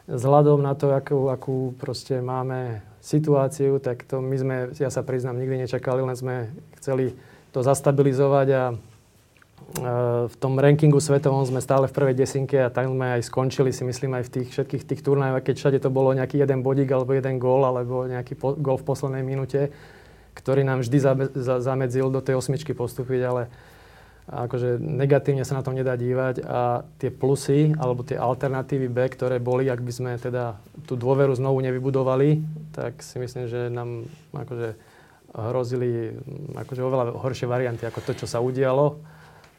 vzhľadom 0.07 0.59
na 0.59 0.75
to, 0.75 0.91
akú, 0.91 1.31
akú 1.31 1.57
proste 1.79 2.19
máme 2.19 2.83
situáciu, 2.99 3.79
tak 3.79 4.03
to 4.03 4.19
my 4.19 4.35
sme, 4.35 4.55
ja 4.75 4.91
sa 4.91 5.03
priznám, 5.03 5.39
nikdy 5.39 5.67
nečakali, 5.67 6.03
len 6.03 6.15
sme 6.15 6.35
chceli 6.79 7.15
to 7.55 7.63
zastabilizovať 7.63 8.47
a 8.51 8.63
v 10.29 10.35
tom 10.37 10.59
rankingu 10.59 11.01
svetovom 11.01 11.43
sme 11.47 11.57
stále 11.57 11.89
v 11.89 11.95
prvej 11.95 12.15
desinke 12.15 12.61
a 12.61 12.69
tam 12.69 12.93
sme 12.93 13.17
aj 13.17 13.25
skončili 13.25 13.73
si 13.73 13.81
myslím 13.81 14.19
aj 14.19 14.23
v 14.29 14.33
tých 14.39 14.47
všetkých 14.53 14.83
tých 14.85 15.01
turnajoch, 15.01 15.41
keď 15.41 15.55
všade 15.57 15.79
to 15.81 15.89
bolo 15.89 16.13
nejaký 16.13 16.37
jeden 16.37 16.61
bodík 16.61 16.93
alebo 16.93 17.15
jeden 17.15 17.41
gól 17.41 17.65
alebo 17.65 18.05
nejaký 18.05 18.37
po, 18.37 18.53
gól 18.53 18.77
v 18.77 18.85
poslednej 18.85 19.25
minúte, 19.25 19.73
ktorý 20.37 20.61
nám 20.61 20.85
vždy 20.85 20.97
za, 21.01 21.13
za, 21.33 21.55
zamedzil 21.63 22.13
do 22.13 22.21
tej 22.21 22.37
osmičky 22.37 22.77
postúpiť, 22.77 23.21
ale 23.25 23.41
akože 24.23 24.79
negatívne 24.79 25.43
sa 25.43 25.59
na 25.59 25.63
to 25.65 25.75
nedá 25.75 25.99
dívať 25.99 26.47
a 26.47 26.87
tie 26.95 27.11
plusy 27.11 27.75
alebo 27.75 28.07
tie 28.07 28.15
alternatívy 28.15 28.87
B, 28.87 28.97
ktoré 29.11 29.41
boli, 29.43 29.67
ak 29.67 29.83
by 29.83 29.91
sme 29.91 30.11
teda 30.15 30.55
tú 30.87 30.95
dôveru 30.95 31.35
znovu 31.35 31.59
nevybudovali, 31.59 32.39
tak 32.71 33.03
si 33.03 33.19
myslím, 33.19 33.51
že 33.51 33.67
nám 33.67 34.07
akože 34.31 34.93
hrozili 35.33 36.13
akože 36.53 36.81
oveľa 36.85 37.05
horšie 37.17 37.49
varianty 37.49 37.83
ako 37.89 37.99
to, 38.05 38.11
čo 38.23 38.27
sa 38.29 38.39
udialo. 38.39 39.12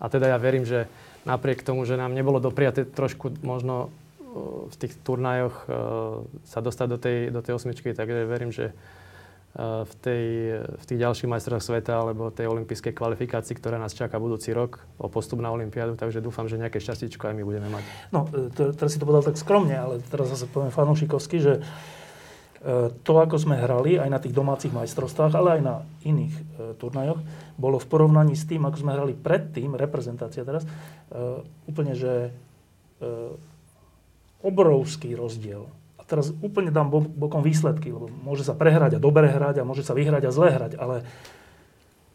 A 0.05 0.13
teda 0.13 0.29
ja 0.29 0.37
verím, 0.37 0.69
že 0.69 0.85
napriek 1.25 1.65
tomu, 1.65 1.89
že 1.89 1.97
nám 1.97 2.13
nebolo 2.13 2.37
dopriaté 2.37 2.85
trošku 2.85 3.41
možno 3.41 3.89
uh, 3.89 4.69
v 4.69 4.75
tých 4.77 4.93
turnajoch 5.01 5.57
uh, 5.65 6.21
sa 6.45 6.61
dostať 6.61 6.87
do 6.93 6.99
tej, 7.01 7.19
do 7.33 7.41
tej 7.41 7.57
osmičky, 7.57 7.97
takže 7.97 8.29
verím, 8.29 8.53
že 8.53 8.77
uh, 8.77 9.85
v, 9.89 9.93
tej, 10.05 10.25
v 10.61 10.85
tých 10.85 11.01
ďalších 11.01 11.31
majstroch 11.31 11.65
sveta 11.65 11.97
alebo 11.97 12.29
tej 12.29 12.53
olympijskej 12.53 12.93
kvalifikácii, 12.93 13.55
ktorá 13.57 13.81
nás 13.81 13.97
čaká 13.97 14.21
budúci 14.21 14.53
rok 14.53 14.85
o 15.01 15.09
postup 15.09 15.41
na 15.41 15.49
olympiádu, 15.49 15.97
takže 15.97 16.21
dúfam, 16.21 16.51
že 16.51 16.61
nejaké 16.61 16.83
šťastíčko 16.83 17.31
aj 17.31 17.35
my 17.39 17.45
budeme 17.47 17.73
mať. 17.73 17.85
No, 18.11 18.29
teraz 18.53 18.93
si 18.93 19.01
to 19.01 19.09
povedal 19.09 19.33
tak 19.33 19.41
skromne, 19.41 19.79
ale 19.79 20.05
teraz 20.13 20.29
zase 20.35 20.51
poviem 20.51 20.75
fanúšikovsky, 20.75 21.39
že 21.41 21.65
to, 23.05 23.13
ako 23.21 23.37
sme 23.37 23.61
hrali 23.61 24.01
aj 24.01 24.09
na 24.09 24.17
tých 24.17 24.33
domácich 24.33 24.73
majstrovstvách, 24.73 25.37
ale 25.37 25.61
aj 25.61 25.63
na 25.63 25.75
iných 26.01 26.33
e, 26.33 26.43
turnajoch, 26.81 27.21
bolo 27.61 27.77
v 27.77 27.89
porovnaní 27.93 28.33
s 28.33 28.49
tým, 28.49 28.65
ako 28.65 28.81
sme 28.81 28.97
hrali 28.97 29.13
predtým, 29.13 29.77
reprezentácia 29.77 30.49
teraz, 30.49 30.65
e, 30.65 30.69
úplne, 31.69 31.93
že 31.93 32.33
e, 33.05 33.11
obrovský 34.41 35.13
rozdiel. 35.13 35.69
A 36.01 36.03
teraz 36.09 36.33
úplne 36.41 36.73
dám 36.73 36.89
bokom 36.89 37.45
výsledky, 37.45 37.93
lebo 37.93 38.09
môže 38.09 38.49
sa 38.49 38.57
prehrať 38.57 38.97
a 38.97 39.03
dobre 39.03 39.29
hrať 39.29 39.61
a 39.61 39.69
môže 39.69 39.85
sa 39.85 39.93
vyhrať 39.93 40.25
a 40.25 40.33
zle 40.33 40.49
hrať, 40.49 40.73
ale 40.81 41.05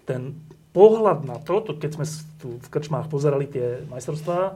ten 0.09 0.33
pohľad 0.73 1.29
na 1.29 1.37
to, 1.37 1.61
to 1.61 1.77
keď 1.77 1.91
sme 1.93 2.05
tu 2.41 2.47
v 2.57 2.67
krčmách 2.73 3.05
pozerali 3.05 3.45
tie 3.45 3.85
majstrovstvá, 3.85 4.39
e, 4.41 4.53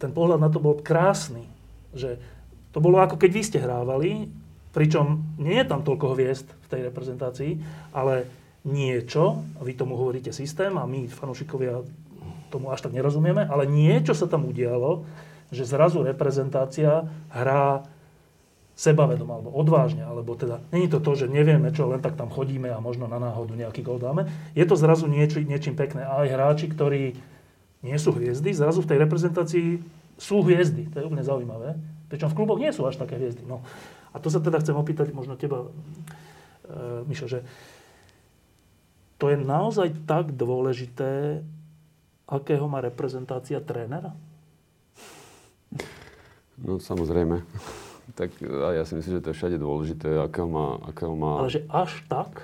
ten 0.00 0.08
pohľad 0.08 0.40
na 0.40 0.48
to 0.48 0.56
bol 0.56 0.80
krásny. 0.80 1.44
Že 1.92 2.16
to 2.72 2.80
bolo 2.80 2.96
ako 2.96 3.20
keď 3.20 3.30
vy 3.32 3.42
ste 3.44 3.58
hrávali 3.60 4.32
Pričom 4.76 5.24
nie 5.40 5.56
je 5.56 5.64
tam 5.64 5.80
toľko 5.80 6.12
hviezd 6.12 6.52
v 6.52 6.66
tej 6.68 6.80
reprezentácii, 6.92 7.52
ale 7.96 8.28
niečo, 8.68 9.40
vy 9.64 9.72
tomu 9.72 9.96
hovoríte 9.96 10.36
systém 10.36 10.76
a 10.76 10.84
my, 10.84 11.08
fanúšikovia, 11.08 11.80
tomu 12.52 12.68
až 12.68 12.84
tak 12.84 12.92
nerozumieme, 12.92 13.48
ale 13.48 13.64
niečo 13.64 14.12
sa 14.12 14.28
tam 14.28 14.44
udialo, 14.44 15.08
že 15.48 15.64
zrazu 15.64 16.04
reprezentácia 16.04 17.08
hrá 17.32 17.88
sebavedom 18.76 19.32
alebo 19.32 19.48
odvážne, 19.56 20.04
alebo 20.04 20.36
teda 20.36 20.60
není 20.68 20.92
to 20.92 21.00
to, 21.00 21.16
že 21.16 21.32
nevieme 21.32 21.72
čo, 21.72 21.88
len 21.88 22.04
tak 22.04 22.12
tam 22.12 22.28
chodíme 22.28 22.68
a 22.68 22.76
možno 22.76 23.08
na 23.08 23.16
náhodu 23.16 23.56
nejaký 23.56 23.80
gol 23.80 23.96
dáme. 23.96 24.28
Je 24.52 24.68
to 24.68 24.76
zrazu 24.76 25.08
nieči, 25.08 25.48
niečím 25.48 25.72
pekné. 25.72 26.04
A 26.04 26.28
aj 26.28 26.28
hráči, 26.28 26.66
ktorí 26.68 27.16
nie 27.80 27.96
sú 27.96 28.12
hviezdy, 28.12 28.52
zrazu 28.52 28.84
v 28.84 28.90
tej 28.92 28.98
reprezentácii 29.08 29.68
sú 30.20 30.44
hviezdy. 30.44 30.92
To 30.92 31.00
je 31.00 31.08
úplne 31.08 31.24
zaujímavé. 31.24 31.80
Pričom 32.12 32.28
v 32.28 32.36
kluboch 32.36 32.60
nie 32.60 32.70
sú 32.70 32.84
až 32.84 33.00
také 33.00 33.16
hviezdy. 33.16 33.48
No. 33.48 33.64
A 34.16 34.20
to 34.20 34.32
sa 34.32 34.40
teda 34.40 34.64
chcem 34.64 34.72
opýtať 34.72 35.12
možno 35.12 35.36
teba, 35.36 35.68
e, 35.68 37.04
Mišo, 37.04 37.28
že 37.28 37.44
to 39.20 39.28
je 39.28 39.36
naozaj 39.36 40.08
tak 40.08 40.32
dôležité, 40.32 41.44
akého 42.24 42.64
má 42.64 42.80
reprezentácia 42.80 43.60
trénera? 43.60 44.16
No 46.56 46.80
samozrejme. 46.80 47.44
Tak 48.16 48.32
a 48.40 48.72
ja 48.72 48.88
si 48.88 48.96
myslím, 48.96 49.20
že 49.20 49.24
to 49.28 49.30
je 49.32 49.38
všade 49.38 49.56
dôležité, 49.60 50.08
akého 50.16 50.48
má... 50.48 50.80
Akého 50.88 51.12
má... 51.12 51.44
Ale 51.44 51.52
že 51.52 51.68
až 51.68 52.00
tak? 52.08 52.40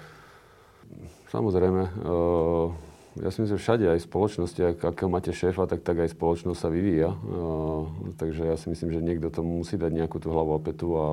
Samozrejme. 1.33 1.97
Uh, 2.05 2.77
ja 3.21 3.29
si 3.29 3.45
myslím, 3.45 3.61
že 3.61 3.63
všade, 3.63 3.85
aj 3.93 4.01
v 4.01 4.09
spoločnosti, 4.09 4.61
ak, 4.65 4.77
akého 4.97 5.11
máte 5.13 5.33
šéfa, 5.37 5.69
tak, 5.69 5.85
tak 5.85 6.01
aj 6.01 6.17
spoločnosť 6.17 6.57
sa 6.57 6.73
vyvíja. 6.73 7.13
Uh, 7.13 7.85
takže 8.17 8.49
ja 8.49 8.57
si 8.57 8.73
myslím, 8.73 8.89
že 8.89 9.05
niekto 9.05 9.29
tomu 9.29 9.61
musí 9.61 9.77
dať 9.77 9.93
nejakú 9.93 10.17
tú 10.17 10.33
hlavu 10.33 10.57
a 10.57 10.61
a, 10.61 10.65
a 10.65 11.07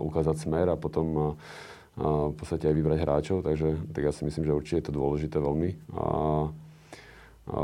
ukázať 0.00 0.36
smer 0.48 0.72
a 0.72 0.80
potom 0.80 1.06
a, 1.12 1.20
a 2.00 2.32
v 2.32 2.34
podstate 2.40 2.72
aj 2.72 2.76
vybrať 2.80 2.98
hráčov. 3.04 3.38
Takže 3.44 3.92
tak 3.92 4.02
ja 4.08 4.12
si 4.16 4.24
myslím, 4.24 4.48
že 4.48 4.56
určite 4.56 4.76
je 4.80 4.86
to 4.88 4.96
dôležité 4.96 5.36
veľmi. 5.36 5.70
A, 5.92 6.04
a 7.52 7.60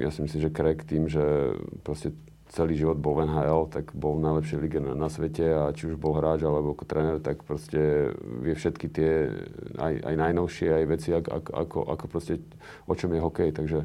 ja 0.00 0.10
si 0.10 0.24
myslím, 0.24 0.40
že 0.40 0.54
Craig 0.56 0.80
tým, 0.88 1.04
že 1.06 1.54
proste 1.84 2.16
celý 2.54 2.78
život 2.78 3.02
bol 3.02 3.18
v 3.18 3.26
NHL, 3.26 3.66
tak 3.66 3.90
bol 3.98 4.14
v 4.14 4.30
najlepšej 4.30 4.58
lige 4.62 4.78
na, 4.78 4.94
na 4.94 5.10
svete 5.10 5.42
a 5.42 5.74
či 5.74 5.90
už 5.90 5.98
bol 5.98 6.14
hráč 6.14 6.46
alebo 6.46 6.78
ako 6.78 6.86
tréner, 6.86 7.18
tak 7.18 7.42
proste 7.42 8.14
vie 8.14 8.54
všetky 8.54 8.86
tie 8.94 9.26
aj, 9.74 9.94
aj 10.06 10.14
najnovšie 10.14 10.68
aj 10.70 10.84
veci, 10.86 11.10
ako, 11.10 11.50
ako, 11.50 11.78
ako 11.90 12.04
proste, 12.06 12.38
o 12.86 12.94
čom 12.94 13.10
je 13.10 13.20
hokej. 13.20 13.50
Takže 13.50 13.78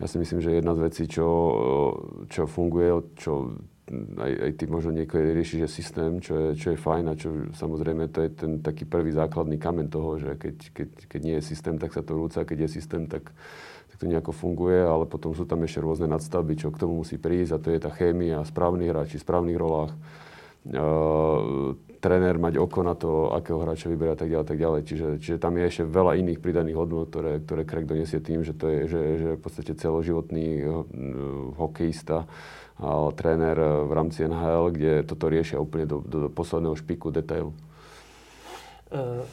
ja 0.00 0.06
si 0.08 0.16
myslím, 0.16 0.40
že 0.40 0.56
jedna 0.56 0.72
z 0.72 0.80
vecí, 0.88 1.04
čo, 1.04 1.28
čo 2.32 2.48
funguje, 2.48 3.12
čo 3.20 3.60
aj, 4.18 4.32
aj 4.32 4.52
ty 4.56 4.64
možno 4.66 4.90
niekedy 4.96 5.36
riešiš, 5.36 5.68
systém, 5.68 6.18
čo 6.18 6.32
je, 6.32 6.48
čo 6.56 6.66
je 6.72 6.78
fajn 6.80 7.04
a 7.08 7.14
čo 7.14 7.28
samozrejme 7.52 8.08
to 8.08 8.24
je 8.24 8.30
ten 8.32 8.52
taký 8.64 8.88
prvý 8.88 9.12
základný 9.12 9.60
kamen 9.60 9.92
toho, 9.92 10.16
že 10.16 10.40
keď, 10.40 10.56
keď, 10.72 10.88
keď 11.06 11.20
nie 11.20 11.36
je 11.38 11.44
systém, 11.44 11.76
tak 11.76 11.92
sa 11.92 12.00
to 12.00 12.16
rúca, 12.16 12.42
keď 12.42 12.66
je 12.66 12.80
systém, 12.80 13.04
tak 13.04 13.30
to 14.02 14.10
nejako 14.10 14.34
funguje, 14.34 14.82
ale 14.82 15.06
potom 15.06 15.30
sú 15.30 15.46
tam 15.46 15.62
ešte 15.62 15.78
rôzne 15.78 16.10
nadstavby, 16.10 16.58
čo 16.58 16.74
k 16.74 16.80
tomu 16.82 17.06
musí 17.06 17.22
prísť 17.22 17.54
a 17.54 17.62
to 17.62 17.70
je 17.70 17.78
tá 17.78 17.94
chémia, 17.94 18.42
správnych 18.42 18.90
hráči, 18.90 19.22
správnych 19.22 19.54
rolách. 19.54 19.94
Uh, 20.62 21.74
tréner 22.02 22.34
mať 22.38 22.58
oko 22.58 22.82
na 22.82 22.98
to, 22.98 23.30
akého 23.30 23.62
hráča 23.62 23.86
vyberá 23.86 24.18
tak 24.18 24.30
ďalej, 24.30 24.46
tak 24.46 24.58
ďalej. 24.58 24.80
Čiže, 24.90 25.08
čiže 25.22 25.38
tam 25.38 25.54
je 25.54 25.70
ešte 25.70 25.86
veľa 25.86 26.18
iných 26.18 26.42
pridaných 26.42 26.78
hodnot, 26.78 27.14
ktoré, 27.14 27.42
ktoré 27.46 27.62
Craig 27.62 27.86
donesie 27.86 28.18
tým, 28.18 28.42
že 28.42 28.58
to 28.58 28.66
je 28.66 28.90
že, 28.90 29.02
že 29.22 29.30
v 29.38 29.42
podstate 29.42 29.72
celoživotný 29.78 30.66
uh, 30.66 30.82
hokejista, 31.54 32.26
a 32.26 32.61
tréner 33.14 33.56
v 33.60 33.92
rámci 33.92 34.24
NHL, 34.26 34.74
kde 34.74 34.92
toto 35.06 35.28
riešia 35.28 35.60
úplne 35.60 35.86
do, 35.86 36.02
do, 36.02 36.26
do 36.26 36.28
posledného 36.32 36.74
špiku 36.74 37.12
detailu. 37.12 37.52
Uh, 38.92 39.24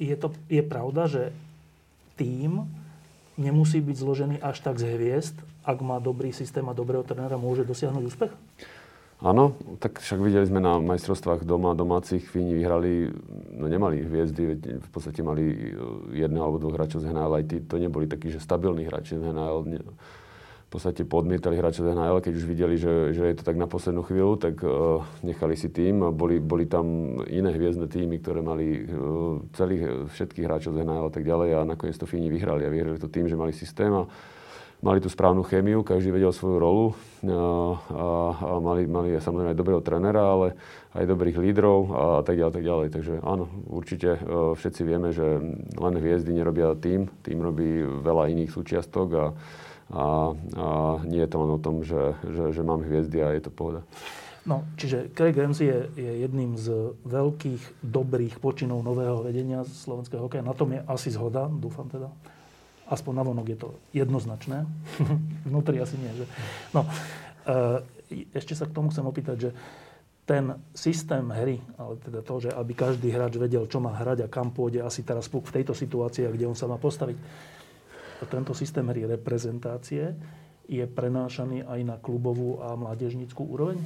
je, 0.00 0.14
to, 0.16 0.32
je 0.48 0.62
pravda, 0.64 1.06
že 1.06 1.22
tým 2.16 2.64
nemusí 3.40 3.80
byť 3.80 3.96
zložený 3.96 4.36
až 4.40 4.60
tak 4.60 4.76
z 4.76 4.96
hviezd, 4.96 5.36
ak 5.64 5.78
má 5.80 6.00
dobrý 6.00 6.32
systém 6.32 6.64
a 6.68 6.76
dobrého 6.76 7.04
trénera, 7.04 7.40
môže 7.40 7.64
dosiahnuť 7.64 8.04
úspech? 8.04 8.32
Áno, 9.20 9.52
tak 9.76 10.00
však 10.00 10.16
videli 10.16 10.48
sme 10.48 10.64
na 10.64 10.80
majstrovstvách 10.80 11.44
doma, 11.44 11.76
domácich 11.76 12.24
Fíni 12.24 12.56
vyhrali, 12.56 13.12
no 13.52 13.68
nemali 13.68 14.00
hviezdy, 14.00 14.56
v 14.80 14.88
podstate 14.88 15.20
mali 15.20 15.76
jedného 16.16 16.40
alebo 16.40 16.56
dvoch 16.56 16.80
hráčov 16.80 17.04
z 17.04 17.12
NHL, 17.12 17.36
aj 17.36 17.44
tí 17.44 17.56
to 17.60 17.76
neboli 17.76 18.08
takí, 18.08 18.32
že 18.32 18.40
stabilní 18.40 18.88
hráči 18.88 19.20
z 19.20 19.28
NHL. 19.28 19.68
Podstate 20.70 21.02
podmietali 21.02 21.58
hráčov 21.58 21.90
z 21.90 21.98
NHL, 21.98 22.22
keď 22.22 22.32
už 22.38 22.44
videli, 22.46 22.78
že, 22.78 23.10
že 23.10 23.26
je 23.26 23.36
to 23.36 23.42
tak 23.42 23.58
na 23.58 23.66
poslednú 23.66 24.06
chvíľu, 24.06 24.38
tak 24.38 24.62
uh, 24.62 25.02
nechali 25.26 25.58
si 25.58 25.74
tým 25.74 26.14
boli, 26.14 26.38
boli 26.38 26.70
tam 26.70 27.18
iné 27.26 27.50
hviezdne 27.50 27.90
týmy, 27.90 28.22
ktoré 28.22 28.38
mali 28.38 28.86
uh, 28.86 29.42
celých, 29.58 30.06
všetkých 30.14 30.46
hráčov 30.46 30.78
z 30.78 30.86
NHL 30.86 31.10
a 31.10 31.12
tak 31.12 31.26
ďalej 31.26 31.48
a 31.58 31.66
nakoniec 31.66 31.98
to 31.98 32.06
Fíni 32.06 32.30
vyhrali 32.30 32.62
a 32.62 32.70
vyhrali 32.70 33.02
to 33.02 33.10
tým, 33.10 33.26
že 33.26 33.34
mali 33.34 33.50
systém 33.50 33.90
a 33.90 34.06
mali 34.80 35.02
tú 35.02 35.12
správnu 35.12 35.44
chémiu, 35.44 35.84
každý 35.84 36.08
vedel 36.08 36.32
svoju 36.32 36.56
rolu 36.56 36.84
a, 37.20 37.36
a, 37.92 38.06
a 38.32 38.54
mali, 38.64 38.88
mali 38.88 39.18
samozrejme 39.20 39.52
aj 39.52 39.60
dobrého 39.60 39.82
trenera, 39.84 40.22
ale 40.24 40.56
aj 40.96 41.04
dobrých 41.04 41.36
lídrov 41.36 41.78
a 41.92 42.04
tak 42.24 42.40
ďalej, 42.40 42.54
tak 42.54 42.64
ďalej. 42.64 42.88
Takže 42.94 43.14
áno, 43.20 43.44
určite 43.68 44.16
uh, 44.16 44.54
všetci 44.56 44.80
vieme, 44.86 45.12
že 45.12 45.26
len 45.76 45.94
hviezdy 45.98 46.32
nerobia 46.32 46.72
tým, 46.78 47.10
tým 47.26 47.38
robí 47.44 47.82
veľa 47.82 48.32
iných 48.32 48.54
súčiastok 48.54 49.08
a 49.18 49.24
a, 49.90 50.32
a 50.34 50.66
nie 51.02 51.20
je 51.22 51.30
to 51.30 51.36
len 51.42 51.50
o 51.50 51.60
tom, 51.60 51.82
že, 51.82 52.14
že, 52.22 52.54
že 52.54 52.62
mám 52.62 52.86
hviezdy 52.86 53.18
a 53.22 53.34
je 53.34 53.42
to 53.42 53.50
pohoda. 53.50 53.82
No, 54.48 54.64
čiže 54.80 55.12
Craig 55.12 55.36
Ramsey 55.36 55.68
je, 55.68 55.80
je 56.00 56.12
jedným 56.24 56.56
z 56.56 56.96
veľkých, 57.04 57.84
dobrých 57.84 58.40
počinov 58.40 58.80
nového 58.80 59.20
vedenia 59.20 59.68
slovenského 59.68 60.24
hokeja. 60.24 60.46
Na 60.46 60.56
tom 60.56 60.72
je 60.72 60.80
asi 60.88 61.12
zhoda, 61.12 61.44
dúfam 61.50 61.90
teda. 61.92 62.08
Aspoň 62.88 63.12
na 63.14 63.22
vonok 63.22 63.46
je 63.52 63.58
to 63.60 63.68
jednoznačné. 63.92 64.64
Vnútri 65.46 65.78
asi 65.78 66.00
nie. 66.00 66.10
Že? 66.16 66.26
No, 66.72 66.88
e, 67.44 67.84
ešte 68.32 68.56
sa 68.56 68.64
k 68.64 68.74
tomu 68.74 68.88
chcem 68.90 69.04
opýtať, 69.04 69.36
že 69.38 69.50
ten 70.24 70.56
systém 70.72 71.26
hry, 71.26 71.58
ale 71.74 71.98
teda 71.98 72.22
to, 72.22 72.34
že 72.38 72.50
aby 72.54 72.72
každý 72.72 73.10
hráč 73.10 73.34
vedel, 73.34 73.66
čo 73.66 73.82
má 73.82 73.92
hrať 73.98 74.24
a 74.24 74.32
kam 74.32 74.54
pôjde, 74.54 74.78
asi 74.78 75.02
teraz 75.02 75.26
v 75.26 75.42
tejto 75.42 75.74
situácii, 75.74 76.30
kde 76.30 76.46
on 76.46 76.54
sa 76.54 76.70
má 76.70 76.78
postaviť, 76.78 77.18
tento 78.28 78.52
systém 78.52 78.84
hry 78.88 79.06
reprezentácie 79.06 80.16
je 80.70 80.84
prenášaný 80.86 81.66
aj 81.66 81.80
na 81.82 81.96
klubovú 81.98 82.62
a 82.62 82.76
mládežnickú 82.76 83.42
úroveň? 83.42 83.80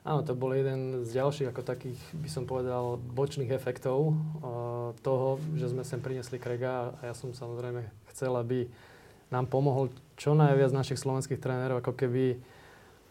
Áno, 0.00 0.24
to 0.24 0.32
bol 0.32 0.56
jeden 0.56 1.04
z 1.04 1.12
ďalších 1.12 1.52
ako 1.52 1.60
takých, 1.60 2.00
by 2.16 2.28
som 2.32 2.48
povedal, 2.48 2.96
bočných 2.96 3.52
efektov 3.52 4.16
uh, 4.16 4.96
toho, 5.04 5.36
že 5.60 5.68
sme 5.68 5.84
sem 5.84 6.00
priniesli 6.00 6.40
Krega 6.40 6.96
a 6.96 7.12
ja 7.12 7.14
som 7.14 7.36
samozrejme 7.36 7.84
chcel, 8.08 8.32
aby 8.32 8.64
nám 9.28 9.52
pomohol 9.52 9.92
čo 10.16 10.32
najviac 10.32 10.72
našich 10.72 10.96
slovenských 10.96 11.36
trénerov, 11.36 11.84
ako 11.84 11.92
keby 11.92 12.40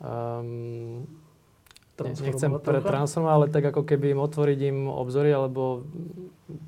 um, 0.01 1.05
nechcem 2.07 2.51
pretransformovať, 2.59 3.33
ale 3.35 3.45
tak 3.51 3.63
ako 3.75 3.83
keby 3.83 4.15
im 4.15 4.21
otvoriť 4.23 4.59
im 4.71 4.79
obzory 4.87 5.35
alebo 5.35 5.83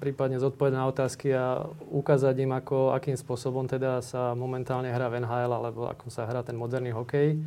prípadne 0.01 0.38
zodpovedať 0.38 0.75
na 0.77 0.86
otázky 0.89 1.27
a 1.34 1.65
ukázať 1.89 2.36
im, 2.41 2.51
ako, 2.53 2.93
akým 2.93 3.17
spôsobom 3.17 3.65
teda 3.65 4.01
sa 4.05 4.38
momentálne 4.38 4.91
hrá 4.91 5.09
v 5.09 5.23
NHL 5.23 5.51
alebo 5.51 5.89
ako 5.89 6.11
sa 6.13 6.27
hrá 6.27 6.45
ten 6.45 6.57
moderný 6.57 6.93
hokej. 6.93 7.39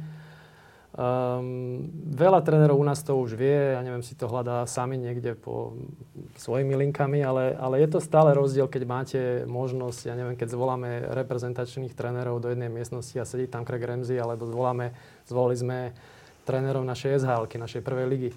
Um, 0.94 1.90
veľa 2.14 2.46
trénerov 2.46 2.78
u 2.78 2.86
nás 2.86 3.02
to 3.02 3.18
už 3.18 3.34
vie, 3.34 3.74
ja 3.74 3.82
neviem, 3.82 4.06
si 4.06 4.14
to 4.14 4.30
hľadá 4.30 4.62
sami 4.62 4.94
niekde 4.94 5.34
po 5.34 5.74
svojimi 6.38 6.78
linkami, 6.86 7.18
ale, 7.18 7.50
ale 7.58 7.82
je 7.82 7.90
to 7.90 7.98
stále 7.98 8.30
rozdiel, 8.30 8.70
keď 8.70 8.82
máte 8.86 9.20
možnosť, 9.42 10.06
ja 10.06 10.14
neviem, 10.14 10.38
keď 10.38 10.54
zvoláme 10.54 11.10
reprezentačných 11.18 11.98
trénerov 11.98 12.38
do 12.38 12.46
jednej 12.54 12.70
miestnosti 12.70 13.18
a 13.18 13.26
sedí 13.26 13.50
tam 13.50 13.66
Craig 13.66 13.82
Ramsey, 13.82 14.22
alebo 14.22 14.46
zvoláme, 14.46 14.94
zvolili 15.26 15.58
sme 15.58 15.78
trénerov 16.44 16.84
našej 16.84 17.24
SHL, 17.24 17.48
našej 17.48 17.82
prvej 17.82 18.06
ligy. 18.06 18.30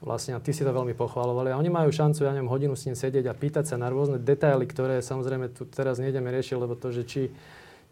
Vlastne 0.00 0.32
a 0.32 0.40
ty 0.40 0.56
si 0.56 0.64
to 0.64 0.72
veľmi 0.72 0.96
pochvalovali. 0.96 1.52
A 1.52 1.60
oni 1.60 1.68
majú 1.68 1.92
šancu, 1.92 2.24
ja 2.24 2.32
neviem, 2.32 2.48
hodinu 2.48 2.72
s 2.72 2.88
ním 2.88 2.96
sedieť 2.96 3.28
a 3.28 3.36
pýtať 3.36 3.68
sa 3.68 3.76
na 3.76 3.92
rôzne 3.92 4.16
detaily, 4.16 4.64
ktoré 4.64 5.04
samozrejme 5.04 5.52
tu 5.52 5.68
teraz 5.68 6.00
nejdeme 6.00 6.32
riešiť, 6.32 6.56
lebo 6.56 6.72
to, 6.72 6.88
že 6.88 7.04
či, 7.04 7.28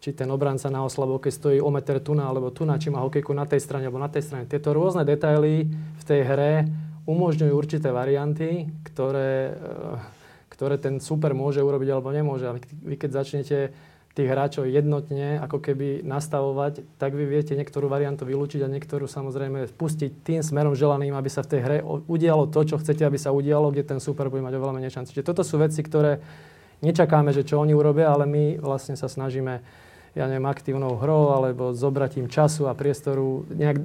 či 0.01 0.09
ten 0.17 0.25
obranca 0.33 0.73
na 0.73 0.81
oslabovke 0.81 1.29
stojí 1.29 1.61
o 1.61 1.69
meter 1.69 2.01
tu 2.01 2.17
alebo 2.17 2.49
tu 2.49 2.65
na, 2.65 2.81
či 2.81 2.89
má 2.89 3.05
hokejku 3.05 3.29
na 3.29 3.45
tej 3.45 3.61
strane, 3.61 3.85
alebo 3.85 4.01
na 4.01 4.09
tej 4.09 4.25
strane. 4.25 4.49
Tieto 4.49 4.73
rôzne 4.73 5.05
detaily 5.05 5.69
v 5.69 6.03
tej 6.03 6.21
hre 6.25 6.65
umožňujú 7.05 7.53
určité 7.53 7.93
varianty, 7.93 8.73
ktoré, 8.89 9.53
eh, 9.53 9.97
ktoré 10.49 10.81
ten 10.81 10.97
super 10.97 11.37
môže 11.37 11.61
urobiť 11.61 11.89
alebo 11.93 12.09
nemôže. 12.09 12.49
A 12.49 12.57
vy 12.57 12.95
keď 12.97 13.21
začnete 13.21 13.69
tých 14.17 14.29
hráčov 14.29 14.65
jednotne 14.67 15.37
ako 15.39 15.61
keby 15.61 16.01
nastavovať, 16.01 16.81
tak 16.97 17.13
vy 17.13 17.29
viete 17.29 17.53
niektorú 17.53 17.87
variantu 17.87 18.25
vylúčiť 18.25 18.65
a 18.65 18.71
niektorú 18.71 19.05
samozrejme 19.05 19.69
pustiť 19.77 20.11
tým 20.25 20.41
smerom 20.41 20.73
želaným, 20.73 21.13
aby 21.13 21.29
sa 21.29 21.45
v 21.45 21.51
tej 21.55 21.59
hre 21.61 21.77
udialo 21.85 22.49
to, 22.49 22.65
čo 22.65 22.81
chcete, 22.81 23.05
aby 23.05 23.21
sa 23.21 23.29
udialo, 23.29 23.69
kde 23.69 23.85
ten 23.85 23.99
super 24.01 24.27
bude 24.27 24.41
mať 24.41 24.57
oveľa 24.57 24.75
menej 24.81 24.91
šanci. 24.91 25.13
Čiže 25.13 25.29
toto 25.29 25.45
sú 25.45 25.61
veci, 25.61 25.79
ktoré 25.85 26.19
nečakáme, 26.81 27.29
že 27.31 27.45
čo 27.45 27.61
oni 27.61 27.77
urobia, 27.77 28.09
ale 28.09 28.25
my 28.25 28.43
vlastne 28.59 28.97
sa 28.97 29.05
snažíme 29.05 29.61
ja 30.17 30.25
neviem, 30.25 30.49
aktívnou 30.49 30.97
hrou 30.97 31.37
alebo 31.37 31.69
zobratím 31.77 32.25
času 32.25 32.65
a 32.65 32.73
priestoru 32.73 33.45
nejak 33.53 33.77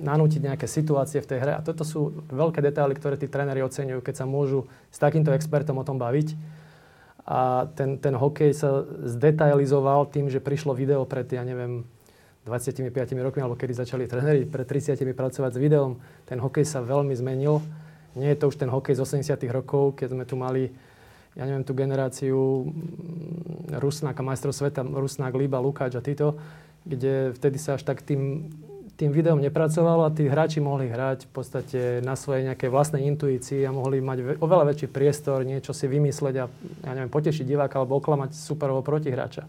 nanútiť 0.00 0.40
nejaké 0.40 0.64
situácie 0.64 1.20
v 1.20 1.28
tej 1.28 1.38
hre. 1.44 1.52
A 1.60 1.64
toto 1.64 1.84
sú 1.84 2.24
veľké 2.32 2.64
detaily, 2.64 2.96
ktoré 2.96 3.20
tí 3.20 3.28
tréneri 3.28 3.60
oceňujú, 3.60 4.00
keď 4.00 4.24
sa 4.24 4.26
môžu 4.26 4.64
s 4.88 4.96
takýmto 4.96 5.28
expertom 5.36 5.76
o 5.76 5.84
tom 5.84 6.00
baviť 6.00 6.34
a 7.28 7.68
ten, 7.76 8.00
ten 8.00 8.16
hokej 8.16 8.56
sa 8.56 8.88
zdetailizoval 9.04 10.08
tým, 10.08 10.32
že 10.32 10.40
prišlo 10.40 10.72
video 10.72 11.04
pred, 11.04 11.28
ja 11.28 11.44
neviem, 11.44 11.84
25 12.48 12.88
rokmi, 13.20 13.44
alebo 13.44 13.52
kedy 13.52 13.76
začali 13.76 14.08
tréneri 14.08 14.48
pred 14.48 14.64
30 14.64 14.96
pracovať 15.12 15.52
s 15.52 15.60
videom. 15.60 16.00
Ten 16.24 16.40
hokej 16.40 16.64
sa 16.64 16.80
veľmi 16.80 17.12
zmenil. 17.12 17.60
Nie 18.16 18.32
je 18.32 18.40
to 18.40 18.48
už 18.48 18.56
ten 18.56 18.72
hokej 18.72 18.96
z 18.96 19.04
80 19.04 19.44
rokov, 19.52 20.00
keď 20.00 20.16
sme 20.16 20.24
tu 20.24 20.40
mali, 20.40 20.72
ja 21.36 21.44
neviem, 21.44 21.68
tú 21.68 21.76
generáciu 21.76 22.64
mm, 22.64 23.76
Rusnáka, 23.76 24.24
majstrov 24.24 24.56
sveta, 24.56 24.80
Rusnák, 24.80 25.36
Líba, 25.36 25.60
Lukáč 25.60 26.00
a 26.00 26.02
títo, 26.02 26.40
kde 26.88 27.36
vtedy 27.36 27.60
sa 27.60 27.76
až 27.76 27.84
tak 27.84 28.00
tým 28.00 28.48
tým 28.98 29.14
videom 29.14 29.38
nepracovalo 29.38 30.10
a 30.10 30.10
tí 30.10 30.26
hráči 30.26 30.58
mohli 30.58 30.90
hrať 30.90 31.30
v 31.30 31.32
podstate 31.32 31.80
na 32.02 32.18
svojej 32.18 32.50
nejakej 32.50 32.66
vlastnej 32.66 33.06
intuícii 33.06 33.62
a 33.62 33.70
mohli 33.70 34.02
mať 34.02 34.42
oveľa 34.42 34.74
väčší 34.74 34.90
priestor, 34.90 35.46
niečo 35.46 35.70
si 35.70 35.86
vymysleť 35.86 36.34
a 36.42 36.44
ja 36.82 36.92
neviem, 36.98 37.06
potešiť 37.06 37.46
diváka 37.46 37.78
alebo 37.78 38.02
oklamať 38.02 38.34
superového 38.34 38.82
protihráča. 38.82 39.46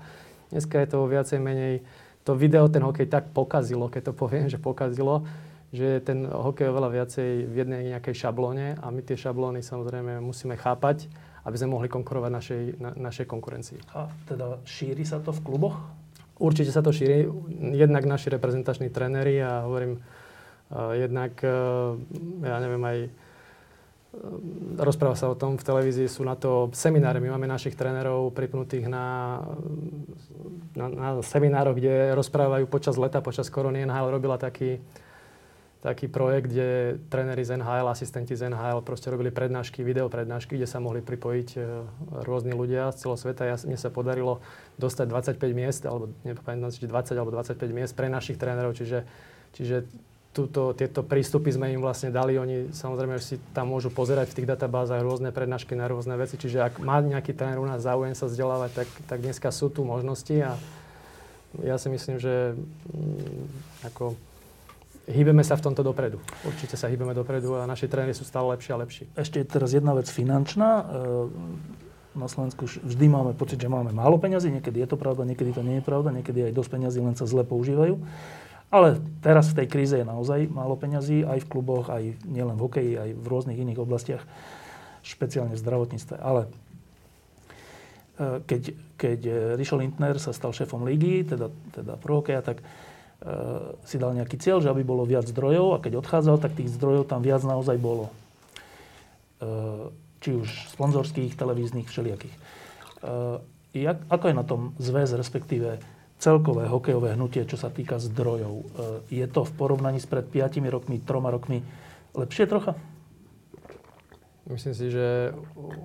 Dneska 0.53 0.77
je 0.77 0.87
to 0.93 1.09
viacej 1.09 1.41
menej, 1.41 1.81
to 2.21 2.37
video 2.37 2.69
ten 2.69 2.85
hokej 2.85 3.09
tak 3.09 3.33
pokazilo, 3.33 3.89
keď 3.89 4.09
to 4.09 4.13
poviem, 4.13 4.53
že 4.53 4.61
pokazilo, 4.61 5.25
že 5.73 5.97
ten 6.05 6.29
hokej 6.29 6.69
je 6.69 6.73
oveľa 6.73 6.89
viacej 6.93 7.29
v 7.49 7.55
jednej 7.57 7.81
nejakej 7.97 8.29
šablóne 8.29 8.77
a 8.77 8.85
my 8.93 9.01
tie 9.01 9.17
šablóny 9.17 9.65
samozrejme 9.65 10.21
musíme 10.21 10.61
chápať, 10.61 11.09
aby 11.41 11.55
sme 11.57 11.73
mohli 11.73 11.89
konkurovať 11.89 12.31
našej, 12.33 12.61
na, 12.77 12.93
našej 12.93 13.25
konkurencii. 13.25 13.81
A 13.97 14.05
teda 14.29 14.61
šíri 14.61 15.01
sa 15.09 15.17
to 15.17 15.33
v 15.33 15.41
kluboch? 15.41 15.77
Určite 16.39 16.71
sa 16.71 16.79
to 16.79 16.95
šíri. 16.95 17.27
Jednak 17.75 18.07
naši 18.07 18.31
reprezentační 18.31 18.87
tréneri 18.89 19.43
a 19.43 19.67
hovorím, 19.67 19.99
uh, 19.99 20.95
jednak, 20.95 21.35
uh, 21.43 21.99
ja 22.47 22.57
neviem, 22.63 22.79
aj 22.79 22.97
uh, 23.03 23.11
rozpráva 24.79 25.19
sa 25.19 25.27
o 25.27 25.35
tom 25.35 25.59
v 25.59 25.67
televízii, 25.67 26.07
sú 26.07 26.23
na 26.23 26.39
to 26.39 26.71
semináre. 26.71 27.19
My 27.19 27.35
máme 27.35 27.45
našich 27.45 27.75
trénerov 27.75 28.31
pripnutých 28.31 28.87
na, 28.87 29.39
na, 30.79 30.85
na 30.87 31.09
seminároch, 31.19 31.75
kde 31.75 32.15
rozprávajú 32.15 32.65
počas 32.71 32.95
leta, 32.95 33.19
počas 33.19 33.51
korony. 33.51 33.83
NHL 33.83 34.07
robila 34.07 34.39
taký, 34.39 34.79
taký 35.79 36.11
projekt, 36.11 36.51
kde 36.51 36.99
tréneri 37.07 37.39
z 37.39 37.55
NHL, 37.55 37.87
asistenti 37.87 38.35
z 38.35 38.51
NHL 38.51 38.83
proste 38.83 39.07
robili 39.07 39.31
prednášky, 39.31 39.79
video 39.79 40.11
prednášky, 40.11 40.59
kde 40.59 40.67
sa 40.67 40.83
mohli 40.83 40.99
pripojiť 40.99 41.49
e, 41.55 41.59
rôzni 42.27 42.51
ľudia 42.51 42.91
z 42.91 43.07
celého 43.07 43.19
sveta. 43.19 43.47
Ja, 43.47 43.55
mne 43.63 43.79
sa 43.79 43.87
podarilo 43.87 44.43
dostať 44.75 45.07
25 45.39 45.39
miest, 45.55 45.87
alebo 45.87 46.11
nepamätám, 46.27 46.75
či 46.75 46.83
20 46.83 47.15
alebo 47.15 47.31
25 47.31 47.55
miest 47.71 47.95
pre 47.95 48.11
našich 48.11 48.35
trénerov, 48.35 48.75
čiže, 48.75 49.07
čiže 49.55 49.87
túto, 50.35 50.75
tieto 50.75 50.99
prístupy 50.99 51.47
sme 51.55 51.71
im 51.71 51.79
vlastne 51.79 52.11
dali. 52.11 52.35
Oni 52.35 52.75
samozrejme 52.75 53.15
si 53.23 53.39
tam 53.55 53.71
môžu 53.71 53.87
pozerať 53.87 54.35
v 54.35 54.43
tých 54.43 54.51
databázach 54.51 54.99
rôzne 54.99 55.31
prednášky 55.31 55.79
na 55.79 55.87
rôzne 55.87 56.19
veci. 56.19 56.35
Čiže 56.35 56.59
ak 56.59 56.73
má 56.83 56.99
nejaký 56.99 57.31
tréner 57.31 57.55
u 57.55 57.63
nás 57.63 57.87
záujem 57.87 58.13
sa 58.19 58.27
vzdelávať, 58.27 58.83
tak, 58.83 58.89
tak 59.07 59.19
dneska 59.23 59.47
sú 59.49 59.71
tu 59.71 59.87
možnosti 59.87 60.35
a 60.43 60.59
ja 61.65 61.81
si 61.81 61.89
myslím, 61.89 62.21
že 62.21 62.53
mm, 62.53 63.87
ako 63.89 64.13
hýbeme 65.09 65.41
sa 65.41 65.57
v 65.57 65.65
tomto 65.65 65.81
dopredu. 65.81 66.21
Určite 66.45 66.77
sa 66.77 66.85
hýbeme 66.85 67.17
dopredu 67.17 67.57
a 67.57 67.65
naši 67.65 67.89
tréneri 67.89 68.13
sú 68.13 68.21
stále 68.23 68.53
lepší 68.53 68.69
a 68.71 68.77
lepší. 68.79 69.03
Ešte 69.17 69.41
teraz 69.41 69.73
jedna 69.73 69.97
vec 69.97 70.05
finančná. 70.05 70.69
E, 70.69 70.83
na 72.13 72.27
Slovensku 72.29 72.69
vždy 72.69 73.05
máme 73.09 73.33
pocit, 73.33 73.57
že 73.57 73.69
máme 73.69 73.89
málo 73.89 74.21
peňazí. 74.21 74.53
Niekedy 74.53 74.85
je 74.85 74.89
to 74.93 74.97
pravda, 75.01 75.25
niekedy 75.25 75.49
to 75.53 75.65
nie 75.65 75.81
je 75.81 75.83
pravda. 75.85 76.13
Niekedy 76.13 76.49
aj 76.49 76.53
dosť 76.53 76.69
peňazí, 76.77 76.99
len 77.01 77.17
sa 77.17 77.25
zle 77.25 77.41
používajú. 77.41 77.97
Ale 78.69 79.01
teraz 79.25 79.49
v 79.49 79.65
tej 79.65 79.67
kríze 79.67 79.95
je 79.97 80.05
naozaj 80.05 80.45
málo 80.45 80.77
peňazí, 80.77 81.25
aj 81.25 81.41
v 81.41 81.49
kluboch, 81.49 81.89
aj 81.89 82.21
nielen 82.29 82.53
v 82.53 82.63
hokeji, 82.69 82.93
aj 83.01 83.09
v 83.17 83.25
rôznych 83.25 83.57
iných 83.57 83.81
oblastiach, 83.81 84.21
špeciálne 85.01 85.57
v 85.57 85.63
zdravotníctve. 85.65 86.15
Ale 86.21 86.41
e, 86.45 86.49
keď, 88.45 88.61
keď 88.93 89.19
Rišo 89.57 89.81
Lindner 89.81 90.21
sa 90.21 90.37
stal 90.37 90.53
šéfom 90.53 90.85
ligy, 90.85 91.25
teda, 91.25 91.49
teda 91.73 91.97
pro 91.97 92.21
hokeja, 92.21 92.45
tak 92.45 92.61
si 93.83 93.99
dal 93.99 94.15
nejaký 94.15 94.39
cieľ, 94.39 94.63
že 94.63 94.71
aby 94.71 94.79
bolo 94.87 95.03
viac 95.03 95.27
zdrojov 95.27 95.75
a 95.75 95.81
keď 95.83 95.99
odchádzal, 95.99 96.39
tak 96.39 96.55
tých 96.55 96.71
zdrojov 96.71 97.03
tam 97.03 97.19
viac 97.19 97.43
naozaj 97.43 97.75
bolo. 97.75 98.07
Eh, 99.39 99.87
či 100.19 100.35
už 100.35 100.75
sponzorských, 100.75 101.31
televíznych, 101.39 101.87
všelijakých. 101.87 102.35
Eh, 102.35 103.39
jak, 103.71 104.03
ako 104.11 104.25
je 104.27 104.35
na 104.35 104.43
tom 104.43 104.75
zväz, 104.75 105.15
respektíve 105.15 105.79
celkové 106.19 106.67
hokejové 106.67 107.15
hnutie, 107.15 107.47
čo 107.47 107.55
sa 107.55 107.71
týka 107.71 107.95
zdrojov. 107.95 108.55
E, 108.59 108.65
je 109.07 109.25
to 109.31 109.47
v 109.47 109.55
porovnaní 109.55 110.03
s 110.03 110.07
pred 110.11 110.27
5 110.27 110.67
rokmi, 110.67 110.99
3 110.99 111.07
rokmi 111.31 111.63
lepšie 112.11 112.43
trocha? 112.43 112.75
Myslím 114.51 114.75
si, 114.75 114.91
že 114.91 115.31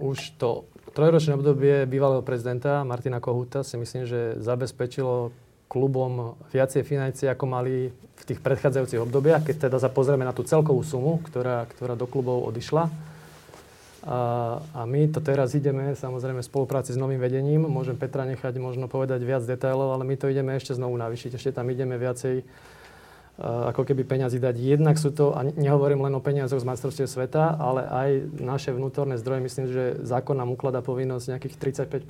už 0.02 0.34
to 0.34 0.66
trojročné 0.90 1.38
obdobie 1.38 1.86
bývalého 1.86 2.26
prezidenta 2.26 2.82
Martina 2.82 3.22
Kohuta 3.22 3.62
si 3.62 3.78
myslím, 3.78 4.10
že 4.10 4.34
zabezpečilo 4.42 5.30
klubom 5.74 6.38
viacej 6.54 6.86
financií, 6.86 7.26
ako 7.26 7.50
mali 7.50 7.90
v 7.90 8.22
tých 8.22 8.38
predchádzajúcich 8.38 9.02
obdobiach, 9.02 9.42
keď 9.42 9.66
teda 9.66 9.82
sa 9.82 9.90
pozrieme 9.90 10.22
na 10.22 10.30
tú 10.30 10.46
celkovú 10.46 10.86
sumu, 10.86 11.18
ktorá, 11.26 11.66
ktorá 11.66 11.98
do 11.98 12.06
klubov 12.06 12.46
odišla. 12.46 12.86
A, 14.04 14.18
a 14.60 14.80
my 14.86 15.10
to 15.10 15.18
teraz 15.18 15.56
ideme, 15.58 15.98
samozrejme 15.98 16.44
v 16.44 16.46
spolupráci 16.46 16.94
s 16.94 17.00
novým 17.00 17.18
vedením. 17.18 17.66
Môžem 17.66 17.98
Petra 17.98 18.22
nechať 18.22 18.54
možno 18.62 18.86
povedať 18.86 19.26
viac 19.26 19.42
detailov, 19.42 19.98
ale 19.98 20.06
my 20.06 20.14
to 20.14 20.30
ideme 20.30 20.54
ešte 20.54 20.78
znovu 20.78 20.94
navýšiť. 20.94 21.34
Ešte 21.34 21.50
tam 21.56 21.66
ideme 21.72 21.98
viacej 21.98 22.46
ako 23.42 23.82
keby 23.82 24.06
peňazí 24.06 24.38
dať. 24.38 24.54
Jednak 24.62 24.94
sú 24.94 25.10
to, 25.10 25.34
a 25.34 25.42
nehovorím 25.42 26.06
len 26.06 26.14
o 26.14 26.22
peniazoch 26.22 26.62
z 26.62 26.68
majstrovstiev 26.70 27.10
sveta, 27.10 27.58
ale 27.58 27.82
aj 27.82 28.10
naše 28.38 28.70
vnútorné 28.70 29.18
zdroje. 29.18 29.42
Myslím, 29.42 29.66
že 29.74 29.98
zákon 30.06 30.38
nám 30.38 30.54
ukladá 30.54 30.86
povinnosť 30.86 31.34
nejakých 31.34 31.54
35 31.58 32.06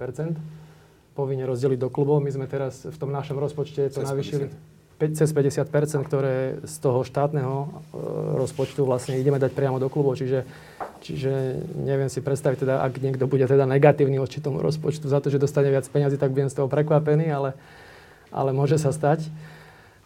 povinne 1.15 1.47
rozdeliť 1.47 1.78
do 1.78 1.89
klubov. 1.89 2.19
My 2.20 2.35
sme 2.35 2.51
teraz 2.51 2.85
v 2.85 2.97
tom 2.99 3.15
našom 3.15 3.39
rozpočte 3.39 3.89
to 3.89 4.03
navýšili 4.03 4.51
cez 4.95 5.35
50 5.35 6.07
ktoré 6.07 6.62
z 6.62 6.74
toho 6.78 7.03
štátneho 7.03 7.66
e, 7.66 7.69
rozpočtu 8.39 8.86
vlastne 8.86 9.19
ideme 9.19 9.43
dať 9.43 9.53
priamo 9.53 9.82
do 9.82 9.91
klubov. 9.91 10.15
Čiže, 10.16 10.47
čiže 11.03 11.32
neviem 11.82 12.07
si 12.07 12.23
predstaviť, 12.23 12.65
teda, 12.65 12.74
ak 12.81 13.03
niekto 13.03 13.27
bude 13.27 13.45
teda 13.45 13.66
negatívny 13.66 14.23
voči 14.23 14.39
tomu 14.39 14.62
rozpočtu 14.62 15.11
za 15.11 15.19
to, 15.19 15.28
že 15.28 15.43
dostane 15.43 15.69
viac 15.69 15.85
peniazy, 15.91 16.16
tak 16.16 16.31
budem 16.31 16.49
z 16.49 16.57
toho 16.62 16.70
prekvapený, 16.70 17.27
ale, 17.28 17.59
ale 18.31 18.55
môže 18.55 18.78
sa 18.78 18.95
stať. 18.95 19.27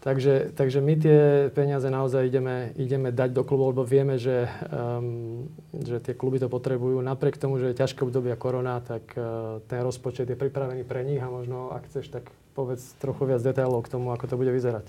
Takže, 0.09 0.57
takže 0.57 0.81
my 0.81 0.95
tie 0.97 1.21
peniaze 1.53 1.85
naozaj 1.85 2.33
ideme, 2.33 2.73
ideme 2.81 3.13
dať 3.13 3.29
do 3.29 3.45
klubov, 3.45 3.77
lebo 3.77 3.85
vieme, 3.85 4.17
že, 4.17 4.49
um, 4.73 5.45
že 5.77 6.01
tie 6.01 6.17
kluby 6.17 6.41
to 6.41 6.49
potrebujú. 6.49 7.05
Napriek 7.05 7.37
tomu, 7.37 7.61
že 7.61 7.77
je 7.77 7.81
ťažké 7.85 8.09
obdobia 8.09 8.33
korona, 8.33 8.81
tak 8.81 9.05
uh, 9.21 9.61
ten 9.69 9.85
rozpočet 9.85 10.25
je 10.25 10.33
pripravený 10.33 10.89
pre 10.89 11.05
nich 11.05 11.21
a 11.21 11.29
možno, 11.29 11.77
ak 11.77 11.93
chceš, 11.93 12.09
tak 12.09 12.25
povedz 12.57 12.97
trochu 12.97 13.29
viac 13.29 13.45
detailov 13.45 13.85
k 13.85 13.93
tomu, 14.01 14.09
ako 14.17 14.25
to 14.33 14.41
bude 14.41 14.49
vyzerať. 14.49 14.89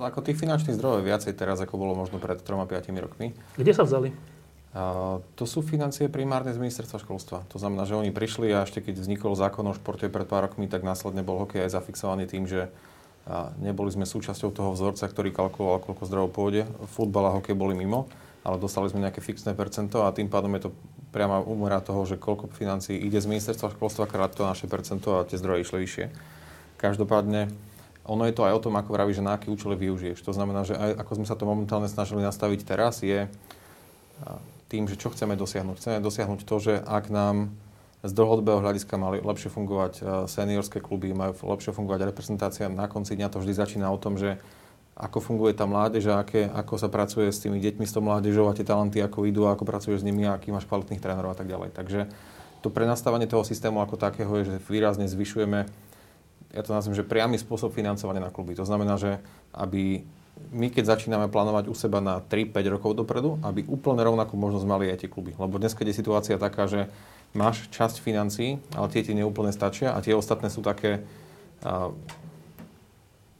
Ako 0.00 0.24
tých 0.24 0.40
finančných 0.40 0.80
zdrojov 0.80 1.04
je 1.04 1.08
viacej 1.12 1.36
teraz, 1.36 1.60
ako 1.60 1.76
bolo 1.76 1.92
možno 1.92 2.16
pred 2.16 2.40
3-5 2.40 2.88
rokmi. 3.04 3.36
Kde 3.60 3.72
sa 3.76 3.84
vzali? 3.84 4.16
Uh, 4.72 5.20
to 5.36 5.44
sú 5.44 5.60
financie 5.60 6.08
primárne 6.08 6.56
z 6.56 6.58
ministerstva 6.58 7.04
školstva. 7.04 7.44
To 7.52 7.60
znamená, 7.60 7.84
že 7.84 8.00
oni 8.00 8.16
prišli 8.16 8.48
a 8.56 8.64
ešte 8.64 8.80
keď 8.80 8.96
vznikol 8.96 9.36
zákon 9.36 9.68
o 9.68 9.76
športe 9.76 10.08
pred 10.08 10.24
pár 10.24 10.48
rokmi, 10.48 10.72
tak 10.72 10.80
následne 10.80 11.20
bol 11.20 11.36
hokej 11.44 11.68
aj 11.68 11.76
zafixovaný 11.76 12.24
tým, 12.24 12.48
že 12.48 12.72
a 13.24 13.56
neboli 13.56 13.88
sme 13.88 14.04
súčasťou 14.04 14.52
toho 14.52 14.70
vzorca, 14.76 15.08
ktorý 15.08 15.32
kalkuloval, 15.32 15.80
koľko 15.80 16.02
zdrojov 16.04 16.30
pôjde. 16.36 16.68
Futbal 16.92 17.32
a 17.32 17.34
hokej 17.40 17.56
boli 17.56 17.72
mimo, 17.72 18.04
ale 18.44 18.60
dostali 18.60 18.92
sme 18.92 19.00
nejaké 19.00 19.24
fixné 19.24 19.56
percento 19.56 20.04
a 20.04 20.12
tým 20.12 20.28
pádom 20.28 20.52
je 20.56 20.68
to 20.68 20.70
priama 21.08 21.40
úmera 21.40 21.80
toho, 21.80 22.04
že 22.04 22.20
koľko 22.20 22.52
financií 22.52 23.00
ide 23.00 23.16
z 23.22 23.30
ministerstva 23.30 23.72
školstva, 23.72 24.10
krát 24.10 24.34
to 24.34 24.44
naše 24.44 24.68
percento 24.68 25.16
a 25.16 25.24
tie 25.24 25.40
zdroje 25.40 25.64
išli 25.64 25.78
vyššie. 25.86 26.06
Každopádne, 26.76 27.48
ono 28.04 28.28
je 28.28 28.34
to 28.36 28.44
aj 28.44 28.52
o 28.58 28.62
tom, 28.68 28.76
ako 28.76 28.92
vraví, 28.92 29.16
že 29.16 29.24
na 29.24 29.40
aký 29.40 29.48
účel 29.48 29.72
využiješ. 29.72 30.20
To 30.20 30.36
znamená, 30.36 30.68
že 30.68 30.76
aj 30.76 31.00
ako 31.00 31.12
sme 31.22 31.26
sa 31.30 31.38
to 31.38 31.48
momentálne 31.48 31.88
snažili 31.88 32.20
nastaviť 32.20 32.60
teraz, 32.66 33.00
je 33.00 33.24
tým, 34.68 34.84
že 34.90 34.98
čo 34.98 35.08
chceme 35.14 35.38
dosiahnuť. 35.38 35.76
Chceme 35.80 35.98
dosiahnuť 36.02 36.40
to, 36.44 36.56
že 36.60 36.74
ak 36.82 37.08
nám 37.08 37.54
z 38.04 38.12
dlhodobého 38.12 38.60
hľadiska 38.60 39.00
mali 39.00 39.24
lepšie 39.24 39.48
fungovať 39.48 39.92
e, 39.96 40.02
seniorské 40.28 40.84
kluby, 40.84 41.16
majú 41.16 41.32
lepšie 41.56 41.72
fungovať 41.72 42.12
reprezentácia. 42.12 42.68
Na 42.68 42.84
konci 42.84 43.16
dňa 43.16 43.32
to 43.32 43.40
vždy 43.40 43.56
začína 43.56 43.88
o 43.88 43.96
tom, 43.96 44.20
že 44.20 44.36
ako 44.94 45.24
funguje 45.24 45.56
tá 45.56 45.64
mládež 45.64 46.12
a 46.12 46.22
aké, 46.22 46.46
ako 46.46 46.78
sa 46.78 46.92
pracuje 46.92 47.32
s 47.32 47.40
tými 47.42 47.58
deťmi, 47.58 47.82
s 47.82 47.96
tou 47.96 48.04
mládežou 48.04 48.46
a 48.46 48.54
tie 48.54 48.62
talenty, 48.62 49.00
ako 49.00 49.26
idú, 49.26 49.48
ako 49.48 49.66
pracuješ 49.66 50.04
s 50.04 50.06
nimi 50.06 50.28
a 50.28 50.36
aký 50.36 50.52
máš 50.52 50.68
kvalitných 50.68 51.02
trénerov 51.02 51.34
a 51.34 51.38
tak 51.40 51.50
ďalej. 51.50 51.74
Takže 51.74 52.12
to 52.62 52.68
prenastavanie 52.70 53.26
toho 53.26 53.42
systému 53.42 53.82
ako 53.82 53.98
takého 53.98 54.30
je, 54.38 54.54
že 54.54 54.56
výrazne 54.68 55.08
zvyšujeme, 55.08 55.66
ja 56.54 56.62
to 56.62 56.70
nazvem, 56.70 56.94
že 56.94 57.02
priamy 57.02 57.34
spôsob 57.34 57.74
financovania 57.74 58.22
na 58.22 58.30
kluby. 58.30 58.54
To 58.54 58.62
znamená, 58.62 58.94
že 58.94 59.18
aby 59.50 60.06
my 60.54 60.70
keď 60.70 60.94
začíname 60.94 61.26
plánovať 61.26 61.66
u 61.66 61.74
seba 61.74 61.98
na 61.98 62.22
3-5 62.22 62.74
rokov 62.78 62.90
dopredu, 62.94 63.42
aby 63.42 63.66
úplne 63.66 64.02
rovnakú 64.02 64.38
možnosť 64.38 64.66
mali 64.66 64.90
aj 64.90 65.06
tie 65.06 65.10
kluby. 65.10 65.34
Lebo 65.34 65.58
dnes, 65.58 65.74
keď 65.74 65.90
je 65.90 65.98
situácia 65.98 66.36
taká, 66.38 66.70
že 66.70 66.90
máš 67.34 67.66
časť 67.74 67.98
financí, 67.98 68.62
ale 68.72 68.86
tie 68.88 69.02
ti 69.02 69.12
neúplne 69.12 69.50
stačia 69.50 69.92
a 69.92 69.98
tie 69.98 70.14
ostatné 70.14 70.48
sú 70.48 70.62
také, 70.62 71.02
uh, 71.66 71.90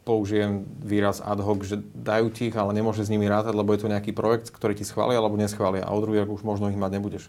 použijem 0.05 0.67
výraz 0.85 1.17
ad 1.19 1.41
hoc, 1.41 1.65
že 1.65 1.81
dajú 1.81 2.29
ti 2.29 2.53
ich, 2.53 2.55
ale 2.55 2.77
nemôže 2.77 3.01
s 3.01 3.09
nimi 3.09 3.25
rátať, 3.25 3.57
lebo 3.57 3.73
je 3.73 3.81
to 3.81 3.91
nejaký 3.91 4.13
projekt, 4.13 4.53
ktorý 4.53 4.77
ti 4.77 4.85
schvália 4.85 5.17
alebo 5.17 5.33
neschvália 5.33 5.81
a 5.81 5.91
o 5.91 5.99
druhý 5.99 6.21
rok 6.21 6.37
už 6.37 6.45
možno 6.45 6.69
ich 6.69 6.77
mať 6.77 7.01
nebudeš. 7.01 7.25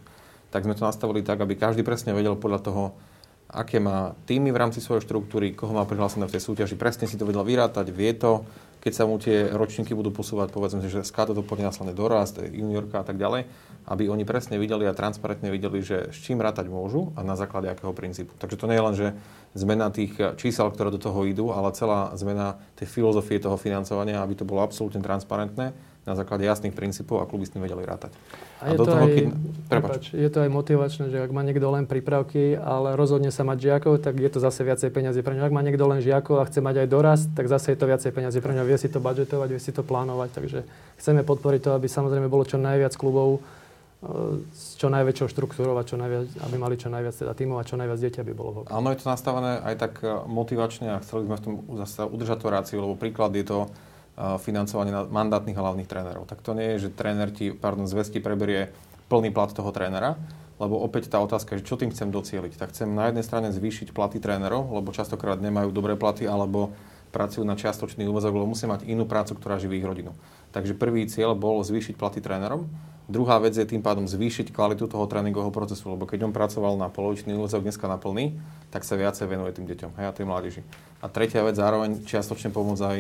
Tak 0.53 0.69
sme 0.69 0.77
to 0.77 0.85
nastavili 0.85 1.25
tak, 1.25 1.41
aby 1.41 1.57
každý 1.57 1.81
presne 1.81 2.13
vedel 2.13 2.37
podľa 2.37 2.61
toho, 2.61 2.83
aké 3.47 3.79
má 3.79 4.19
týmy 4.27 4.51
v 4.51 4.59
rámci 4.59 4.83
svojej 4.83 5.07
štruktúry, 5.07 5.55
koho 5.55 5.71
má 5.71 5.87
prihlásené 5.87 6.27
v 6.27 6.35
tej 6.35 6.43
súťaži, 6.43 6.75
presne 6.75 7.07
si 7.07 7.15
to 7.15 7.27
vedel 7.27 7.47
vyrátať, 7.47 7.95
vie 7.95 8.11
to, 8.15 8.43
keď 8.83 8.93
sa 8.95 9.03
mu 9.03 9.19
tie 9.19 9.51
ročníky 9.51 9.99
budú 9.99 10.15
posúvať, 10.15 10.55
povedzme 10.55 10.79
že 10.87 11.03
z 11.03 11.11
to 11.11 11.43
pôjde 11.43 11.67
následne 11.67 11.91
dorast, 11.91 12.39
juniorka 12.39 13.03
a 13.03 13.07
tak 13.07 13.19
ďalej, 13.19 13.51
aby 13.87 14.07
oni 14.07 14.23
presne 14.23 14.63
videli 14.63 14.87
a 14.87 14.95
transparentne 14.95 15.51
videli, 15.51 15.83
že 15.83 16.15
s 16.15 16.23
čím 16.23 16.39
rátať 16.39 16.71
môžu 16.71 17.11
a 17.19 17.27
na 17.27 17.35
základe 17.35 17.67
akého 17.67 17.91
princípu. 17.91 18.39
Takže 18.39 18.59
to 18.59 18.71
nie 18.71 18.79
je 18.79 18.87
len, 18.87 18.95
že 18.95 19.07
zmena 19.59 19.91
tých 19.91 20.15
čísel, 20.39 20.71
ktoré 20.71 20.95
do 20.95 21.03
toho 21.03 21.27
idú, 21.27 21.51
ale 21.51 21.75
celá 21.75 22.15
zmena 22.15 22.63
tej 22.79 22.87
filozofie 22.87 23.43
toho 23.43 23.59
financovania, 23.59 24.23
aby 24.23 24.39
to 24.39 24.47
bolo 24.47 24.63
absolútne 24.63 25.03
transparentné 25.03 25.75
na 26.07 26.15
základe 26.15 26.47
jasných 26.47 26.71
princípov 26.71 27.19
a 27.19 27.27
kluby 27.27 27.51
s 27.51 27.53
tým 27.53 27.67
vedeli 27.67 27.83
rátať. 27.83 28.15
A, 28.63 28.71
a 28.71 28.73
je, 28.73 28.79
do 28.79 28.87
to 28.87 28.95
toho, 28.95 29.03
aj, 29.03 29.11
keď... 29.11 29.25
Prepač. 29.67 30.03
je 30.15 30.31
to 30.31 30.39
aj 30.39 30.51
motivačné, 30.55 31.05
že 31.11 31.19
ak 31.19 31.35
má 31.35 31.43
niekto 31.43 31.67
len 31.67 31.83
prípravky, 31.83 32.55
ale 32.55 32.95
rozhodne 32.95 33.35
sa 33.35 33.43
mať 33.43 33.59
žiakov, 33.59 33.99
tak 33.99 34.15
je 34.23 34.31
to 34.31 34.39
zase 34.39 34.63
viacej 34.63 34.95
peniazy 34.95 35.27
pre 35.27 35.35
ňo. 35.35 35.51
Ak 35.51 35.53
má 35.53 35.67
niekto 35.67 35.83
len 35.83 35.99
žiakov 35.99 36.39
a 36.39 36.47
chce 36.47 36.63
mať 36.63 36.87
aj 36.87 36.89
dorast, 36.89 37.27
tak 37.35 37.51
zase 37.51 37.75
je 37.75 37.79
to 37.83 37.91
viacej 37.91 38.15
peniazy 38.15 38.39
pre 38.39 38.55
ňo. 38.55 38.63
Vie 38.63 38.79
si 38.79 38.87
to 38.87 39.03
budžetovať, 39.03 39.49
vie 39.51 39.59
si 39.59 39.75
to 39.75 39.83
plánovať. 39.83 40.31
Takže 40.31 40.59
chceme 40.95 41.27
podporiť 41.27 41.61
to, 41.67 41.71
aby 41.75 41.91
samozrejme 41.91 42.31
bolo 42.31 42.47
čo 42.47 42.63
najviac 42.63 42.95
klubov 42.95 43.43
e, 43.43 44.41
s 44.55 44.79
čo 44.79 44.87
najväčšou 44.87 45.27
štruktúrou 45.27 45.75
a 45.75 45.83
čo 45.83 45.99
najviac, 45.99 46.39
aby 46.47 46.55
mali 46.55 46.79
čo 46.79 46.87
najviac 46.87 47.19
teda 47.19 47.35
tímov 47.35 47.59
a 47.59 47.67
čo 47.67 47.75
najviac 47.75 47.99
detí, 47.99 48.23
aby 48.23 48.31
bolo 48.31 48.63
v 48.63 48.71
Áno, 48.71 48.95
je 48.95 49.03
to 49.03 49.11
nastavené 49.11 49.59
aj 49.59 49.75
tak 49.75 49.93
e, 50.07 50.23
motivačne 50.31 50.95
a 50.95 51.03
chceli 51.03 51.27
sme 51.27 51.35
v 51.35 51.43
tom 51.43 51.55
zase 51.83 52.07
udržať 52.07 52.39
to 52.39 52.47
ráciu, 52.47 52.79
lebo 52.79 52.95
príklad 52.95 53.35
je 53.35 53.43
to 53.43 53.59
financovanie 54.17 54.97
mandátnych 55.13 55.57
hlavných 55.57 55.89
trénerov. 55.89 56.25
Tak 56.25 56.41
to 56.41 56.57
nie 56.57 56.77
je, 56.77 56.89
že 56.89 56.97
tréner 56.97 57.29
ti, 57.29 57.53
pardon, 57.53 57.85
zväzti 57.85 58.25
preberie 58.25 58.73
plný 59.13 59.29
plat 59.31 59.53
toho 59.53 59.69
trénera, 59.71 60.17
lebo 60.57 60.81
opäť 60.81 61.13
tá 61.13 61.21
otázka 61.21 61.61
je, 61.61 61.69
čo 61.69 61.77
tým 61.77 61.93
chcem 61.93 62.09
docieliť. 62.09 62.57
Tak 62.57 62.73
chcem 62.73 62.89
na 62.97 63.13
jednej 63.13 63.21
strane 63.21 63.53
zvýšiť 63.53 63.93
platy 63.93 64.17
trénerov, 64.25 64.73
lebo 64.73 64.89
častokrát 64.89 65.37
nemajú 65.37 65.69
dobré 65.69 66.01
platy, 66.01 66.25
alebo 66.25 66.73
pracujú 67.13 67.45
na 67.45 67.57
čiastočný 67.57 68.09
úvezok, 68.09 68.33
lebo 68.35 68.49
musia 68.49 68.69
mať 68.69 68.89
inú 68.89 69.05
prácu, 69.05 69.37
ktorá 69.37 69.61
živí 69.61 69.81
ich 69.81 69.87
rodinu. 69.87 70.17
Takže 70.57 70.73
prvý 70.73 71.05
cieľ 71.09 71.37
bol 71.37 71.61
zvýšiť 71.61 71.97
platy 72.01 72.25
trénerom. 72.25 72.69
Druhá 73.07 73.39
vec 73.39 73.55
je 73.55 73.63
tým 73.63 73.85
pádom 73.85 74.09
zvýšiť 74.09 74.51
kvalitu 74.51 74.91
toho 74.91 75.07
tréningového 75.07 75.55
procesu, 75.55 75.95
lebo 75.95 76.09
keď 76.09 76.27
on 76.27 76.33
pracoval 76.35 76.75
na 76.75 76.91
polovičný 76.91 77.39
úvezok, 77.39 77.63
dneska 77.63 77.87
na 77.87 78.01
plný, 78.01 78.35
tak 78.75 78.83
sa 78.83 78.99
viacej 78.99 79.31
venuje 79.31 79.55
tým 79.55 79.69
deťom 79.69 79.95
hej, 79.95 80.07
a 80.09 80.13
tej 80.13 80.27
mládeži. 80.27 80.63
A 80.99 81.07
tretia 81.07 81.47
vec, 81.47 81.55
zároveň 81.55 82.03
čiastočne 82.03 82.51
pomôcť 82.51 82.83
aj 82.83 82.99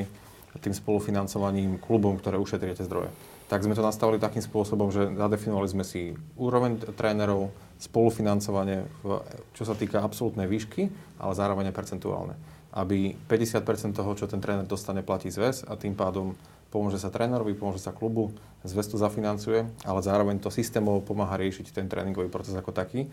tým 0.61 0.74
spolufinancovaním 0.74 1.78
klubom, 1.81 2.16
ktoré 2.19 2.41
ušetria 2.41 2.77
tie 2.77 2.87
zdroje. 2.87 3.11
Tak 3.47 3.62
sme 3.62 3.78
to 3.78 3.85
nastavili 3.85 4.19
takým 4.19 4.43
spôsobom, 4.43 4.91
že 4.91 5.07
zadefinovali 5.15 5.69
sme 5.70 5.85
si 5.87 6.19
úroveň 6.35 6.83
trénerov, 6.99 7.55
spolufinancovanie, 7.78 8.89
v, 9.05 9.23
čo 9.55 9.62
sa 9.62 9.78
týka 9.78 10.03
absolútnej 10.03 10.51
výšky, 10.51 10.91
ale 11.20 11.33
zároveň 11.37 11.70
percentuálne. 11.70 12.35
Aby 12.74 13.15
50% 13.31 13.95
toho, 13.95 14.11
čo 14.19 14.27
ten 14.27 14.43
tréner 14.43 14.66
dostane, 14.66 15.07
platí 15.07 15.31
zväz 15.31 15.65
a 15.69 15.78
tým 15.78 15.95
pádom 15.95 16.35
pomôže 16.74 16.99
sa 16.99 17.12
trénerovi, 17.12 17.55
pomôže 17.55 17.81
sa 17.81 17.95
klubu, 17.95 18.35
zväz 18.66 18.91
to 18.91 18.99
zafinancuje, 18.99 19.65
ale 19.87 20.01
zároveň 20.03 20.43
to 20.43 20.51
systémovo 20.51 21.01
pomáha 21.01 21.39
riešiť 21.39 21.70
ten 21.70 21.87
tréningový 21.87 22.27
proces 22.28 22.53
ako 22.59 22.74
taký. 22.74 23.07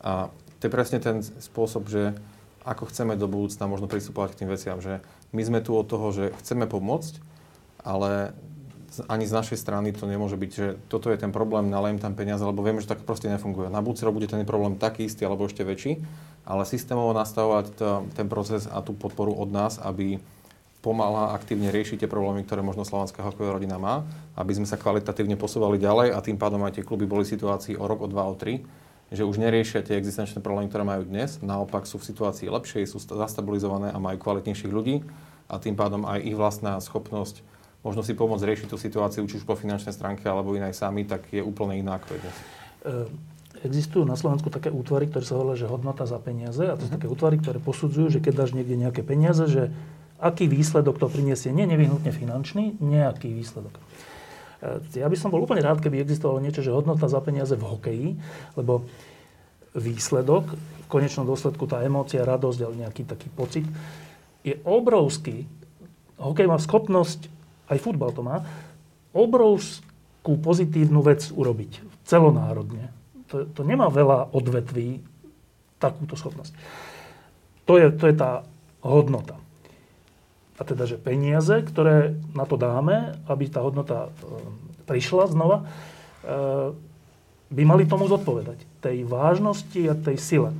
A 0.00 0.32
to 0.58 0.66
je 0.66 0.72
presne 0.72 0.98
ten 0.98 1.20
spôsob, 1.20 1.92
že 1.92 2.16
ako 2.64 2.88
chceme 2.88 3.14
do 3.14 3.28
budúcna 3.28 3.68
možno 3.68 3.86
pristupovať 3.86 4.34
k 4.34 4.38
tým 4.44 4.50
veciam, 4.50 4.78
že 4.80 5.04
my 5.36 5.42
sme 5.44 5.60
tu 5.60 5.76
od 5.76 5.84
toho, 5.84 6.10
že 6.10 6.32
chceme 6.40 6.64
pomôcť, 6.64 7.20
ale 7.84 8.32
ani 9.10 9.26
z 9.26 9.34
našej 9.34 9.58
strany 9.58 9.90
to 9.90 10.06
nemôže 10.06 10.38
byť, 10.38 10.50
že 10.54 10.66
toto 10.86 11.10
je 11.10 11.18
ten 11.18 11.34
problém, 11.34 11.66
nalejem 11.66 11.98
tam 11.98 12.14
peniaze, 12.14 12.46
lebo 12.46 12.62
vieme, 12.62 12.78
že 12.78 12.88
tak 12.88 13.02
proste 13.02 13.26
nefunguje. 13.26 13.66
Na 13.66 13.82
budúci 13.82 14.06
bude 14.06 14.30
ten 14.30 14.46
problém 14.46 14.78
taký 14.78 15.10
istý 15.10 15.26
alebo 15.26 15.50
ešte 15.50 15.66
väčší, 15.66 15.98
ale 16.46 16.62
systémovo 16.62 17.10
nastavovať 17.10 17.64
to, 17.74 18.06
ten 18.14 18.30
proces 18.30 18.70
a 18.70 18.78
tú 18.80 18.94
podporu 18.94 19.34
od 19.34 19.50
nás, 19.50 19.82
aby 19.82 20.22
pomáha 20.84 21.32
aktívne 21.32 21.72
riešiť 21.72 22.04
tie 22.04 22.12
problémy, 22.12 22.44
ktoré 22.44 22.60
možno 22.60 22.84
slovanská 22.84 23.24
hokejová 23.24 23.56
rodina 23.56 23.80
má, 23.80 24.04
aby 24.36 24.52
sme 24.52 24.68
sa 24.68 24.76
kvalitatívne 24.76 25.40
posúvali 25.40 25.80
ďalej 25.80 26.12
a 26.12 26.20
tým 26.20 26.36
pádom 26.36 26.60
aj 26.60 26.76
tie 26.76 26.84
kluby 26.84 27.08
boli 27.08 27.24
v 27.24 27.32
situácii 27.32 27.80
o 27.80 27.88
rok, 27.88 28.04
o 28.04 28.08
dva, 28.08 28.28
o 28.28 28.36
tri, 28.36 28.60
že 29.14 29.24
už 29.24 29.38
neriešia 29.38 29.86
tie 29.86 29.96
existenčné 29.96 30.42
problémy, 30.42 30.68
ktoré 30.68 30.82
majú 30.82 31.06
dnes, 31.06 31.38
naopak 31.40 31.86
sú 31.86 32.02
v 32.02 32.10
situácii 32.10 32.50
lepšej, 32.50 32.90
sú 32.90 32.98
zastabilizované 33.00 33.94
a 33.94 33.98
majú 34.02 34.18
kvalitnejších 34.20 34.74
ľudí 34.74 35.06
a 35.48 35.56
tým 35.56 35.78
pádom 35.78 36.04
aj 36.04 36.20
ich 36.26 36.36
vlastná 36.36 36.76
schopnosť 36.82 37.54
možno 37.84 38.00
si 38.00 38.16
pomôcť 38.16 38.48
riešiť 38.48 38.68
tú 38.72 38.80
situáciu, 38.80 39.22
či 39.28 39.36
už 39.36 39.44
po 39.44 39.54
finančnej 39.54 39.92
stránke 39.92 40.24
alebo 40.24 40.56
inej 40.56 40.72
sami, 40.72 41.04
tak 41.04 41.28
je 41.28 41.44
úplne 41.44 41.76
iná 41.76 42.00
ako 42.00 42.16
dnes. 42.16 42.36
Existujú 43.60 44.08
na 44.08 44.16
Slovensku 44.16 44.48
také 44.48 44.72
útvary, 44.72 45.08
ktoré 45.08 45.24
sa 45.24 45.36
hovoria, 45.36 45.60
že 45.60 45.70
hodnota 45.70 46.08
za 46.08 46.18
peniaze. 46.18 46.64
A 46.64 46.74
to 46.74 46.84
sú 46.84 46.90
mm-hmm. 46.90 46.96
také 46.96 47.06
útvary, 47.06 47.36
ktoré 47.38 47.58
posudzujú, 47.60 48.18
že 48.18 48.20
keď 48.24 48.44
dáš 48.44 48.50
niekde 48.56 48.76
nejaké 48.76 49.04
peniaze, 49.04 49.44
že 49.46 49.72
aký 50.20 50.48
výsledok 50.48 50.96
to 50.96 51.08
priniesie. 51.08 51.52
Nie 51.52 51.68
nevyhnutne 51.68 52.12
finančný, 52.12 52.80
nejaký 52.80 53.30
výsledok. 53.30 53.76
E, 54.64 54.96
ja 54.96 55.04
by 55.04 55.16
som 55.20 55.28
bol 55.28 55.44
úplne 55.44 55.60
rád, 55.60 55.84
keby 55.84 56.00
existovalo 56.00 56.40
niečo, 56.40 56.64
že 56.64 56.72
hodnota 56.72 57.04
za 57.04 57.20
peniaze 57.20 57.52
v 57.52 57.68
hokeji, 57.68 58.08
lebo 58.56 58.88
výsledok, 59.76 60.56
v 60.56 60.86
konečnom 60.88 61.28
dôsledku 61.28 61.68
tá 61.68 61.84
emócia, 61.84 62.24
radosť 62.24 62.58
alebo 62.64 62.80
nejaký 62.80 63.04
taký 63.04 63.28
pocit, 63.28 63.68
je 64.40 64.56
obrovský. 64.64 65.44
Hokej 66.16 66.48
má 66.48 66.56
schopnosť, 66.56 67.28
aj 67.68 67.78
futbal 67.84 68.16
to 68.16 68.24
má, 68.24 68.40
obrovskú 69.12 70.40
pozitívnu 70.40 71.04
vec 71.04 71.28
urobiť 71.28 71.84
celonárodne 72.08 73.04
to, 73.34 73.50
to 73.50 73.62
nemá 73.66 73.90
veľa 73.90 74.30
odvetví 74.30 75.02
takúto 75.82 76.14
schopnosť. 76.14 76.54
To 77.66 77.80
je, 77.80 77.90
to 77.98 78.04
je 78.06 78.14
tá 78.14 78.46
hodnota. 78.86 79.34
A 80.54 80.62
teda, 80.62 80.86
že 80.86 81.02
peniaze, 81.02 81.66
ktoré 81.66 82.14
na 82.30 82.46
to 82.46 82.54
dáme, 82.54 83.18
aby 83.26 83.50
tá 83.50 83.58
hodnota 83.58 84.06
e, 84.06 84.10
prišla 84.86 85.34
znova, 85.34 85.56
e, 85.58 85.64
by 87.50 87.62
mali 87.66 87.90
tomu 87.90 88.06
zodpovedať. 88.06 88.62
Tej 88.78 89.02
vážnosti 89.02 89.80
a 89.90 89.98
tej 89.98 90.16
sile. 90.22 90.50
E, 90.54 90.58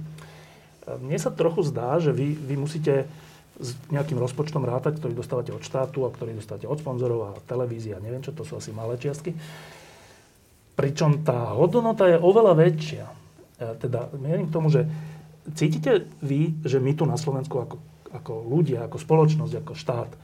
mne 0.99 1.19
sa 1.23 1.31
trochu 1.31 1.63
zdá, 1.63 2.03
že 2.03 2.11
vy, 2.11 2.35
vy 2.35 2.55
musíte 2.59 3.07
s 3.55 3.79
nejakým 3.95 4.19
rozpočtom 4.19 4.67
rátať, 4.67 4.99
ktorý 4.99 5.15
dostávate 5.15 5.55
od 5.55 5.63
štátu 5.63 6.03
a 6.03 6.11
ktorý 6.11 6.35
dostávate 6.35 6.67
od 6.67 6.83
sponzorov 6.83 7.21
a 7.31 7.39
televízia, 7.47 8.03
neviem 8.03 8.19
čo, 8.19 8.35
to 8.35 8.43
sú 8.43 8.59
asi 8.59 8.75
malé 8.75 8.99
čiastky. 8.99 9.31
Pričom 10.75 11.23
tá 11.23 11.55
hodnota 11.55 12.11
je 12.11 12.19
oveľa 12.19 12.59
väčšia. 12.59 13.07
Teda 13.79 14.11
mierim 14.19 14.51
k 14.51 14.55
tomu, 14.59 14.75
že 14.75 14.91
cítite 15.55 16.11
vy, 16.19 16.67
že 16.67 16.83
my 16.83 16.99
tu 16.99 17.07
na 17.07 17.15
Slovensku 17.15 17.63
ako, 17.63 17.79
ako 18.15 18.47
ľudia, 18.47 18.87
ako 18.87 18.97
spoločnosť, 19.03 19.55
ako 19.59 19.73
štát, 19.75 20.11
e, 20.15 20.19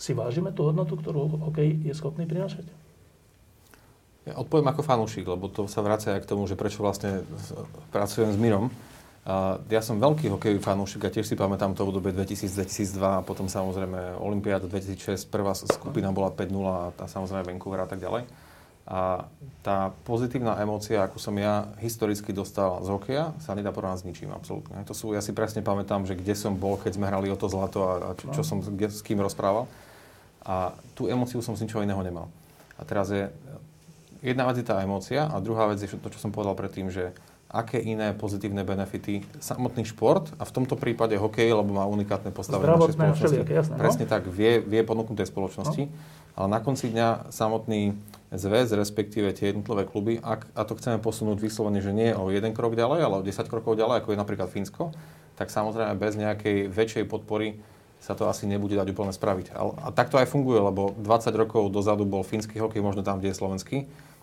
si 0.00 0.16
vážime 0.16 0.50
tú 0.50 0.66
hodnotu, 0.66 0.96
ktorú 0.98 1.38
hokej 1.52 1.86
je 1.86 1.94
schopný 1.94 2.24
prinášať? 2.24 2.66
Ja 4.24 4.36
odpoviem 4.40 4.68
ako 4.68 4.82
fanúšik, 4.84 5.24
lebo 5.28 5.48
to 5.48 5.68
sa 5.68 5.80
vracia 5.80 6.16
aj 6.16 6.24
k 6.24 6.30
tomu, 6.30 6.44
že 6.48 6.56
prečo 6.56 6.80
vlastne 6.80 7.24
pracujem 7.92 8.32
s 8.32 8.38
Mirom. 8.40 8.68
Ja 9.68 9.84
som 9.84 10.00
veľký 10.00 10.32
hokejový 10.32 10.60
fanúšik 10.60 11.04
a 11.04 11.12
tiež 11.12 11.28
si 11.28 11.36
pamätám 11.36 11.76
to 11.76 11.84
obdobie 11.84 12.12
2000-2002 12.16 13.00
a 13.00 13.20
potom 13.20 13.48
samozrejme 13.48 14.16
Olympiáda 14.16 14.64
2006, 14.64 15.28
prvá 15.28 15.52
skupina 15.52 16.08
bola 16.08 16.32
5-0 16.32 16.48
a 16.64 16.88
tá 16.96 17.04
samozrejme 17.04 17.52
Vancouver 17.52 17.84
a 17.84 17.88
tak 17.88 18.00
ďalej. 18.00 18.24
A 18.88 19.28
tá 19.62 19.94
pozitívna 20.02 20.58
emócia, 20.58 21.04
ako 21.04 21.20
som 21.22 21.36
ja 21.38 21.68
historicky 21.78 22.34
dostal 22.34 22.82
z 22.82 22.88
hokeja, 22.90 23.30
sa 23.38 23.54
nedá 23.54 23.70
porovnať 23.70 24.02
s 24.02 24.06
ničím, 24.08 24.34
absolútne. 24.34 24.82
To 24.88 24.96
sú, 24.96 25.14
ja 25.14 25.22
si 25.22 25.30
presne 25.30 25.62
pamätám, 25.62 26.08
že 26.08 26.18
kde 26.18 26.34
som 26.34 26.58
bol, 26.58 26.74
keď 26.74 26.98
sme 26.98 27.06
hrali 27.06 27.30
o 27.30 27.38
to 27.38 27.46
zlato 27.46 27.86
a, 27.86 27.92
a 28.02 28.10
čo, 28.18 28.34
čo 28.34 28.42
som 28.42 28.58
kde, 28.58 28.90
s 28.90 29.04
kým 29.06 29.22
rozprával. 29.22 29.70
A 30.42 30.74
tú 30.98 31.06
emóciu 31.06 31.38
som 31.44 31.54
z 31.54 31.68
ničoho 31.68 31.86
iného 31.86 32.00
nemal. 32.02 32.26
A 32.80 32.82
teraz 32.82 33.12
je, 33.12 33.30
jedna 34.24 34.48
vec 34.48 34.58
je 34.58 34.66
tá 34.66 34.80
emócia 34.82 35.28
a 35.28 35.36
druhá 35.38 35.70
vec 35.70 35.78
je 35.84 35.88
to, 35.94 36.08
čo 36.10 36.18
som 36.18 36.34
povedal 36.34 36.56
predtým, 36.56 36.90
že 36.90 37.14
aké 37.50 37.82
iné 37.82 38.14
pozitívne 38.14 38.62
benefity 38.62 39.26
samotný 39.42 39.82
šport 39.82 40.30
a 40.38 40.46
v 40.46 40.52
tomto 40.54 40.78
prípade 40.78 41.18
hokej, 41.18 41.50
lebo 41.50 41.74
má 41.74 41.84
unikátne 41.90 42.30
postavenie 42.30 42.70
našej 42.70 42.94
spoločnosti. 42.94 43.38
jasné, 43.50 43.74
no? 43.74 43.80
Presne 43.82 44.04
tak, 44.06 44.30
vie, 44.30 44.62
vie 44.62 44.80
ponúknuť 44.86 45.18
tej 45.18 45.28
spoločnosti, 45.34 45.82
no? 45.90 45.94
ale 46.38 46.46
na 46.46 46.62
konci 46.62 46.94
dňa 46.94 47.34
samotný 47.34 47.98
zväz, 48.30 48.70
respektíve 48.78 49.34
tie 49.34 49.50
jednotlivé 49.50 49.82
kluby, 49.82 50.22
ak, 50.22 50.46
a 50.54 50.62
to 50.62 50.78
chceme 50.78 51.02
posunúť 51.02 51.42
vyslovene, 51.42 51.82
že 51.82 51.90
nie 51.90 52.14
o 52.14 52.30
jeden 52.30 52.54
krok 52.54 52.78
ďalej, 52.78 53.00
ale 53.02 53.14
o 53.18 53.26
10 53.26 53.50
krokov 53.50 53.74
ďalej, 53.74 54.06
ako 54.06 54.14
je 54.14 54.18
napríklad 54.22 54.46
Fínsko, 54.46 54.94
tak 55.34 55.50
samozrejme 55.50 55.98
bez 55.98 56.14
nejakej 56.14 56.70
väčšej 56.70 57.04
podpory 57.10 57.58
sa 57.98 58.14
to 58.14 58.30
asi 58.30 58.46
nebude 58.46 58.78
dať 58.78 58.94
úplne 58.94 59.10
spraviť. 59.10 59.58
A, 59.58 59.60
a 59.76 59.88
tak 59.90 60.08
to 60.08 60.22
aj 60.22 60.30
funguje, 60.30 60.62
lebo 60.62 60.94
20 61.02 61.34
rokov 61.34 61.68
dozadu 61.74 62.06
bol 62.06 62.22
fínsky 62.22 62.62
hokej 62.62 62.80
možno 62.80 63.02
tam, 63.02 63.18
kde 63.18 63.34
je 63.34 63.36
slovenský 63.36 63.78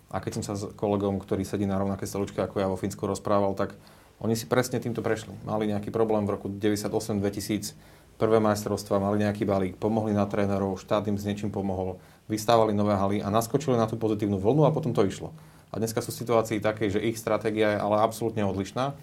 a 0.07 0.23
keď 0.23 0.39
som 0.39 0.43
sa 0.43 0.53
s 0.55 0.63
kolegom, 0.79 1.19
ktorý 1.19 1.43
sedí 1.43 1.67
na 1.67 1.75
rovnaké 1.75 2.07
stoličke 2.07 2.39
ako 2.39 2.55
ja 2.63 2.67
vo 2.71 2.79
Fínsku 2.79 3.03
rozprával, 3.03 3.51
tak 3.59 3.75
oni 4.23 4.33
si 4.33 4.49
presne 4.49 4.79
týmto 4.79 5.03
prešli. 5.03 5.35
Mali 5.43 5.69
nejaký 5.69 5.91
problém 5.91 6.25
v 6.25 6.39
roku 6.39 6.47
98-2000, 6.49 7.75
prvé 8.17 8.41
majstrovstva, 8.41 8.97
mali 8.97 9.21
nejaký 9.21 9.45
balík, 9.45 9.75
pomohli 9.77 10.15
na 10.15 10.25
trénerov, 10.25 10.81
štát 10.81 11.05
im 11.05 11.21
s 11.21 11.27
niečím 11.27 11.53
pomohol, 11.53 12.01
vystávali 12.25 12.73
nové 12.73 12.97
haly 12.97 13.21
a 13.21 13.29
naskočili 13.29 13.77
na 13.77 13.85
tú 13.85 13.93
pozitívnu 13.95 14.41
vlnu 14.41 14.65
a 14.65 14.73
potom 14.73 14.89
to 14.89 15.05
išlo. 15.05 15.31
A 15.69 15.77
dneska 15.77 16.01
sú 16.01 16.09
situácii 16.09 16.63
také, 16.63 16.89
že 16.89 17.03
ich 17.03 17.19
stratégia 17.19 17.77
je 17.77 17.79
ale 17.83 18.01
absolútne 18.01 18.41
odlišná. 18.47 18.97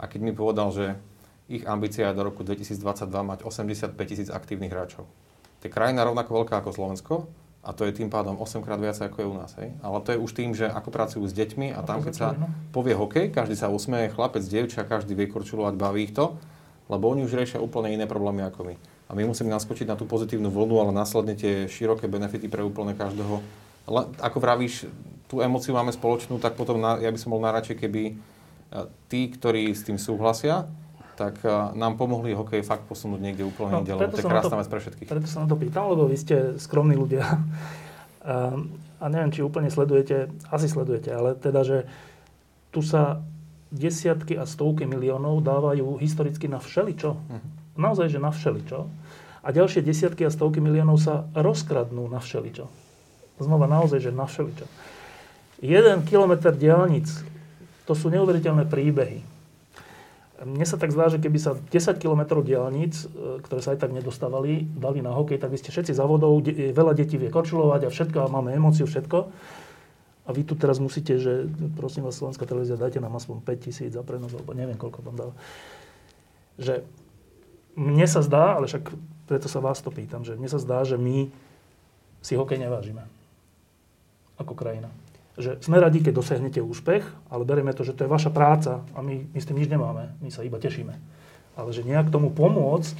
A 0.00 0.04
keď 0.08 0.20
mi 0.24 0.32
povedal, 0.32 0.72
že 0.72 0.84
ich 1.46 1.66
ambícia 1.68 2.08
je 2.10 2.16
do 2.16 2.26
roku 2.26 2.42
2022 2.42 2.80
mať 3.06 3.38
85 3.44 3.92
tisíc 4.06 4.28
aktívnych 4.32 4.72
hráčov. 4.72 5.04
To 5.60 5.62
je 5.66 5.72
krajina 5.72 6.06
rovnako 6.06 6.42
veľká 6.42 6.62
ako 6.62 6.70
Slovensko, 6.72 7.14
a 7.66 7.74
to 7.74 7.82
je 7.82 7.98
tým 7.98 8.06
pádom 8.06 8.38
8 8.38 8.62
krát 8.62 8.78
viac 8.78 8.94
ako 8.94 9.16
je 9.18 9.26
u 9.26 9.34
nás. 9.34 9.50
Hej? 9.58 9.74
Ale 9.82 9.98
to 10.06 10.14
je 10.14 10.22
už 10.22 10.30
tým, 10.38 10.54
že 10.54 10.70
ako 10.70 10.94
pracujú 10.94 11.26
s 11.26 11.34
deťmi 11.34 11.74
a 11.74 11.82
tam, 11.82 11.98
keď 11.98 12.14
sa 12.14 12.38
no. 12.38 12.46
povie 12.70 12.94
hokej, 12.94 13.34
každý 13.34 13.58
sa 13.58 13.66
usmeje, 13.66 14.14
chlapec, 14.14 14.46
dievča, 14.46 14.86
každý 14.86 15.18
vie 15.18 15.26
korčulovať, 15.26 15.74
baví 15.74 16.06
ich 16.06 16.14
to, 16.14 16.38
lebo 16.86 17.10
oni 17.10 17.26
už 17.26 17.34
riešia 17.34 17.58
úplne 17.58 17.90
iné 17.90 18.06
problémy 18.06 18.46
ako 18.46 18.70
my. 18.70 18.74
A 19.10 19.18
my 19.18 19.26
musíme 19.26 19.50
naskočiť 19.50 19.90
na 19.90 19.98
tú 19.98 20.06
pozitívnu 20.06 20.46
vlnu, 20.46 20.78
ale 20.78 20.94
následne 20.94 21.34
tie 21.34 21.66
široké 21.66 22.06
benefity 22.06 22.46
pre 22.46 22.62
úplne 22.62 22.94
každého. 22.94 23.42
Ale 23.90 24.14
ako 24.22 24.38
vravíš, 24.38 24.86
tú 25.26 25.42
emociu 25.42 25.74
máme 25.74 25.90
spoločnú, 25.90 26.38
tak 26.38 26.54
potom 26.54 26.78
na, 26.78 27.02
ja 27.02 27.10
by 27.10 27.18
som 27.18 27.34
bol 27.34 27.42
najradšej, 27.42 27.82
keby 27.82 28.02
tí, 29.10 29.20
ktorí 29.30 29.74
s 29.74 29.82
tým 29.86 29.98
súhlasia, 29.98 30.70
tak 31.16 31.40
nám 31.72 31.96
pomohli 31.96 32.36
hokej 32.36 32.60
fakt 32.60 32.84
posunúť 32.84 33.20
niekde 33.24 33.48
úplne 33.48 33.72
no, 33.72 33.78
inde, 33.80 33.92
lebo 33.96 34.12
to 34.12 34.20
je 34.20 34.28
krásna 34.28 34.60
vec 34.60 34.68
pre 34.68 34.80
všetkých. 34.84 35.08
Preto 35.08 35.26
sa 35.26 35.42
na 35.42 35.48
to 35.48 35.56
pýtam, 35.56 35.88
lebo 35.88 36.04
vy 36.04 36.16
ste 36.20 36.36
skromní 36.60 36.92
ľudia. 36.92 37.24
A, 38.20 38.52
a 39.02 39.04
neviem, 39.08 39.32
či 39.32 39.40
úplne 39.40 39.72
sledujete, 39.72 40.28
asi 40.52 40.68
sledujete, 40.68 41.10
ale 41.10 41.32
teda, 41.34 41.64
že 41.64 41.78
tu 42.70 42.84
sa 42.84 43.24
desiatky 43.72 44.36
a 44.36 44.44
stovky 44.44 44.84
miliónov 44.84 45.40
dávajú 45.40 45.98
historicky 45.98 46.46
na 46.46 46.60
všeličo. 46.60 47.10
Uh-huh. 47.16 47.40
Naozaj, 47.76 48.12
že 48.12 48.20
na 48.20 48.30
všeličo. 48.30 48.86
A 49.42 49.48
ďalšie 49.50 49.80
desiatky 49.80 50.26
a 50.26 50.30
stovky 50.30 50.60
miliónov 50.60 51.00
sa 51.00 51.26
rozkradnú 51.32 52.06
na 52.12 52.20
všeličo. 52.20 52.68
Znova 53.40 53.68
naozaj, 53.68 54.00
že 54.04 54.12
na 54.12 54.28
všeličo. 54.28 54.64
Jeden 55.64 56.04
kilometr 56.04 56.52
diálnic, 56.52 57.08
to 57.88 57.92
sú 57.96 58.12
neuveriteľné 58.12 58.68
príbehy 58.68 59.35
mne 60.44 60.66
sa 60.68 60.76
tak 60.76 60.92
zdá, 60.92 61.08
že 61.08 61.16
keby 61.16 61.38
sa 61.40 61.56
10 61.56 61.96
km 61.96 62.44
diálnic, 62.44 63.08
e, 63.08 63.40
ktoré 63.40 63.60
sa 63.64 63.72
aj 63.72 63.80
tak 63.80 63.96
nedostávali, 63.96 64.68
dali 64.76 65.00
na 65.00 65.16
hokej, 65.16 65.40
tak 65.40 65.48
by 65.48 65.56
ste 65.56 65.72
všetci 65.72 65.96
závodov, 65.96 66.44
de- 66.44 66.76
veľa 66.76 66.92
detí 66.92 67.16
vie 67.16 67.32
korčulovať 67.32 67.88
a 67.88 67.92
všetko, 67.92 68.18
a 68.20 68.28
máme 68.28 68.52
emóciu, 68.52 68.84
všetko. 68.84 69.32
A 70.26 70.30
vy 70.34 70.42
tu 70.44 70.58
teraz 70.58 70.76
musíte, 70.82 71.16
že 71.16 71.48
prosím 71.78 72.04
vás, 72.04 72.18
Slovenská 72.18 72.44
televízia, 72.44 72.76
dajte 72.76 73.00
nám 73.00 73.16
aspoň 73.16 73.40
5 73.46 73.64
tisíc 73.64 73.94
za 73.94 74.04
prenos, 74.04 74.34
alebo 74.34 74.52
neviem, 74.52 74.76
koľko 74.76 75.00
vám 75.06 75.16
dáva. 75.16 75.34
Že 76.60 76.84
mne 77.78 78.06
sa 78.10 78.20
zdá, 78.20 78.60
ale 78.60 78.68
však 78.68 78.92
preto 79.30 79.48
sa 79.48 79.62
vás 79.62 79.80
to 79.80 79.88
pýtam, 79.88 80.26
že 80.26 80.36
mne 80.36 80.50
sa 80.50 80.60
zdá, 80.60 80.84
že 80.84 81.00
my 81.00 81.30
si 82.20 82.34
hokej 82.34 82.58
nevážime 82.58 83.06
ako 84.36 84.52
krajina 84.52 84.90
že 85.36 85.60
sme 85.60 85.76
radi, 85.76 86.00
keď 86.00 86.16
dosiahnete 86.16 86.64
úspech, 86.64 87.04
ale 87.28 87.44
berieme 87.44 87.76
to, 87.76 87.84
že 87.84 87.92
to 87.92 88.08
je 88.08 88.12
vaša 88.12 88.32
práca 88.32 88.80
a 88.96 88.98
my, 89.04 89.28
my 89.36 89.38
s 89.38 89.48
tým 89.48 89.60
nič 89.60 89.68
nemáme, 89.68 90.16
my 90.24 90.30
sa 90.32 90.40
iba 90.40 90.56
tešíme. 90.56 90.96
Ale 91.56 91.70
že 91.76 91.84
nejak 91.84 92.08
tomu 92.08 92.32
pomôcť 92.32 92.96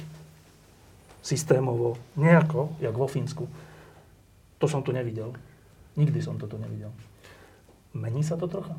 systémovo, 1.25 1.97
nejako, 2.13 2.77
jak 2.77 2.93
vo 2.93 3.09
Fínsku, 3.09 3.49
to 4.61 4.65
som 4.69 4.85
tu 4.85 4.93
nevidel. 4.93 5.33
Nikdy 5.97 6.21
som 6.21 6.37
to 6.37 6.45
tu 6.45 6.61
nevidel. 6.61 6.93
Mení 7.97 8.21
sa 8.21 8.37
to 8.37 8.45
trocha? 8.45 8.77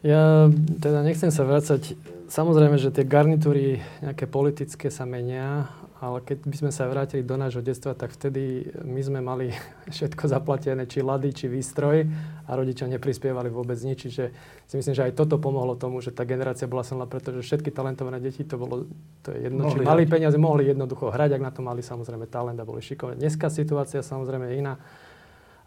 Ja 0.00 0.48
teda 0.80 1.04
nechcem 1.04 1.28
sa 1.28 1.44
vrácať. 1.44 1.92
Samozrejme, 2.32 2.80
že 2.80 2.88
tie 2.88 3.04
garnitúry 3.04 3.84
nejaké 4.00 4.24
politické 4.24 4.88
sa 4.88 5.04
menia, 5.04 5.68
ale 6.00 6.24
keď 6.24 6.48
by 6.48 6.56
sme 6.56 6.72
sa 6.72 6.88
vrátili 6.88 7.20
do 7.20 7.36
nášho 7.36 7.60
detstva, 7.60 7.92
tak 7.92 8.16
vtedy 8.16 8.72
my 8.88 9.00
sme 9.04 9.20
mali 9.20 9.52
všetko 9.94 10.32
zaplatené, 10.32 10.88
či 10.88 11.04
lady, 11.04 11.36
či 11.36 11.46
výstroj 11.52 12.08
a 12.48 12.50
rodičia 12.56 12.88
neprispievali 12.88 13.52
vôbec 13.52 13.76
nič. 13.84 14.08
Čiže 14.08 14.24
si 14.64 14.74
myslím, 14.80 14.96
že 14.96 15.04
aj 15.12 15.20
toto 15.20 15.36
pomohlo 15.36 15.76
tomu, 15.76 16.00
že 16.00 16.16
tá 16.16 16.24
generácia 16.24 16.64
bola 16.64 16.80
silná, 16.80 17.04
pretože 17.04 17.44
všetky 17.44 17.68
talentované 17.68 18.16
deti, 18.16 18.48
to 18.48 18.56
bolo 18.56 18.88
to 19.20 19.36
je 19.36 19.52
jedno, 19.52 19.68
mohli 19.68 19.84
či 19.84 19.84
mali 19.84 20.04
peniaze, 20.08 20.40
mohli 20.40 20.72
jednoducho 20.72 21.12
hrať, 21.12 21.36
ak 21.36 21.42
na 21.44 21.52
to 21.52 21.60
mali 21.60 21.84
samozrejme 21.84 22.24
talent 22.32 22.56
a 22.56 22.64
boli 22.64 22.80
šikovní. 22.80 23.20
Dneska 23.20 23.52
situácia 23.52 24.00
samozrejme 24.00 24.56
je 24.56 24.56
iná 24.56 24.80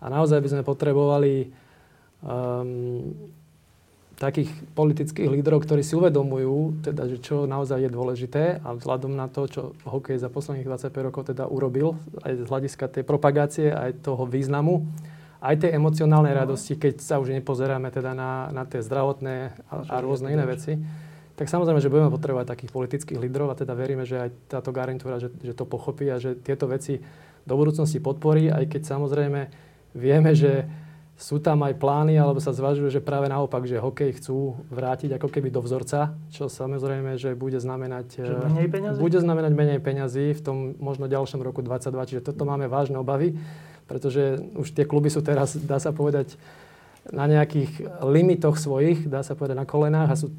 a 0.02 0.06
naozaj 0.10 0.42
by 0.42 0.50
sme 0.50 0.64
potrebovali 0.66 1.54
um, 2.26 3.14
takých 4.18 4.50
politických 4.78 5.26
lídrov, 5.26 5.66
ktorí 5.66 5.82
si 5.82 5.98
uvedomujú, 5.98 6.86
teda, 6.86 7.10
že 7.10 7.18
čo 7.20 7.50
naozaj 7.50 7.88
je 7.88 7.92
dôležité 7.92 8.44
a 8.62 8.78
vzhľadom 8.78 9.14
na 9.18 9.26
to, 9.28 9.50
čo 9.50 9.62
hokej 9.84 10.22
za 10.22 10.30
posledných 10.30 10.70
25 10.70 11.08
rokov 11.10 11.34
teda 11.34 11.50
urobil, 11.50 11.98
aj 12.22 12.46
z 12.46 12.48
hľadiska 12.48 12.86
tej 12.94 13.04
propagácie, 13.04 13.74
aj 13.74 14.06
toho 14.06 14.24
významu, 14.30 14.86
aj 15.44 15.66
tej 15.68 15.76
emocionálnej 15.76 16.32
no. 16.32 16.40
radosti, 16.46 16.80
keď 16.80 17.04
sa 17.04 17.20
už 17.20 17.36
nepozeráme 17.36 17.92
teda 17.92 18.16
na, 18.16 18.54
na 18.54 18.64
tie 18.64 18.80
zdravotné 18.80 19.36
a, 19.68 19.76
a 19.92 19.96
rôzne 20.00 20.32
iné 20.32 20.46
veci, 20.48 20.80
tak 21.34 21.50
samozrejme, 21.50 21.82
že 21.82 21.90
budeme 21.90 22.14
potrebovať 22.14 22.46
takých 22.54 22.72
politických 22.72 23.18
lídrov 23.18 23.50
a 23.50 23.58
teda 23.58 23.74
veríme, 23.74 24.06
že 24.06 24.30
aj 24.30 24.30
táto 24.48 24.70
garantúra, 24.70 25.18
že, 25.18 25.34
že 25.42 25.58
to 25.58 25.66
pochopí 25.66 26.06
a 26.14 26.22
že 26.22 26.38
tieto 26.38 26.70
veci 26.70 27.02
do 27.44 27.58
budúcnosti 27.58 27.98
podporí, 27.98 28.54
aj 28.54 28.70
keď 28.70 28.82
samozrejme 28.86 29.42
vieme, 29.98 30.32
že 30.38 30.64
sú 31.14 31.38
tam 31.38 31.62
aj 31.62 31.78
plány, 31.78 32.18
alebo 32.18 32.42
sa 32.42 32.52
zvažuje, 32.52 32.90
že 32.90 33.02
práve 33.02 33.30
naopak, 33.30 33.64
že 33.70 33.78
hokej 33.78 34.18
chcú 34.18 34.58
vrátiť 34.74 35.16
ako 35.22 35.30
keby 35.30 35.54
do 35.54 35.62
vzorca, 35.62 36.18
čo 36.34 36.50
samozrejme, 36.50 37.16
že 37.22 37.38
bude 37.38 37.62
znamenať, 37.62 38.26
že 38.26 38.34
menej 38.34 38.68
peňazí? 38.68 38.98
bude 38.98 39.20
znamenať 39.22 39.52
menej 39.54 39.80
peňazí 39.80 40.26
v 40.34 40.42
tom 40.42 40.58
možno 40.82 41.06
ďalšom 41.06 41.40
roku 41.46 41.62
2022, 41.62 42.10
čiže 42.10 42.26
toto 42.34 42.50
máme 42.50 42.66
vážne 42.66 42.98
obavy, 42.98 43.38
pretože 43.86 44.42
už 44.58 44.74
tie 44.74 44.90
kluby 44.90 45.14
sú 45.14 45.22
teraz, 45.22 45.54
dá 45.54 45.78
sa 45.78 45.94
povedať, 45.94 46.34
na 47.12 47.28
nejakých 47.28 48.00
limitoch 48.08 48.56
svojich, 48.56 49.12
dá 49.12 49.22
sa 49.28 49.36
povedať 49.36 49.60
na 49.60 49.68
kolenách 49.68 50.10
a 50.10 50.16
sú 50.16 50.32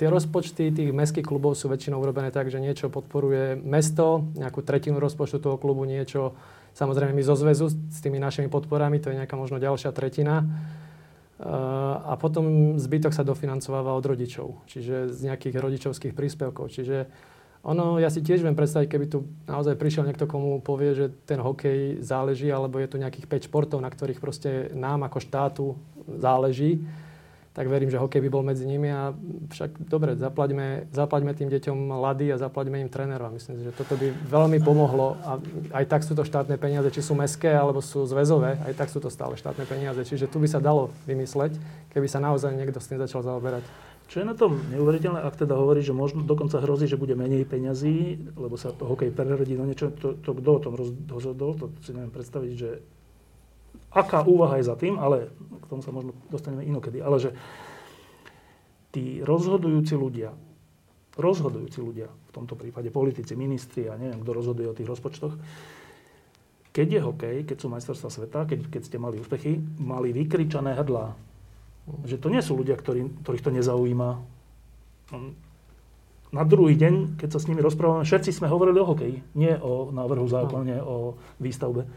tie 0.00 0.08
rozpočty 0.08 0.72
tých 0.72 0.90
mestských 0.96 1.28
klubov 1.28 1.60
sú 1.60 1.68
väčšinou 1.68 2.00
urobené 2.00 2.32
tak, 2.32 2.48
že 2.48 2.56
niečo 2.56 2.88
podporuje 2.88 3.60
mesto, 3.60 4.24
nejakú 4.32 4.64
tretinu 4.64 4.96
rozpočtu 4.96 5.44
toho 5.44 5.60
klubu, 5.60 5.84
niečo 5.84 6.32
Samozrejme 6.74 7.12
my 7.16 7.22
zo 7.24 7.34
zväzu 7.36 7.70
s 7.70 7.98
tými 8.00 8.18
našimi 8.22 8.46
podporami, 8.46 9.02
to 9.02 9.10
je 9.10 9.18
nejaká 9.18 9.34
možno 9.34 9.60
ďalšia 9.60 9.90
tretina. 9.92 10.46
A 12.04 12.20
potom 12.20 12.76
zbytok 12.76 13.16
sa 13.16 13.24
dofinancováva 13.24 13.96
od 13.96 14.04
rodičov, 14.04 14.60
čiže 14.68 15.08
z 15.08 15.20
nejakých 15.32 15.56
rodičovských 15.56 16.12
príspevkov. 16.12 16.68
Čiže 16.68 17.08
ono, 17.64 17.96
ja 18.00 18.08
si 18.08 18.24
tiež 18.24 18.44
viem 18.44 18.56
predstaviť, 18.56 18.88
keby 18.88 19.06
tu 19.08 19.24
naozaj 19.44 19.76
prišiel 19.76 20.08
niekto, 20.08 20.28
komu 20.28 20.60
povie, 20.60 20.96
že 20.96 21.12
ten 21.28 21.40
hokej 21.40 22.00
záleží, 22.00 22.48
alebo 22.48 22.80
je 22.80 22.88
tu 22.88 22.96
nejakých 22.96 23.28
5 23.28 23.48
športov, 23.48 23.84
na 23.84 23.92
ktorých 23.92 24.20
proste 24.20 24.72
nám 24.72 25.04
ako 25.04 25.18
štátu 25.20 25.66
záleží, 26.08 26.80
tak 27.50 27.66
verím, 27.66 27.90
že 27.90 27.98
hokej 27.98 28.22
by 28.22 28.28
bol 28.30 28.46
medzi 28.46 28.62
nimi 28.62 28.94
a 28.94 29.10
však 29.50 29.90
dobre, 29.90 30.14
zaplaďme, 30.14 30.86
zaplaďme 30.94 31.34
tým 31.34 31.50
deťom 31.50 31.98
lady 31.98 32.30
a 32.30 32.38
zaplaďme 32.38 32.78
im 32.86 32.86
trénerov. 32.86 33.34
Myslím 33.34 33.58
si, 33.58 33.66
že 33.66 33.74
toto 33.74 33.98
by 33.98 34.06
veľmi 34.30 34.62
pomohlo 34.62 35.18
a 35.26 35.42
aj 35.74 35.84
tak 35.90 36.06
sú 36.06 36.14
to 36.14 36.22
štátne 36.22 36.54
peniaze, 36.62 36.86
či 36.94 37.02
sú 37.02 37.18
meské 37.18 37.50
alebo 37.50 37.82
sú 37.82 38.06
zväzové, 38.06 38.54
aj 38.70 38.78
tak 38.78 38.88
sú 38.94 39.02
to 39.02 39.10
stále 39.10 39.34
štátne 39.34 39.66
peniaze. 39.66 39.98
Čiže 40.06 40.30
tu 40.30 40.38
by 40.38 40.46
sa 40.46 40.62
dalo 40.62 40.94
vymysleť, 41.10 41.58
keby 41.90 42.06
sa 42.06 42.22
naozaj 42.22 42.54
niekto 42.54 42.78
s 42.78 42.86
tým 42.86 43.02
začal 43.02 43.26
zaoberať. 43.26 43.66
Čo 44.10 44.22
je 44.22 44.30
na 44.30 44.34
tom 44.34 44.58
neuveriteľné, 44.70 45.22
ak 45.22 45.38
teda 45.38 45.54
hovorí, 45.54 45.82
že 45.86 45.94
možno 45.94 46.26
dokonca 46.26 46.58
hrozí, 46.62 46.86
že 46.86 46.98
bude 46.98 47.14
menej 47.14 47.46
peňazí, 47.46 48.30
lebo 48.34 48.58
sa 48.58 48.74
to 48.74 48.86
hokej 48.86 49.10
prerodí 49.14 49.54
do 49.54 49.66
niečo, 49.66 49.90
to, 49.94 50.18
to 50.18 50.34
kto 50.34 50.50
o 50.50 50.62
tom 50.62 50.74
rozhodol, 51.06 51.54
to 51.54 51.70
si 51.82 51.94
neviem 51.94 52.10
predstaviť, 52.10 52.52
že 52.54 52.82
aká 53.90 54.22
úvaha 54.22 54.58
je 54.62 54.70
za 54.70 54.78
tým, 54.78 54.96
ale 54.98 55.30
k 55.34 55.64
tomu 55.66 55.82
sa 55.82 55.90
možno 55.90 56.14
dostaneme 56.30 56.66
inokedy, 56.66 57.02
ale 57.02 57.18
že 57.18 57.30
tí 58.90 59.22
rozhodujúci 59.22 59.94
ľudia, 59.94 60.34
rozhodujúci 61.18 61.78
ľudia, 61.82 62.08
v 62.10 62.32
tomto 62.34 62.54
prípade 62.54 62.94
politici, 62.94 63.34
ministri 63.34 63.90
a 63.90 63.98
neviem, 63.98 64.22
kto 64.22 64.30
rozhoduje 64.30 64.70
o 64.70 64.76
tých 64.78 64.86
rozpočtoch, 64.86 65.34
keď 66.70 66.86
je 66.86 67.00
hokej, 67.02 67.36
keď 67.50 67.56
sú 67.58 67.66
majstrovstvá 67.66 68.10
sveta, 68.14 68.46
keď, 68.46 68.70
keď 68.70 68.82
ste 68.86 69.02
mali 69.02 69.18
úspechy, 69.18 69.58
mali 69.82 70.14
vykričané 70.14 70.78
hrdlá. 70.78 71.18
Že 72.06 72.16
to 72.22 72.28
nie 72.30 72.38
sú 72.38 72.54
ľudia, 72.54 72.78
ktorý, 72.78 73.10
ktorých 73.26 73.42
to 73.42 73.50
nezaujíma. 73.50 74.10
Na 76.30 76.46
druhý 76.46 76.78
deň, 76.78 77.18
keď 77.18 77.28
sa 77.34 77.42
s 77.42 77.50
nimi 77.50 77.58
rozprávame, 77.58 78.06
všetci 78.06 78.30
sme 78.30 78.46
hovorili 78.46 78.78
o 78.78 78.86
hokeji, 78.86 79.18
nie 79.34 79.50
o 79.58 79.90
návrhu 79.90 80.30
zákone, 80.30 80.78
o 80.78 81.18
výstavbe. 81.42 81.90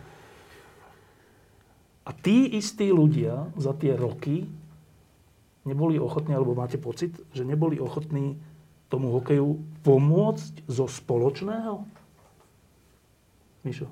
A 2.04 2.12
tí 2.12 2.52
istí 2.52 2.92
ľudia 2.92 3.48
za 3.56 3.72
tie 3.72 3.96
roky 3.96 4.44
neboli 5.64 5.96
ochotní, 5.96 6.36
alebo 6.36 6.56
máte 6.56 6.76
pocit, 6.76 7.16
že 7.32 7.48
neboli 7.48 7.80
ochotní 7.80 8.36
tomu 8.92 9.10
hokeju 9.16 9.58
pomôcť 9.88 10.68
zo 10.68 10.86
spoločného? 10.86 11.88
Mišo? 13.64 13.88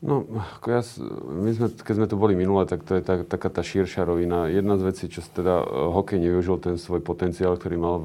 No, 0.00 0.24
ako 0.56 0.66
ja, 0.72 0.80
my 1.28 1.50
sme, 1.52 1.66
keď 1.76 1.94
sme 2.00 2.08
tu 2.08 2.16
boli 2.16 2.32
minule, 2.32 2.64
tak 2.64 2.88
to 2.88 2.96
je 2.96 3.04
tá, 3.04 3.20
taká 3.20 3.52
tá 3.52 3.60
širšia 3.60 4.08
rovina. 4.08 4.48
Jedna 4.48 4.80
z 4.80 4.88
vecí, 4.88 5.04
čo 5.12 5.20
teda 5.20 5.60
e, 5.60 5.64
hokej 5.68 6.16
nevyužil 6.24 6.56
ten 6.56 6.80
svoj 6.80 7.04
potenciál, 7.04 7.52
ktorý 7.60 7.76
mal 7.76 8.00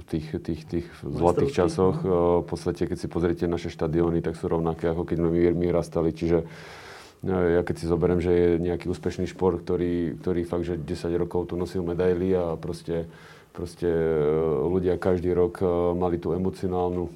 v 0.00 0.04
tých, 0.08 0.40
tých, 0.40 0.60
tých 0.64 0.86
zlatých 1.04 1.52
časoch. 1.52 2.00
No. 2.00 2.40
E, 2.40 2.42
v 2.42 2.46
podstate, 2.48 2.88
keď 2.88 2.96
si 2.96 3.12
pozriete 3.12 3.44
naše 3.44 3.68
štadióny, 3.68 4.24
tak 4.24 4.40
sú 4.40 4.48
rovnaké, 4.48 4.88
ako 4.88 5.04
keď 5.04 5.16
sme 5.20 5.28
my, 5.28 5.40
my 5.52 5.68
rastali. 5.68 6.16
Čiže 6.16 6.48
ja 7.24 7.62
keď 7.64 7.74
si 7.80 7.86
zoberiem, 7.88 8.20
že 8.20 8.32
je 8.32 8.48
nejaký 8.60 8.86
úspešný 8.92 9.24
šport, 9.24 9.64
ktorý, 9.64 10.20
ktorý 10.20 10.40
fakt, 10.44 10.68
že 10.68 10.76
10 10.76 11.16
rokov 11.16 11.48
tu 11.48 11.56
nosil 11.56 11.80
medaily 11.80 12.36
a 12.36 12.60
proste, 12.60 13.08
proste 13.56 13.88
e, 13.88 14.10
ľudia 14.68 15.00
každý 15.00 15.32
rok 15.32 15.64
e, 15.64 15.66
mali 15.96 16.20
tú 16.20 16.36
emocionálnu 16.36 17.04
e, 17.08 17.12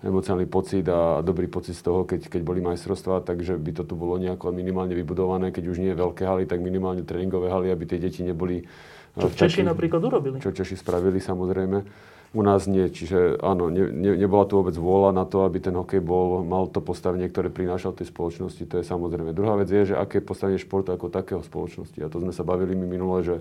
emocionálny 0.00 0.48
pocit 0.48 0.88
a 0.88 1.20
dobrý 1.20 1.44
pocit 1.44 1.76
z 1.76 1.84
toho, 1.84 2.08
keď, 2.08 2.32
keď 2.32 2.40
boli 2.40 2.64
majstrovstvá, 2.64 3.20
takže 3.20 3.60
by 3.60 3.70
to 3.76 3.82
tu 3.84 3.92
bolo 4.00 4.16
nejako 4.16 4.48
minimálne 4.48 4.96
vybudované, 4.96 5.52
keď 5.52 5.64
už 5.68 5.76
nie 5.76 5.92
veľké 5.92 6.24
haly, 6.24 6.48
tak 6.48 6.64
minimálne 6.64 7.04
tréningové 7.04 7.52
haly, 7.52 7.68
aby 7.68 7.84
tie 7.84 8.00
deti 8.00 8.24
neboli... 8.24 8.64
Čo 9.12 9.28
Češi 9.28 9.60
napríklad 9.60 10.00
urobili. 10.00 10.40
Čo 10.40 10.56
Češi 10.56 10.80
spravili, 10.80 11.20
samozrejme 11.20 11.84
u 12.30 12.42
nás 12.46 12.70
nie. 12.70 12.86
Čiže 12.86 13.42
áno, 13.42 13.70
ne, 13.70 13.90
ne, 13.90 14.14
nebola 14.14 14.46
tu 14.46 14.54
vôbec 14.58 14.74
vôľa 14.78 15.10
na 15.10 15.26
to, 15.26 15.42
aby 15.42 15.58
ten 15.58 15.74
hokej 15.74 15.98
bol, 15.98 16.46
mal 16.46 16.70
to 16.70 16.78
postavenie, 16.78 17.26
ktoré 17.26 17.50
prinášal 17.50 17.90
tej 17.90 18.10
spoločnosti. 18.10 18.62
To 18.70 18.78
je 18.78 18.84
samozrejme. 18.86 19.34
Druhá 19.34 19.58
vec 19.58 19.66
je, 19.70 19.94
že 19.94 19.98
aké 19.98 20.22
je 20.22 20.28
postavenie 20.30 20.58
športu 20.58 20.94
ako 20.94 21.10
takého 21.10 21.42
spoločnosti. 21.42 21.98
A 21.98 22.10
to 22.10 22.22
sme 22.22 22.30
sa 22.30 22.46
bavili 22.46 22.78
mi 22.78 22.86
minule, 22.86 23.26
že 23.26 23.36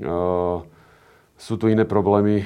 uh, 0.00 0.64
sú 1.40 1.56
tu 1.56 1.72
iné 1.72 1.88
problémy. 1.88 2.44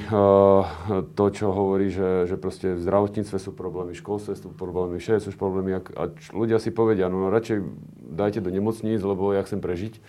To, 1.19 1.25
čo 1.27 1.51
hovorí, 1.51 1.91
že, 1.91 2.31
že 2.31 2.39
proste 2.39 2.75
v 2.75 2.83
zdravotníctve 2.83 3.37
sú 3.39 3.51
problémy, 3.51 3.91
v 3.91 3.99
školstve 3.99 4.39
sú 4.39 4.55
problémy, 4.55 5.03
všade 5.03 5.19
sú 5.19 5.35
problémy. 5.35 5.83
A 5.99 6.03
ľudia 6.31 6.63
si 6.63 6.71
povedia, 6.71 7.11
no, 7.11 7.19
no 7.19 7.27
radšej 7.27 7.59
dajte 8.15 8.39
do 8.39 8.51
nemocníc, 8.51 9.03
lebo 9.03 9.35
ja 9.35 9.43
chcem 9.43 9.59
prežiť 9.59 9.99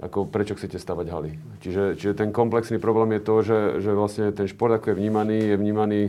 ako 0.00 0.26
prečo 0.26 0.56
chcete 0.56 0.80
stavať 0.80 1.06
haly. 1.12 1.32
Čiže, 1.60 2.00
čiže 2.00 2.12
ten 2.16 2.32
komplexný 2.32 2.80
problém 2.80 3.20
je 3.20 3.22
to, 3.22 3.34
že, 3.44 3.60
že 3.84 3.90
vlastne 3.92 4.32
ten 4.32 4.48
šport, 4.48 4.72
ako 4.72 4.92
je 4.92 4.98
vnímaný, 4.98 5.38
je 5.52 5.56
vnímaný, 5.60 6.00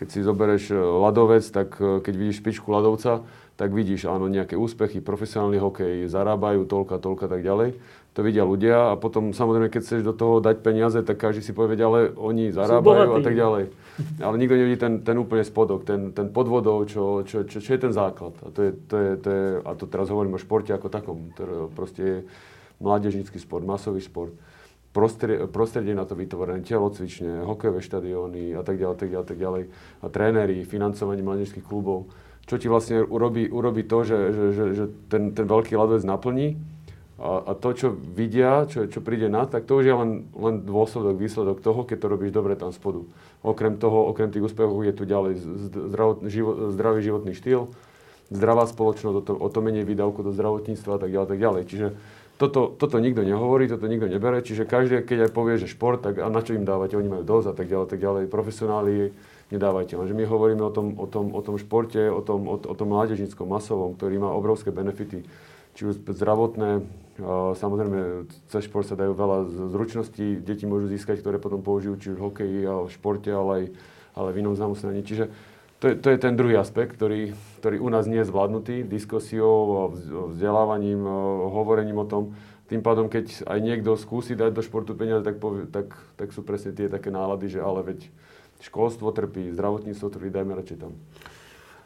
keď 0.00 0.06
si 0.08 0.24
zoberieš 0.24 0.64
e, 0.72 0.76
ľadovec, 0.78 1.44
tak 1.44 1.76
e, 1.76 2.00
keď 2.00 2.14
vidíš 2.16 2.40
špičku 2.40 2.72
ľadovca, 2.72 3.26
tak 3.58 3.74
vidíš, 3.74 4.06
áno, 4.06 4.30
nejaké 4.30 4.54
úspechy, 4.54 5.02
profesionálny 5.02 5.58
hokej, 5.58 6.06
zarábajú 6.06 6.64
toľka, 6.64 7.02
toľka, 7.02 7.26
tak 7.26 7.42
ďalej. 7.42 7.74
To 8.14 8.22
vidia 8.22 8.46
ľudia 8.46 8.90
a 8.90 8.98
potom 8.98 9.34
samozrejme, 9.34 9.70
keď 9.70 9.80
chceš 9.82 10.02
do 10.06 10.14
toho 10.14 10.38
dať 10.38 10.62
peniaze, 10.62 10.98
tak 11.02 11.18
každý 11.18 11.42
si 11.42 11.54
povie, 11.54 11.78
ale 11.78 12.14
oni 12.14 12.54
zarábajú 12.54 13.18
a 13.18 13.20
tak 13.22 13.34
ďalej. 13.34 13.70
Ale 14.22 14.34
nikto 14.38 14.54
nevidí 14.54 14.78
ten, 14.78 15.02
ten 15.02 15.18
úplne 15.18 15.42
spodok, 15.42 15.82
ten, 15.82 16.14
ten 16.14 16.30
podvodov, 16.30 16.86
čo, 16.86 17.26
čo, 17.26 17.42
čo, 17.46 17.58
čo, 17.58 17.70
je 17.74 17.80
ten 17.82 17.90
základ. 17.90 18.34
A 18.46 18.54
to, 18.54 18.62
je, 18.62 18.70
to, 18.86 18.94
je, 18.94 19.10
to 19.18 19.28
je, 19.30 19.44
a 19.62 19.70
to 19.74 19.84
teraz 19.90 20.06
hovorím 20.10 20.38
o 20.38 20.42
športe 20.42 20.70
ako 20.70 20.86
takom. 20.86 21.34
To 21.38 21.66
proste 21.74 22.02
je, 22.02 22.18
mládežnícky 22.78 23.38
šport, 23.38 23.66
masový 23.66 24.02
šport, 24.02 24.34
prostredie, 24.92 25.46
prostredie 25.46 25.94
na 25.94 26.08
to 26.08 26.18
vytvorené, 26.18 26.64
telocvične, 26.64 27.44
hokejové 27.44 27.84
štadióny 27.84 28.56
a 28.56 28.62
tak 28.64 28.80
ďalej, 28.80 28.96
tak 28.96 29.08
ďalej, 29.12 29.26
tak 29.26 29.38
ďalej. 29.38 29.62
A 30.02 30.06
tréneri, 30.08 30.66
financovanie 30.66 31.22
mládežských 31.22 31.66
klubov. 31.66 32.10
Čo 32.48 32.56
ti 32.56 32.66
vlastne 32.66 33.04
urobí, 33.04 33.44
urobí 33.46 33.84
to, 33.84 34.08
že, 34.08 34.18
že, 34.32 34.44
že, 34.56 34.64
že 34.72 34.84
ten, 35.12 35.36
ten 35.36 35.44
veľký 35.44 35.76
ľadovec 35.76 36.00
naplní 36.08 36.56
a, 37.20 37.50
a 37.50 37.52
to, 37.52 37.74
čo 37.74 37.88
vidia, 37.92 38.64
čo, 38.64 38.88
čo 38.88 39.04
príde 39.04 39.28
na, 39.28 39.44
tak 39.44 39.68
to 39.68 39.82
už 39.82 39.84
je 39.84 39.94
len, 39.94 40.10
len 40.32 40.64
dôsledok, 40.64 41.18
výsledok 41.18 41.60
toho, 41.60 41.84
keď 41.84 41.98
to 41.98 42.08
robíš 42.08 42.32
dobre 42.32 42.56
tam 42.56 42.72
spodu. 42.72 43.04
Okrem 43.44 43.76
toho, 43.76 44.08
okrem 44.08 44.32
tých 44.32 44.48
úspechov 44.48 44.80
je 44.86 44.94
tu 44.96 45.04
ďalej 45.04 45.34
zdravot, 45.92 46.24
živo, 46.24 46.72
zdravý 46.72 47.04
životný 47.04 47.36
štýl, 47.36 47.68
zdravá 48.30 48.64
spoločnosť, 48.70 49.16
o 49.18 49.22
to, 49.26 49.32
o 49.34 49.48
to 49.50 49.58
menej 49.60 49.84
výdavku 49.84 50.24
do 50.24 50.32
zdravotníctva 50.32 50.92
a 50.96 51.00
tak 51.02 51.10
ďalej, 51.10 51.28
tak 51.28 51.40
ďalej. 51.42 51.62
Čiže 51.68 51.86
toto, 52.38 52.70
toto 52.70 52.96
nikto 53.02 53.26
nehovorí, 53.26 53.66
toto 53.66 53.90
nikto 53.90 54.06
nebere, 54.06 54.38
čiže 54.40 54.62
každý, 54.62 55.02
keď 55.02 55.28
aj 55.28 55.32
povie, 55.34 55.58
že 55.58 55.66
šport, 55.66 55.98
tak 55.98 56.22
a 56.22 56.30
na 56.30 56.38
čo 56.38 56.54
im 56.54 56.62
dávate, 56.62 56.94
oni 56.94 57.10
majú 57.10 57.24
dosť 57.26 57.46
a 57.50 57.54
tak 57.58 57.66
ďalej, 57.66 57.86
tak 57.90 58.00
ďalej. 58.00 58.22
Profesionáli 58.30 59.10
nedávajte. 59.50 59.98
Lenže 59.98 60.14
my 60.14 60.24
hovoríme 60.24 60.62
o 60.62 60.70
tom, 60.70 60.94
o 60.94 61.06
tom, 61.10 61.34
o 61.34 61.40
tom 61.42 61.58
športe, 61.58 61.98
o 62.06 62.22
tom, 62.22 62.46
o, 62.46 62.56
o 62.56 62.74
tom 62.78 62.88
mládežníckom, 62.94 63.42
masovom, 63.42 63.98
ktorý 63.98 64.22
má 64.22 64.30
obrovské 64.30 64.70
benefity, 64.70 65.26
či 65.74 65.82
už 65.82 65.98
zdravotné, 66.06 66.86
samozrejme 67.58 68.30
cez 68.50 68.70
šport 68.70 68.86
sa 68.86 68.94
dajú 68.94 69.14
veľa 69.18 69.38
zručností, 69.74 70.38
deti 70.38 70.66
môžu 70.66 70.86
získať, 70.86 71.18
ktoré 71.18 71.42
potom 71.42 71.58
použijú 71.58 71.98
či 71.98 72.14
už 72.14 72.18
v 72.18 72.26
hokeji 72.30 72.60
a 72.66 72.74
v 72.86 72.92
športe, 72.94 73.30
ale 73.34 73.50
aj 73.50 73.64
ale 74.18 74.34
v 74.34 74.42
inom 74.42 74.58
zamestnaní. 74.58 75.06
Čiže 75.06 75.30
to 75.78 75.84
je, 75.88 75.94
to 75.94 76.08
je 76.10 76.18
ten 76.18 76.34
druhý 76.34 76.58
aspekt, 76.58 76.98
ktorý, 76.98 77.38
ktorý 77.62 77.78
u 77.78 77.88
nás 77.90 78.10
nie 78.10 78.18
je 78.18 78.26
zvládnutý 78.26 78.82
diskusiou, 78.82 79.90
vzdelávaním, 80.34 81.06
hovorením 81.54 82.02
o 82.02 82.06
tom. 82.06 82.22
tým 82.66 82.82
pádom, 82.82 83.06
keď 83.06 83.46
aj 83.46 83.58
niekto 83.62 83.94
skúsi 83.94 84.34
dať 84.34 84.58
do 84.58 84.62
športu 84.62 84.98
peniaze, 84.98 85.22
tak, 85.22 85.38
povie, 85.38 85.70
tak, 85.70 85.94
tak 86.18 86.34
sú 86.34 86.42
presne 86.42 86.74
tie 86.74 86.90
také 86.90 87.14
nálady, 87.14 87.58
že 87.58 87.60
ale 87.62 87.86
veď 87.86 88.10
školstvo 88.58 89.14
trpí, 89.14 89.54
zdravotníctvo 89.54 90.08
trpí, 90.10 90.28
dajme 90.34 90.52
radšej 90.58 90.78
tam. 90.82 90.92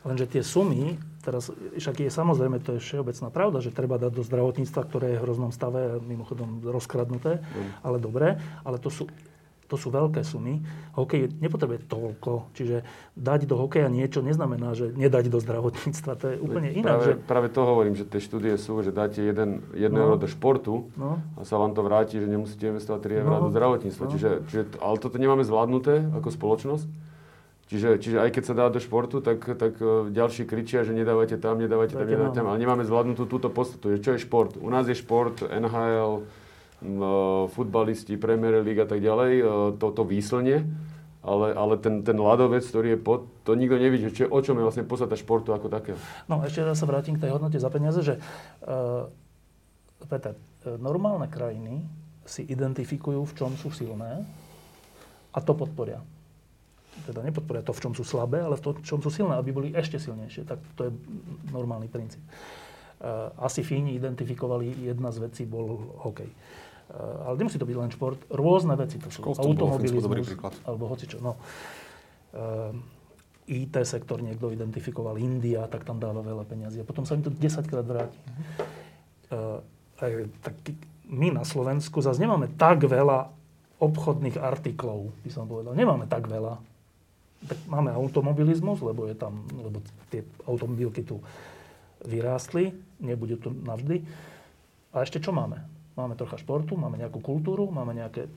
Lenže 0.02 0.26
tie 0.26 0.42
sumy, 0.42 0.98
teraz 1.22 1.54
však 1.78 2.02
je 2.02 2.10
samozrejme, 2.10 2.58
to 2.58 2.74
je 2.74 2.82
všeobecná 2.82 3.28
pravda, 3.30 3.62
že 3.62 3.70
treba 3.70 4.02
dať 4.02 4.10
do 4.10 4.26
zdravotníctva, 4.26 4.80
ktoré 4.90 5.06
je 5.14 5.18
v 5.22 5.24
hroznom 5.28 5.54
stave, 5.54 6.02
mimochodom 6.02 6.58
rozkradnuté, 6.66 7.38
mm. 7.38 7.86
ale 7.86 8.02
dobre, 8.02 8.42
ale 8.66 8.82
to 8.82 8.90
sú 8.90 9.06
to 9.72 9.80
sú 9.80 9.88
veľké 9.88 10.20
sumy. 10.20 10.60
Hokej 10.92 11.32
nepotrebuje 11.40 11.88
toľko. 11.88 12.52
Čiže 12.52 12.84
dať 13.16 13.48
do 13.48 13.56
hokeja 13.56 13.88
niečo 13.88 14.20
neznamená, 14.20 14.76
že 14.76 14.92
nedať 14.92 15.32
do 15.32 15.40
zdravotníctva. 15.40 16.12
To 16.20 16.26
je 16.28 16.36
úplne 16.36 16.68
inak. 16.68 17.00
Práve, 17.00 17.04
že... 17.08 17.12
práve 17.24 17.48
to 17.48 17.60
hovorím, 17.64 17.96
že 17.96 18.04
tie 18.04 18.20
štúdie 18.20 18.52
sú, 18.60 18.84
že 18.84 18.92
dáte 18.92 19.24
jeden, 19.24 19.64
jeden 19.72 19.96
no. 19.96 20.04
euro 20.04 20.20
do 20.20 20.28
športu 20.28 20.92
no. 21.00 21.24
a 21.40 21.48
sa 21.48 21.56
vám 21.56 21.72
to 21.72 21.80
vráti, 21.80 22.20
že 22.20 22.28
nemusíte 22.28 22.68
investovať 22.68 23.00
3 23.00 23.22
eurá 23.24 23.36
no. 23.40 23.48
do 23.48 23.50
zdravotníctva. 23.56 24.04
No. 24.04 24.12
Čiže, 24.12 24.30
čiže, 24.52 24.62
ale 24.84 24.96
toto 25.00 25.16
nemáme 25.16 25.40
zvládnuté 25.40 26.04
ako 26.12 26.28
spoločnosť. 26.28 26.86
Čiže, 27.72 27.90
čiže 28.04 28.16
aj 28.20 28.30
keď 28.36 28.42
sa 28.44 28.52
dá 28.52 28.66
do 28.68 28.76
športu, 28.76 29.24
tak, 29.24 29.40
tak 29.56 29.80
e, 29.80 30.12
ďalší 30.12 30.44
kričia, 30.44 30.84
že 30.84 30.92
nedávajte 30.92 31.40
tam, 31.40 31.56
nedávajte 31.56 31.96
tam, 31.96 32.04
nedávajte 32.04 32.36
tam. 32.36 32.52
Ale 32.52 32.60
nemáme 32.60 32.84
zvládnutú 32.84 33.24
túto 33.24 33.48
podstatu. 33.48 33.96
Čo 33.96 34.12
je 34.12 34.20
šport? 34.20 34.60
U 34.60 34.68
nás 34.68 34.84
je 34.84 34.92
šport, 34.92 35.40
NHL, 35.40 36.28
futbalisti, 37.54 38.18
Premier 38.18 38.60
League 38.60 38.82
a 38.82 38.88
tak 38.88 38.98
ďalej, 38.98 39.32
toto 39.78 40.02
výslne, 40.02 40.66
ale, 41.22 41.54
ale 41.54 41.74
ten, 41.78 42.02
ten 42.02 42.18
ľadovec, 42.18 42.66
ktorý 42.66 42.98
je 42.98 42.98
pod, 42.98 43.30
to 43.46 43.54
nikto 43.54 43.78
nevidí, 43.78 44.10
čo, 44.10 44.26
o 44.26 44.42
čom 44.42 44.58
je 44.58 44.66
vlastne 44.66 44.82
podstata 44.82 45.14
športu 45.14 45.54
ako 45.54 45.70
také. 45.70 45.94
No 46.26 46.42
ešte 46.42 46.66
raz 46.66 46.82
sa 46.82 46.86
vrátim 46.90 47.14
k 47.14 47.22
tej 47.26 47.38
hodnote 47.38 47.62
za 47.62 47.70
peniaze, 47.70 48.02
že 48.02 48.18
uh, 48.18 49.06
Peter, 50.10 50.34
normálne 50.82 51.30
krajiny 51.30 51.86
si 52.26 52.42
identifikujú, 52.42 53.22
v 53.22 53.34
čom 53.38 53.54
sú 53.54 53.70
silné 53.70 54.26
a 55.30 55.38
to 55.38 55.54
podporia. 55.54 56.02
Teda 57.06 57.22
nepodporia 57.22 57.62
to, 57.62 57.72
v 57.72 57.82
čom 57.88 57.92
sú 57.94 58.02
slabé, 58.02 58.42
ale 58.42 58.58
v 58.58 58.62
tom, 58.62 58.72
v 58.76 58.84
čom 58.84 58.98
sú 58.98 59.08
silné, 59.08 59.38
aby 59.38 59.54
boli 59.54 59.68
ešte 59.72 60.02
silnejšie. 60.02 60.42
Tak 60.44 60.58
to 60.74 60.90
je 60.90 60.92
normálny 61.54 61.86
princíp. 61.86 62.20
Asi 63.42 63.66
Fíni 63.66 63.98
identifikovali, 63.98 64.86
jedna 64.86 65.10
z 65.10 65.26
vecí 65.26 65.42
bol 65.42 65.98
hokej. 66.06 66.30
Eh, 66.30 66.61
ale 66.92 67.34
nemusí 67.40 67.56
to 67.56 67.64
byť 67.64 67.76
len 67.76 67.90
šport, 67.90 68.20
rôzne 68.28 68.76
veci 68.76 69.00
to 69.00 69.08
sú. 69.08 69.24
Automobilizmus, 69.24 70.04
alebo 70.68 70.84
hocičo. 70.92 71.18
No. 71.24 71.40
Uh, 72.32 72.72
eh, 73.48 73.64
IT 73.64 73.74
sektor 73.82 74.22
niekto 74.22 74.52
identifikoval, 74.52 75.18
India, 75.18 75.66
tak 75.66 75.82
tam 75.82 75.98
dáva 75.98 76.22
veľa 76.22 76.44
peniazy. 76.46 76.80
A 76.80 76.86
potom 76.86 77.02
sa 77.02 77.18
im 77.18 77.24
to 77.24 77.32
10 77.32 77.64
krát 77.66 77.84
vráti. 77.84 78.20
Uh, 79.32 79.58
aj, 79.98 80.28
tak 80.44 80.54
my 81.08 81.32
na 81.32 81.44
Slovensku 81.44 82.04
zase 82.04 82.20
nemáme 82.20 82.52
tak 82.54 82.84
veľa 82.84 83.32
obchodných 83.82 84.38
artiklov, 84.38 85.10
by 85.26 85.30
som 85.32 85.50
povedal. 85.50 85.74
Nemáme 85.74 86.06
tak 86.06 86.30
veľa. 86.30 86.60
Tak 87.42 87.58
máme 87.66 87.90
automobilizmus, 87.90 88.78
lebo, 88.78 89.10
je 89.10 89.18
tam, 89.18 89.42
lebo 89.50 89.82
tie 90.12 90.22
automobilky 90.46 91.02
tu 91.02 91.18
vyrástli, 92.06 92.70
nebude 93.02 93.34
to 93.42 93.50
navždy. 93.50 94.06
A 94.94 95.02
ešte 95.02 95.18
čo 95.18 95.34
máme? 95.34 95.71
Máme 95.98 96.16
trocha 96.16 96.40
športu, 96.40 96.76
máme 96.78 97.00
nejakú 97.00 97.20
kultúru, 97.20 97.68
máme 97.68 97.96
nejaké... 97.96 98.28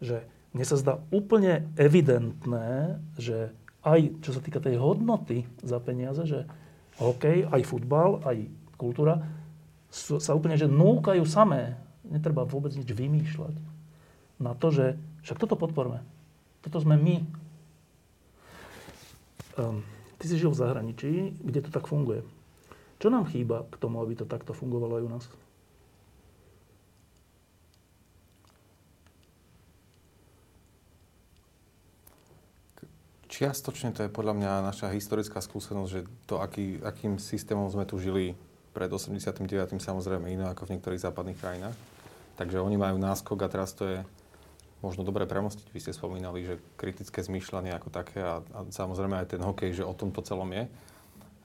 Že 0.00 0.24
mne 0.56 0.64
sa 0.66 0.76
zdá 0.80 0.94
úplne 1.14 1.70
evidentné, 1.78 2.98
že 3.20 3.54
aj 3.86 4.20
čo 4.20 4.30
sa 4.36 4.40
týka 4.42 4.60
tej 4.60 4.76
hodnoty 4.76 5.46
za 5.62 5.80
peniaze, 5.80 6.26
že 6.26 6.44
hokej, 7.00 7.48
aj 7.48 7.62
futbal, 7.64 8.20
aj 8.26 8.44
kultúra 8.76 9.24
sa 9.92 10.32
úplne 10.36 10.54
že 10.54 10.70
núkajú 10.70 11.26
samé. 11.26 11.74
Netreba 12.06 12.46
vôbec 12.46 12.70
nič 12.74 12.86
vymýšľať. 12.90 13.54
Na 14.40 14.54
to, 14.56 14.70
že 14.72 14.86
však 15.26 15.40
toto 15.42 15.58
podporme. 15.58 16.00
Toto 16.64 16.80
sme 16.80 16.96
my. 16.96 17.16
Um, 19.58 19.84
ty 20.16 20.24
si 20.30 20.38
žil 20.38 20.54
v 20.54 20.60
zahraničí, 20.60 21.10
kde 21.42 21.60
to 21.66 21.70
tak 21.74 21.90
funguje. 21.90 22.24
Čo 23.00 23.08
nám 23.08 23.28
chýba 23.28 23.64
k 23.68 23.80
tomu, 23.80 24.00
aby 24.04 24.16
to 24.16 24.28
takto 24.28 24.52
fungovalo 24.52 25.00
aj 25.00 25.04
u 25.04 25.10
nás? 25.10 25.24
Čiastočne 33.40 33.96
to 33.96 34.04
je 34.04 34.12
podľa 34.12 34.36
mňa 34.36 34.68
naša 34.68 34.92
historická 34.92 35.40
skúsenosť, 35.40 35.88
že 35.88 36.04
to, 36.28 36.44
aký, 36.44 36.76
akým 36.84 37.16
systémom 37.16 37.72
sme 37.72 37.88
tu 37.88 37.96
žili 37.96 38.36
pred 38.76 38.92
89. 38.92 39.48
samozrejme 39.80 40.28
iné 40.28 40.44
ako 40.52 40.68
v 40.68 40.76
niektorých 40.76 41.00
západných 41.00 41.40
krajinách. 41.40 41.72
Takže 42.36 42.60
oni 42.60 42.76
majú 42.76 43.00
náskok 43.00 43.40
a 43.40 43.48
teraz 43.48 43.72
to 43.72 43.88
je 43.88 43.98
možno 44.84 45.08
dobre 45.08 45.24
premostiť. 45.24 45.72
Vy 45.72 45.80
ste 45.80 45.96
spomínali, 45.96 46.44
že 46.44 46.60
kritické 46.76 47.24
zmýšľanie 47.24 47.72
ako 47.80 47.88
také 47.88 48.20
a, 48.20 48.44
a 48.44 48.60
samozrejme 48.68 49.16
aj 49.24 49.32
ten 49.32 49.40
hokej, 49.40 49.72
že 49.72 49.88
o 49.88 49.96
tom 49.96 50.12
to 50.12 50.20
celom 50.20 50.52
je. 50.52 50.68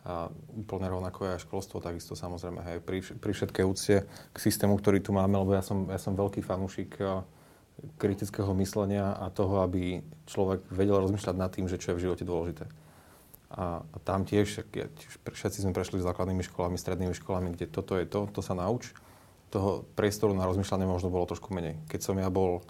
A 0.04 0.28
úplne 0.52 0.92
rovnako 0.92 1.32
je 1.32 1.32
aj 1.40 1.48
školstvo, 1.48 1.80
takisto 1.80 2.12
samozrejme 2.12 2.60
aj 2.60 2.84
pri, 2.84 3.08
pri 3.08 3.32
všetkej 3.32 3.64
úcte 3.64 4.04
k 4.36 4.38
systému, 4.44 4.76
ktorý 4.84 5.00
tu 5.00 5.16
máme, 5.16 5.40
lebo 5.40 5.56
ja 5.56 5.64
som, 5.64 5.88
ja 5.88 5.96
som 5.96 6.12
veľký 6.12 6.44
fanúšik 6.44 7.00
kritického 8.00 8.50
myslenia 8.58 9.14
a 9.16 9.30
toho, 9.30 9.62
aby 9.62 10.02
človek 10.26 10.64
vedel 10.72 11.00
rozmýšľať 11.04 11.36
nad 11.36 11.52
tým, 11.52 11.68
že 11.68 11.80
čo 11.80 11.94
je 11.94 11.98
v 12.00 12.04
živote 12.10 12.24
dôležité. 12.24 12.66
A, 13.56 13.84
a 13.84 13.98
tam 14.04 14.28
tiež, 14.28 14.68
ja, 14.76 14.88
tiež, 14.90 15.12
všetci 15.32 15.64
sme 15.64 15.72
prešli 15.72 16.04
základnými 16.04 16.44
školami, 16.44 16.76
strednými 16.76 17.16
školami, 17.16 17.56
kde 17.56 17.72
toto 17.72 17.96
je 17.96 18.04
to, 18.08 18.28
to 18.32 18.42
sa 18.44 18.58
nauč. 18.58 18.92
Toho 19.54 19.88
priestoru 19.96 20.36
na 20.36 20.44
rozmýšľanie 20.50 20.90
možno 20.90 21.14
bolo 21.14 21.30
trošku 21.30 21.54
menej. 21.56 21.80
Keď 21.88 22.00
som 22.04 22.16
ja 22.20 22.28
bol 22.28 22.66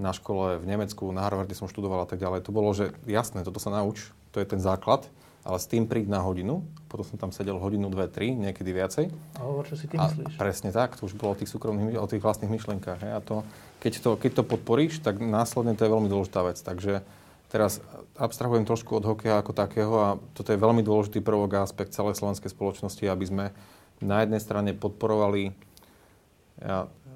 na 0.00 0.16
škole 0.16 0.56
v 0.56 0.64
Nemecku, 0.64 1.12
na 1.12 1.28
Harvarde 1.28 1.52
som 1.52 1.68
študoval 1.68 2.06
a 2.06 2.08
tak 2.08 2.22
ďalej, 2.22 2.48
to 2.48 2.56
bolo, 2.56 2.72
že 2.72 2.96
jasné, 3.04 3.44
toto 3.44 3.60
sa 3.60 3.68
nauč, 3.68 4.08
to 4.32 4.40
je 4.40 4.48
ten 4.48 4.62
základ, 4.62 5.04
ale 5.44 5.56
s 5.60 5.68
tým 5.68 5.84
príď 5.84 6.08
na 6.08 6.20
hodinu, 6.24 6.64
potom 6.88 7.04
som 7.04 7.16
tam 7.20 7.32
sedel 7.32 7.60
hodinu, 7.60 7.88
dve, 7.92 8.08
tri, 8.08 8.32
niekedy 8.32 8.70
viacej. 8.72 9.04
A 9.36 9.44
hovor, 9.44 9.68
čo 9.68 9.76
si 9.76 9.88
ty 9.88 9.96
myslíš. 9.96 10.36
A 10.36 10.40
presne 10.40 10.70
tak, 10.72 10.96
to 10.96 11.04
už 11.04 11.16
bolo 11.16 11.32
o 11.32 11.38
tých 11.38 11.48
súkromných, 11.48 12.00
o 12.00 12.08
tých 12.08 12.20
vlastných 12.20 12.52
myšlenkách. 12.52 13.00
Hej. 13.04 13.12
A 13.12 13.20
to, 13.20 13.36
keď, 13.80 13.92
to, 14.04 14.10
keď 14.20 14.30
to 14.40 14.42
podporíš, 14.44 15.00
tak 15.00 15.18
následne 15.18 15.72
to 15.74 15.88
je 15.88 15.92
veľmi 15.92 16.12
dôležitá 16.12 16.44
vec. 16.44 16.60
Takže 16.60 17.00
teraz 17.48 17.80
abstrahujem 18.20 18.68
trošku 18.68 19.00
od 19.00 19.04
hokeja 19.08 19.40
ako 19.40 19.56
takého 19.56 19.94
a 19.96 20.08
toto 20.36 20.52
je 20.52 20.60
veľmi 20.60 20.84
dôležitý 20.84 21.24
prvok 21.24 21.56
a 21.56 21.64
aspekt 21.64 21.96
celej 21.96 22.20
slovenskej 22.20 22.52
spoločnosti, 22.52 23.02
aby 23.08 23.24
sme 23.24 23.44
na 24.04 24.22
jednej 24.22 24.40
strane 24.40 24.70
podporovali 24.76 25.56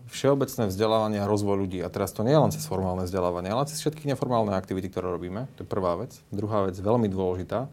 všeobecné 0.09 0.73
vzdelávanie 0.73 1.21
a 1.21 1.29
rozvoj 1.29 1.65
ľudí. 1.65 1.81
A 1.85 1.93
teraz 1.93 2.13
to 2.13 2.25
nie 2.25 2.33
je 2.33 2.41
len 2.41 2.53
cez 2.53 2.65
formálne 2.65 3.05
vzdelávanie, 3.05 3.53
ale 3.53 3.69
cez 3.69 3.81
všetky 3.81 4.09
neformálne 4.09 4.53
aktivity, 4.57 4.89
ktoré 4.89 5.13
robíme. 5.13 5.49
To 5.61 5.65
je 5.65 5.69
prvá 5.69 5.97
vec. 6.01 6.17
Druhá 6.33 6.69
vec, 6.69 6.77
veľmi 6.77 7.09
dôležitá, 7.09 7.69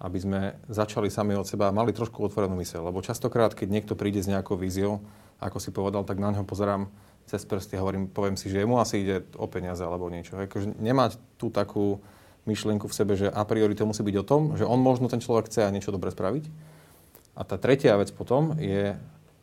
aby 0.00 0.18
sme 0.20 0.40
začali 0.68 1.08
sami 1.08 1.36
od 1.36 1.48
seba 1.48 1.68
a 1.68 1.76
mali 1.76 1.96
trošku 1.96 2.20
otvorenú 2.24 2.56
myseľ. 2.56 2.92
Lebo 2.92 3.04
častokrát, 3.04 3.52
keď 3.56 3.68
niekto 3.68 3.94
príde 3.96 4.20
s 4.20 4.28
nejakou 4.28 4.56
víziou, 4.56 5.00
ako 5.40 5.58
si 5.60 5.72
povedal, 5.72 6.04
tak 6.04 6.20
na 6.20 6.32
neho 6.32 6.44
pozerám 6.44 6.88
cez 7.28 7.44
prsty 7.44 7.76
hovorím, 7.76 8.08
poviem 8.08 8.40
si, 8.40 8.48
že 8.48 8.64
mu 8.64 8.80
asi 8.80 9.04
ide 9.04 9.28
o 9.36 9.44
peniaze 9.46 9.84
alebo 9.84 10.08
niečo. 10.08 10.40
Akože 10.40 10.80
nemať 10.80 11.20
tú 11.36 11.52
takú 11.52 12.00
myšlienku 12.48 12.88
v 12.88 12.96
sebe, 12.96 13.12
že 13.14 13.28
a 13.28 13.44
priori 13.44 13.76
to 13.76 13.84
musí 13.84 14.00
byť 14.00 14.16
o 14.16 14.24
tom, 14.24 14.42
že 14.56 14.64
on 14.64 14.80
možno 14.80 15.12
ten 15.12 15.20
človek 15.20 15.52
chce 15.52 15.68
aj 15.68 15.72
niečo 15.76 15.92
dobre 15.92 16.08
spraviť. 16.08 16.48
A 17.36 17.44
tá 17.44 17.60
tretia 17.60 17.94
vec 18.00 18.10
potom 18.16 18.56
je, 18.56 18.96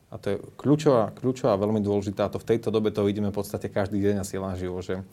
a 0.09 0.15
to 0.17 0.25
je 0.33 0.37
kľúčová, 0.57 1.13
kľúčová 1.13 1.53
veľmi 1.55 1.79
dôležitá, 1.79 2.27
a 2.27 2.33
to 2.33 2.41
v 2.41 2.49
tejto 2.57 2.73
dobe 2.73 2.89
to 2.89 3.05
vidíme 3.05 3.29
v 3.29 3.37
podstate 3.37 3.69
každý 3.69 4.01
deň 4.01 4.25
asi 4.25 4.35
len 4.41 4.57
živo, 4.57 4.81
že 4.81 5.05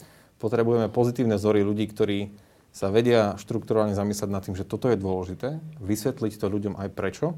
potrebujeme 0.42 0.90
pozitívne 0.90 1.38
vzory 1.38 1.62
ľudí, 1.62 1.86
ktorí 1.92 2.34
sa 2.72 2.88
vedia 2.88 3.36
štruktúrálne 3.36 3.92
zamyslieť 3.92 4.30
nad 4.32 4.42
tým, 4.42 4.56
že 4.56 4.64
toto 4.66 4.88
je 4.88 4.96
dôležité, 4.96 5.60
vysvetliť 5.78 6.32
to 6.40 6.46
ľuďom 6.48 6.74
aj 6.80 6.88
prečo, 6.96 7.36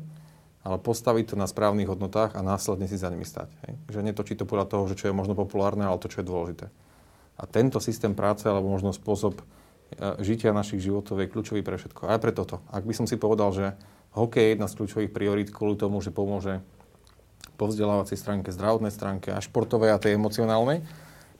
ale 0.65 0.81
postaviť 0.81 1.33
to 1.33 1.37
na 1.37 1.45
správnych 1.45 1.87
hodnotách 1.87 2.33
a 2.33 2.41
následne 2.41 2.89
si 2.89 2.97
za 2.97 3.13
nimi 3.13 3.29
stať. 3.29 3.53
Hej. 3.69 3.75
Že 3.93 4.01
netočí 4.01 4.33
to 4.33 4.49
podľa 4.49 4.67
toho, 4.73 4.89
že 4.89 4.97
čo 4.97 5.13
je 5.13 5.15
možno 5.15 5.37
populárne, 5.37 5.85
ale 5.85 6.01
to, 6.01 6.09
čo 6.09 6.25
je 6.25 6.27
dôležité. 6.27 6.67
A 7.37 7.45
tento 7.45 7.85
systém 7.85 8.17
práce, 8.17 8.49
alebo 8.49 8.73
možno 8.73 8.97
spôsob 8.97 9.39
e, 9.39 9.45
žitia 10.25 10.57
našich 10.57 10.81
životov 10.81 11.21
je 11.21 11.29
kľúčový 11.29 11.61
pre 11.61 11.77
všetko. 11.77 12.09
Aj 12.09 12.17
pre 12.17 12.33
toto. 12.33 12.65
Ak 12.73 12.89
by 12.89 12.97
som 12.97 13.05
si 13.05 13.21
povedal, 13.21 13.53
že 13.53 13.77
hokej 14.17 14.41
je 14.41 14.53
jedna 14.57 14.67
z 14.73 14.77
kľúčových 14.81 15.13
priorít 15.13 15.49
kvôli 15.53 15.77
tomu, 15.77 16.01
že 16.01 16.09
pomôže 16.09 16.65
po 17.61 17.69
vzdelávacej 17.69 18.17
stránke, 18.17 18.49
zdravotnej 18.49 18.91
stránke 18.91 19.37
a 19.37 19.45
športovej 19.45 19.93
a 19.93 20.01
tej 20.01 20.17
emocionálnej, 20.17 20.81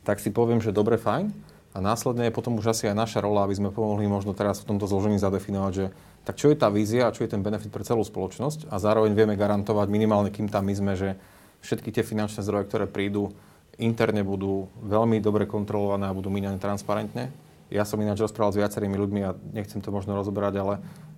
tak 0.05 0.21
si 0.21 0.29
poviem, 0.29 0.61
že 0.61 0.71
dobre, 0.71 1.01
fajn 1.01 1.33
a 1.75 1.83
následne 1.83 2.29
je 2.29 2.37
potom 2.37 2.55
už 2.61 2.71
asi 2.71 2.87
aj 2.87 2.95
naša 2.95 3.19
rola, 3.25 3.49
aby 3.49 3.57
sme 3.57 3.75
pomohli 3.75 4.07
možno 4.07 4.37
teraz 4.37 4.63
v 4.63 4.69
tomto 4.71 4.87
zložení 4.87 5.19
zadefinovať, 5.19 5.73
že 5.73 5.87
tak 6.25 6.41
čo 6.41 6.49
je 6.51 6.57
tá 6.57 6.73
vízia 6.73 7.07
a 7.07 7.15
čo 7.15 7.23
je 7.23 7.33
ten 7.33 7.45
benefit 7.45 7.69
pre 7.69 7.85
celú 7.85 8.01
spoločnosť 8.01 8.73
a 8.73 8.81
zároveň 8.81 9.13
vieme 9.13 9.37
garantovať 9.37 9.87
minimálne, 9.93 10.33
kým 10.33 10.49
tam 10.49 10.65
my 10.65 10.75
sme, 10.75 10.93
že 10.97 11.21
všetky 11.61 11.93
tie 11.93 12.05
finančné 12.05 12.41
zdroje, 12.45 12.69
ktoré 12.69 12.85
prídu, 12.89 13.33
interne 13.77 14.25
budú 14.25 14.69
veľmi 14.85 15.19
dobre 15.21 15.45
kontrolované 15.45 16.09
a 16.09 16.17
budú 16.17 16.31
míňané 16.33 16.61
transparentne. 16.61 17.33
Ja 17.73 17.83
som 17.89 18.01
ináč 18.01 18.23
rozprával 18.23 18.55
s 18.55 18.61
viacerými 18.61 18.95
ľuďmi 18.95 19.21
a 19.25 19.35
nechcem 19.53 19.81
to 19.83 19.91
možno 19.91 20.15
rozoberať, 20.15 20.55
ale 20.61 20.75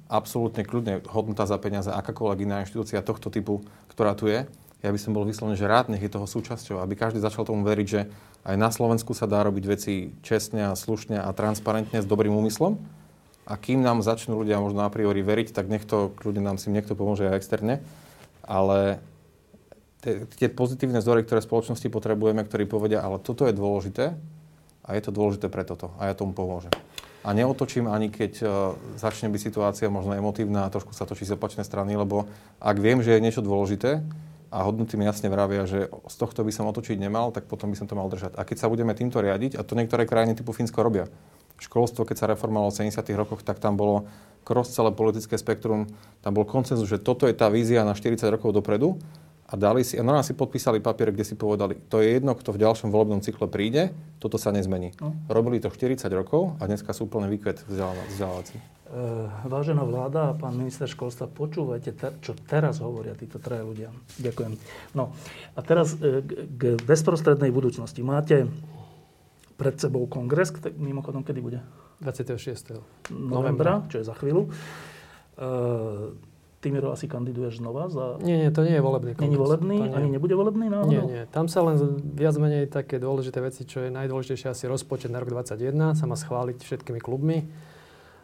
absolútne 0.06 0.62
kľudne 0.62 1.02
hodnota 1.10 1.44
za 1.44 1.58
peniaze, 1.58 1.90
akákoľvek 1.90 2.38
iná 2.46 2.62
inštitúcia 2.62 3.02
tohto 3.02 3.28
typu, 3.28 3.66
ktorá 3.90 4.14
tu 4.14 4.30
je, 4.30 4.46
ja 4.84 4.94
by 4.94 5.00
som 5.00 5.16
bol 5.16 5.24
vyslovene, 5.24 5.58
že 5.58 5.66
rád, 5.66 5.88
nech 5.88 6.04
je 6.04 6.12
toho 6.12 6.28
súčasťou, 6.28 6.78
aby 6.78 6.94
každý 6.94 7.18
začal 7.18 7.48
tomu 7.48 7.64
veriť, 7.64 7.86
že 7.88 8.06
aj 8.46 8.56
na 8.60 8.70
Slovensku 8.70 9.16
sa 9.18 9.26
dá 9.26 9.40
robiť 9.42 9.64
veci 9.66 10.14
čestne 10.20 10.70
a 10.70 10.78
slušne 10.78 11.18
a 11.18 11.26
transparentne 11.34 11.98
s 11.98 12.06
dobrým 12.06 12.30
úmyslom. 12.30 12.78
A 13.46 13.54
kým 13.54 13.78
nám 13.78 14.02
začnú 14.02 14.42
ľudia 14.42 14.58
možno 14.58 14.82
a 14.82 14.90
priori 14.90 15.22
veriť, 15.22 15.54
tak 15.54 15.70
nech 15.70 15.86
to 15.86 16.10
kľudne 16.18 16.42
nám 16.42 16.58
si 16.58 16.68
niekto 16.74 16.98
pomôže 16.98 17.30
aj 17.30 17.38
externe. 17.38 17.78
Ale 18.42 18.98
tie 20.38 20.50
pozitívne 20.50 20.98
vzory, 20.98 21.22
ktoré 21.22 21.42
spoločnosti 21.42 21.86
potrebujeme, 21.90 22.42
ktorí 22.42 22.66
povedia, 22.66 23.02
ale 23.02 23.22
toto 23.22 23.46
je 23.46 23.54
dôležité 23.54 24.14
a 24.86 24.88
je 24.94 25.02
to 25.02 25.10
dôležité 25.10 25.50
pre 25.50 25.66
toto 25.66 25.90
a 25.98 26.10
ja 26.10 26.14
tomu 26.14 26.34
pomôžem. 26.34 26.70
A 27.26 27.34
neotočím 27.34 27.90
ani 27.90 28.06
keď 28.06 28.32
uh, 28.42 28.50
začne 28.94 29.26
byť 29.26 29.40
situácia 29.50 29.90
možno 29.90 30.14
emotívna 30.14 30.62
a 30.62 30.70
trošku 30.70 30.94
sa 30.94 31.10
točí 31.10 31.26
z 31.26 31.34
opačnej 31.34 31.66
strany, 31.66 31.98
lebo 31.98 32.30
ak 32.62 32.78
viem, 32.78 33.02
že 33.02 33.18
je 33.18 33.24
niečo 33.24 33.42
dôležité 33.42 34.06
a 34.54 34.62
hodnoty 34.62 34.94
mi 34.94 35.10
jasne 35.10 35.26
vravia, 35.26 35.66
že 35.66 35.90
z 35.90 36.16
tohto 36.22 36.46
by 36.46 36.54
som 36.54 36.70
otočiť 36.70 37.02
nemal, 37.02 37.34
tak 37.34 37.50
potom 37.50 37.74
by 37.74 37.76
som 37.78 37.90
to 37.90 37.98
mal 37.98 38.06
držať. 38.06 38.38
A 38.38 38.46
keď 38.46 38.62
sa 38.62 38.70
budeme 38.70 38.94
týmto 38.94 39.18
riadiť, 39.18 39.58
a 39.58 39.66
to 39.66 39.74
niektoré 39.74 40.06
krajiny 40.06 40.38
typu 40.38 40.54
Fínsko 40.54 40.86
robia, 40.86 41.10
školstvo, 41.58 42.04
keď 42.04 42.16
sa 42.16 42.26
reformovalo 42.30 42.72
v 42.72 42.88
70. 42.88 43.02
rokoch, 43.16 43.40
tak 43.40 43.60
tam 43.60 43.76
bolo 43.76 44.08
cross 44.46 44.70
celé 44.70 44.94
politické 44.94 45.34
spektrum, 45.34 45.90
tam 46.22 46.32
bol 46.32 46.46
koncenzus, 46.46 46.86
že 46.86 47.02
toto 47.02 47.26
je 47.26 47.34
tá 47.34 47.50
vízia 47.50 47.82
na 47.82 47.98
40 47.98 48.22
rokov 48.30 48.54
dopredu 48.54 48.94
a 49.46 49.54
dali 49.54 49.86
si, 49.86 49.94
a 49.94 50.02
normálne 50.02 50.26
si 50.26 50.34
podpísali 50.34 50.82
papier, 50.82 51.14
kde 51.14 51.22
si 51.22 51.38
povedali, 51.38 51.78
to 51.86 52.02
je 52.02 52.18
jedno, 52.18 52.34
kto 52.34 52.50
v 52.50 52.62
ďalšom 52.66 52.90
volebnom 52.90 53.22
cykle 53.22 53.46
príde, 53.46 53.94
toto 54.18 54.38
sa 54.38 54.50
nezmení. 54.50 54.94
No. 54.98 55.14
Robili 55.30 55.62
to 55.62 55.70
40 55.70 56.02
rokov 56.14 56.58
a 56.58 56.66
dneska 56.66 56.90
sú 56.90 57.06
úplne 57.06 57.30
výkvet 57.30 57.62
vzdelávací. 57.66 58.58
Uh, 58.86 59.26
vážená 59.46 59.82
vláda 59.82 60.30
a 60.30 60.36
pán 60.38 60.54
minister 60.54 60.86
školstva, 60.86 61.26
počúvajte, 61.26 61.90
te, 61.94 62.08
čo 62.22 62.38
teraz 62.46 62.78
hovoria 62.78 63.18
títo 63.18 63.42
traja 63.42 63.66
ľudia. 63.66 63.90
Ďakujem. 64.22 64.54
No 64.94 65.10
a 65.54 65.60
teraz 65.62 65.98
uh, 65.98 66.22
k 66.54 66.78
bezprostrednej 66.86 67.50
budúcnosti. 67.50 68.02
Máte 68.06 68.46
pred 69.56 69.76
sebou 69.80 70.04
kongres, 70.06 70.52
mimochodom, 70.76 71.24
kedy 71.24 71.40
bude? 71.40 71.60
26. 72.00 72.76
novembra, 73.08 73.88
čo 73.88 74.00
je 74.00 74.04
za 74.04 74.12
chvíľu. 74.12 74.52
Uh, 75.36 76.12
Ty, 76.56 76.72
Miro, 76.72 76.88
asi 76.90 77.04
kandiduješ 77.04 77.60
znova 77.60 77.86
za... 77.92 78.16
Nie, 78.24 78.40
nie, 78.40 78.50
to 78.50 78.64
nie 78.64 78.74
je 78.74 78.82
volebný 78.82 79.12
kongres. 79.12 79.32
Je 79.32 79.38
volebný? 79.38 79.76
Nie. 79.86 79.92
Ani 79.92 80.08
nebude 80.08 80.34
volebný 80.34 80.66
náhodou? 80.72 80.88
Nie, 80.88 81.02
nie. 81.04 81.22
Tam 81.28 81.52
sa 81.52 81.60
len 81.62 81.76
viac 82.16 82.34
menej 82.40 82.66
také 82.66 82.96
dôležité 82.96 83.44
veci, 83.44 83.68
čo 83.68 83.84
je 83.84 83.92
najdôležitejšie 83.92 84.48
asi 84.50 84.64
rozpočet 84.64 85.12
na 85.12 85.20
rok 85.20 85.30
2021, 85.30 85.94
sa 85.94 86.04
má 86.08 86.16
schváliť 86.16 86.64
všetkými 86.64 87.00
klubmi. 87.00 87.44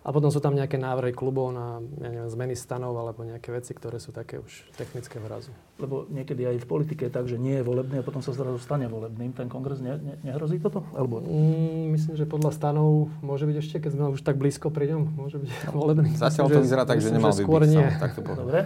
A 0.02 0.10
potom 0.10 0.34
sú 0.34 0.42
tam 0.42 0.58
nejaké 0.58 0.82
návrhy 0.82 1.14
klubov 1.14 1.54
na 1.54 1.78
ja 2.02 2.10
neviem, 2.10 2.26
zmeny 2.26 2.54
stanov 2.58 2.98
alebo 2.98 3.22
nejaké 3.22 3.54
veci, 3.54 3.70
ktoré 3.70 4.02
sú 4.02 4.10
také 4.10 4.42
už 4.42 4.66
technické 4.74 5.22
vrazu. 5.22 5.54
Lebo 5.78 6.10
niekedy 6.10 6.42
aj 6.42 6.58
v 6.58 6.66
politike 6.66 7.06
je 7.06 7.12
tak, 7.14 7.30
že 7.30 7.38
nie 7.38 7.62
je 7.62 7.62
volebný 7.62 8.02
a 8.02 8.04
potom 8.04 8.18
sa 8.18 8.34
zrazu 8.34 8.58
stane 8.58 8.90
volebným. 8.90 9.30
Ten 9.30 9.46
kongres 9.46 9.78
ne, 9.78 9.94
ne, 10.02 10.14
nehrozí 10.26 10.58
toto? 10.58 10.82
Alebo... 10.98 11.22
Mm, 11.22 11.94
myslím, 11.94 12.18
že 12.18 12.26
podľa 12.26 12.50
stanov 12.50 13.14
môže 13.22 13.46
byť 13.46 13.56
ešte, 13.62 13.76
keď 13.78 13.90
sme 13.94 14.04
už 14.10 14.26
tak 14.26 14.42
blízko 14.42 14.74
pri 14.74 14.90
ňom, 14.90 15.02
môže 15.14 15.38
byť 15.38 15.50
no, 15.70 15.78
volebný. 15.78 16.10
Zatiaľ 16.18 16.50
to 16.50 16.60
vyzerá 16.66 16.82
tak, 16.82 16.98
že 16.98 17.14
nemal 17.14 17.30
by 17.30 17.46
skôr 17.46 17.62
byť. 17.62 17.70
Nie. 17.70 17.86
Sám, 17.94 18.02
tak 18.02 18.10
to 18.18 18.20
Dobre. 18.26 18.60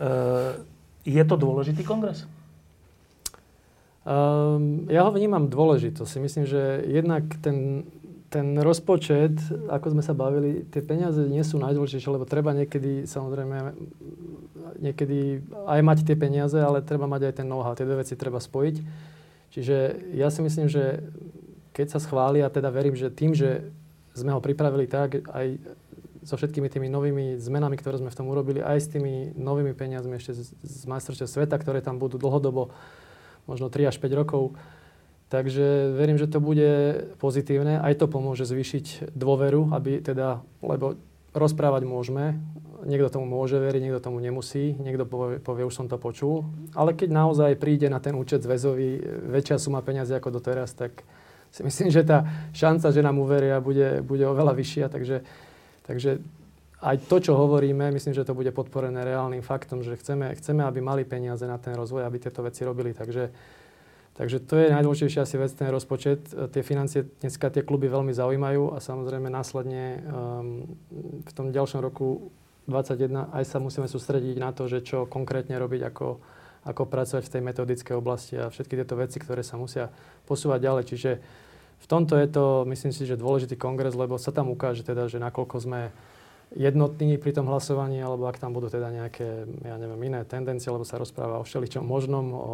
Uh, 0.00 0.64
je 1.04 1.22
to 1.28 1.36
dôležitý 1.36 1.84
kongres? 1.84 2.24
Um, 4.00 4.88
ja 4.88 5.04
ho 5.04 5.12
vnímam 5.12 5.52
dôležito. 5.52 6.08
Si 6.08 6.16
myslím, 6.16 6.48
že 6.48 6.88
jednak 6.88 7.36
ten 7.44 7.84
ten 8.30 8.54
rozpočet, 8.62 9.42
ako 9.66 9.98
sme 9.98 10.02
sa 10.06 10.14
bavili, 10.14 10.62
tie 10.70 10.78
peniaze 10.86 11.18
nie 11.26 11.42
sú 11.42 11.58
najdôležitejšie, 11.58 12.14
lebo 12.14 12.30
treba 12.30 12.54
niekedy, 12.54 13.02
samozrejme, 13.02 13.74
niekedy 14.78 15.42
aj 15.66 15.80
mať 15.82 15.98
tie 16.06 16.14
peniaze, 16.14 16.54
ale 16.54 16.86
treba 16.86 17.10
mať 17.10 17.26
aj 17.26 17.34
ten 17.42 17.46
know-how. 17.50 17.74
Tie 17.74 17.82
dve 17.82 18.06
veci 18.06 18.14
treba 18.14 18.38
spojiť. 18.38 18.76
Čiže 19.50 19.76
ja 20.14 20.30
si 20.30 20.46
myslím, 20.46 20.70
že 20.70 21.02
keď 21.74 21.86
sa 21.90 21.98
schváli, 21.98 22.38
teda 22.46 22.70
verím, 22.70 22.94
že 22.94 23.10
tým, 23.10 23.34
že 23.34 23.66
sme 24.14 24.30
ho 24.30 24.38
pripravili 24.38 24.86
tak, 24.86 25.26
aj 25.26 25.58
so 26.22 26.38
všetkými 26.38 26.70
tými 26.70 26.86
novými 26.86 27.40
zmenami, 27.40 27.74
ktoré 27.80 27.98
sme 27.98 28.12
v 28.12 28.18
tom 28.18 28.30
urobili, 28.30 28.62
aj 28.62 28.78
s 28.78 28.88
tými 28.92 29.34
novými 29.34 29.72
peniazmi 29.72 30.20
ešte 30.20 30.36
z, 30.36 30.54
z 30.54 30.82
majstrovstiev 30.86 31.26
sveta, 31.26 31.56
ktoré 31.58 31.82
tam 31.82 31.96
budú 31.98 32.20
dlhodobo, 32.20 32.70
možno 33.48 33.72
3 33.72 33.90
až 33.90 33.96
5 33.98 34.20
rokov, 34.20 34.54
Takže 35.30 35.94
verím, 35.94 36.18
že 36.18 36.26
to 36.26 36.42
bude 36.42 36.70
pozitívne. 37.22 37.78
Aj 37.78 37.94
to 37.94 38.10
pomôže 38.10 38.50
zvýšiť 38.50 39.14
dôveru, 39.14 39.70
aby 39.70 40.02
teda, 40.02 40.42
lebo 40.58 40.98
rozprávať 41.30 41.86
môžeme, 41.86 42.42
niekto 42.82 43.14
tomu 43.14 43.30
môže 43.30 43.54
veriť, 43.62 43.78
niekto 43.78 44.02
tomu 44.02 44.18
nemusí, 44.18 44.74
niekto 44.74 45.06
povie, 45.06 45.38
povie 45.38 45.62
už 45.62 45.78
som 45.78 45.86
to 45.86 46.02
počul. 46.02 46.50
Ale 46.74 46.98
keď 46.98 47.14
naozaj 47.14 47.62
príde 47.62 47.86
na 47.86 48.02
ten 48.02 48.18
účet 48.18 48.42
zväzový 48.42 48.98
väčšia 49.30 49.62
suma 49.62 49.86
peniazy 49.86 50.18
ako 50.18 50.42
doteraz, 50.42 50.74
tak 50.74 51.06
si 51.54 51.62
myslím, 51.62 51.94
že 51.94 52.02
tá 52.02 52.26
šanca, 52.50 52.90
že 52.90 52.98
nám 52.98 53.22
uveria, 53.22 53.62
bude, 53.62 54.02
bude 54.02 54.26
oveľa 54.26 54.54
vyššia. 54.58 54.86
Takže, 54.90 55.16
takže 55.86 56.10
aj 56.80 56.96
to, 57.06 57.16
čo 57.22 57.38
hovoríme, 57.38 57.94
myslím, 57.94 58.18
že 58.18 58.26
to 58.26 58.34
bude 58.34 58.50
podporené 58.50 59.04
reálnym 59.04 59.46
faktom, 59.46 59.84
že 59.84 59.94
chceme, 59.94 60.32
chceme, 60.34 60.64
aby 60.66 60.82
mali 60.82 61.06
peniaze 61.06 61.46
na 61.46 61.60
ten 61.60 61.78
rozvoj, 61.78 62.02
aby 62.02 62.18
tieto 62.18 62.42
veci 62.42 62.66
robili. 62.66 62.96
Takže 62.96 63.30
Takže 64.20 64.36
to 64.44 64.60
je 64.60 64.68
najdôležitejšia 64.68 65.24
asi 65.24 65.40
vec, 65.40 65.48
ten 65.56 65.72
rozpočet. 65.72 66.28
E, 66.36 66.52
tie 66.52 66.60
financie 66.60 67.08
dneska 67.24 67.48
tie 67.48 67.64
kluby 67.64 67.88
veľmi 67.88 68.12
zaujímajú 68.12 68.76
a 68.76 68.78
samozrejme 68.84 69.32
následne 69.32 70.04
um, 70.04 70.68
v 71.24 71.32
tom 71.32 71.48
ďalšom 71.48 71.80
roku 71.80 72.28
2021 72.68 73.32
aj 73.32 73.44
sa 73.48 73.56
musíme 73.64 73.88
sústrediť 73.88 74.36
na 74.36 74.52
to, 74.52 74.68
že 74.68 74.84
čo 74.84 75.08
konkrétne 75.08 75.56
robiť, 75.56 75.88
ako, 75.88 76.20
ako 76.68 76.82
pracovať 76.84 77.24
v 77.24 77.32
tej 77.32 77.42
metodickej 77.48 77.94
oblasti 77.96 78.36
a 78.36 78.52
všetky 78.52 78.76
tieto 78.76 79.00
veci, 79.00 79.16
ktoré 79.16 79.40
sa 79.40 79.56
musia 79.56 79.88
posúvať 80.28 80.68
ďalej. 80.68 80.84
Čiže 80.92 81.10
v 81.80 81.86
tomto 81.88 82.20
je 82.20 82.28
to, 82.28 82.68
myslím 82.68 82.92
si, 82.92 83.08
že 83.08 83.16
dôležitý 83.16 83.56
kongres, 83.56 83.96
lebo 83.96 84.20
sa 84.20 84.36
tam 84.36 84.52
ukáže 84.52 84.84
teda, 84.84 85.08
že 85.08 85.16
nakoľko 85.16 85.56
sme 85.64 85.96
jednotní 86.52 87.16
pri 87.16 87.32
tom 87.32 87.48
hlasovaní, 87.48 88.04
alebo 88.04 88.28
ak 88.28 88.36
tam 88.36 88.52
budú 88.52 88.68
teda 88.68 88.92
nejaké, 88.92 89.48
ja 89.64 89.80
neviem, 89.80 90.12
iné 90.12 90.28
tendencie, 90.28 90.68
lebo 90.68 90.84
sa 90.84 91.00
rozpráva 91.00 91.40
o 91.40 91.46
všeličom 91.48 91.80
možnom, 91.80 92.26
o, 92.36 92.44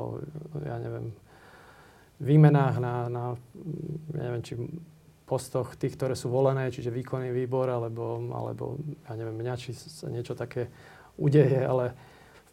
ja 0.62 0.78
neviem, 0.78 1.10
výmenách 2.20 2.74
na, 2.80 2.94
na 3.12 3.24
neviem, 4.12 4.42
či 4.42 4.54
postoch 5.26 5.74
tých, 5.74 5.98
ktoré 5.98 6.14
sú 6.14 6.30
volené, 6.30 6.70
čiže 6.70 6.94
výkonný 6.94 7.34
výbor, 7.34 7.66
alebo, 7.66 8.22
alebo 8.30 8.78
ja 9.10 9.18
neviem, 9.18 9.36
mňa, 9.42 9.54
či 9.58 9.74
sa 9.74 10.06
niečo 10.06 10.38
také 10.38 10.70
udeje, 11.18 11.66
ale 11.66 11.92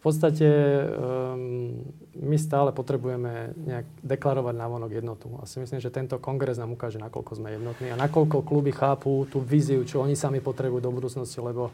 v 0.03 0.11
podstate 0.11 0.43
um, 0.43 1.79
my 2.17 2.35
stále 2.35 2.75
potrebujeme 2.75 3.55
nejak 3.55 3.87
deklarovať 4.03 4.55
návonok 4.57 4.91
jednotu. 4.99 5.31
A 5.39 5.47
si 5.47 5.63
myslím, 5.63 5.79
že 5.79 5.93
tento 5.93 6.19
kongres 6.19 6.59
nám 6.59 6.75
ukáže, 6.75 6.99
nakoľko 6.99 7.39
sme 7.39 7.55
jednotní 7.55 7.87
a 7.87 7.95
nakoľko 7.95 8.43
kluby 8.43 8.75
chápu 8.75 9.23
tú 9.31 9.39
víziu, 9.39 9.79
čo 9.87 10.03
oni 10.03 10.19
sami 10.19 10.43
potrebujú 10.43 10.83
do 10.83 10.91
budúcnosti, 10.91 11.39
lebo, 11.39 11.71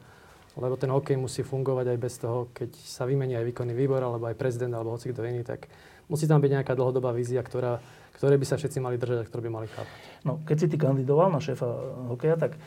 lebo 0.54 0.78
ten 0.78 0.94
hokej 0.94 1.18
musí 1.18 1.42
fungovať 1.42 1.96
aj 1.96 1.98
bez 1.98 2.14
toho, 2.22 2.54
keď 2.54 2.70
sa 2.86 3.10
vymení 3.10 3.34
aj 3.34 3.50
výkonný 3.50 3.74
výbor, 3.74 4.04
alebo 4.04 4.30
aj 4.30 4.38
prezident, 4.38 4.78
alebo 4.78 4.94
hoci 4.94 5.10
kto 5.10 5.26
iný, 5.26 5.42
tak 5.42 5.66
Musí 6.10 6.26
tam 6.26 6.42
byť 6.42 6.52
nejaká 6.60 6.74
dlhodobá 6.74 7.14
vízia, 7.14 7.46
ktorá, 7.46 7.78
ktoré 8.18 8.36
by 8.36 8.46
sa 8.50 8.58
všetci 8.58 8.82
mali 8.82 8.98
držať 8.98 9.24
a 9.24 9.28
ktoré 9.30 9.42
by 9.46 9.52
mali 9.54 9.68
chápať. 9.70 9.98
No, 10.26 10.42
keď 10.42 10.58
si 10.58 10.68
ty 10.68 10.78
kandidoval 10.82 11.30
na 11.30 11.38
šéfa 11.38 11.70
hokeja, 12.10 12.36
tak 12.36 12.58
e, 12.58 12.60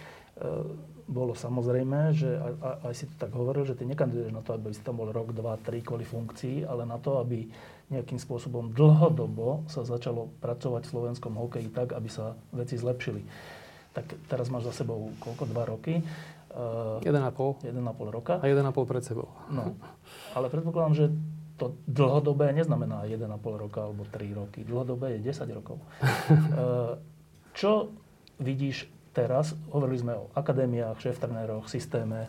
bolo 1.10 1.35
samozrejme, 1.35 2.14
že 2.14 2.31
aj, 2.39 2.52
aj 2.86 2.94
si 2.94 3.05
to 3.10 3.14
tak 3.19 3.35
hovoril, 3.35 3.66
že 3.66 3.74
ty 3.74 3.82
nekandiduješ 3.82 4.32
na 4.32 4.40
to, 4.47 4.55
aby 4.55 4.70
si 4.70 4.81
tam 4.86 5.02
bol 5.02 5.10
rok, 5.10 5.35
dva, 5.35 5.59
tri 5.59 5.82
kvôli 5.82 6.06
funkcii, 6.06 6.64
ale 6.64 6.86
na 6.86 6.97
to, 7.02 7.19
aby 7.19 7.51
nejakým 7.93 8.16
spôsobom 8.16 8.73
dlhodobo 8.73 9.69
sa 9.69 9.85
začalo 9.85 10.32
pracovať 10.40 10.89
v 10.89 10.93
slovenskom 10.97 11.36
hokeji 11.36 11.69
tak, 11.69 11.93
aby 11.93 12.09
sa 12.09 12.39
veci 12.55 12.81
zlepšili. 12.81 13.20
Tak 13.93 14.09
teraz 14.32 14.48
máš 14.48 14.73
za 14.73 14.82
sebou 14.82 15.12
koľko? 15.20 15.44
Dva 15.52 15.69
roky. 15.69 16.01
1,5. 16.01 17.05
Uh, 17.05 17.60
1,5 17.60 17.77
roka. 18.09 18.40
A 18.40 18.48
1,5 18.48 18.73
pred 18.89 19.05
sebou. 19.05 19.28
No. 19.52 19.77
Ale 20.32 20.48
predpokladám, 20.48 20.94
že 20.97 21.05
to 21.62 21.78
dlhodobé 21.86 22.51
neznamená 22.51 23.06
1,5 23.06 23.22
roka 23.39 23.86
alebo 23.86 24.02
3 24.02 24.34
roky. 24.34 24.66
Dlhodobé 24.66 25.14
je 25.14 25.30
10 25.30 25.47
rokov. 25.55 25.78
Eh, 26.32 26.94
čo 27.55 27.93
vidíš 28.43 28.89
teraz? 29.14 29.55
Hovorili 29.70 30.02
sme 30.02 30.12
o 30.18 30.32
akadémiách, 30.34 30.98
šéf-trenéroch, 30.98 31.68
systéme, 31.68 32.26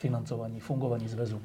financovaní, 0.00 0.58
fungovaní 0.58 1.06
zväzu, 1.06 1.38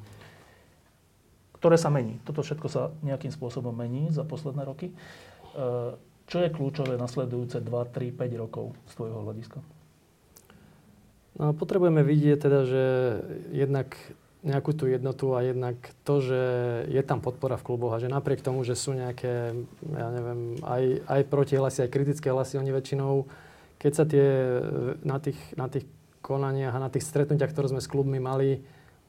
ktoré 1.59 1.77
sa 1.77 1.93
mení. 1.93 2.17
Toto 2.23 2.41
všetko 2.41 2.67
sa 2.71 2.89
nejakým 3.03 3.29
spôsobom 3.29 3.75
mení 3.75 4.09
za 4.09 4.25
posledné 4.25 4.63
roky. 4.65 4.89
Eh, 4.89 5.93
čo 6.25 6.37
je 6.41 6.49
kľúčové 6.49 6.97
nasledujúce 6.97 7.61
2, 7.61 7.69
3, 7.69 8.17
5 8.17 8.41
rokov 8.41 8.73
z 8.89 8.93
tvojho 8.97 9.23
hľadiska? 9.23 9.59
No, 11.37 11.53
potrebujeme 11.53 12.01
vidieť 12.01 12.37
teda, 12.41 12.59
že 12.65 12.83
jednak 13.53 13.93
nejakú 14.45 14.71
tú 14.77 14.85
jednotu 14.85 15.33
a 15.33 15.41
jednak 15.41 15.75
to, 16.05 16.21
že 16.21 16.41
je 16.93 17.01
tam 17.01 17.19
podpora 17.19 17.57
v 17.57 17.65
kluboch 17.65 17.97
a 17.97 18.01
že 18.01 18.11
napriek 18.11 18.45
tomu, 18.45 18.61
že 18.61 18.77
sú 18.77 18.93
nejaké, 18.93 19.57
ja 19.91 20.07
neviem, 20.13 20.61
aj, 20.61 20.83
aj 21.09 21.21
protihlasy, 21.25 21.79
aj 21.85 21.93
kritické 21.93 22.29
hlasy, 22.29 22.61
oni 22.61 22.69
väčšinou, 22.69 23.25
keď 23.81 23.91
sa 23.93 24.05
tie 24.05 24.27
na 25.01 25.17
tých, 25.17 25.39
na 25.57 25.65
tých 25.67 25.89
konaniach 26.21 26.75
a 26.77 26.83
na 26.83 26.89
tých 26.93 27.07
stretnutiach, 27.09 27.49
ktoré 27.49 27.71
sme 27.73 27.81
s 27.81 27.89
klubmi 27.89 28.21
mali, 28.21 28.61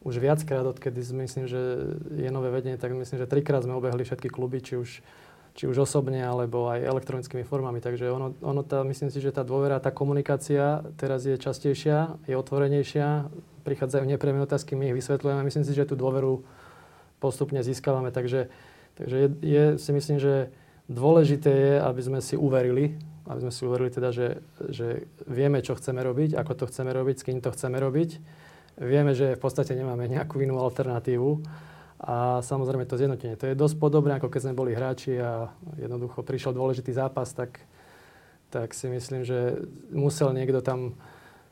už 0.06 0.22
viackrát, 0.22 0.62
odkedy 0.62 1.02
myslím, 1.26 1.50
že 1.50 1.60
je 2.14 2.30
nové 2.30 2.54
vedenie, 2.54 2.78
tak 2.78 2.94
myslím, 2.94 3.18
že 3.18 3.26
trikrát 3.26 3.66
sme 3.66 3.74
obehli 3.74 4.06
všetky 4.06 4.30
kluby, 4.30 4.62
či 4.62 4.78
už, 4.78 5.02
či 5.58 5.64
už 5.66 5.82
osobne, 5.82 6.22
alebo 6.22 6.70
aj 6.70 6.86
elektronickými 6.86 7.42
formami. 7.42 7.82
Takže 7.82 8.06
ono, 8.06 8.30
ono 8.38 8.62
tá, 8.62 8.86
myslím 8.86 9.10
si, 9.10 9.18
že 9.18 9.34
tá 9.34 9.42
dôvera, 9.42 9.82
tá 9.82 9.90
komunikácia 9.90 10.86
teraz 10.94 11.26
je 11.26 11.34
častejšia, 11.34 12.14
je 12.30 12.38
otvorenejšia, 12.38 13.26
prichádzajú 13.68 14.08
nepriame 14.08 14.40
otázky, 14.40 14.72
my 14.72 14.88
ich 14.88 14.96
vysvetľujeme. 15.04 15.44
Myslím 15.44 15.68
si, 15.68 15.76
že 15.76 15.84
tú 15.84 15.92
dôveru 15.92 16.40
postupne 17.20 17.60
získavame. 17.60 18.08
Takže, 18.08 18.48
takže 18.96 19.16
je, 19.20 19.28
je, 19.44 19.64
si 19.76 19.90
myslím, 19.92 20.16
že 20.16 20.48
dôležité 20.88 21.52
je, 21.52 21.74
aby 21.84 22.00
sme 22.00 22.18
si 22.24 22.40
uverili, 22.40 22.96
aby 23.28 23.44
sme 23.44 23.52
si 23.52 23.60
uverili 23.68 23.92
teda, 23.92 24.08
že, 24.08 24.40
že 24.72 25.04
vieme, 25.28 25.60
čo 25.60 25.76
chceme 25.76 26.00
robiť, 26.00 26.32
ako 26.32 26.52
to 26.56 26.64
chceme 26.72 26.88
robiť, 26.88 27.16
s 27.20 27.26
kým 27.28 27.44
to 27.44 27.52
chceme 27.52 27.76
robiť 27.76 28.10
Vieme, 28.78 29.10
že 29.10 29.34
v 29.34 29.42
podstate 29.42 29.74
nemáme 29.74 30.06
nejakú 30.06 30.38
inú 30.38 30.62
alternatívu. 30.62 31.42
A 31.98 32.38
samozrejme 32.46 32.86
to 32.86 32.94
zjednotenie. 32.94 33.34
To 33.34 33.50
je 33.50 33.58
dosť 33.58 33.74
podobné, 33.82 34.14
ako 34.14 34.30
keď 34.30 34.40
sme 34.46 34.54
boli 34.54 34.70
hráči 34.70 35.18
a 35.18 35.50
jednoducho 35.82 36.22
prišiel 36.22 36.54
dôležitý 36.54 36.94
zápas, 36.94 37.34
tak, 37.34 37.58
tak 38.54 38.70
si 38.70 38.86
myslím, 38.86 39.26
že 39.26 39.66
musel 39.90 40.30
niekto 40.30 40.62
tam 40.62 40.94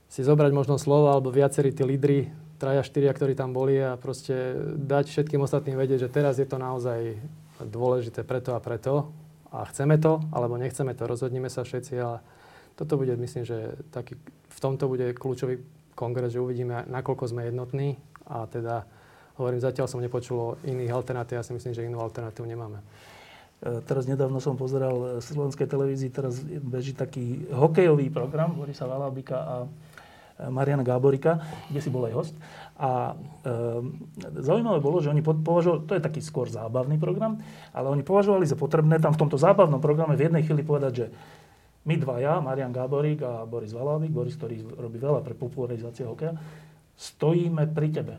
si 0.06 0.22
zobrať 0.22 0.52
možno 0.54 0.78
slovo, 0.78 1.10
alebo 1.10 1.34
viacerí 1.34 1.74
tí 1.74 1.82
lídry, 1.82 2.30
traja, 2.56 2.82
štyria, 2.82 3.12
ktorí 3.12 3.36
tam 3.36 3.52
boli 3.52 3.76
a 3.78 4.00
proste 4.00 4.56
dať 4.80 5.12
všetkým 5.12 5.44
ostatným 5.44 5.76
vedieť, 5.76 6.08
že 6.08 6.12
teraz 6.12 6.40
je 6.40 6.48
to 6.48 6.56
naozaj 6.56 7.14
dôležité 7.60 8.24
preto 8.24 8.56
a 8.56 8.60
preto 8.60 9.12
a 9.52 9.64
chceme 9.68 9.96
to, 10.00 10.20
alebo 10.32 10.56
nechceme 10.56 10.92
to, 10.96 11.04
rozhodníme 11.04 11.48
sa 11.52 11.64
všetci, 11.64 11.94
ale 12.00 12.18
toto 12.76 13.00
bude, 13.00 13.16
myslím, 13.16 13.44
že 13.44 13.76
taký, 13.88 14.16
v 14.52 14.58
tomto 14.60 14.88
bude 14.88 15.16
kľúčový 15.16 15.60
kongres, 15.96 16.36
že 16.36 16.44
uvidíme, 16.44 16.84
nakoľko 16.88 17.24
sme 17.32 17.48
jednotní 17.48 17.96
a 18.28 18.44
teda 18.44 18.84
hovorím, 19.40 19.60
zatiaľ 19.60 19.88
som 19.88 20.00
nepočul 20.00 20.60
iných 20.64 20.92
alternatív, 20.92 21.40
ja 21.40 21.44
si 21.44 21.52
myslím, 21.56 21.72
že 21.72 21.84
inú 21.84 22.00
alternatívu 22.00 22.44
nemáme. 22.44 22.80
E, 22.80 22.84
teraz 23.84 24.04
nedávno 24.04 24.40
som 24.40 24.60
pozeral 24.60 25.20
v 25.20 25.24
slovenskej 25.24 25.68
televízii, 25.68 26.12
teraz 26.12 26.40
beží 26.44 26.92
taký 26.92 27.48
hokejový 27.52 28.12
program 28.12 28.52
Borisa 28.56 28.84
Valabika 28.84 29.38
a 29.40 29.54
Mariana 30.36 30.84
Gáborika, 30.84 31.40
kde 31.72 31.80
si 31.80 31.88
bol 31.88 32.04
aj 32.04 32.14
host. 32.14 32.34
A 32.76 33.16
e, 33.40 34.44
zaujímavé 34.44 34.84
bolo, 34.84 35.00
že 35.00 35.08
oni 35.08 35.24
považovali, 35.24 35.88
to 35.88 35.96
je 35.96 36.04
taký 36.04 36.20
skôr 36.20 36.52
zábavný 36.52 37.00
program, 37.00 37.40
ale 37.72 37.88
oni 37.88 38.04
považovali 38.04 38.44
za 38.44 38.52
potrebné 38.52 39.00
tam 39.00 39.16
v 39.16 39.20
tomto 39.24 39.40
zábavnom 39.40 39.80
programe 39.80 40.12
v 40.12 40.28
jednej 40.28 40.44
chvíli 40.44 40.60
povedať, 40.60 40.92
že 40.92 41.06
my 41.86 41.94
dvaja, 41.96 42.42
Marian 42.44 42.74
Gáborík 42.74 43.22
a 43.24 43.46
Boris 43.48 43.72
Valávík, 43.72 44.12
Boris, 44.12 44.36
ktorý 44.36 44.60
robí 44.76 44.98
veľa 45.00 45.24
pre 45.24 45.32
popularizáciu 45.32 46.12
hokeja, 46.12 46.36
stojíme 46.98 47.64
pri 47.72 47.88
tebe. 47.94 48.14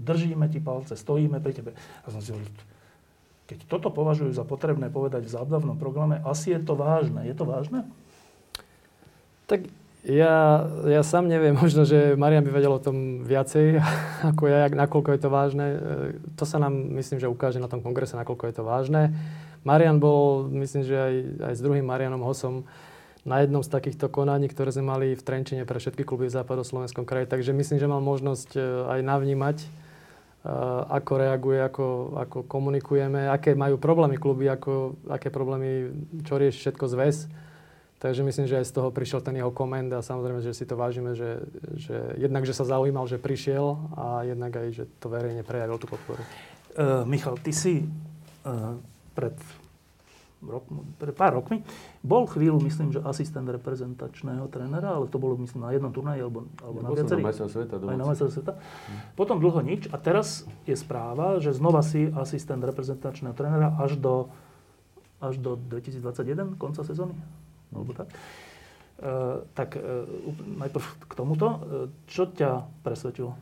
Držíme 0.00 0.48
ti 0.48 0.64
palce, 0.64 0.96
stojíme 0.96 1.42
pri 1.44 1.52
tebe. 1.52 1.70
A 1.76 2.06
som 2.08 2.24
si 2.24 2.32
hovoril, 2.32 2.48
keď 3.44 3.68
toto 3.68 3.92
považujú 3.92 4.32
za 4.32 4.48
potrebné 4.48 4.88
povedať 4.88 5.28
v 5.28 5.34
zábavnom 5.36 5.76
programe, 5.76 6.22
asi 6.24 6.56
je 6.56 6.60
to 6.64 6.72
vážne. 6.72 7.20
Je 7.28 7.34
to 7.36 7.44
vážne? 7.44 7.84
Tak 9.44 9.68
ja, 10.04 10.68
ja 10.84 11.00
sám 11.00 11.32
neviem, 11.32 11.56
možno, 11.64 11.88
že 11.88 12.12
Marian 12.14 12.44
by 12.44 12.52
vedel 12.52 12.72
o 12.76 12.82
tom 12.82 13.24
viacej 13.24 13.80
ako 14.36 14.42
ja, 14.48 14.68
nakoľko 14.68 15.10
je 15.16 15.20
to 15.20 15.30
vážne. 15.32 15.66
E, 15.66 15.78
to 16.36 16.44
sa 16.44 16.60
nám, 16.60 16.76
myslím, 17.00 17.18
že 17.20 17.32
ukáže 17.32 17.56
na 17.56 17.72
tom 17.72 17.80
kongrese, 17.80 18.14
nakoľko 18.20 18.44
je 18.52 18.54
to 18.54 18.64
vážne. 18.64 19.16
Marian 19.64 19.96
bol, 19.96 20.44
myslím, 20.52 20.84
že 20.84 20.92
aj, 20.92 21.14
aj 21.40 21.54
s 21.56 21.64
druhým 21.64 21.88
Marianom 21.88 22.20
Hosom 22.20 22.68
na 23.24 23.40
jednom 23.40 23.64
z 23.64 23.72
takýchto 23.72 24.12
konaní, 24.12 24.52
ktoré 24.52 24.68
sme 24.68 24.92
mali 24.92 25.16
v 25.16 25.24
Trenčine 25.24 25.64
pre 25.64 25.80
všetky 25.80 26.04
kluby 26.04 26.28
v 26.28 26.36
západoslovenskom 26.36 27.08
kraji. 27.08 27.24
Takže 27.24 27.56
myslím, 27.56 27.80
že 27.80 27.88
mal 27.88 28.04
možnosť 28.04 28.50
e, 28.52 28.60
aj 28.60 29.00
navnímať, 29.00 29.56
e, 29.64 29.68
ako 30.92 31.12
reaguje, 31.16 31.58
ako, 31.64 31.86
ako 32.20 32.38
komunikujeme, 32.44 33.32
aké 33.32 33.56
majú 33.56 33.80
problémy 33.80 34.20
kluby, 34.20 34.52
ako, 34.52 35.00
aké 35.08 35.32
problémy, 35.32 35.96
čo 36.28 36.36
rieši 36.36 36.68
všetko 36.68 36.84
zväz. 36.92 37.16
Takže 38.02 38.20
myslím, 38.20 38.44
že 38.44 38.60
aj 38.60 38.68
z 38.68 38.74
toho 38.74 38.92
prišiel 38.92 39.24
ten 39.24 39.38
jeho 39.38 39.48
koment 39.48 39.88
a 39.94 40.04
samozrejme, 40.04 40.44
že 40.44 40.52
si 40.52 40.68
to 40.68 40.76
vážime, 40.76 41.16
že, 41.16 41.40
že 41.78 41.96
jednak, 42.20 42.44
že 42.44 42.52
sa 42.52 42.68
zaujímal, 42.68 43.08
že 43.08 43.16
prišiel 43.16 43.80
a 43.96 44.28
jednak 44.28 44.52
aj, 44.52 44.68
že 44.76 44.84
to 45.00 45.08
verejne 45.08 45.40
prejavil 45.40 45.80
tú 45.80 45.88
podporu. 45.88 46.20
Uh, 46.74 47.06
Michal, 47.08 47.38
ty 47.40 47.54
si 47.54 47.86
uh, 48.44 48.76
pred, 49.16 49.32
rok, 50.42 50.66
pred 51.00 51.14
pár 51.16 51.38
rokmi 51.40 51.64
bol 52.04 52.28
chvíľu, 52.28 52.60
myslím, 52.66 52.92
že 52.92 53.00
asistent 53.00 53.46
reprezentačného 53.48 54.50
trénera, 54.52 55.00
ale 55.00 55.08
to 55.08 55.16
bolo, 55.16 55.40
myslím, 55.40 55.64
na 55.64 55.72
jednom 55.72 55.94
turnaji 55.94 56.20
alebo, 56.26 56.50
alebo 56.60 56.78
na 56.82 56.90
viacerých. 56.92 57.24
Na 57.24 57.48
sveta, 57.48 57.74
aj 57.78 57.96
na 57.96 58.06
sveta. 58.12 58.52
Hmm. 58.58 59.00
Potom 59.16 59.38
dlho 59.40 59.64
nič 59.64 59.88
a 59.88 59.96
teraz 59.96 60.44
je 60.68 60.76
správa, 60.76 61.40
že 61.40 61.54
znova 61.54 61.80
si 61.80 62.10
asistent 62.12 62.60
reprezentačného 62.60 63.32
trénera 63.32 63.72
až 63.80 63.96
do, 63.96 64.28
až 65.24 65.40
do 65.40 65.56
2021, 65.56 66.58
konca 66.60 66.84
sezóny. 66.84 67.16
Alebo 67.74 67.92
tak. 67.92 68.08
Uh, 68.94 69.42
tak 69.58 69.74
uh, 69.74 70.06
najprv 70.54 70.86
k 71.10 71.12
tomuto. 71.12 71.46
Uh, 71.46 71.58
čo 72.06 72.30
ťa 72.30 72.62
presvedčilo? 72.86 73.34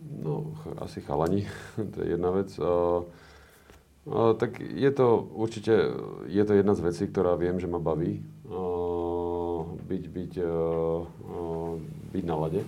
No, 0.00 0.56
asi 0.80 1.04
chalani, 1.04 1.44
to 1.92 2.02
je 2.02 2.16
jedna 2.16 2.32
vec. 2.32 2.50
Uh, 2.56 3.04
Uh, 4.06 4.38
tak 4.38 4.62
je 4.62 4.86
to 4.94 5.18
určite, 5.34 5.74
je 6.30 6.44
to 6.46 6.54
jedna 6.54 6.78
z 6.78 6.80
vecí, 6.86 7.10
ktorá 7.10 7.34
viem, 7.34 7.58
že 7.58 7.66
ma 7.66 7.82
baví. 7.82 8.22
Uh, 8.46 9.66
byť, 9.82 10.04
byť, 10.14 10.32
byť 12.14 12.24
na 12.26 12.36
lade. 12.38 12.62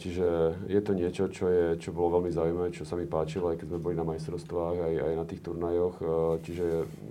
Čiže 0.00 0.28
je 0.72 0.80
to 0.80 0.92
niečo, 0.96 1.28
čo, 1.28 1.52
je, 1.52 1.76
čo 1.76 1.92
bolo 1.92 2.16
veľmi 2.16 2.32
zaujímavé, 2.32 2.68
čo 2.72 2.88
sa 2.88 2.96
mi 2.96 3.04
páčilo, 3.04 3.52
aj 3.52 3.60
keď 3.60 3.66
sme 3.76 3.84
boli 3.84 3.94
na 3.94 4.08
majstrovstvách, 4.08 4.76
aj, 4.80 4.94
aj 5.04 5.12
na 5.20 5.24
tých 5.28 5.44
turnajoch. 5.44 5.96
Čiže, 6.40 6.66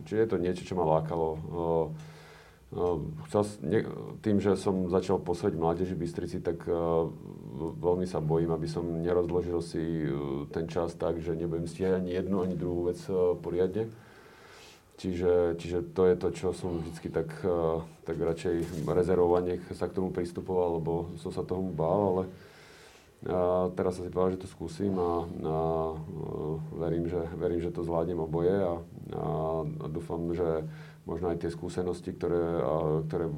čiže 0.10 0.18
je 0.18 0.28
to 0.34 0.38
niečo, 0.42 0.64
čo 0.66 0.74
ma 0.74 0.86
lákalo. 0.98 1.38
Chcel, 3.30 3.42
tým, 4.26 4.42
že 4.42 4.58
som 4.58 4.90
začal 4.90 5.22
posledť 5.22 5.54
mládeži 5.62 5.94
Bystrici, 5.94 6.42
tak 6.42 6.66
veľmi 7.62 8.06
sa 8.10 8.18
bojím, 8.18 8.50
aby 8.50 8.66
som 8.66 8.86
nerozložil 9.02 9.62
si 9.62 9.80
e, 9.80 10.10
ten 10.50 10.66
čas 10.66 10.98
tak, 10.98 11.22
že 11.22 11.38
nebudem 11.38 11.70
stíhať 11.70 12.02
ani 12.02 12.18
jednu, 12.18 12.42
ani 12.42 12.56
druhú 12.58 12.90
vec 12.90 13.00
e, 13.06 13.38
poriadne. 13.38 13.88
Čiže, 15.04 15.60
čiže 15.60 15.80
to 15.92 16.08
je 16.08 16.16
to, 16.16 16.28
čo 16.32 16.48
som 16.56 16.80
vždy 16.80 17.12
tak, 17.12 17.28
e, 17.44 17.84
tak 18.08 18.16
radšej 18.16 18.88
rezervovane 18.88 19.60
sa 19.76 19.92
k 19.92 20.00
tomu 20.00 20.16
pristupoval, 20.16 20.80
lebo 20.80 21.12
som 21.20 21.28
sa 21.36 21.44
tomu 21.44 21.76
bál, 21.76 22.02
ale 22.08 22.24
a 23.24 23.72
teraz 23.72 23.96
sa 23.96 24.04
si 24.04 24.12
povedal, 24.12 24.36
že 24.36 24.44
to 24.44 24.52
skúsim 24.52 24.92
a, 25.00 25.24
a 25.24 25.56
verím, 26.76 27.08
že, 27.08 27.24
verím, 27.40 27.64
že 27.64 27.72
to 27.72 27.84
zvládnem 27.84 28.20
oboje 28.20 28.52
a, 28.52 28.76
a, 29.16 29.28
a 29.64 29.86
dúfam, 29.88 30.28
že 30.36 30.68
možno 31.08 31.32
aj 31.32 31.40
tie 31.40 31.52
skúsenosti, 31.52 32.12
ktoré, 32.12 32.44
a, 32.60 33.00
ktoré 33.08 33.32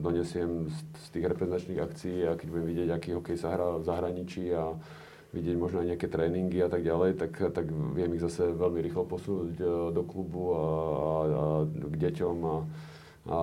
donesiem 0.00 0.68
z, 0.68 0.76
z 0.76 1.06
tých 1.12 1.28
reprezentačných 1.28 1.84
akcií 1.84 2.18
a 2.24 2.36
keď 2.40 2.46
budem 2.52 2.68
vidieť, 2.72 2.88
aký 2.88 3.10
hokej 3.12 3.36
sa 3.36 3.52
hrá 3.52 3.80
v 3.80 3.84
zahraničí 3.84 4.48
a 4.56 4.76
vidieť 5.32 5.56
možno 5.56 5.80
aj 5.80 5.96
nejaké 5.96 6.06
tréningy 6.12 6.60
a 6.60 6.68
tak 6.68 6.84
ďalej, 6.84 7.16
tak, 7.16 7.32
tak 7.56 7.66
viem 7.72 8.12
ich 8.12 8.22
zase 8.22 8.52
veľmi 8.52 8.84
rýchlo 8.84 9.08
posunúť 9.08 9.56
e, 9.56 9.64
do 9.96 10.02
klubu 10.04 10.52
a, 10.52 10.60
a, 10.60 10.64
a 11.24 11.44
k 11.64 11.96
deťom 11.96 12.36
a, 12.44 12.56
a 13.32 13.38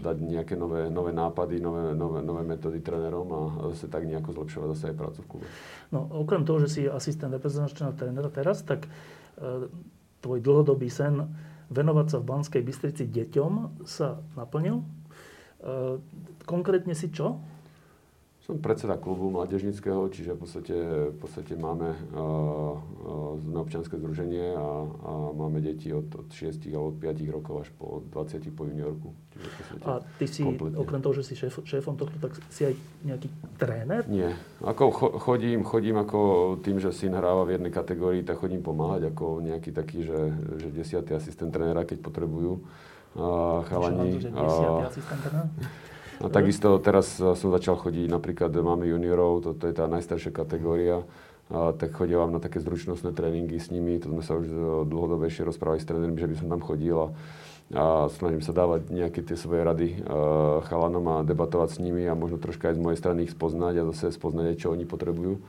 dať 0.00 0.16
nejaké 0.24 0.54
nové, 0.56 0.88
nové 0.88 1.12
nápady, 1.12 1.60
nové, 1.60 1.92
nové, 1.92 2.24
nové 2.24 2.42
metódy 2.42 2.80
trénerom 2.80 3.28
a 3.28 3.40
zase 3.76 3.92
tak 3.92 4.08
nejako 4.08 4.32
zlepšovať 4.32 4.68
zase 4.72 4.84
aj 4.88 4.96
prácu 4.96 5.18
v 5.20 5.28
klube. 5.28 5.46
No, 5.92 6.08
okrem 6.24 6.42
toho, 6.48 6.58
že 6.64 6.68
si 6.72 6.80
asistent 6.88 7.36
reprezentačného 7.36 7.92
trénera 7.92 8.32
teraz, 8.32 8.64
tak 8.64 8.88
e, 8.88 9.68
tvoj 10.24 10.40
dlhodobý 10.40 10.88
sen 10.88 11.20
venovať 11.68 12.06
sa 12.06 12.16
v 12.22 12.28
Banskej 12.32 12.62
Bystrici 12.64 13.04
deťom 13.12 13.84
sa 13.84 14.24
naplnil. 14.40 14.80
E, 14.80 14.84
konkrétne 16.48 16.96
si 16.96 17.12
čo? 17.12 17.44
Som 18.46 18.62
predseda 18.62 18.94
klubu 18.94 19.26
mládežnického, 19.34 20.06
čiže 20.06 20.38
v 20.38 20.38
podstate, 20.38 20.76
v 21.10 21.18
podstate 21.18 21.58
máme 21.58 21.98
uh, 22.14 22.78
uh, 22.78 23.42
sme 23.42 23.58
občianske 23.58 23.98
združenie 23.98 24.54
a, 24.54 24.86
a 24.86 25.12
máme 25.34 25.58
deti 25.58 25.90
od, 25.90 26.06
od 26.14 26.30
6 26.30 26.62
alebo 26.70 26.94
od 26.94 26.96
5 27.02 27.34
rokov 27.34 27.54
až 27.66 27.68
po 27.74 28.06
20 28.06 28.46
po 28.54 28.62
juniorku. 28.70 29.08
Čiže 29.34 29.48
a 29.82 29.98
ty 30.22 30.26
si, 30.30 30.46
kompletne. 30.46 30.78
okrem 30.78 31.00
toho, 31.02 31.14
že 31.18 31.26
si 31.26 31.34
šéf, 31.34 31.58
šéfom 31.58 31.98
tohto, 31.98 32.14
tak 32.22 32.38
si 32.46 32.70
aj 32.70 32.74
nejaký 33.02 33.28
tréner? 33.58 34.06
Nie. 34.06 34.38
Ako 34.62 34.94
chodím, 35.18 35.66
chodím 35.66 35.98
ako 35.98 36.20
tým, 36.62 36.78
že 36.78 36.94
syn 36.94 37.18
hráva 37.18 37.42
v 37.50 37.58
jednej 37.58 37.74
kategórii, 37.74 38.22
tak 38.22 38.38
chodím 38.38 38.62
pomáhať 38.62 39.10
ako 39.10 39.42
nejaký 39.42 39.74
taký, 39.74 40.06
že, 40.06 40.20
že 40.62 40.68
desiatý 40.70 41.18
asistent 41.18 41.50
trénera, 41.50 41.82
keď 41.82 41.98
potrebujú 41.98 42.62
uh, 43.18 43.66
chalani. 43.66 44.22
Uh, 44.30 44.86
a 46.20 46.26
takisto 46.32 46.76
teraz 46.80 47.18
som 47.18 47.48
začal 47.52 47.76
chodiť, 47.76 48.08
napríklad 48.08 48.52
máme 48.54 48.88
juniorov, 48.88 49.44
to, 49.44 49.50
to 49.52 49.68
je 49.68 49.74
tá 49.76 49.84
najstaršia 49.90 50.32
kategória, 50.32 51.04
a, 51.52 51.72
tak 51.76 51.94
chodím 51.94 52.18
vám 52.22 52.32
na 52.36 52.40
také 52.40 52.58
zručnostné 52.60 53.12
tréningy 53.12 53.60
s 53.60 53.68
nimi, 53.68 54.00
to 54.00 54.08
sme 54.10 54.22
sa 54.24 54.36
už 54.36 54.46
dlhodobejšie 54.88 55.46
rozprávali 55.46 55.82
s 55.82 55.88
trénermi, 55.88 56.18
že 56.18 56.30
by 56.30 56.36
som 56.40 56.48
tam 56.48 56.62
chodil 56.64 56.96
a, 56.96 57.08
a 57.76 57.84
snažím 58.10 58.42
sa 58.42 58.56
dávať 58.56 58.88
nejaké 58.90 59.20
tie 59.26 59.36
svoje 59.36 59.62
rady 59.66 60.00
chalanom 60.66 61.04
a 61.10 61.26
debatovať 61.26 61.76
s 61.76 61.82
nimi 61.82 62.06
a 62.06 62.18
možno 62.18 62.38
troška 62.38 62.72
aj 62.72 62.76
z 62.78 62.82
mojej 62.82 62.98
strany 62.98 63.18
ich 63.26 63.34
spoznať 63.34 63.74
a 63.82 63.86
zase 63.92 64.14
spoznať 64.14 64.58
čo 64.58 64.72
oni 64.72 64.86
potrebujú. 64.86 65.42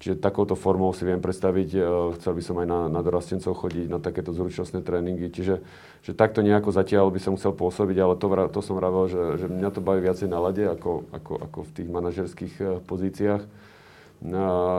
Čiže 0.00 0.18
takouto 0.18 0.58
formou 0.58 0.90
si 0.96 1.06
viem 1.06 1.20
predstaviť, 1.22 1.68
e, 1.74 1.80
chcel 2.18 2.32
by 2.34 2.42
som 2.42 2.56
aj 2.58 2.66
na, 2.66 2.80
na 2.90 3.00
dorastencov 3.02 3.54
chodiť, 3.54 3.86
na 3.90 3.98
takéto 4.02 4.34
zručnostné 4.34 4.82
tréningy. 4.82 5.30
Čiže 5.30 5.62
že 6.02 6.12
takto 6.18 6.42
nejako 6.42 6.74
zatiaľ 6.74 7.14
by 7.14 7.20
som 7.22 7.38
chcel 7.38 7.54
pôsobiť, 7.54 7.96
ale 8.02 8.18
to, 8.18 8.26
to 8.50 8.60
som 8.60 8.74
vravel, 8.74 9.06
že, 9.06 9.38
že 9.38 9.46
mňa 9.46 9.70
to 9.70 9.78
baví 9.78 10.02
viacej 10.02 10.26
na 10.26 10.42
lade 10.42 10.66
ako, 10.66 11.06
ako, 11.14 11.32
ako 11.46 11.58
v 11.62 11.70
tých 11.78 11.88
manažerských 11.88 12.54
e, 12.58 12.64
pozíciách. 12.82 13.42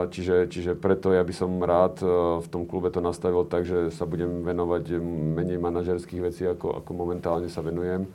Čiže, 0.08 0.48
čiže 0.48 0.72
preto 0.72 1.12
ja 1.12 1.20
by 1.20 1.34
som 1.36 1.60
rád 1.60 2.00
e, 2.00 2.08
v 2.40 2.48
tom 2.48 2.64
klube 2.64 2.88
to 2.88 3.04
nastavil 3.04 3.44
tak, 3.44 3.68
že 3.68 3.92
sa 3.92 4.08
budem 4.08 4.40
venovať 4.40 4.96
menej 5.36 5.60
manažerských 5.60 6.20
vecí, 6.24 6.48
ako, 6.48 6.80
ako 6.80 6.90
momentálne 6.96 7.52
sa 7.52 7.60
venujem 7.60 8.08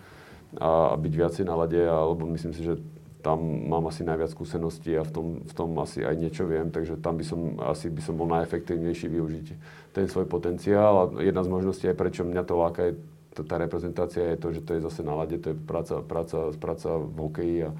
a 0.57 0.97
byť 0.97 1.13
viacej 1.13 1.45
na 1.45 1.53
lade, 1.53 1.77
alebo 1.77 2.25
myslím 2.33 2.57
si, 2.57 2.65
že 2.65 2.81
tam 3.19 3.67
mám 3.67 3.91
asi 3.91 4.07
najviac 4.07 4.31
skúseností 4.31 4.95
a 4.95 5.03
v 5.03 5.11
tom, 5.11 5.25
v 5.43 5.53
tom 5.53 5.75
asi 5.83 6.07
aj 6.07 6.15
niečo 6.15 6.47
viem, 6.47 6.71
takže 6.71 6.95
tam 7.03 7.19
by 7.19 7.25
som, 7.27 7.39
asi 7.67 7.91
by 7.91 7.99
som 7.99 8.15
bol 8.15 8.31
najefektívnejší 8.31 9.11
využiť 9.11 9.47
ten 9.91 10.07
svoj 10.07 10.23
potenciál 10.31 10.93
a 10.95 11.03
jedna 11.19 11.43
z 11.43 11.51
možností 11.51 11.85
aj 11.91 11.99
prečo 11.99 12.23
mňa 12.23 12.41
to 12.47 12.55
láka 12.55 12.81
je 12.87 12.93
to, 13.35 13.43
tá 13.43 13.59
reprezentácia 13.59 14.23
je 14.35 14.37
to, 14.39 14.47
že 14.55 14.61
to 14.63 14.71
je 14.75 14.85
zase 14.87 15.01
na 15.03 15.13
lade, 15.19 15.35
to 15.37 15.51
je 15.51 15.57
práca, 15.57 15.99
práca, 15.99 16.55
práca 16.55 16.89
v 16.95 17.17
hokeji 17.19 17.57
a, 17.67 17.71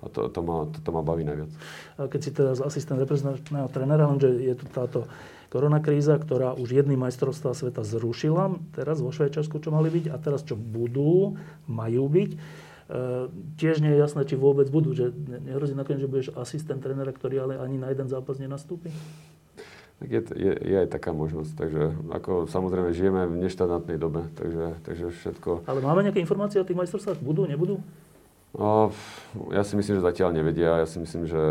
a 0.00 0.06
to, 0.08 0.32
to, 0.32 0.40
ma, 0.40 0.64
to, 0.72 0.78
to 0.80 0.90
ma 0.90 1.04
baví 1.04 1.28
najviac. 1.28 1.52
A 2.00 2.08
keď 2.08 2.20
si 2.20 2.30
teraz 2.32 2.58
asistent 2.64 2.96
reprezentačného 2.96 3.68
trénera, 3.68 4.08
lenže 4.08 4.32
je 4.32 4.54
tu 4.56 4.64
táto 4.72 5.04
koronakríza, 5.52 6.18
ktorá 6.18 6.56
už 6.58 6.72
jedný 6.72 6.98
majstrovstvá 6.98 7.54
sveta 7.54 7.86
zrušila, 7.86 8.58
teraz 8.74 8.98
vo 8.98 9.12
Švajčiarsku, 9.14 9.60
čo 9.62 9.70
mali 9.70 9.92
byť, 9.92 10.10
a 10.10 10.16
teraz 10.18 10.42
čo 10.42 10.58
budú, 10.58 11.38
majú 11.70 12.04
byť 12.10 12.30
tiež 13.58 13.82
nie 13.82 13.90
je 13.94 13.98
jasné, 13.98 14.22
či 14.22 14.38
vôbec 14.38 14.70
budú. 14.70 14.94
Že 14.94 15.10
nehrozí 15.42 15.74
nakoniec, 15.74 16.06
že 16.06 16.10
budeš 16.10 16.28
asistent 16.38 16.78
trénera, 16.82 17.10
ktorý 17.10 17.42
ale 17.42 17.54
ani 17.58 17.78
na 17.78 17.90
jeden 17.90 18.06
zápas 18.06 18.38
nenastúpi? 18.38 18.94
Tak 19.96 20.08
je, 20.12 20.20
je, 20.36 20.52
je 20.52 20.76
aj 20.76 20.92
taká 20.92 21.16
možnosť. 21.16 21.52
Takže 21.56 21.82
ako 22.12 22.32
samozrejme 22.46 22.92
žijeme 22.92 23.24
v 23.26 23.48
neštandardnej 23.48 23.96
dobe, 23.96 24.28
takže, 24.36 24.76
takže 24.84 25.06
všetko... 25.08 25.64
Ale 25.64 25.80
máme 25.80 26.04
nejaké 26.04 26.20
informácie 26.20 26.60
o 26.60 26.68
tých 26.68 26.76
majstrovstvách? 26.76 27.24
Budú, 27.24 27.48
nebudú? 27.48 27.80
No, 28.56 28.88
ja 29.52 29.60
si 29.64 29.76
myslím, 29.76 30.00
že 30.00 30.06
zatiaľ 30.06 30.32
nevedia. 30.32 30.80
Ja 30.80 30.88
si 30.88 30.96
myslím, 30.96 31.28
že 31.28 31.42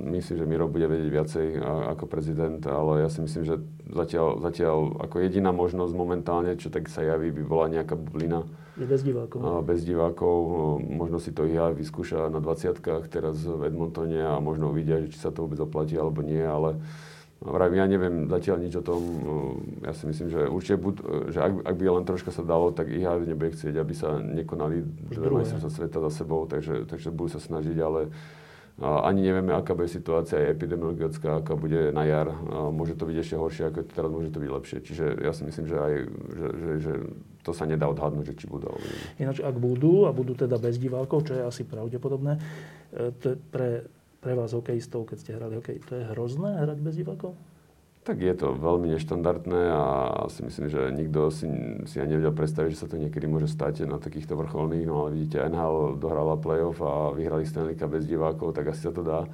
myslím, 0.00 0.36
že 0.40 0.48
Miro 0.48 0.64
bude 0.64 0.88
vedieť 0.88 1.10
viacej 1.12 1.46
ako 1.92 2.08
prezident, 2.08 2.60
ale 2.64 3.04
ja 3.04 3.12
si 3.12 3.20
myslím, 3.20 3.44
že 3.44 3.60
zatiaľ, 3.92 4.40
zatiaľ 4.40 4.96
ako 5.08 5.20
jediná 5.20 5.52
možnosť 5.52 5.92
momentálne, 5.92 6.56
čo 6.56 6.72
tak 6.72 6.88
sa 6.88 7.04
javí, 7.04 7.32
by 7.36 7.42
bola 7.44 7.66
nejaká 7.68 7.96
bublina 8.00 8.48
je 8.78 8.86
bez 8.86 9.00
divákov. 9.02 9.38
A 9.42 9.60
bez 9.60 9.82
divákov. 9.82 10.38
Možno 10.86 11.18
si 11.18 11.34
to 11.34 11.44
IHA 11.44 11.74
vyskúša 11.74 12.30
na 12.30 12.38
20 12.38 12.78
teraz 13.10 13.42
v 13.42 13.66
Edmontone 13.66 14.22
a 14.22 14.38
možno 14.38 14.70
uvidia, 14.70 15.02
či 15.04 15.18
sa 15.18 15.34
to 15.34 15.44
vôbec 15.44 15.58
oplatí 15.58 15.98
alebo 15.98 16.22
nie, 16.22 16.40
ale 16.40 16.78
Vravím, 17.38 17.78
ja 17.78 17.86
neviem 17.86 18.26
zatiaľ 18.26 18.66
nič 18.66 18.74
o 18.74 18.82
tom. 18.82 18.98
Ja 19.86 19.94
si 19.94 20.10
myslím, 20.10 20.26
že 20.26 20.50
určite, 20.50 20.74
bud, 20.74 20.98
že 21.30 21.38
ak, 21.38 21.70
ak 21.70 21.74
by 21.78 21.84
len 21.86 22.02
troška 22.02 22.34
sa 22.34 22.42
dalo, 22.42 22.74
tak 22.74 22.90
IHA 22.90 23.22
nebude 23.22 23.54
chcieť, 23.54 23.78
aby 23.78 23.94
sa 23.94 24.18
nekonali 24.18 24.82
dve 25.14 25.30
majstrovstvá 25.30 25.70
sveta 25.70 26.02
za 26.02 26.10
sebou, 26.10 26.50
takže, 26.50 26.90
takže 26.90 27.14
budú 27.14 27.38
sa 27.38 27.38
snažiť, 27.38 27.78
ale 27.78 28.10
ani 28.78 29.26
nevieme, 29.26 29.50
aká 29.50 29.74
bude 29.74 29.90
situácia 29.90 30.38
epidemiologická, 30.54 31.42
aká 31.42 31.58
bude 31.58 31.90
na 31.90 32.06
jar. 32.06 32.30
Môže 32.70 32.94
to 32.94 33.10
byť 33.10 33.16
ešte 33.18 33.34
horšie, 33.34 33.64
ako 33.74 33.78
to 33.82 33.90
teraz, 33.90 34.10
môže 34.10 34.30
to 34.30 34.38
byť 34.38 34.50
lepšie. 34.54 34.78
Čiže 34.86 35.04
ja 35.18 35.34
si 35.34 35.42
myslím, 35.42 35.66
že 35.66 35.76
aj 35.76 35.94
že, 36.38 36.48
že, 36.54 36.70
že 36.78 36.92
to 37.42 37.50
sa 37.50 37.66
nedá 37.66 37.90
odhadnúť, 37.90 38.30
že 38.30 38.38
či 38.38 38.46
budú. 38.46 38.70
Ináč, 39.18 39.42
ak 39.42 39.56
budú 39.58 40.06
a 40.06 40.14
budú 40.14 40.38
teda 40.38 40.62
bez 40.62 40.78
divákov, 40.78 41.26
čo 41.26 41.32
je 41.34 41.42
asi 41.42 41.62
pravdepodobné, 41.66 42.38
e, 42.38 43.10
to 43.18 43.34
pre, 43.50 43.88
pre 44.22 44.32
vás 44.38 44.54
hokejistov, 44.54 45.10
keď 45.10 45.16
ste 45.18 45.30
hrali 45.34 45.58
hokej, 45.58 45.82
to 45.82 45.98
je 45.98 46.04
hrozné 46.14 46.62
hrať 46.62 46.78
bez 46.78 46.94
divákov? 47.02 47.34
Tak 48.08 48.24
je 48.24 48.32
to 48.40 48.56
veľmi 48.56 48.88
neštandardné 48.96 49.68
a 49.68 49.84
si 50.32 50.40
myslím, 50.40 50.72
že 50.72 50.80
nikto 50.96 51.28
si, 51.28 51.44
si 51.84 52.00
ani 52.00 52.16
nevedel 52.16 52.32
predstaviť, 52.32 52.72
že 52.72 52.80
sa 52.80 52.88
to 52.88 52.96
niekedy 52.96 53.28
môže 53.28 53.52
stať 53.52 53.84
na 53.84 54.00
takýchto 54.00 54.32
vrcholných. 54.32 54.88
No 54.88 55.04
ale 55.04 55.12
vidíte, 55.12 55.44
NHL 55.44 56.00
dohrala 56.00 56.40
playoff 56.40 56.80
a 56.80 57.12
vyhrali 57.12 57.44
Stanley 57.44 57.76
Cup 57.76 57.92
bez 57.92 58.08
divákov, 58.08 58.56
tak 58.56 58.72
asi 58.72 58.88
sa 58.88 58.96
to 58.96 59.04
dá. 59.04 59.28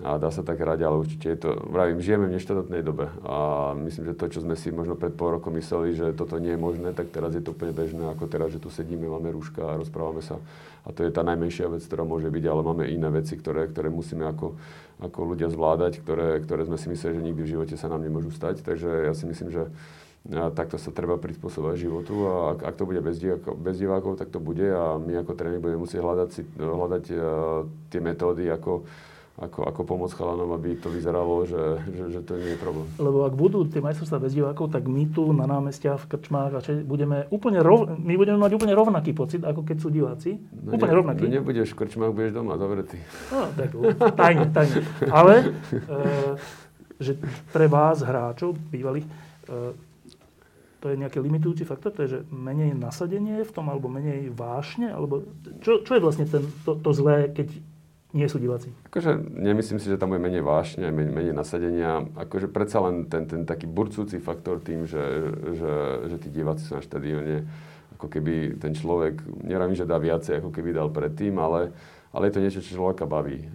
A 0.00 0.16
dá 0.16 0.30
sa 0.30 0.40
tak 0.40 0.62
hrať, 0.62 0.80
ale 0.86 1.02
určite 1.02 1.26
je 1.28 1.38
to, 1.44 1.50
vravím, 1.66 2.00
žijeme 2.00 2.30
v 2.30 2.38
neštandardnej 2.38 2.80
dobe. 2.80 3.10
A 3.26 3.36
myslím, 3.74 4.14
že 4.14 4.16
to, 4.16 4.32
čo 4.32 4.40
sme 4.40 4.56
si 4.56 4.72
možno 4.72 4.96
pred 4.96 5.12
pol 5.12 5.36
rokom 5.36 5.52
mysleli, 5.58 5.92
že 5.92 6.16
toto 6.16 6.40
nie 6.40 6.56
je 6.56 6.62
možné, 6.62 6.96
tak 6.96 7.12
teraz 7.12 7.36
je 7.36 7.42
to 7.44 7.52
úplne 7.52 7.76
bežné, 7.76 8.08
ako 8.08 8.24
teraz, 8.30 8.54
že 8.54 8.62
tu 8.62 8.72
sedíme, 8.72 9.10
máme 9.10 9.28
rúška 9.34 9.60
a 9.60 9.76
rozprávame 9.76 10.24
sa. 10.24 10.40
A 10.88 10.94
to 10.96 11.04
je 11.04 11.12
tá 11.12 11.20
najmenšia 11.20 11.68
vec, 11.68 11.84
ktorá 11.84 12.08
môže 12.08 12.32
byť, 12.32 12.44
ale 12.48 12.64
máme 12.64 12.88
iné 12.88 13.12
veci, 13.12 13.36
ktoré, 13.36 13.68
ktoré 13.68 13.92
musíme 13.92 14.24
ako 14.24 14.56
ako 15.00 15.32
ľudia 15.32 15.48
zvládať, 15.48 16.04
ktoré, 16.04 16.44
ktoré 16.44 16.68
sme 16.68 16.76
si 16.76 16.92
mysleli, 16.92 17.16
že 17.16 17.26
nikdy 17.32 17.40
v 17.42 17.52
živote 17.56 17.74
sa 17.80 17.88
nám 17.88 18.04
nemôžu 18.04 18.28
stať. 18.36 18.60
Takže 18.60 19.08
ja 19.08 19.12
si 19.16 19.24
myslím, 19.24 19.48
že 19.48 19.72
takto 20.28 20.76
sa 20.76 20.92
treba 20.92 21.16
prispôsobovať 21.16 21.76
životu 21.80 22.28
a 22.28 22.32
ak, 22.52 22.58
ak 22.68 22.74
to 22.76 22.84
bude 22.84 23.00
bez 23.00 23.16
divákov, 23.16 23.56
bez 23.56 23.80
divákov, 23.80 24.20
tak 24.20 24.28
to 24.28 24.36
bude 24.36 24.68
a 24.68 25.00
my 25.00 25.24
ako 25.24 25.32
tréner 25.32 25.64
budeme 25.64 25.80
musieť 25.80 26.04
hľadať, 26.04 26.28
si, 26.28 26.42
hľadať 26.60 27.04
uh, 27.16 27.20
tie 27.88 28.00
metódy, 28.04 28.52
ako, 28.52 28.84
ako, 29.38 29.64
ako 29.64 29.80
pomôcť 29.86 30.14
chalanom, 30.18 30.52
aby 30.58 30.76
to 30.76 30.90
vyzeralo, 30.92 31.46
že, 31.48 31.80
že, 31.94 32.04
že 32.18 32.20
to 32.26 32.36
nie 32.36 32.52
je 32.52 32.58
problém. 32.60 32.84
Lebo 33.00 33.24
ak 33.24 33.34
budú 33.38 33.64
tie 33.64 33.80
majstrovstvá 33.80 34.18
bez 34.20 34.36
divákov, 34.36 34.74
tak 34.74 34.84
my 34.84 35.08
tu 35.08 35.30
na 35.32 35.46
námestiach, 35.48 36.02
v 36.02 36.06
krčmách 36.12 36.52
a 36.58 36.60
budeme 36.84 37.24
úplne 37.32 37.64
rov, 37.64 37.88
my 37.94 38.14
budeme 38.20 38.36
mať 38.36 38.52
úplne 38.58 38.74
rovnaký 38.76 39.16
pocit, 39.16 39.40
ako 39.40 39.64
keď 39.64 39.76
sú 39.80 39.88
diváci. 39.88 40.36
No 40.52 40.76
úplne 40.76 40.92
ne, 40.92 40.98
rovnaký. 41.00 41.22
No 41.24 41.32
nebudeš 41.40 41.72
v 41.72 41.76
krčmách, 41.86 42.12
budeš 42.12 42.32
doma, 42.36 42.60
zavretý. 42.60 42.98
No, 43.32 43.48
tak 43.56 43.70
tajne, 44.18 44.46
tajne. 44.52 44.76
Ale, 45.08 45.34
e, 45.72 45.96
že 47.00 47.16
pre 47.48 47.64
vás, 47.64 48.04
hráčov, 48.04 48.60
bývalých, 48.68 49.08
e, 49.48 49.72
to 50.80 50.88
je 50.88 50.96
nejaký 50.96 51.20
limitujúci 51.20 51.68
faktor, 51.68 51.92
to 51.92 52.04
je, 52.04 52.08
že 52.16 52.20
menej 52.32 52.72
nasadenie 52.72 53.44
v 53.44 53.52
tom, 53.52 53.68
alebo 53.68 53.92
menej 53.92 54.32
vášne, 54.32 54.88
alebo 54.88 55.28
čo, 55.60 55.84
čo 55.84 55.92
je 55.96 56.00
vlastne 56.00 56.24
ten, 56.24 56.44
to, 56.64 56.72
to 56.76 56.90
zlé, 56.96 57.28
keď 57.32 57.52
nie 58.10 58.26
sú 58.26 58.42
diváci. 58.42 58.74
Akože 58.90 59.18
nemyslím 59.22 59.78
si, 59.78 59.86
že 59.86 59.98
tam 59.98 60.10
bude 60.10 60.22
menej 60.22 60.42
vášne, 60.42 60.90
menej, 60.90 61.14
menej 61.14 61.34
nasadenia. 61.34 62.06
Akože 62.18 62.50
predsa 62.50 62.82
len 62.82 63.06
ten, 63.06 63.30
ten 63.30 63.46
taký 63.46 63.70
burcúci 63.70 64.18
faktor 64.18 64.58
tým, 64.58 64.86
že, 64.86 65.02
že, 65.54 65.72
že 66.10 66.16
tí 66.18 66.28
diváci 66.30 66.66
sú 66.66 66.78
na 66.78 66.82
štadióne, 66.82 67.46
ako 67.98 68.06
keby 68.10 68.58
ten 68.58 68.74
človek, 68.74 69.22
neravím, 69.46 69.78
že 69.78 69.86
dá 69.86 70.00
viacej, 70.00 70.42
ako 70.42 70.50
keby 70.50 70.74
dal 70.74 70.88
predtým, 70.90 71.38
ale, 71.38 71.70
ale 72.10 72.26
je 72.26 72.34
to 72.34 72.42
niečo, 72.42 72.60
čo 72.64 72.80
človeka 72.80 73.06
baví. 73.06 73.46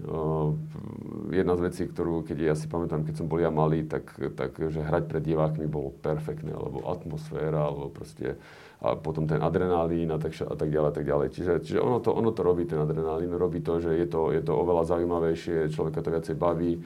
Jedna 1.33 1.57
z 1.57 1.61
vecí, 1.65 1.83
ktorú, 1.89 2.23
keď 2.23 2.53
ja 2.53 2.55
si 2.55 2.69
pamätám, 2.69 3.03
keď 3.03 3.19
som 3.19 3.27
bol 3.27 3.41
ja 3.41 3.49
malý, 3.49 3.83
tak, 3.83 4.07
tak 4.37 4.55
že 4.55 4.85
hrať 4.85 5.09
pred 5.09 5.23
divákmi 5.25 5.65
bolo 5.65 5.91
perfektné, 5.99 6.53
alebo 6.53 6.85
atmosféra, 6.85 7.67
alebo 7.67 7.89
proste 7.89 8.37
a 8.83 8.99
potom 8.99 9.23
ten 9.23 9.39
adrenalín 9.39 10.11
a 10.11 10.19
tak, 10.19 10.35
a 10.35 10.55
tak 10.55 10.69
ďalej, 10.69 10.89
a 10.91 10.95
tak 10.95 11.05
ďalej. 11.07 11.27
Čiže, 11.31 11.53
čiže 11.63 11.79
ono, 11.79 12.03
to, 12.03 12.11
ono 12.11 12.35
to 12.35 12.41
robí, 12.43 12.67
ten 12.67 12.79
adrenalín, 12.79 13.31
robí 13.31 13.63
to, 13.63 13.79
že 13.79 13.95
je 13.95 14.07
to, 14.07 14.35
je 14.35 14.43
to 14.43 14.51
oveľa 14.51 14.83
zaujímavejšie, 14.91 15.71
človeka 15.71 16.03
to 16.03 16.11
viacej 16.11 16.35
baví, 16.35 16.83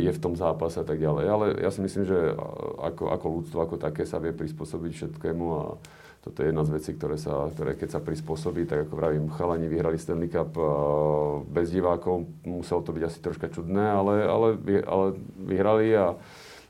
je 0.00 0.10
v 0.10 0.22
tom 0.22 0.32
zápase 0.38 0.80
a 0.80 0.86
tak 0.86 0.96
ďalej. 0.96 1.24
Ale 1.28 1.44
ja 1.60 1.68
si 1.68 1.84
myslím, 1.84 2.08
že 2.08 2.32
ako, 2.80 3.12
ako 3.12 3.26
ľudstvo 3.40 3.58
ako 3.60 3.76
také 3.76 4.08
sa 4.08 4.16
vie 4.22 4.32
prispôsobiť 4.32 4.92
všetkému 4.96 5.46
a 5.52 5.64
toto 6.20 6.44
je 6.44 6.52
jedna 6.52 6.68
z 6.68 6.72
vecí, 6.76 6.90
ktoré, 6.92 7.16
sa, 7.16 7.48
ktoré 7.48 7.80
keď 7.80 7.96
sa 7.96 8.00
prispôsobí, 8.04 8.68
tak 8.68 8.88
ako 8.88 8.92
vravím, 8.92 9.32
chalani 9.32 9.64
vyhrali 9.72 9.96
Stanley 9.96 10.28
Cup 10.28 10.52
bez 11.48 11.72
divákov, 11.72 12.28
muselo 12.44 12.84
to 12.84 12.92
byť 12.92 13.04
asi 13.08 13.18
troška 13.24 13.48
čudné, 13.48 13.88
ale, 13.88 14.28
ale, 14.28 14.48
ale 14.84 15.06
vyhrali 15.40 15.96
a 15.96 16.12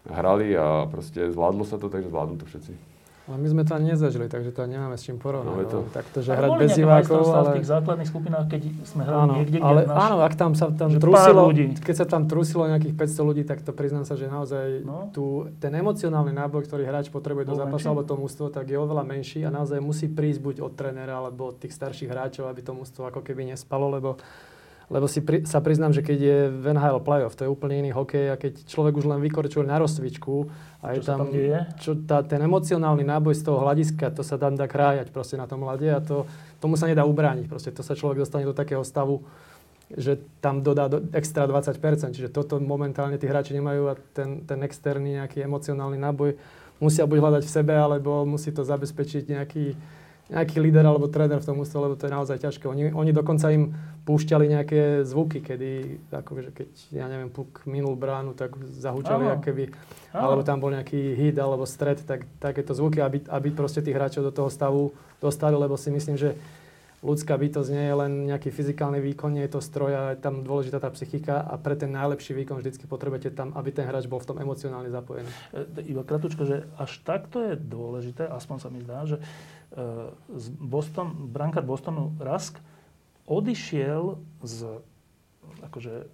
hrali 0.06 0.54
a 0.54 0.86
proste 0.86 1.34
zvládlo 1.34 1.66
sa 1.66 1.82
to, 1.82 1.90
takže 1.90 2.14
zvládnu 2.14 2.38
to 2.38 2.46
všetci. 2.46 2.89
Ale 3.30 3.38
my 3.38 3.46
sme 3.46 3.62
to 3.62 3.78
ani 3.78 3.94
nezažili, 3.94 4.26
takže 4.26 4.50
to 4.50 4.66
nemáme 4.66 4.98
s 4.98 5.06
čím 5.06 5.22
porovnať. 5.22 5.54
No, 5.54 5.70
to... 5.70 5.78
Takto, 5.94 6.18
že 6.18 6.34
hrať 6.34 6.50
bez 6.58 6.70
divákov, 6.74 7.30
ale... 7.30 7.54
v 7.54 7.56
tých 7.62 7.70
základných 7.70 8.08
skupinách, 8.10 8.46
keď 8.50 8.62
sme 8.82 9.02
hrali 9.06 9.22
áno, 9.22 9.32
niekde, 9.38 9.58
kde 9.62 9.70
ale, 9.70 9.80
náš... 9.86 9.96
Áno, 10.02 10.16
ak 10.26 10.34
tam 10.34 10.52
sa 10.58 10.66
tam 10.74 10.90
trusilo, 10.98 11.42
keď 11.78 11.94
sa 11.94 12.06
tam 12.10 12.22
trusilo 12.26 12.66
nejakých 12.66 12.94
500 12.98 13.28
ľudí, 13.30 13.42
tak 13.46 13.62
to 13.62 13.70
priznám 13.70 14.02
sa, 14.02 14.18
že 14.18 14.26
naozaj 14.26 14.82
no? 14.82 15.14
tu, 15.14 15.46
ten 15.62 15.70
emocionálny 15.70 16.34
náboj, 16.34 16.66
ktorý 16.66 16.82
hráč 16.82 17.06
potrebuje 17.14 17.46
do 17.46 17.54
zápasu 17.54 17.86
alebo 17.94 18.02
to 18.02 18.18
mústvo, 18.18 18.50
tak 18.50 18.66
je 18.66 18.74
oveľa 18.74 19.06
menší 19.06 19.46
a 19.46 19.54
naozaj 19.54 19.78
musí 19.78 20.10
prísť 20.10 20.42
buď 20.42 20.56
od 20.66 20.74
trénera 20.74 21.22
alebo 21.22 21.54
od 21.54 21.62
tých 21.62 21.70
starších 21.70 22.10
hráčov, 22.10 22.50
aby 22.50 22.66
to 22.66 22.74
mústvo 22.74 23.06
ako 23.06 23.22
keby 23.22 23.46
nespalo, 23.46 23.86
lebo 23.86 24.18
lebo 24.90 25.06
si 25.06 25.22
pri, 25.22 25.46
sa 25.46 25.62
priznám, 25.62 25.94
že 25.94 26.02
keď 26.02 26.18
je 26.18 26.38
v 26.50 26.64
NHL 26.74 26.98
playoff, 27.06 27.38
to 27.38 27.46
je 27.46 27.50
úplne 27.50 27.78
iný 27.78 27.94
hokej 27.94 28.34
a 28.34 28.36
keď 28.36 28.66
človek 28.66 28.98
už 28.98 29.06
len 29.06 29.22
vykorčuje 29.22 29.62
na 29.62 29.78
rozcvičku 29.78 30.50
a 30.82 30.98
je 30.98 31.06
tam, 31.06 31.24
tam 31.24 31.30
deje? 31.30 31.62
čo 31.78 31.94
tá, 31.94 32.26
ten 32.26 32.42
emocionálny 32.42 33.06
náboj 33.06 33.38
z 33.38 33.42
toho 33.46 33.62
hľadiska, 33.62 34.10
to 34.10 34.26
sa 34.26 34.34
tam 34.34 34.58
dá 34.58 34.66
krájať 34.66 35.14
proste 35.14 35.38
na 35.38 35.46
tom 35.46 35.62
mlade 35.62 35.86
a 35.86 36.02
to, 36.02 36.26
tomu 36.58 36.74
sa 36.74 36.90
nedá 36.90 37.06
ubrániť. 37.06 37.46
Proste 37.46 37.70
to 37.70 37.86
sa 37.86 37.94
človek 37.94 38.26
dostane 38.26 38.42
do 38.42 38.50
takého 38.50 38.82
stavu, 38.82 39.22
že 39.94 40.18
tam 40.42 40.62
dodá 40.62 40.90
do, 40.90 41.06
extra 41.14 41.46
20%. 41.46 42.10
Čiže 42.10 42.34
toto 42.34 42.58
momentálne 42.58 43.14
tí 43.14 43.30
hráči 43.30 43.54
nemajú 43.54 43.90
a 43.90 43.94
ten, 43.94 44.42
ten 44.42 44.58
externý 44.66 45.22
nejaký 45.22 45.46
emocionálny 45.46 45.98
náboj 46.02 46.34
musia 46.82 47.06
buď 47.06 47.18
hľadať 47.22 47.42
v 47.46 47.54
sebe, 47.54 47.74
alebo 47.76 48.26
musí 48.26 48.50
to 48.50 48.66
zabezpečiť 48.66 49.22
nejaký 49.38 49.64
nejaký 50.30 50.62
líder 50.62 50.86
alebo 50.86 51.10
tréner 51.10 51.42
v 51.42 51.48
tom 51.50 51.58
ústve, 51.58 51.82
lebo 51.82 51.98
to 51.98 52.06
je 52.06 52.14
naozaj 52.14 52.38
ťažké. 52.38 52.64
Oni, 52.70 52.94
oni 52.94 53.10
dokonca 53.10 53.50
im 53.50 53.74
púšťali 54.06 54.46
nejaké 54.46 54.80
zvuky, 55.02 55.42
kedy, 55.42 55.70
akože 56.14 56.50
keď, 56.54 56.70
ja 56.94 57.10
neviem, 57.10 57.28
puk 57.28 57.66
minul 57.66 57.98
bránu, 57.98 58.38
tak 58.38 58.54
zahúčali, 58.62 59.26
keby, 59.42 59.74
alebo 60.14 60.46
tam 60.46 60.62
bol 60.62 60.70
nejaký 60.70 61.18
hit 61.18 61.36
alebo 61.36 61.66
stred, 61.66 62.00
tak 62.06 62.30
takéto 62.38 62.72
zvuky, 62.72 63.02
aby, 63.02 63.26
aby 63.26 63.48
proste 63.50 63.82
tých 63.82 63.98
hráčov 63.98 64.30
do 64.30 64.32
toho 64.32 64.48
stavu 64.48 64.94
dostali, 65.18 65.58
lebo 65.58 65.74
si 65.74 65.90
myslím, 65.90 66.16
že 66.16 66.38
ľudská 67.00 67.32
bytosť 67.32 67.70
nie 67.72 67.84
je 67.88 67.94
len 67.96 68.12
nejaký 68.28 68.52
fyzikálny 68.52 69.00
výkon, 69.00 69.32
nie 69.32 69.44
je 69.48 69.56
to 69.56 69.64
stroj, 69.64 69.92
ale 69.96 70.08
je 70.14 70.24
tam 70.24 70.44
dôležitá 70.44 70.84
tá 70.84 70.92
psychika 70.92 71.40
a 71.40 71.56
pre 71.56 71.72
ten 71.72 71.88
najlepší 71.88 72.36
výkon 72.36 72.60
vždycky 72.60 72.84
potrebujete 72.84 73.32
tam, 73.32 73.56
aby 73.56 73.72
ten 73.72 73.88
hráč 73.88 74.04
bol 74.04 74.20
v 74.20 74.28
tom 74.28 74.36
emocionálne 74.36 74.92
zapojený. 74.92 75.30
E, 75.56 75.88
iba 75.88 76.04
kratučko, 76.04 76.44
že 76.44 76.68
až 76.76 77.00
takto 77.00 77.40
je 77.40 77.56
dôležité, 77.56 78.28
aspoň 78.28 78.56
sa 78.60 78.68
mi 78.68 78.84
zdá, 78.84 79.08
že 79.08 79.16
e, 79.16 79.22
z 80.36 80.46
Boston, 80.60 81.32
brankár 81.32 81.64
Bostonu 81.64 82.12
Rask 82.20 82.60
odišiel 83.24 84.20
z, 84.44 84.84
akože, 85.64 86.04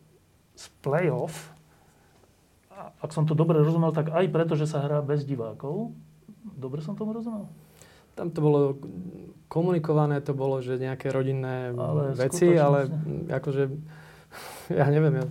z 0.54 0.64
play-off, 0.86 1.56
ak 2.76 3.10
som 3.10 3.24
to 3.24 3.32
dobre 3.32 3.58
rozumel, 3.58 3.90
tak 3.90 4.12
aj 4.12 4.28
preto, 4.28 4.52
že 4.52 4.68
sa 4.68 4.84
hrá 4.84 5.00
bez 5.00 5.24
divákov. 5.24 5.96
Dobre 6.44 6.84
som 6.84 6.92
tomu 6.92 7.16
rozumel? 7.16 7.48
Tam 8.16 8.32
to 8.32 8.40
bolo 8.40 8.60
komunikované, 9.46 10.18
to 10.24 10.34
bolo, 10.34 10.58
že 10.58 10.80
nejaké 10.80 11.12
rodinné 11.12 11.70
ale 11.76 12.16
veci, 12.18 12.50
ale 12.58 12.90
akože, 13.30 13.70
ja 14.80 14.86
neviem, 14.90 15.22
ja 15.22 15.26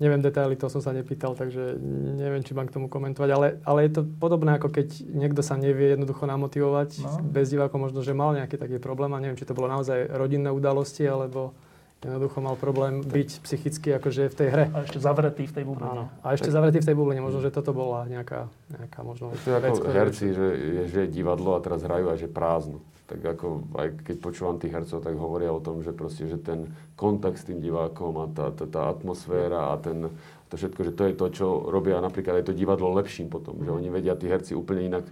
neviem 0.00 0.24
detaily, 0.24 0.56
to 0.56 0.72
som 0.72 0.80
sa 0.80 0.96
nepýtal, 0.96 1.36
takže 1.36 1.76
neviem, 2.16 2.40
či 2.40 2.56
mám 2.56 2.70
k 2.70 2.74
tomu 2.80 2.88
komentovať, 2.88 3.30
ale, 3.36 3.48
ale 3.68 3.78
je 3.84 4.00
to 4.00 4.02
podobné, 4.16 4.56
ako 4.56 4.72
keď 4.72 4.88
niekto 5.12 5.44
sa 5.44 5.60
nevie 5.60 5.92
jednoducho 5.92 6.24
namotivovať 6.24 6.90
no. 7.04 7.20
bez 7.28 7.52
divákov, 7.52 7.90
možno, 7.90 8.00
že 8.00 8.16
mal 8.16 8.32
nejaký 8.32 8.56
taký 8.56 8.80
problém 8.80 9.12
a 9.12 9.20
neviem, 9.20 9.36
či 9.36 9.44
to 9.44 9.52
bolo 9.52 9.68
naozaj 9.68 10.08
rodinné 10.16 10.48
udalosti, 10.48 11.04
alebo 11.04 11.52
jednoducho 12.00 12.40
mal 12.40 12.56
problém 12.56 13.04
byť 13.04 13.44
psychicky 13.44 13.92
akože 14.00 14.32
v 14.32 14.34
tej 14.34 14.48
hre. 14.48 14.64
A 14.72 14.88
ešte 14.88 14.98
zavretý 15.00 15.44
v 15.44 15.52
tej 15.52 15.64
bubline. 15.68 15.92
Áno. 15.92 16.04
A 16.24 16.32
ešte 16.32 16.48
tak... 16.48 16.56
zavretý 16.56 16.78
v 16.80 16.86
tej 16.88 16.96
bubline. 16.96 17.20
Možno, 17.20 17.44
že 17.44 17.52
toto 17.52 17.76
bola 17.76 18.08
nejaká, 18.08 18.48
nejaká 18.72 19.00
možno 19.04 19.36
To 19.36 19.48
je 19.52 19.56
ako 19.60 19.66
vec, 19.68 19.76
herci, 19.92 20.26
že 20.32 20.46
je, 20.56 20.82
že 20.88 20.98
je 21.04 21.08
divadlo 21.12 21.52
a 21.56 21.60
teraz 21.60 21.84
hrajú 21.84 22.08
a 22.08 22.16
že 22.16 22.28
prázdno. 22.28 22.80
Tak 23.04 23.20
ako 23.20 23.46
aj 23.74 23.88
keď 24.06 24.16
počúvam 24.22 24.56
tých 24.56 24.72
hercov, 24.72 25.02
tak 25.02 25.12
hovoria 25.18 25.50
o 25.52 25.60
tom, 25.60 25.82
že 25.84 25.92
proste, 25.92 26.30
že 26.30 26.40
ten 26.40 26.72
kontakt 26.96 27.42
s 27.42 27.44
tým 27.44 27.60
divákom 27.60 28.16
a 28.16 28.26
tá, 28.32 28.54
tá, 28.54 28.64
tá 28.64 28.82
atmosféra 28.88 29.74
a 29.74 29.76
ten, 29.76 30.08
to 30.48 30.54
všetko, 30.56 30.80
že 30.88 30.92
to 30.94 31.02
je 31.10 31.14
to, 31.18 31.26
čo 31.30 31.46
robia 31.68 31.98
napríklad 32.00 32.40
aj 32.40 32.48
to 32.48 32.54
divadlo 32.56 32.96
lepším 32.96 33.28
potom. 33.28 33.60
Že 33.60 33.76
oni 33.76 33.88
vedia 33.92 34.16
tí 34.16 34.30
herci 34.30 34.56
úplne 34.56 34.88
inak 34.88 35.04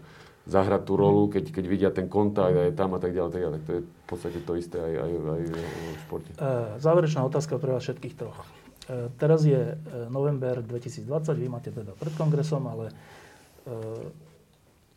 zahrať 0.48 0.82
tú 0.88 0.96
rolu, 0.96 1.28
keď, 1.28 1.52
keď 1.52 1.64
vidia 1.68 1.90
ten 1.92 2.08
kontakt 2.08 2.56
a 2.56 2.62
je 2.66 2.74
tam 2.74 2.96
a 2.96 2.98
tak 2.98 3.12
ďalej, 3.12 3.30
tak 3.30 3.42
ďalej. 3.44 3.60
To 3.68 3.70
je 3.76 3.80
v 3.84 4.04
podstate 4.08 4.38
to 4.40 4.52
isté 4.56 4.76
aj, 4.80 4.94
aj, 4.96 5.12
aj 5.12 5.42
v 5.44 5.98
športe. 6.08 6.30
E, 6.32 6.52
záverečná 6.80 7.20
otázka 7.28 7.60
pre 7.60 7.76
vás 7.76 7.84
všetkých 7.84 8.14
troch. 8.16 8.38
E, 8.88 9.12
teraz 9.20 9.44
je 9.44 9.60
e, 9.60 9.74
november 10.08 10.64
2020, 10.64 11.04
vy 11.36 11.48
máte 11.52 11.68
teda 11.68 11.92
pred 11.92 12.14
kongresom, 12.16 12.64
ale 12.64 12.90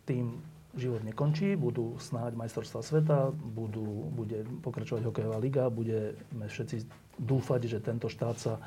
tým 0.07 0.39
život 0.79 1.03
nekončí, 1.03 1.59
budú 1.59 1.99
snáď 1.99 2.39
majstrovstvá 2.39 2.79
sveta, 2.79 3.35
budú, 3.35 4.07
bude 4.15 4.47
pokračovať 4.63 5.11
hokejová 5.11 5.35
liga, 5.43 5.67
budeme 5.67 6.47
všetci 6.47 6.87
dúfať, 7.19 7.67
že 7.67 7.83
tento 7.83 8.07
štát 8.07 8.39
sa 8.39 8.63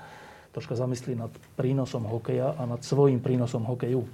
troška 0.52 0.76
zamyslí 0.76 1.16
nad 1.16 1.32
prínosom 1.56 2.04
hokeja 2.04 2.52
a 2.52 2.62
nad 2.68 2.84
svojím 2.84 3.24
prínosom 3.24 3.64
hokeju. 3.64 4.04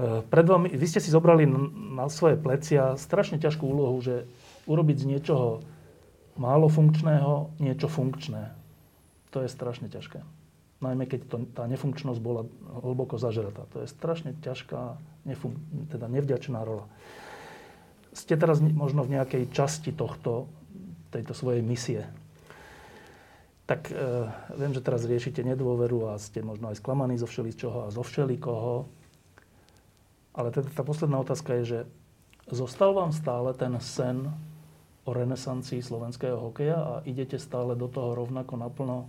Eh, 0.00 0.24
pred 0.24 0.46
vami, 0.48 0.72
vy 0.72 0.86
ste 0.88 0.96
si 0.96 1.12
zobrali 1.12 1.44
na 1.92 2.08
svoje 2.08 2.40
plecia 2.40 2.96
strašne 2.96 3.36
ťažkú 3.36 3.68
úlohu, 3.68 4.00
že 4.00 4.24
urobiť 4.64 4.96
z 4.96 5.08
niečoho 5.12 5.60
málo 6.40 6.72
funkčného 6.72 7.52
niečo 7.60 7.84
funkčné. 7.84 8.48
To 9.36 9.44
je 9.44 9.52
strašne 9.52 9.92
ťažké. 9.92 10.24
Najmä 10.80 11.04
keď 11.04 11.20
to, 11.28 11.36
tá 11.52 11.68
nefunkčnosť 11.68 12.16
bola 12.16 12.48
hlboko 12.80 13.20
zažratá. 13.20 13.68
To 13.76 13.84
je 13.84 13.92
strašne 13.92 14.32
ťažká, 14.40 14.96
nefun- 15.28 15.60
teda 15.92 16.08
nevďačná 16.08 16.64
rola. 16.64 16.88
Ste 18.16 18.40
teraz 18.40 18.64
možno 18.64 19.04
v 19.04 19.20
nejakej 19.20 19.52
časti 19.52 19.92
tohto, 19.92 20.48
tejto 21.12 21.36
svojej 21.36 21.60
misie. 21.60 22.08
Tak 23.68 23.92
e, 23.92 23.94
viem, 24.56 24.72
že 24.72 24.80
teraz 24.80 25.04
riešite 25.04 25.44
nedôveru 25.44 26.08
a 26.08 26.16
ste 26.16 26.40
možno 26.40 26.72
aj 26.72 26.80
sklamaní 26.80 27.20
zo 27.20 27.28
všeličoho 27.28 27.86
a 27.86 27.92
zo 27.92 28.00
všelikoho 28.00 28.88
ale 30.40 30.48
teda 30.48 30.72
tá 30.72 30.80
posledná 30.80 31.20
otázka 31.20 31.60
je, 31.60 31.64
že 31.64 31.78
zostal 32.48 32.96
vám 32.96 33.12
stále 33.12 33.52
ten 33.52 33.76
sen 33.78 34.32
o 35.04 35.10
renesancii 35.12 35.84
slovenského 35.84 36.40
hokeja 36.40 36.76
a 36.80 36.92
idete 37.04 37.36
stále 37.36 37.76
do 37.76 37.88
toho 37.88 38.16
rovnako 38.16 38.56
naplno, 38.56 39.08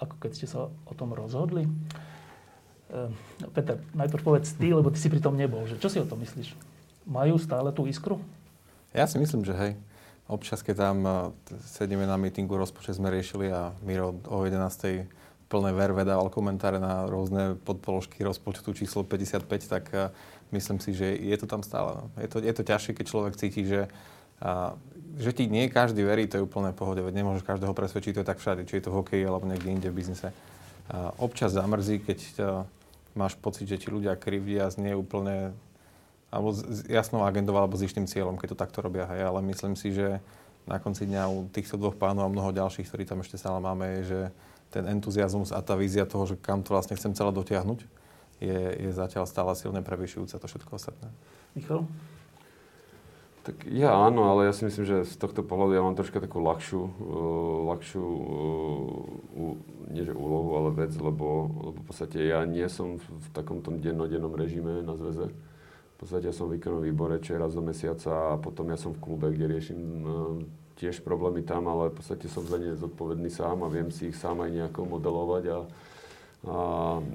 ako 0.00 0.14
keď 0.16 0.30
ste 0.32 0.46
sa 0.48 0.72
o 0.72 0.92
tom 0.96 1.12
rozhodli? 1.12 1.68
Ehm, 2.90 3.14
Peter, 3.52 3.78
najprv 3.92 4.22
povedz 4.24 4.56
ty, 4.56 4.72
lebo 4.72 4.88
ty 4.88 4.98
si 4.98 5.12
pri 5.12 5.20
tom 5.20 5.36
nebol. 5.36 5.68
Že 5.68 5.76
čo 5.78 5.88
si 5.92 5.98
o 6.00 6.08
tom 6.08 6.24
myslíš? 6.24 6.56
Majú 7.04 7.36
stále 7.36 7.70
tú 7.70 7.84
iskru? 7.84 8.18
Ja 8.90 9.06
si 9.06 9.20
myslím, 9.20 9.46
že 9.46 9.54
hej. 9.54 9.72
Občas, 10.30 10.62
keď 10.62 10.90
tam 10.90 10.98
eh, 11.06 11.14
sedíme 11.68 12.06
na 12.06 12.18
mítingu, 12.18 12.56
rozpočet 12.56 12.98
sme 12.98 13.12
riešili 13.12 13.50
a 13.50 13.74
Miro 13.82 14.16
o 14.26 14.42
11 14.46 15.19
plné 15.50 15.74
verve 15.74 16.06
dával 16.06 16.30
komentáre 16.30 16.78
na 16.78 17.10
rôzne 17.10 17.58
podpoložky 17.66 18.22
rozpočtu 18.22 18.70
číslo 18.70 19.02
55, 19.02 19.50
tak 19.66 19.84
uh, 19.90 20.14
myslím 20.54 20.78
si, 20.78 20.94
že 20.94 21.10
je 21.10 21.34
to 21.34 21.50
tam 21.50 21.66
stále. 21.66 21.98
No. 21.98 22.04
Je 22.22 22.28
to, 22.30 22.38
je 22.38 22.54
to 22.54 22.62
ťažšie, 22.62 22.94
keď 22.94 23.04
človek 23.10 23.34
cíti, 23.34 23.66
že, 23.66 23.90
uh, 24.46 24.78
že 25.18 25.34
ti 25.34 25.50
nie 25.50 25.66
každý 25.66 26.06
verí, 26.06 26.30
to 26.30 26.38
je 26.38 26.46
úplne 26.46 26.70
pohode, 26.70 27.02
veď 27.02 27.18
nemôžeš 27.18 27.42
každého 27.42 27.74
presvedčiť, 27.74 28.14
to 28.14 28.22
je 28.22 28.30
tak 28.30 28.38
všade, 28.38 28.62
či 28.70 28.78
je 28.78 28.84
to 28.86 28.94
v 28.94 28.98
hokeji 29.02 29.24
alebo 29.26 29.50
niekde 29.50 29.68
inde 29.74 29.88
v 29.90 29.98
biznise. 29.98 30.30
Uh, 30.86 31.10
občas 31.18 31.50
zamrzí, 31.50 31.98
keď 31.98 32.18
máš 33.18 33.34
pocit, 33.34 33.66
že 33.66 33.82
ti 33.82 33.90
ľudia 33.90 34.14
krivdia, 34.14 34.70
znie 34.70 34.94
úplne 34.94 35.50
alebo 36.30 36.54
s 36.54 36.86
jasnou 36.86 37.26
agendou 37.26 37.58
alebo 37.58 37.74
s 37.74 37.82
istým 37.82 38.06
cieľom, 38.06 38.38
keď 38.38 38.54
to 38.54 38.62
takto 38.62 38.78
robia. 38.86 39.10
Hej. 39.10 39.26
Ale 39.26 39.42
myslím 39.50 39.74
si, 39.74 39.90
že 39.90 40.22
na 40.62 40.78
konci 40.78 41.10
dňa 41.10 41.26
u 41.26 41.50
týchto 41.50 41.74
dvoch 41.74 41.98
pánov 41.98 42.30
a 42.30 42.32
mnoho 42.32 42.54
ďalších, 42.54 42.86
ktorí 42.86 43.02
tam 43.02 43.26
ešte 43.26 43.34
stále 43.34 43.58
máme, 43.58 43.98
je, 43.98 44.02
že 44.06 44.20
ten 44.70 44.86
entuziasmus 44.86 45.50
a 45.50 45.60
tá 45.60 45.74
vízia 45.74 46.06
toho, 46.06 46.24
že 46.24 46.38
kam 46.38 46.62
to 46.62 46.72
vlastne 46.72 46.94
chcem 46.94 47.12
celé 47.12 47.34
dotiahnuť, 47.34 47.80
je, 48.40 48.60
je 48.88 48.90
zatiaľ 48.94 49.28
stále 49.28 49.52
silne 49.58 49.82
prevyšujúce 49.84 50.38
to 50.38 50.46
všetko 50.46 50.78
ostatné. 50.78 51.10
Michal? 51.52 51.84
Tak 53.40 53.64
ja 53.72 53.96
áno, 53.96 54.28
ale 54.30 54.46
ja 54.48 54.52
si 54.52 54.68
myslím, 54.68 54.84
že 54.84 55.08
z 55.08 55.16
tohto 55.16 55.40
pohľadu 55.40 55.72
ja 55.72 55.80
mám 55.80 55.96
troška 55.96 56.20
takú 56.20 56.44
ľahšiu, 56.44 56.80
uh, 56.84 56.90
ľahšiu 57.72 58.04
uh, 58.04 59.56
nie 59.90 60.04
že 60.04 60.12
úlohu, 60.12 60.60
ale 60.60 60.76
vec, 60.76 60.92
lebo, 61.00 61.48
lebo 61.48 61.78
v 61.80 61.84
podstate 61.88 62.20
ja 62.20 62.44
nie 62.44 62.68
som 62.68 63.00
v, 63.00 63.04
v 63.16 63.28
takom 63.32 63.64
tom 63.64 63.80
dennodennom 63.80 64.36
režime 64.36 64.84
na 64.84 64.92
zväze. 64.92 65.32
V 65.32 65.96
podstate 65.96 66.28
ja 66.28 66.36
som 66.36 66.52
v 66.52 66.60
výkonnom 66.60 66.84
výbore, 66.84 67.16
čo 67.24 67.36
je 67.36 67.42
raz 67.42 67.56
do 67.56 67.64
mesiaca 67.64 68.36
a 68.36 68.36
potom 68.36 68.68
ja 68.68 68.76
som 68.76 68.92
v 68.92 69.02
klube, 69.02 69.32
kde 69.32 69.46
riešim 69.56 69.80
uh, 69.80 70.10
tiež 70.80 71.04
problémy 71.04 71.44
tam, 71.44 71.68
ale 71.68 71.92
v 71.92 72.00
podstate 72.00 72.24
som 72.32 72.40
za 72.48 72.56
ne 72.56 72.72
zodpovedný 72.72 73.28
sám 73.28 73.60
a 73.60 73.68
viem 73.68 73.92
si 73.92 74.08
ich 74.08 74.16
sám 74.16 74.40
aj 74.40 74.50
nejako 74.50 74.88
modelovať 74.88 75.44
a, 75.52 75.58
a 76.48 76.56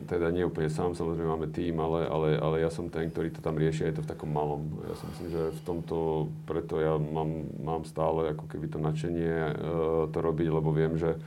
teda 0.06 0.30
nie 0.30 0.46
úplne 0.46 0.70
sám, 0.70 0.94
samozrejme 0.94 1.26
máme 1.26 1.50
tým, 1.50 1.74
ale, 1.82 2.06
ale, 2.06 2.30
ale 2.38 2.56
ja 2.62 2.70
som 2.70 2.94
ten, 2.94 3.10
ktorý 3.10 3.34
to 3.34 3.42
tam 3.42 3.58
rieši, 3.58 3.90
je 3.90 3.98
to 3.98 4.06
v 4.06 4.12
takom 4.14 4.30
malom. 4.30 4.70
Ja 4.86 4.94
si 4.94 5.04
myslím, 5.10 5.30
že 5.34 5.44
v 5.58 5.62
tomto, 5.66 5.98
preto 6.46 6.78
ja 6.78 6.94
mám, 7.02 7.50
mám 7.58 7.82
stále 7.90 8.38
ako 8.38 8.46
keby 8.46 8.70
to 8.70 8.78
nadšenie 8.78 9.34
e, 9.34 9.54
to 10.14 10.18
robiť, 10.22 10.48
lebo 10.54 10.70
viem, 10.70 10.94
že 11.02 11.18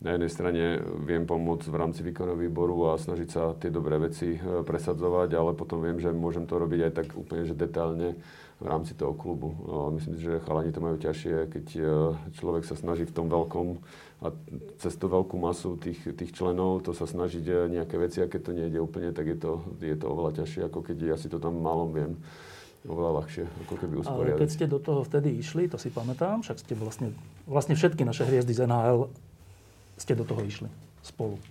na 0.00 0.16
jednej 0.16 0.32
strane 0.32 0.64
viem 1.04 1.28
pomôcť 1.28 1.68
v 1.68 1.76
rámci 1.76 2.00
výkonného 2.00 2.40
výboru 2.40 2.88
a 2.88 3.00
snažiť 3.00 3.28
sa 3.28 3.52
tie 3.52 3.68
dobré 3.68 4.00
veci 4.00 4.32
e, 4.32 4.64
presadzovať, 4.64 5.28
ale 5.36 5.52
potom 5.52 5.84
viem, 5.84 6.00
že 6.00 6.08
môžem 6.08 6.48
to 6.48 6.56
robiť 6.56 6.88
aj 6.88 6.92
tak 6.96 7.06
úplne, 7.20 7.44
že 7.44 7.52
detailne 7.52 8.16
v 8.60 8.64
rámci 8.68 8.92
toho 8.92 9.16
klubu. 9.16 9.56
Myslím 9.96 10.20
si, 10.20 10.24
že 10.28 10.40
chalani 10.44 10.72
to 10.72 10.84
majú 10.84 10.96
ťažšie, 10.96 11.52
keď 11.52 11.66
e, 11.76 11.80
človek 12.32 12.64
sa 12.64 12.80
snaží 12.80 13.04
v 13.04 13.12
tom 13.12 13.28
veľkom 13.28 13.76
a 14.24 14.32
cez 14.80 14.96
tú 14.96 15.08
veľkú 15.08 15.36
masu 15.36 15.76
tých, 15.76 16.16
tých 16.16 16.32
členov 16.32 16.84
to 16.84 16.96
sa 16.96 17.04
snažiť 17.04 17.72
nejaké 17.72 17.96
veci 18.00 18.24
a 18.24 18.28
keď 18.28 18.40
to 18.40 18.52
nejde 18.56 18.80
úplne, 18.80 19.12
tak 19.12 19.28
je 19.28 19.36
to, 19.36 19.64
je 19.80 19.96
to 19.96 20.06
oveľa 20.08 20.44
ťažšie, 20.44 20.68
ako 20.68 20.80
keď 20.80 20.96
ja 21.12 21.16
si 21.20 21.28
to 21.28 21.36
tam 21.36 21.60
malom 21.60 21.92
viem 21.92 22.12
oveľa 22.88 23.20
ľahšie, 23.20 23.44
ako 23.68 23.74
keby 23.76 23.94
usporiadať. 24.00 24.32
Ale 24.32 24.40
keď 24.40 24.48
ste 24.48 24.64
do 24.64 24.80
toho 24.80 25.04
vtedy 25.04 25.36
išli, 25.36 25.68
to 25.68 25.76
si 25.76 25.92
pamätám, 25.92 26.40
však 26.40 26.56
ste 26.64 26.72
vlastne, 26.72 27.12
vlastne 27.44 27.76
všetky 27.76 28.08
naše 28.08 28.24
hviezdy 28.24 28.56
z 28.56 28.64
NHL 28.64 29.12
ste 30.00 30.16
do 30.16 30.24
toho 30.24 30.40
išli 30.40 30.72
spolu. 31.04 31.36
E, 31.36 31.42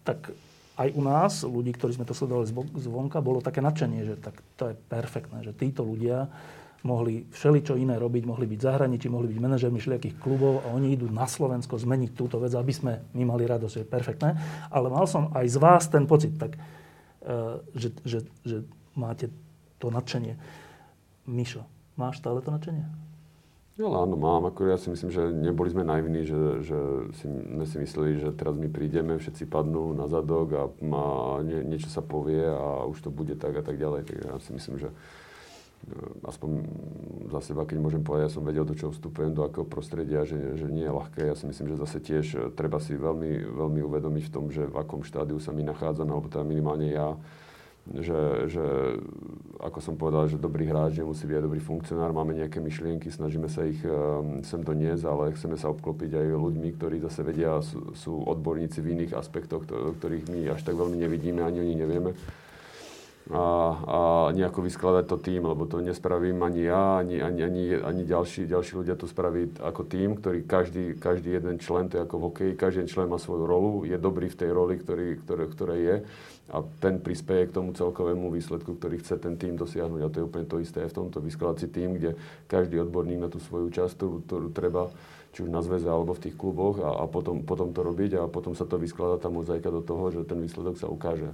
tak 0.00 0.32
aj 0.74 0.88
u 0.96 1.02
nás, 1.04 1.44
ľudí, 1.44 1.76
ktorí 1.76 1.94
sme 1.94 2.08
to 2.08 2.16
sledovali 2.16 2.48
zvonka, 2.80 3.20
bolo 3.20 3.44
také 3.44 3.60
nadšenie, 3.60 4.00
že 4.08 4.14
tak 4.18 4.40
to 4.56 4.72
je 4.72 4.74
perfektné, 4.74 5.44
že 5.44 5.52
títo 5.54 5.84
ľudia 5.84 6.26
mohli 6.84 7.24
všeličo 7.32 7.80
iné 7.80 7.96
robiť, 7.96 8.28
mohli 8.28 8.44
byť 8.44 8.60
zahraničí, 8.60 9.08
mohli 9.08 9.32
byť 9.32 9.38
manažermi 9.40 9.80
všelijakých 9.80 10.20
klubov 10.20 10.66
a 10.66 10.74
oni 10.76 10.92
idú 10.92 11.08
na 11.08 11.24
Slovensko 11.24 11.80
zmeniť 11.80 12.10
túto 12.12 12.36
vec, 12.36 12.52
aby 12.52 12.72
sme 12.76 12.92
my 13.16 13.24
mali 13.24 13.48
radosť, 13.48 13.72
že 13.72 13.82
je 13.84 13.88
perfektné. 13.88 14.30
Ale 14.68 14.92
mal 14.92 15.08
som 15.08 15.32
aj 15.32 15.46
z 15.48 15.56
vás 15.56 15.88
ten 15.88 16.04
pocit, 16.04 16.36
tak, 16.36 16.60
eh, 16.60 17.56
že, 17.72 17.88
že, 18.04 18.18
že 18.44 18.56
máte 18.92 19.32
to 19.80 19.88
nadšenie. 19.88 20.36
Mišo, 21.24 21.64
máš 21.96 22.20
stále 22.20 22.44
to 22.44 22.52
nadšenie? 22.52 23.03
No 23.74 23.90
áno, 23.98 24.14
mám. 24.14 24.46
Ako 24.46 24.70
ja 24.70 24.78
si 24.78 24.86
myslím, 24.86 25.10
že 25.10 25.34
neboli 25.34 25.66
sme 25.74 25.82
naivní, 25.82 26.22
že, 26.22 26.62
že 26.62 26.78
si, 27.18 27.26
sme 27.26 27.64
si 27.66 27.76
mysleli, 27.82 28.22
že 28.22 28.30
teraz 28.30 28.54
my 28.54 28.70
prídeme, 28.70 29.18
všetci 29.18 29.50
padnú 29.50 29.90
na 29.90 30.06
zadok 30.06 30.48
a 30.54 30.62
má, 30.78 31.42
nie, 31.42 31.58
niečo 31.66 31.90
sa 31.90 31.98
povie 31.98 32.38
a 32.38 32.86
už 32.86 33.02
to 33.02 33.10
bude 33.10 33.34
tak 33.34 33.58
a 33.58 33.66
tak 33.66 33.74
ďalej. 33.74 34.06
Tak 34.06 34.16
ja 34.30 34.34
si 34.38 34.54
myslím, 34.54 34.78
že 34.78 34.94
e, 34.94 34.96
aspoň 36.22 36.50
za 37.34 37.40
seba, 37.50 37.66
keď 37.66 37.82
môžem 37.82 38.06
povedať, 38.06 38.30
ja 38.30 38.34
som 38.38 38.46
vedel, 38.46 38.62
do 38.62 38.78
čoho 38.78 38.94
vstupujem, 38.94 39.34
do 39.34 39.42
akého 39.42 39.66
prostredia, 39.66 40.22
že, 40.22 40.54
že 40.54 40.70
nie 40.70 40.86
je 40.86 40.94
ľahké. 40.94 41.26
Ja 41.26 41.34
si 41.34 41.50
myslím, 41.50 41.74
že 41.74 41.82
zase 41.82 41.98
tiež 41.98 42.26
e, 42.30 42.38
treba 42.54 42.78
si 42.78 42.94
veľmi, 42.94 43.58
veľmi 43.58 43.82
uvedomiť 43.90 44.30
v 44.30 44.34
tom, 44.38 44.54
že 44.54 44.70
v 44.70 44.78
akom 44.78 45.02
štádiu 45.02 45.42
sa 45.42 45.50
my 45.50 45.66
nachádzame, 45.66 46.14
alebo 46.14 46.30
teda 46.30 46.46
minimálne 46.46 46.94
ja, 46.94 47.18
že, 47.84 48.48
že 48.48 48.64
ako 49.60 49.78
som 49.80 49.94
povedal, 50.00 50.24
že 50.28 50.40
dobrý 50.40 50.64
hráč 50.64 50.96
nemusí 50.96 51.28
byť 51.28 51.36
aj 51.36 51.44
dobrý 51.44 51.60
funkcionár, 51.60 52.16
máme 52.16 52.32
nejaké 52.32 52.56
myšlienky, 52.60 53.12
snažíme 53.12 53.48
sa 53.52 53.68
ich 53.68 53.80
um, 53.84 54.40
sem 54.40 54.64
doniesť, 54.64 55.04
ale 55.04 55.36
chceme 55.36 55.56
sa 55.60 55.68
obklopiť 55.68 56.16
aj 56.16 56.26
ľuďmi, 56.32 56.68
ktorí 56.80 56.96
zase 57.04 57.20
vedia, 57.20 57.60
sú, 57.60 57.92
sú 57.92 58.12
odborníci 58.24 58.80
v 58.80 58.96
iných 58.96 59.12
aspektoch, 59.12 59.68
ktorých 59.68 60.24
my 60.32 60.40
až 60.56 60.64
tak 60.64 60.80
veľmi 60.80 60.96
nevidíme, 60.96 61.44
ani 61.44 61.60
oni 61.60 61.74
nevieme 61.76 62.12
a, 63.32 63.44
a 63.88 64.00
nejako 64.36 64.68
vyskladať 64.68 65.04
to 65.08 65.16
tým, 65.16 65.48
lebo 65.48 65.64
to 65.64 65.80
nespravím 65.80 66.44
ani 66.44 66.68
ja, 66.68 67.00
ani, 67.00 67.24
ani, 67.24 67.40
ani, 67.40 67.64
ani 67.80 68.02
ďalší, 68.04 68.44
ďalší 68.44 68.84
ľudia 68.84 69.00
to 69.00 69.08
spraví 69.08 69.48
ako 69.64 69.88
tým, 69.88 70.20
ktorý 70.20 70.44
každý, 70.44 70.92
každý 71.00 71.40
jeden 71.40 71.56
člen, 71.56 71.88
to 71.88 71.96
je 71.96 72.04
ako 72.04 72.20
v 72.20 72.24
hokeji, 72.28 72.52
každý 72.52 72.84
člen 72.84 73.08
má 73.08 73.16
svoju 73.16 73.48
rolu, 73.48 73.88
je 73.88 73.96
dobrý 73.96 74.28
v 74.28 74.36
tej 74.44 74.50
roli, 74.52 74.76
ktorý, 74.76 75.24
ktoré, 75.24 75.44
ktoré 75.48 75.76
je 75.80 75.96
a 76.52 76.60
ten 76.84 77.00
prispieje 77.00 77.48
k 77.48 77.56
tomu 77.56 77.72
celkovému 77.72 78.28
výsledku, 78.28 78.76
ktorý 78.76 79.00
chce 79.00 79.16
ten 79.16 79.40
tým 79.40 79.56
dosiahnuť. 79.56 80.00
A 80.04 80.12
to 80.12 80.20
je 80.20 80.28
úplne 80.28 80.44
to 80.44 80.60
isté 80.60 80.84
v 80.84 80.92
tomto 80.92 81.24
vyskladať 81.24 81.56
si 81.64 81.68
tým, 81.72 81.96
kde 81.96 82.20
každý 82.44 82.84
odborník 82.84 83.24
na 83.24 83.32
tú 83.32 83.40
svoju 83.40 83.72
časť, 83.72 83.96
ktorú, 83.96 84.16
ktorú 84.28 84.48
treba 84.52 84.92
či 85.32 85.42
už 85.42 85.50
na 85.50 85.64
zväze 85.64 85.88
alebo 85.88 86.12
v 86.12 86.28
tých 86.28 86.36
kluboch 86.36 86.78
a, 86.84 87.00
a 87.00 87.04
potom, 87.08 87.40
potom 87.42 87.72
to 87.72 87.80
robiť 87.80 88.20
a 88.20 88.28
potom 88.28 88.52
sa 88.52 88.68
to 88.68 88.76
vyskladá 88.76 89.16
tá 89.16 89.32
mozaika 89.32 89.72
do 89.72 89.80
toho, 89.80 90.12
že 90.12 90.28
ten 90.28 90.36
výsledok 90.36 90.76
sa 90.76 90.86
ukáže. 90.86 91.32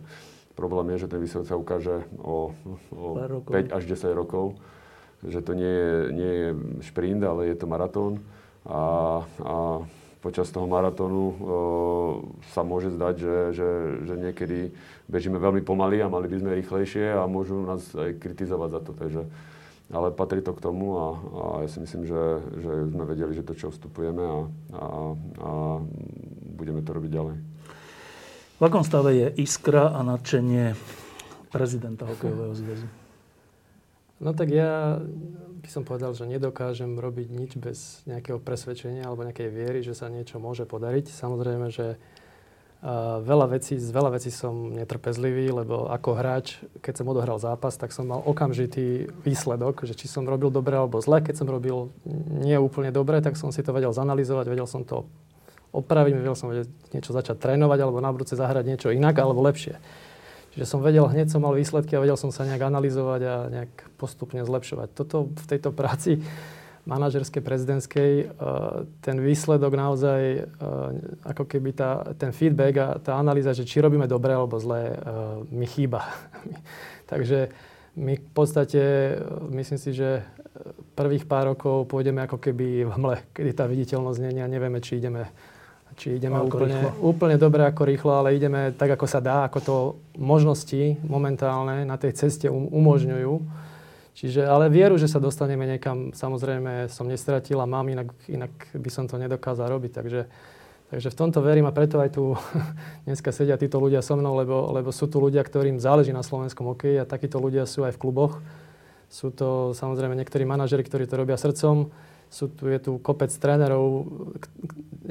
Problém 0.61 0.93
je, 0.93 1.09
že 1.09 1.09
ten 1.09 1.25
výsledok 1.25 1.49
sa 1.49 1.57
ukáže 1.57 2.05
o, 2.21 2.53
o 2.93 3.07
5 3.49 3.73
až 3.73 3.83
10 3.89 4.13
rokov, 4.13 4.61
že 5.25 5.41
to 5.41 5.57
nie 5.57 5.73
je, 5.73 5.93
nie 6.13 6.33
je 6.37 6.49
šprint, 6.85 7.25
ale 7.25 7.49
je 7.49 7.57
to 7.57 7.65
maratón. 7.65 8.21
A, 8.69 9.25
a 9.41 9.57
počas 10.21 10.53
toho 10.53 10.69
maratónu 10.69 11.25
o, 11.25 11.35
sa 12.53 12.61
môže 12.61 12.93
zdať, 12.93 13.15
že, 13.17 13.37
že, 13.57 13.69
že 14.05 14.15
niekedy 14.21 14.59
bežíme 15.09 15.41
veľmi 15.41 15.65
pomaly 15.65 16.05
a 16.05 16.13
mali 16.13 16.29
by 16.29 16.37
sme 16.45 16.61
rýchlejšie 16.61 17.17
a 17.17 17.25
môžu 17.25 17.65
nás 17.65 17.81
aj 17.97 18.21
kritizovať 18.21 18.69
za 18.69 18.81
to. 18.85 18.93
Takže, 18.93 19.23
ale 19.97 20.13
patrí 20.13 20.45
to 20.45 20.53
k 20.53 20.61
tomu 20.61 20.93
a, 20.93 21.07
a 21.17 21.45
ja 21.65 21.69
si 21.73 21.81
myslím, 21.81 22.05
že, 22.05 22.23
že 22.61 22.73
sme 22.93 23.09
vedeli, 23.09 23.33
že 23.33 23.49
to, 23.49 23.57
čo 23.57 23.73
vstupujeme 23.73 24.21
a, 24.29 24.39
a, 24.77 24.87
a 25.41 25.51
budeme 26.53 26.85
to 26.85 26.93
robiť 26.93 27.13
ďalej. 27.17 27.50
V 28.61 28.69
akom 28.69 28.85
stave 28.85 29.17
je 29.17 29.29
iskra 29.41 29.89
a 29.89 30.05
nadšenie 30.05 30.77
prezidenta 31.49 32.05
hokejového 32.05 32.53
zväzu? 32.53 32.85
No 34.21 34.37
tak 34.37 34.53
ja 34.53 35.01
by 35.65 35.69
som 35.73 35.89
povedal, 35.89 36.13
že 36.13 36.29
nedokážem 36.29 37.01
robiť 37.01 37.29
nič 37.33 37.57
bez 37.57 38.05
nejakého 38.05 38.37
presvedčenia 38.37 39.09
alebo 39.09 39.25
nejakej 39.25 39.49
viery, 39.49 39.81
že 39.81 39.97
sa 39.97 40.13
niečo 40.13 40.37
môže 40.37 40.69
podariť. 40.69 41.09
Samozrejme, 41.09 41.73
že 41.73 41.97
uh, 41.97 43.25
veľa 43.25 43.57
vecí, 43.57 43.81
z 43.81 43.89
veľa 43.97 44.21
vecí 44.21 44.29
som 44.29 44.77
netrpezlivý, 44.77 45.57
lebo 45.65 45.89
ako 45.89 46.21
hráč, 46.21 46.61
keď 46.85 47.01
som 47.01 47.09
odohral 47.09 47.41
zápas, 47.41 47.81
tak 47.81 47.97
som 47.97 48.13
mal 48.13 48.21
okamžitý 48.29 49.09
výsledok, 49.25 49.89
že 49.89 49.97
či 49.97 50.05
som 50.05 50.29
robil 50.29 50.53
dobre 50.53 50.77
alebo 50.77 51.01
zle. 51.01 51.25
Keď 51.25 51.33
som 51.33 51.49
robil 51.49 51.89
nie 52.45 52.61
úplne 52.61 52.93
dobre, 52.93 53.25
tak 53.25 53.41
som 53.41 53.49
si 53.57 53.65
to 53.65 53.73
vedel 53.73 53.97
zanalizovať, 53.97 54.53
vedel 54.53 54.69
som 54.69 54.85
to 54.85 55.09
opravím, 55.71 56.23
vedel 56.23 56.37
som 56.37 56.51
vedieť 56.51 56.69
niečo 56.95 57.15
začať 57.15 57.39
trénovať 57.39 57.79
alebo 57.83 58.03
na 58.03 58.11
budúce 58.11 58.35
zahrať 58.35 58.65
niečo 58.67 58.89
inak 58.91 59.15
alebo 59.19 59.43
lepšie. 59.47 59.79
Čiže 60.51 60.67
som 60.67 60.83
vedel, 60.83 61.07
hneď 61.07 61.31
som 61.31 61.47
mal 61.47 61.55
výsledky 61.55 61.95
a 61.95 62.03
vedel 62.03 62.19
som 62.19 62.35
sa 62.35 62.43
nejak 62.43 62.67
analyzovať 62.67 63.21
a 63.23 63.35
nejak 63.47 63.73
postupne 63.95 64.43
zlepšovať. 64.43 64.89
Toto 64.99 65.31
v 65.31 65.47
tejto 65.47 65.71
práci 65.71 66.19
manažerskej, 66.91 67.43
prezidentskej, 67.45 68.13
e, 68.19 68.27
ten 69.05 69.17
výsledok 69.23 69.73
naozaj, 69.79 70.21
e, 70.21 70.43
ako 71.23 71.45
keby 71.47 71.71
tá, 71.77 72.03
ten 72.19 72.35
feedback 72.35 72.75
a 72.83 72.89
tá 72.99 73.15
analýza, 73.15 73.55
že 73.55 73.69
či 73.69 73.79
robíme 73.79 74.11
dobre 74.11 74.35
alebo 74.35 74.59
zle, 74.59 74.91
e, 74.91 74.95
mi 75.55 75.71
chýba. 75.71 76.03
Takže 77.11 77.53
my 77.95 78.19
v 78.19 78.33
podstate, 78.35 78.83
myslím 79.55 79.79
si, 79.79 79.95
že 79.95 80.25
prvých 80.99 81.31
pár 81.31 81.55
rokov 81.55 81.87
pôjdeme 81.87 82.23
ako 82.27 82.39
keby 82.43 82.87
v 82.87 82.91
hmle, 82.91 83.17
kedy 83.35 83.51
tá 83.55 83.65
viditeľnosť 83.71 84.19
nie 84.19 84.43
a 84.43 84.51
nevieme, 84.51 84.83
či 84.83 84.99
ideme 84.99 85.31
či 86.01 86.17
ideme 86.17 86.41
úplne, 86.41 86.97
úplne 87.05 87.37
dobre 87.37 87.69
ako 87.69 87.85
rýchlo, 87.85 88.25
ale 88.25 88.33
ideme 88.33 88.73
tak, 88.73 88.97
ako 88.97 89.05
sa 89.05 89.21
dá, 89.21 89.45
ako 89.45 89.59
to 89.61 89.77
možnosti 90.17 90.97
momentálne 91.05 91.85
na 91.85 92.01
tej 92.01 92.17
ceste 92.17 92.49
um, 92.49 92.65
umožňujú. 92.73 93.45
Čiže, 94.17 94.49
ale 94.49 94.73
vieru, 94.73 94.97
že 94.97 95.13
sa 95.13 95.21
dostaneme 95.21 95.69
niekam, 95.69 96.17
samozrejme 96.17 96.89
som 96.89 97.05
nestratil 97.05 97.61
a 97.61 97.69
mám, 97.69 97.85
inak, 97.93 98.17
inak 98.33 98.53
by 98.73 98.89
som 98.89 99.05
to 99.05 99.21
nedokázal 99.21 99.69
robiť. 99.69 99.93
Takže, 99.93 100.21
takže 100.89 101.09
v 101.13 101.19
tomto 101.21 101.45
verím 101.45 101.69
a 101.69 101.77
preto 101.77 102.01
aj 102.01 102.17
tu 102.17 102.33
dneska 103.07 103.29
sedia 103.29 103.61
títo 103.61 103.77
ľudia 103.77 104.01
so 104.01 104.17
mnou, 104.17 104.41
lebo, 104.41 104.73
lebo 104.73 104.97
sú 104.97 105.05
tu 105.05 105.21
ľudia, 105.21 105.45
ktorým 105.45 105.77
záleží 105.77 106.17
na 106.17 106.25
slovenskom 106.25 106.65
hokeji 106.65 107.05
a 107.05 107.09
takíto 107.09 107.37
ľudia 107.37 107.69
sú 107.69 107.85
aj 107.85 107.93
v 107.93 108.01
kluboch. 108.01 108.41
Sú 109.13 109.29
to 109.29 109.77
samozrejme 109.77 110.17
niektorí 110.17 110.49
manažeri, 110.49 110.81
ktorí 110.81 111.05
to 111.05 111.21
robia 111.21 111.37
srdcom 111.37 111.93
sú 112.31 112.47
tu, 112.47 112.71
je 112.71 112.79
tu 112.79 112.93
kopec 113.03 113.29
trénerov, 113.29 114.07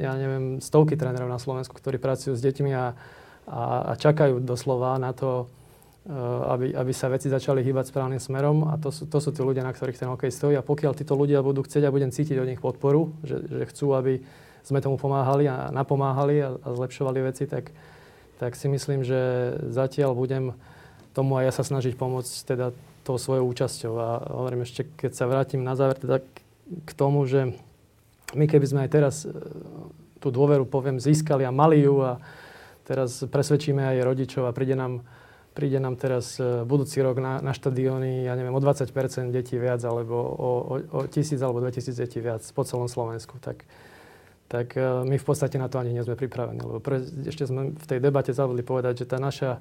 ja 0.00 0.16
neviem, 0.16 0.56
stovky 0.58 0.96
trénerov 0.96 1.28
na 1.28 1.36
Slovensku, 1.36 1.76
ktorí 1.76 2.00
pracujú 2.00 2.32
s 2.32 2.40
deťmi 2.40 2.72
a, 2.72 2.96
a, 3.44 3.62
a 3.88 3.92
čakajú 4.00 4.40
doslova 4.40 4.96
na 4.96 5.12
to, 5.12 5.44
e, 6.08 6.16
aby, 6.48 6.66
aby 6.72 6.92
sa 6.96 7.12
veci 7.12 7.28
začali 7.28 7.60
hýbať 7.60 7.92
správnym 7.92 8.16
smerom 8.16 8.72
a 8.72 8.80
to 8.80 8.88
sú, 8.88 9.04
to 9.04 9.20
sú 9.20 9.36
tí 9.36 9.44
ľudia, 9.44 9.60
na 9.60 9.76
ktorých 9.76 10.00
ten 10.00 10.08
hokej 10.08 10.32
stojí 10.32 10.56
a 10.56 10.64
pokiaľ 10.64 10.96
títo 10.96 11.12
ľudia 11.12 11.44
budú 11.44 11.60
chcieť 11.60 11.84
a 11.84 11.92
budem 11.92 12.08
cítiť 12.08 12.40
od 12.40 12.48
nich 12.48 12.64
podporu, 12.64 13.12
že, 13.20 13.44
že 13.44 13.68
chcú, 13.68 13.92
aby 13.92 14.24
sme 14.64 14.80
tomu 14.80 14.96
pomáhali 14.96 15.44
a 15.44 15.68
napomáhali 15.68 16.40
a, 16.40 16.56
a 16.56 16.68
zlepšovali 16.72 17.20
veci, 17.20 17.44
tak, 17.44 17.68
tak 18.40 18.56
si 18.56 18.64
myslím, 18.72 19.04
že 19.04 19.20
zatiaľ 19.68 20.16
budem 20.16 20.56
tomu 21.12 21.36
aj 21.36 21.44
ja 21.50 21.52
sa 21.52 21.64
snažiť 21.68 22.00
pomôcť 22.00 22.32
teda 22.48 22.72
tou 23.04 23.16
svojou 23.18 23.44
účasťou. 23.50 23.92
A 23.98 24.08
hovorím 24.30 24.62
ešte, 24.62 24.86
keď 24.86 25.12
sa 25.12 25.24
vrátim 25.26 25.60
na 25.60 25.74
záver, 25.74 25.98
teda 25.98 26.22
k 26.86 26.90
tomu, 26.94 27.26
že 27.26 27.54
my 28.34 28.46
keby 28.46 28.66
sme 28.66 28.80
aj 28.86 28.90
teraz 28.90 29.14
e, 29.26 29.30
tú 30.22 30.28
dôveru, 30.30 30.68
poviem, 30.68 31.02
získali 31.02 31.42
a 31.42 31.50
mali 31.50 31.82
ju 31.82 31.98
a 32.04 32.22
teraz 32.86 33.26
presvedčíme 33.26 33.82
aj 33.82 34.06
rodičov 34.06 34.46
a 34.46 34.54
príde 34.54 34.78
nám, 34.78 35.02
príde 35.54 35.82
nám 35.82 35.98
teraz 35.98 36.38
e, 36.38 36.62
budúci 36.62 37.02
rok 37.02 37.18
na, 37.18 37.42
na 37.42 37.50
štadióny, 37.50 38.28
ja 38.30 38.38
neviem, 38.38 38.54
o 38.54 38.62
20% 38.62 38.90
detí 39.34 39.58
viac 39.58 39.82
alebo 39.82 40.14
o, 40.14 40.50
o, 40.78 41.00
o 41.02 41.10
1000 41.10 41.38
alebo 41.42 41.58
2000 41.64 41.96
detí 41.96 42.22
viac 42.22 42.42
po 42.54 42.62
celom 42.62 42.86
Slovensku, 42.86 43.42
tak, 43.42 43.66
tak 44.46 44.78
e, 44.78 44.82
my 45.06 45.16
v 45.18 45.26
podstate 45.26 45.58
na 45.58 45.66
to 45.66 45.82
ani 45.82 45.90
nie 45.90 46.06
sme 46.06 46.14
pripravení. 46.14 46.62
Lebo 46.62 46.78
pre, 46.78 47.02
ešte 47.26 47.50
sme 47.50 47.74
v 47.74 47.86
tej 47.86 47.98
debate 47.98 48.30
zabudli 48.30 48.62
povedať, 48.62 49.02
že 49.02 49.10
tá 49.10 49.18
naša 49.18 49.58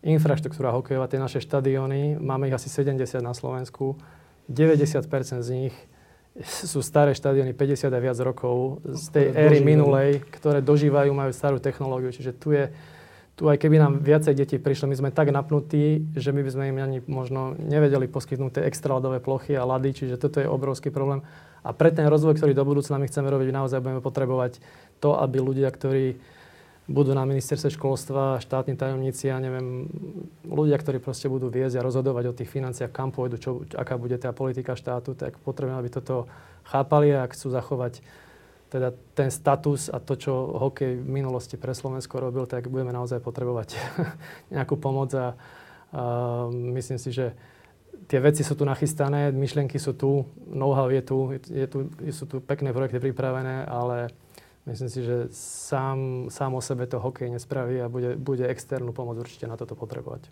infraštruktúra 0.00 0.72
hokejová, 0.72 1.08
tie 1.08 1.20
naše 1.20 1.44
štadióny, 1.44 2.16
máme 2.16 2.48
ich 2.48 2.56
asi 2.56 2.72
70 2.72 3.20
na 3.20 3.36
Slovensku, 3.36 4.00
90% 4.48 5.44
z 5.44 5.50
nich 5.52 5.76
sú 6.38 6.78
staré 6.80 7.10
štadióny 7.10 7.52
50 7.58 7.90
a 7.90 7.98
viac 7.98 8.18
rokov 8.22 8.78
z 8.86 9.04
tej 9.10 9.26
éry 9.34 9.58
minulej, 9.66 10.22
ktoré 10.30 10.62
dožívajú, 10.62 11.10
majú 11.10 11.34
starú 11.34 11.58
technológiu. 11.58 12.14
Čiže 12.14 12.30
tu 12.38 12.54
je, 12.54 12.70
tu 13.34 13.50
aj 13.50 13.58
keby 13.58 13.82
nám 13.82 13.98
viacej 13.98 14.38
detí 14.38 14.56
prišlo, 14.62 14.86
my 14.86 14.96
sme 14.96 15.10
tak 15.10 15.34
napnutí, 15.34 16.06
že 16.14 16.30
my 16.30 16.40
by 16.46 16.50
sme 16.54 16.64
im 16.70 16.78
ani 16.78 16.98
možno 17.10 17.58
nevedeli 17.58 18.06
poskytnúť 18.06 18.62
tie 18.62 18.66
extraladové 18.70 19.18
plochy 19.18 19.58
a 19.58 19.66
lady, 19.66 19.90
čiže 19.90 20.22
toto 20.22 20.38
je 20.38 20.46
obrovský 20.46 20.94
problém. 20.94 21.26
A 21.66 21.74
pre 21.74 21.90
ten 21.90 22.06
rozvoj, 22.06 22.38
ktorý 22.38 22.54
do 22.54 22.64
budúcna 22.64 22.96
my 22.96 23.10
chceme 23.10 23.28
robiť, 23.28 23.50
naozaj 23.50 23.82
budeme 23.82 24.00
potrebovať 24.00 24.62
to, 25.02 25.18
aby 25.18 25.42
ľudia, 25.42 25.68
ktorí 25.68 26.16
budú 26.86 27.14
na 27.14 27.22
ministerstve 27.28 27.76
školstva, 27.76 28.42
štátni 28.42 28.74
tajomníci, 28.74 29.28
ja 29.28 29.38
neviem, 29.38 29.86
ľudia, 30.46 30.80
ktorí 30.80 30.98
proste 30.98 31.30
budú 31.30 31.52
viesť 31.52 31.78
a 31.78 31.86
rozhodovať 31.86 32.24
o 32.30 32.36
tých 32.36 32.50
financiách, 32.50 32.90
kam 32.90 33.14
pôjdu, 33.14 33.36
čo, 33.36 33.50
aká 33.76 34.00
bude 34.00 34.16
tá 34.16 34.32
politika 34.32 34.78
štátu, 34.78 35.14
tak 35.14 35.38
potrebujeme, 35.42 35.78
aby 35.78 35.90
toto 35.90 36.26
chápali 36.66 37.14
a 37.14 37.28
chcú 37.30 37.50
zachovať 37.50 38.02
teda 38.70 38.94
ten 39.18 39.34
status 39.34 39.90
a 39.90 39.98
to, 39.98 40.14
čo 40.14 40.32
hokej 40.32 41.02
v 41.02 41.10
minulosti 41.10 41.58
pre 41.58 41.74
Slovensko 41.74 42.22
robil, 42.22 42.46
tak 42.46 42.70
budeme 42.70 42.94
naozaj 42.94 43.18
potrebovať 43.18 43.74
nejakú 44.54 44.78
pomoc 44.78 45.10
a, 45.18 45.34
a 45.90 46.02
myslím 46.50 46.98
si, 47.02 47.10
že 47.10 47.34
tie 48.06 48.22
veci 48.22 48.46
sú 48.46 48.54
tu 48.54 48.62
nachystané, 48.62 49.34
myšlienky 49.34 49.78
sú 49.78 49.98
tu, 49.98 50.22
know-how 50.46 50.86
je 50.90 51.02
tu, 51.02 51.18
je 51.50 51.66
tu, 51.66 51.78
sú 52.14 52.24
tu 52.30 52.38
pekné 52.38 52.70
projekty 52.70 53.02
pripravené, 53.02 53.66
ale 53.66 54.14
Myslím 54.70 54.90
si, 54.90 55.02
že 55.02 55.26
sám, 55.34 56.30
sám 56.30 56.54
o 56.54 56.62
sebe 56.62 56.86
to 56.86 57.02
hokej 57.02 57.26
nespraví 57.26 57.82
a 57.82 57.90
bude, 57.90 58.14
bude 58.14 58.46
externú 58.46 58.94
pomoc 58.94 59.18
určite 59.18 59.50
na 59.50 59.58
toto 59.58 59.74
potrebovať. 59.74 60.30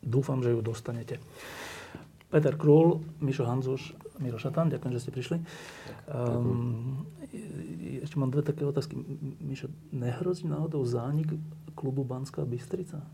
Dúfam, 0.00 0.40
že 0.40 0.56
ju 0.56 0.64
dostanete. 0.64 1.20
Peter 2.32 2.56
Krul, 2.56 3.04
Mišo 3.20 3.44
Hanzuš, 3.44 3.94
Miro 4.18 4.40
Šatan, 4.40 4.72
ďakujem, 4.72 4.92
že 4.96 5.02
ste 5.04 5.12
prišli. 5.12 5.38
Um, 6.08 7.06
ešte 8.02 8.16
mám 8.16 8.32
dve 8.32 8.40
také 8.40 8.64
otázky. 8.64 8.96
Mišo, 9.38 9.68
nehrozí 9.92 10.48
náhodou 10.48 10.82
zánik 10.88 11.28
klubu 11.76 12.02
Banská 12.02 12.42
Bystrica? 12.48 13.04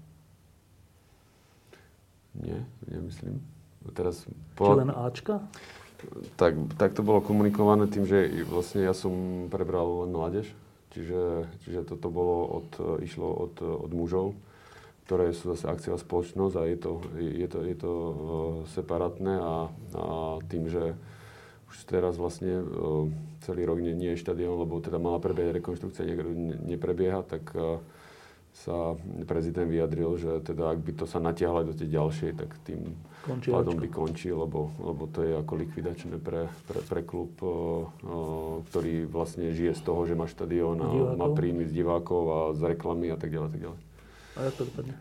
Nie, 2.38 2.62
nemyslím. 2.86 3.42
Teraz 3.90 4.24
po... 4.54 4.70
Či 4.70 4.72
len 4.86 4.90
Ačka? 4.94 5.42
Tak, 6.36 6.54
tak 6.80 6.90
to 6.96 7.04
bolo 7.04 7.20
komunikované 7.20 7.86
tým, 7.86 8.08
že 8.08 8.30
vlastne 8.48 8.84
ja 8.84 8.96
som 8.96 9.46
prebral 9.52 10.06
len 10.06 10.10
mládež. 10.14 10.48
Čiže, 10.90 11.46
čiže 11.62 11.80
toto 11.86 12.10
bolo 12.10 12.62
od, 12.62 12.68
išlo 13.04 13.28
od, 13.30 13.54
od 13.62 13.90
mužov 13.94 14.34
ktoré 15.10 15.34
sú 15.34 15.50
zase 15.58 15.66
akciová 15.66 15.98
spoločnosť 15.98 16.54
a 16.54 16.62
je 16.70 16.78
to, 16.78 16.92
je 17.18 17.48
to, 17.50 17.58
je 17.66 17.76
to 17.82 17.90
uh, 17.90 18.12
separátne 18.70 19.42
a, 19.42 19.66
a 19.98 20.06
tým, 20.46 20.70
že 20.70 20.94
už 21.66 21.82
teraz 21.90 22.14
vlastne 22.14 22.62
uh, 22.62 23.10
celý 23.42 23.66
rok 23.66 23.82
nie, 23.82 23.90
nie 23.90 24.14
je 24.14 24.22
štadión, 24.22 24.54
lebo 24.54 24.78
teda 24.78 25.02
mala 25.02 25.18
prebiehať 25.18 25.58
rekonštrukcia, 25.58 26.06
ne, 26.06 26.62
neprebieha, 26.62 27.26
tak 27.26 27.42
uh, 27.58 27.82
sa 28.50 28.98
prezident 29.24 29.64
vyjadril, 29.64 30.18
že 30.18 30.42
teda 30.42 30.74
ak 30.74 30.82
by 30.82 30.92
to 30.98 31.04
sa 31.06 31.22
natiahlo 31.22 31.70
do 31.70 31.74
tej 31.74 31.94
ďalšej, 31.94 32.30
tak 32.36 32.50
tým 32.66 32.98
Končí 33.20 33.52
pádom 33.52 33.76
by 33.76 33.88
končil, 33.88 34.36
lebo, 34.40 34.72
lebo 34.80 35.04
to 35.06 35.22
je 35.22 35.32
ako 35.36 35.52
likvidačné 35.60 36.16
pre, 36.18 36.48
pre, 36.66 36.80
pre 36.82 37.00
klub, 37.04 37.30
o, 37.40 37.46
o, 37.46 37.56
ktorý 38.68 39.06
vlastne 39.06 39.52
žije 39.52 39.76
z 39.76 39.82
toho, 39.84 40.00
že 40.08 40.16
má 40.16 40.26
štadión 40.26 40.80
a 40.80 40.88
divákov. 40.88 41.20
má 41.20 41.28
príjmy 41.30 41.64
z 41.68 41.72
divákov 41.72 42.22
a 42.26 42.38
z 42.56 42.60
reklamy 42.74 43.12
a 43.12 43.18
tak 43.20 43.30
ďalej. 43.30 43.50
Tak 43.52 43.60
ďalej. 43.60 43.80
A 44.34 44.38
jak 44.48 44.54
to 44.56 44.64
dopadne? 44.66 44.94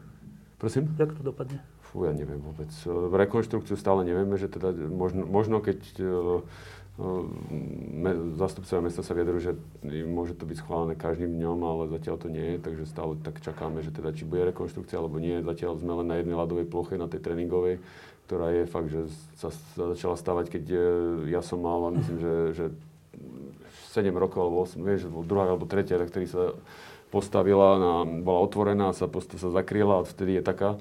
Prosím? 0.60 0.84
Jak 1.00 1.12
to 1.16 1.22
dopadne? 1.24 1.58
Fú, 1.90 2.06
ja 2.06 2.14
neviem 2.14 2.38
vôbec. 2.38 2.70
V 2.86 3.14
rekonštrukciu 3.18 3.74
stále 3.74 4.06
nevieme, 4.06 4.38
že 4.38 4.46
teda 4.46 4.76
možno, 4.76 5.26
možno 5.26 5.58
keď 5.58 5.80
me, 5.98 6.06
zastupcovia 8.36 8.84
mesta 8.84 9.02
sa 9.04 9.16
vyjadrujú, 9.16 9.42
že 9.42 9.54
môže 10.04 10.36
to 10.36 10.44
byť 10.44 10.58
schválené 10.60 10.94
každým 11.00 11.32
dňom, 11.40 11.60
ale 11.64 11.84
zatiaľ 11.96 12.16
to 12.20 12.28
nie 12.28 12.56
je, 12.56 12.58
takže 12.60 12.84
stále 12.92 13.16
tak 13.24 13.40
čakáme, 13.40 13.80
že 13.80 13.96
teda 13.96 14.12
či 14.12 14.28
bude 14.28 14.44
rekonštrukcia 14.52 15.00
alebo 15.00 15.20
nie. 15.20 15.40
Zatiaľ 15.40 15.80
sme 15.80 15.96
len 16.04 16.08
na 16.12 16.20
jednej 16.20 16.36
ľadovej 16.36 16.68
ploche, 16.68 17.00
na 17.00 17.08
tej 17.08 17.24
tréningovej, 17.24 17.80
ktorá 18.28 18.52
je 18.52 18.64
fakt, 18.68 18.92
že 18.92 19.08
sa, 19.40 19.50
začala 19.76 20.20
stavať, 20.20 20.46
keď 20.52 20.64
je, 20.68 20.88
ja 21.32 21.40
som 21.40 21.64
mal, 21.64 21.88
myslím, 21.96 22.18
že, 22.20 22.34
že 22.54 22.66
7 23.96 24.12
rokov 24.14 24.40
alebo 24.44 24.68
8, 24.68 24.80
vieš, 24.84 25.10
druhá 25.24 25.48
alebo 25.48 25.66
tretia, 25.66 25.98
tak 25.98 26.12
ktorý 26.12 26.28
sa 26.28 26.44
postavila, 27.10 27.80
na, 27.80 27.94
bola 28.06 28.46
otvorená, 28.46 28.94
sa, 28.94 29.10
post- 29.10 29.34
sa 29.34 29.50
zakryla 29.50 30.04
a 30.04 30.08
vtedy 30.08 30.38
je 30.40 30.44
taká. 30.46 30.78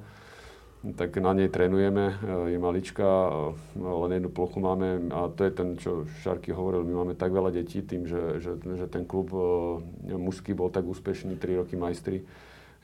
Tak 0.78 1.18
na 1.18 1.34
nej 1.34 1.50
trénujeme, 1.50 2.14
e, 2.22 2.54
je 2.54 2.58
malička, 2.58 3.02
e, 3.02 3.32
len 3.82 4.10
jednu 4.14 4.30
plochu 4.30 4.62
máme 4.62 5.10
a 5.10 5.26
to 5.26 5.42
je 5.42 5.50
ten, 5.50 5.74
čo 5.74 6.06
Šarky 6.22 6.54
hovoril, 6.54 6.86
my 6.86 6.94
máme 7.02 7.14
tak 7.18 7.34
veľa 7.34 7.50
detí 7.50 7.82
tým, 7.82 8.06
že, 8.06 8.38
že, 8.38 8.54
že 8.62 8.86
ten 8.86 9.02
klub 9.02 9.34
e, 9.34 10.14
mužský 10.14 10.54
bol 10.54 10.70
tak 10.70 10.86
úspešný, 10.86 11.34
3 11.34 11.66
roky 11.66 11.74
majstri, 11.74 12.22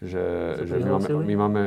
že, 0.02 0.26
že 0.66 0.74
my, 0.82 0.90
máme, 0.90 1.08
my 1.22 1.34
máme, 1.38 1.60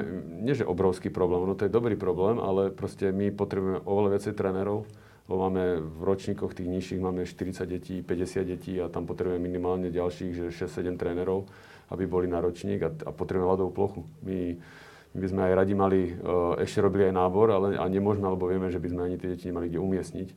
nie 0.44 0.52
že 0.52 0.68
obrovský 0.68 1.08
problém, 1.16 1.48
no 1.48 1.56
to 1.56 1.64
je 1.64 1.72
dobrý 1.72 1.95
problém, 1.95 2.44
ale 2.44 2.76
proste 2.76 3.08
my 3.16 3.32
potrebujeme 3.32 3.80
oveľa 3.88 4.20
viacej 4.20 4.34
trénerov, 4.36 4.84
lebo 5.32 5.38
máme 5.48 5.80
v 5.80 6.02
ročníkoch 6.04 6.52
tých 6.52 6.68
nižších 6.68 6.99
máme 6.99 7.24
40 7.24 7.64
detí, 7.64 7.95
50 8.04 8.44
detí 8.44 8.76
a 8.84 8.91
tam 8.91 9.08
potrebujeme 9.08 9.40
minimálne 9.40 9.88
ďalších, 9.88 10.32
že 10.36 10.45
6-7 10.52 10.99
trénerov 10.99 11.48
aby 11.88 12.04
boli 12.04 12.28
na 12.28 12.44
ročník 12.44 12.84
a, 12.84 12.91
a 12.91 13.12
potrebujeme 13.16 13.48
ľadovú 13.48 13.72
plochu. 13.72 14.02
My, 14.24 14.60
my 14.60 14.86
by 15.18 15.27
sme 15.27 15.41
aj 15.49 15.53
radi 15.53 15.73
mali, 15.73 16.02
uh, 16.14 16.56
ešte 16.61 16.80
robili 16.80 17.10
aj 17.10 17.18
nábor, 17.18 17.49
ale 17.49 17.68
a 17.77 17.85
nemôžeme, 17.89 18.30
lebo 18.30 18.45
vieme, 18.45 18.69
že 18.69 18.77
by 18.77 18.88
sme 18.94 19.02
ani 19.10 19.15
tie 19.18 19.34
deti 19.34 19.49
nemali 19.49 19.69
kde 19.69 19.81
umiestniť, 19.81 20.30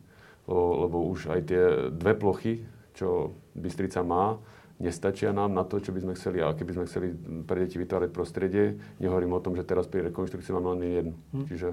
lebo, 0.49 0.65
lebo 0.89 0.97
už 1.09 1.33
aj 1.33 1.41
tie 1.45 1.63
dve 1.93 2.13
plochy, 2.17 2.65
čo 2.97 3.37
Bystrica 3.55 4.01
má, 4.01 4.41
nestačia 4.81 5.31
nám 5.37 5.53
na 5.53 5.63
to, 5.69 5.79
čo 5.79 5.93
by 5.93 6.01
sme 6.01 6.13
chceli. 6.17 6.41
A 6.41 6.57
keby 6.57 6.73
sme 6.73 6.89
chceli 6.89 7.13
pre 7.45 7.61
deti 7.61 7.77
vytvárať 7.77 8.11
prostredie, 8.11 8.81
nehovorím 8.97 9.37
o 9.37 9.45
tom, 9.45 9.53
že 9.53 9.69
teraz 9.69 9.85
pri 9.85 10.09
rekonštrukcii 10.09 10.53
máme 10.57 10.69
len 10.75 10.83
jednu. 10.89 11.15
Hmm. 11.37 11.47
Čiže, 11.47 11.71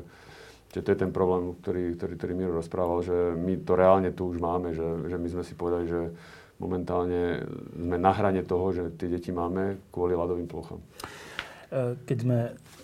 čiže 0.75 0.83
to 0.83 0.89
je 0.91 0.99
ten 0.99 1.11
problém, 1.15 1.55
ktorý, 1.63 1.95
ktorý, 1.95 2.13
ktorý 2.19 2.33
Miro 2.35 2.53
rozprával, 2.59 2.99
že 3.07 3.17
my 3.39 3.63
to 3.63 3.73
reálne 3.79 4.11
tu 4.11 4.27
už 4.27 4.37
máme, 4.43 4.75
že, 4.75 5.07
že 5.07 5.15
my 5.15 5.27
sme 5.31 5.43
si 5.47 5.55
povedali, 5.55 5.87
že 5.87 6.01
momentálne 6.59 7.47
sme 7.71 7.95
na 7.95 8.11
hrane 8.11 8.43
toho, 8.43 8.75
že 8.75 8.83
tie 8.99 9.07
deti 9.07 9.31
máme 9.31 9.79
kvôli 9.87 10.11
ľadovým 10.11 10.49
plochám. 10.51 10.83
E, 10.83 11.95
keď 12.03 12.17
sme 12.19 12.37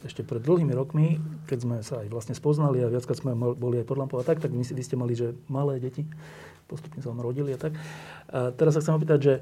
ešte 0.03 0.21
pred 0.21 0.43
dlhými 0.43 0.75
rokmi, 0.75 1.17
keď 1.47 1.59
sme 1.59 1.77
sa 1.81 2.03
aj 2.03 2.07
vlastne 2.11 2.35
spoznali 2.35 2.84
a 2.84 2.91
viackrát 2.91 3.19
sme 3.19 3.35
boli 3.35 3.80
aj 3.80 3.88
pod 3.88 3.97
lampou 3.97 4.19
a 4.19 4.25
tak, 4.27 4.43
tak 4.43 4.51
vy 4.51 4.63
ste 4.63 4.99
mali, 4.99 5.15
že 5.15 5.35
malé 5.47 5.80
deti 5.80 6.03
postupne 6.67 6.99
sa 7.03 7.11
vám 7.11 7.21
rodili 7.21 7.53
a 7.53 7.59
tak. 7.59 7.77
A 8.34 8.49
teraz 8.55 8.73
sa 8.73 8.81
chcem 8.81 8.97
opýtať, 8.97 9.19
že 9.21 9.34
e, 9.38 9.41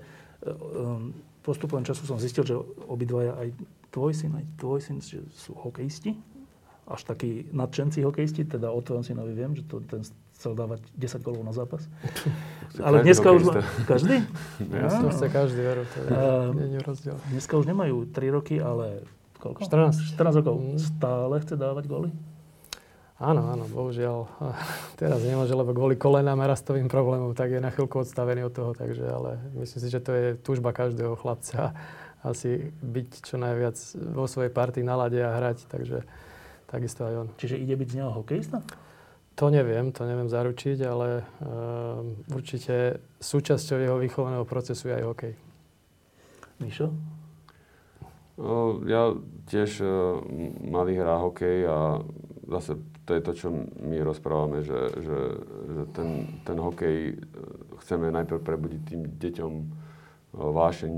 postupom 1.46 1.80
času 1.86 2.04
som 2.04 2.20
zistil, 2.20 2.44
že 2.44 2.60
obidvaja 2.92 3.38
aj 3.40 3.48
tvoj 3.94 4.12
syn, 4.12 4.36
aj 4.36 4.46
tvoj 4.60 4.80
syn 4.84 4.98
že 5.00 5.24
sú 5.32 5.56
hokejisti. 5.56 6.18
Až 6.92 7.08
takí 7.08 7.48
nadšenci 7.56 8.04
hokejisti, 8.04 8.44
teda 8.44 8.74
o 8.74 8.80
tvojom 8.84 9.06
synovi 9.06 9.32
viem, 9.32 9.56
že 9.56 9.64
to, 9.64 9.80
ten 9.86 10.04
chcel 10.36 10.58
dávať 10.58 10.84
10 10.98 11.24
golov 11.24 11.46
na 11.46 11.54
zápas. 11.56 11.86
Ale 12.82 13.06
dneska 13.06 13.32
už... 13.32 13.48
Ma... 13.48 13.64
Každý? 13.86 14.26
Ja 14.74 14.90
som 14.90 15.08
chce 15.14 15.28
každý, 15.30 15.62
veru. 15.62 15.84
To 15.86 15.98
je, 16.02 16.68
nie 16.68 16.80
je 16.80 16.84
rozdiel. 16.84 17.16
Dneska 17.32 17.54
už 17.56 17.70
nemajú 17.70 18.10
3 18.10 18.36
roky, 18.36 18.56
ale 18.58 19.04
koľko? 19.42 19.66
14. 19.66 20.14
14 20.14 20.40
rokov. 20.46 20.56
Mm. 20.62 20.78
Stále 20.78 21.36
chce 21.42 21.58
dávať 21.58 21.90
góly? 21.90 22.10
Áno, 23.22 23.54
áno, 23.54 23.70
bohužiaľ. 23.70 24.26
Teraz 25.02 25.22
nemôže, 25.22 25.54
lebo 25.54 25.78
kvôli 25.78 25.94
kolenám 25.94 26.42
a 26.42 26.50
rastovým 26.54 26.90
problémom, 26.90 27.38
tak 27.38 27.54
je 27.54 27.62
na 27.62 27.70
chvíľku 27.70 28.02
odstavený 28.02 28.50
od 28.50 28.54
toho, 28.54 28.72
takže, 28.74 29.06
ale 29.06 29.38
myslím 29.62 29.80
si, 29.82 29.88
že 29.94 30.02
to 30.02 30.12
je 30.14 30.26
túžba 30.42 30.74
každého 30.74 31.14
chlapca 31.18 31.78
asi 32.32 32.74
byť 32.82 33.10
čo 33.22 33.38
najviac 33.38 33.78
vo 34.14 34.26
svojej 34.26 34.50
partii 34.50 34.82
na 34.82 34.98
lade 34.98 35.22
a 35.22 35.38
hrať, 35.38 35.70
takže 35.70 36.02
takisto 36.66 37.06
aj 37.06 37.14
on. 37.14 37.28
Čiže 37.38 37.62
ide 37.62 37.78
byť 37.78 37.88
z 37.94 37.98
neho 38.02 38.10
hokejista? 38.10 38.66
To 39.38 39.50
neviem, 39.50 39.94
to 39.96 40.06
neviem 40.06 40.28
zaručiť, 40.28 40.78
ale 40.86 41.24
uh, 41.24 42.04
určite 42.36 43.02
súčasťou 43.24 43.78
jeho 43.80 43.98
výchovného 43.98 44.46
procesu 44.46 44.92
je 44.92 44.98
aj 44.98 45.06
hokej. 45.08 45.34
Mišo? 46.62 46.94
No, 48.40 48.80
ja 48.88 49.12
tiež 49.52 49.84
uh, 49.84 50.22
malý 50.64 51.00
hrá 51.00 51.20
hokej 51.20 51.68
a 51.68 52.00
zase 52.48 52.80
to 53.06 53.18
je 53.18 53.22
to, 53.22 53.32
čo 53.34 53.48
my 53.82 53.98
rozprávame, 54.06 54.64
že, 54.64 54.80
že, 55.04 55.20
že 55.68 55.82
ten, 55.92 56.40
ten 56.48 56.56
hokej 56.56 56.98
e, 57.12 57.14
chceme 57.82 58.14
najprv 58.14 58.40
prebudiť 58.40 58.82
tým 58.88 59.02
deťom 59.20 59.54
vášeň 60.32 60.94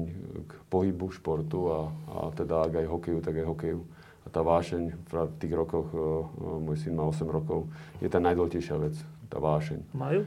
k 0.45 0.51
pohybu, 0.69 1.09
športu 1.09 1.73
a, 1.73 1.89
a 1.89 2.17
teda 2.35 2.69
ak 2.69 2.85
aj 2.85 2.87
hokeju, 2.91 3.17
tak 3.23 3.39
aj 3.39 3.47
hokeju 3.49 3.79
a 4.23 4.27
tá 4.31 4.39
vášeň 4.39 4.83
v 5.09 5.13
tých 5.39 5.53
rokoch, 5.55 5.87
e, 5.91 5.97
e, 5.97 6.47
môj 6.63 6.77
syn 6.79 6.95
má 6.95 7.07
8 7.07 7.27
rokov, 7.27 7.67
je 7.99 8.07
tá 8.07 8.23
najdôležitejšia 8.23 8.75
vec, 8.79 8.95
tá 9.27 9.37
vášeň. 9.39 9.83
Majú? 9.95 10.21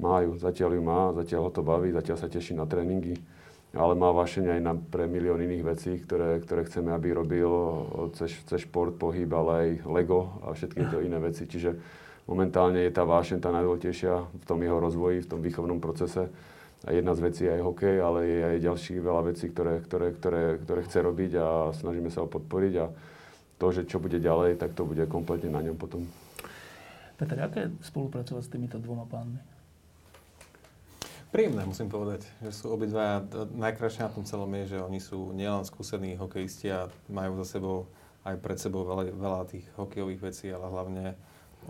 Majú, 0.00 0.30
zatiaľ 0.40 0.70
ju 0.78 0.82
má, 0.82 1.12
zatiaľ 1.12 1.40
ho 1.48 1.50
to 1.52 1.62
baví, 1.62 1.92
zatiaľ 1.92 2.16
sa 2.16 2.32
teší 2.32 2.56
na 2.56 2.64
tréningy, 2.64 3.20
ale 3.72 3.96
má 3.96 4.12
vášeň 4.12 4.58
aj 4.58 4.60
na, 4.60 4.76
pre 4.76 5.08
milión 5.08 5.40
iných 5.40 5.64
vecí, 5.64 5.92
ktoré, 5.96 6.36
ktoré 6.44 6.68
chceme, 6.68 6.92
aby 6.92 7.16
robil 7.16 7.48
cez, 8.12 8.36
cez 8.44 8.68
šport, 8.68 8.92
pohyb, 9.00 9.32
ale 9.32 9.50
aj 9.52 9.68
Lego 9.88 10.44
a 10.44 10.52
všetky 10.52 10.92
tie 10.92 11.08
iné 11.08 11.16
veci. 11.16 11.48
Čiže 11.48 11.80
momentálne 12.28 12.84
je 12.84 12.92
tá 12.92 13.08
vášeň 13.08 13.40
tá 13.40 13.48
najdôležitejšia 13.48 14.12
v 14.28 14.44
tom 14.44 14.60
jeho 14.60 14.76
rozvoji, 14.76 15.24
v 15.24 15.30
tom 15.32 15.40
výchovnom 15.40 15.80
procese. 15.80 16.28
A 16.84 16.92
jedna 16.92 17.14
z 17.16 17.24
vecí 17.24 17.42
je 17.48 17.54
aj 17.54 17.62
hokej, 17.62 17.96
ale 18.02 18.18
je 18.26 18.40
aj 18.44 18.66
ďalších 18.66 19.00
veľa 19.00 19.22
vecí, 19.32 19.46
ktoré, 19.48 19.80
ktoré, 19.86 20.06
ktoré, 20.18 20.42
ktoré 20.60 20.80
chce 20.82 20.98
robiť 20.98 21.32
a 21.40 21.46
snažíme 21.72 22.10
sa 22.12 22.26
ho 22.26 22.28
podporiť. 22.28 22.74
A 22.82 22.86
to, 23.56 23.66
že 23.70 23.86
čo 23.86 24.02
bude 24.02 24.18
ďalej, 24.18 24.58
tak 24.58 24.74
to 24.74 24.82
bude 24.84 25.06
kompletne 25.06 25.48
na 25.48 25.62
ňom 25.62 25.78
potom. 25.78 26.04
Peter, 27.16 27.38
aké 27.38 27.70
je 27.70 27.86
spolupracovať 27.86 28.42
s 28.42 28.50
týmito 28.50 28.76
dvoma 28.82 29.06
pánmi? 29.06 29.51
Príjemné, 31.32 31.64
musím 31.64 31.88
povedať, 31.88 32.28
že 32.44 32.52
sú 32.52 32.76
obidva, 32.76 33.24
najkrajšie 33.56 34.04
na 34.04 34.12
tom 34.12 34.28
celom 34.28 34.52
je, 34.52 34.76
že 34.76 34.84
oni 34.84 35.00
sú 35.00 35.32
nielen 35.32 35.64
skúsení 35.64 36.12
hokejisti 36.20 36.68
a 36.68 36.92
majú 37.08 37.40
za 37.40 37.56
sebou 37.56 37.88
aj 38.20 38.36
pred 38.36 38.60
sebou 38.60 38.84
veľa, 38.84 39.16
veľa 39.16 39.40
tých 39.48 39.64
hokejových 39.80 40.20
vecí, 40.20 40.52
ale 40.52 40.68
hlavne 40.68 41.16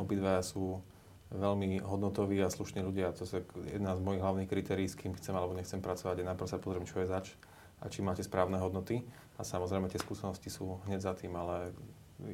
obidva 0.03 0.43
sú 0.43 0.83
veľmi 1.31 1.79
hodnotoví 1.79 2.43
a 2.43 2.51
slušní 2.51 2.83
ľudia. 2.83 3.15
To 3.15 3.23
je 3.23 3.39
jedna 3.71 3.95
z 3.95 4.03
mojich 4.03 4.19
hlavných 4.27 4.51
kritérií, 4.51 4.91
s 4.91 4.99
kým 4.99 5.15
chcem 5.15 5.31
alebo 5.31 5.55
nechcem 5.55 5.79
pracovať. 5.79 6.19
Je 6.19 6.27
najprv 6.27 6.51
sa 6.51 6.59
pozriem, 6.59 6.83
čo 6.83 6.99
je 6.99 7.07
zač 7.07 7.39
a 7.79 7.87
či 7.87 8.03
máte 8.03 8.27
správne 8.27 8.59
hodnoty. 8.59 9.07
A 9.39 9.47
samozrejme 9.47 9.87
tie 9.87 10.03
skúsenosti 10.03 10.51
sú 10.51 10.83
hneď 10.91 11.07
za 11.07 11.15
tým, 11.15 11.39
ale 11.39 11.71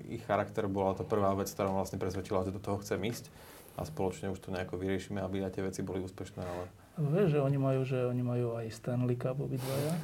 ich 0.08 0.24
charakter 0.24 0.64
bola 0.64 0.96
to 0.96 1.04
prvá 1.04 1.36
vec, 1.36 1.52
ktorá 1.52 1.76
vlastne 1.76 2.00
presvedčila, 2.00 2.48
že 2.48 2.56
do 2.56 2.60
toho 2.64 2.80
chcem 2.80 2.98
ísť 3.04 3.28
a 3.76 3.84
spoločne 3.84 4.32
už 4.32 4.40
to 4.40 4.48
nejako 4.48 4.80
vyriešime, 4.80 5.20
aby 5.20 5.44
aj 5.44 5.60
tie 5.60 5.62
veci 5.68 5.84
boli 5.84 6.00
úspešné. 6.00 6.40
Ale... 6.40 6.87
A 6.98 7.06
Vieš, 7.06 7.28
že 7.30 7.38
oni 7.38 7.58
majú, 7.62 7.86
že 7.86 7.98
oni 8.10 8.22
majú 8.26 8.58
aj 8.58 8.74
Stanley 8.74 9.14
Cup 9.14 9.38
obidvaja. 9.38 9.94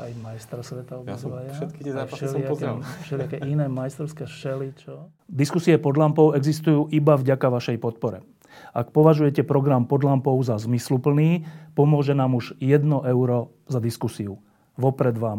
Aj 0.00 0.08
majstra 0.24 0.64
sveta 0.64 0.96
obidvaja. 0.96 1.44
Ja 1.44 1.52
som 1.52 1.60
všetky 1.60 1.80
tie 1.84 1.92
zápasy 1.92 2.24
som 2.24 2.40
pozrel. 2.48 2.80
Všelijaké 3.04 3.36
iné 3.44 3.68
majstrovské 3.68 4.24
šely, 4.24 4.72
čo? 4.80 5.12
Diskusie 5.28 5.76
pod 5.76 6.00
lampou 6.00 6.32
existujú 6.32 6.88
iba 6.88 7.20
vďaka 7.20 7.52
vašej 7.52 7.76
podpore. 7.76 8.24
Ak 8.72 8.96
považujete 8.96 9.44
program 9.44 9.84
pod 9.84 10.00
lampou 10.00 10.40
za 10.40 10.56
zmysluplný, 10.56 11.44
pomôže 11.76 12.16
nám 12.16 12.32
už 12.32 12.56
1 12.64 12.80
euro 13.04 13.52
za 13.68 13.76
diskusiu. 13.76 14.40
Vopred 14.80 15.20
vám 15.20 15.28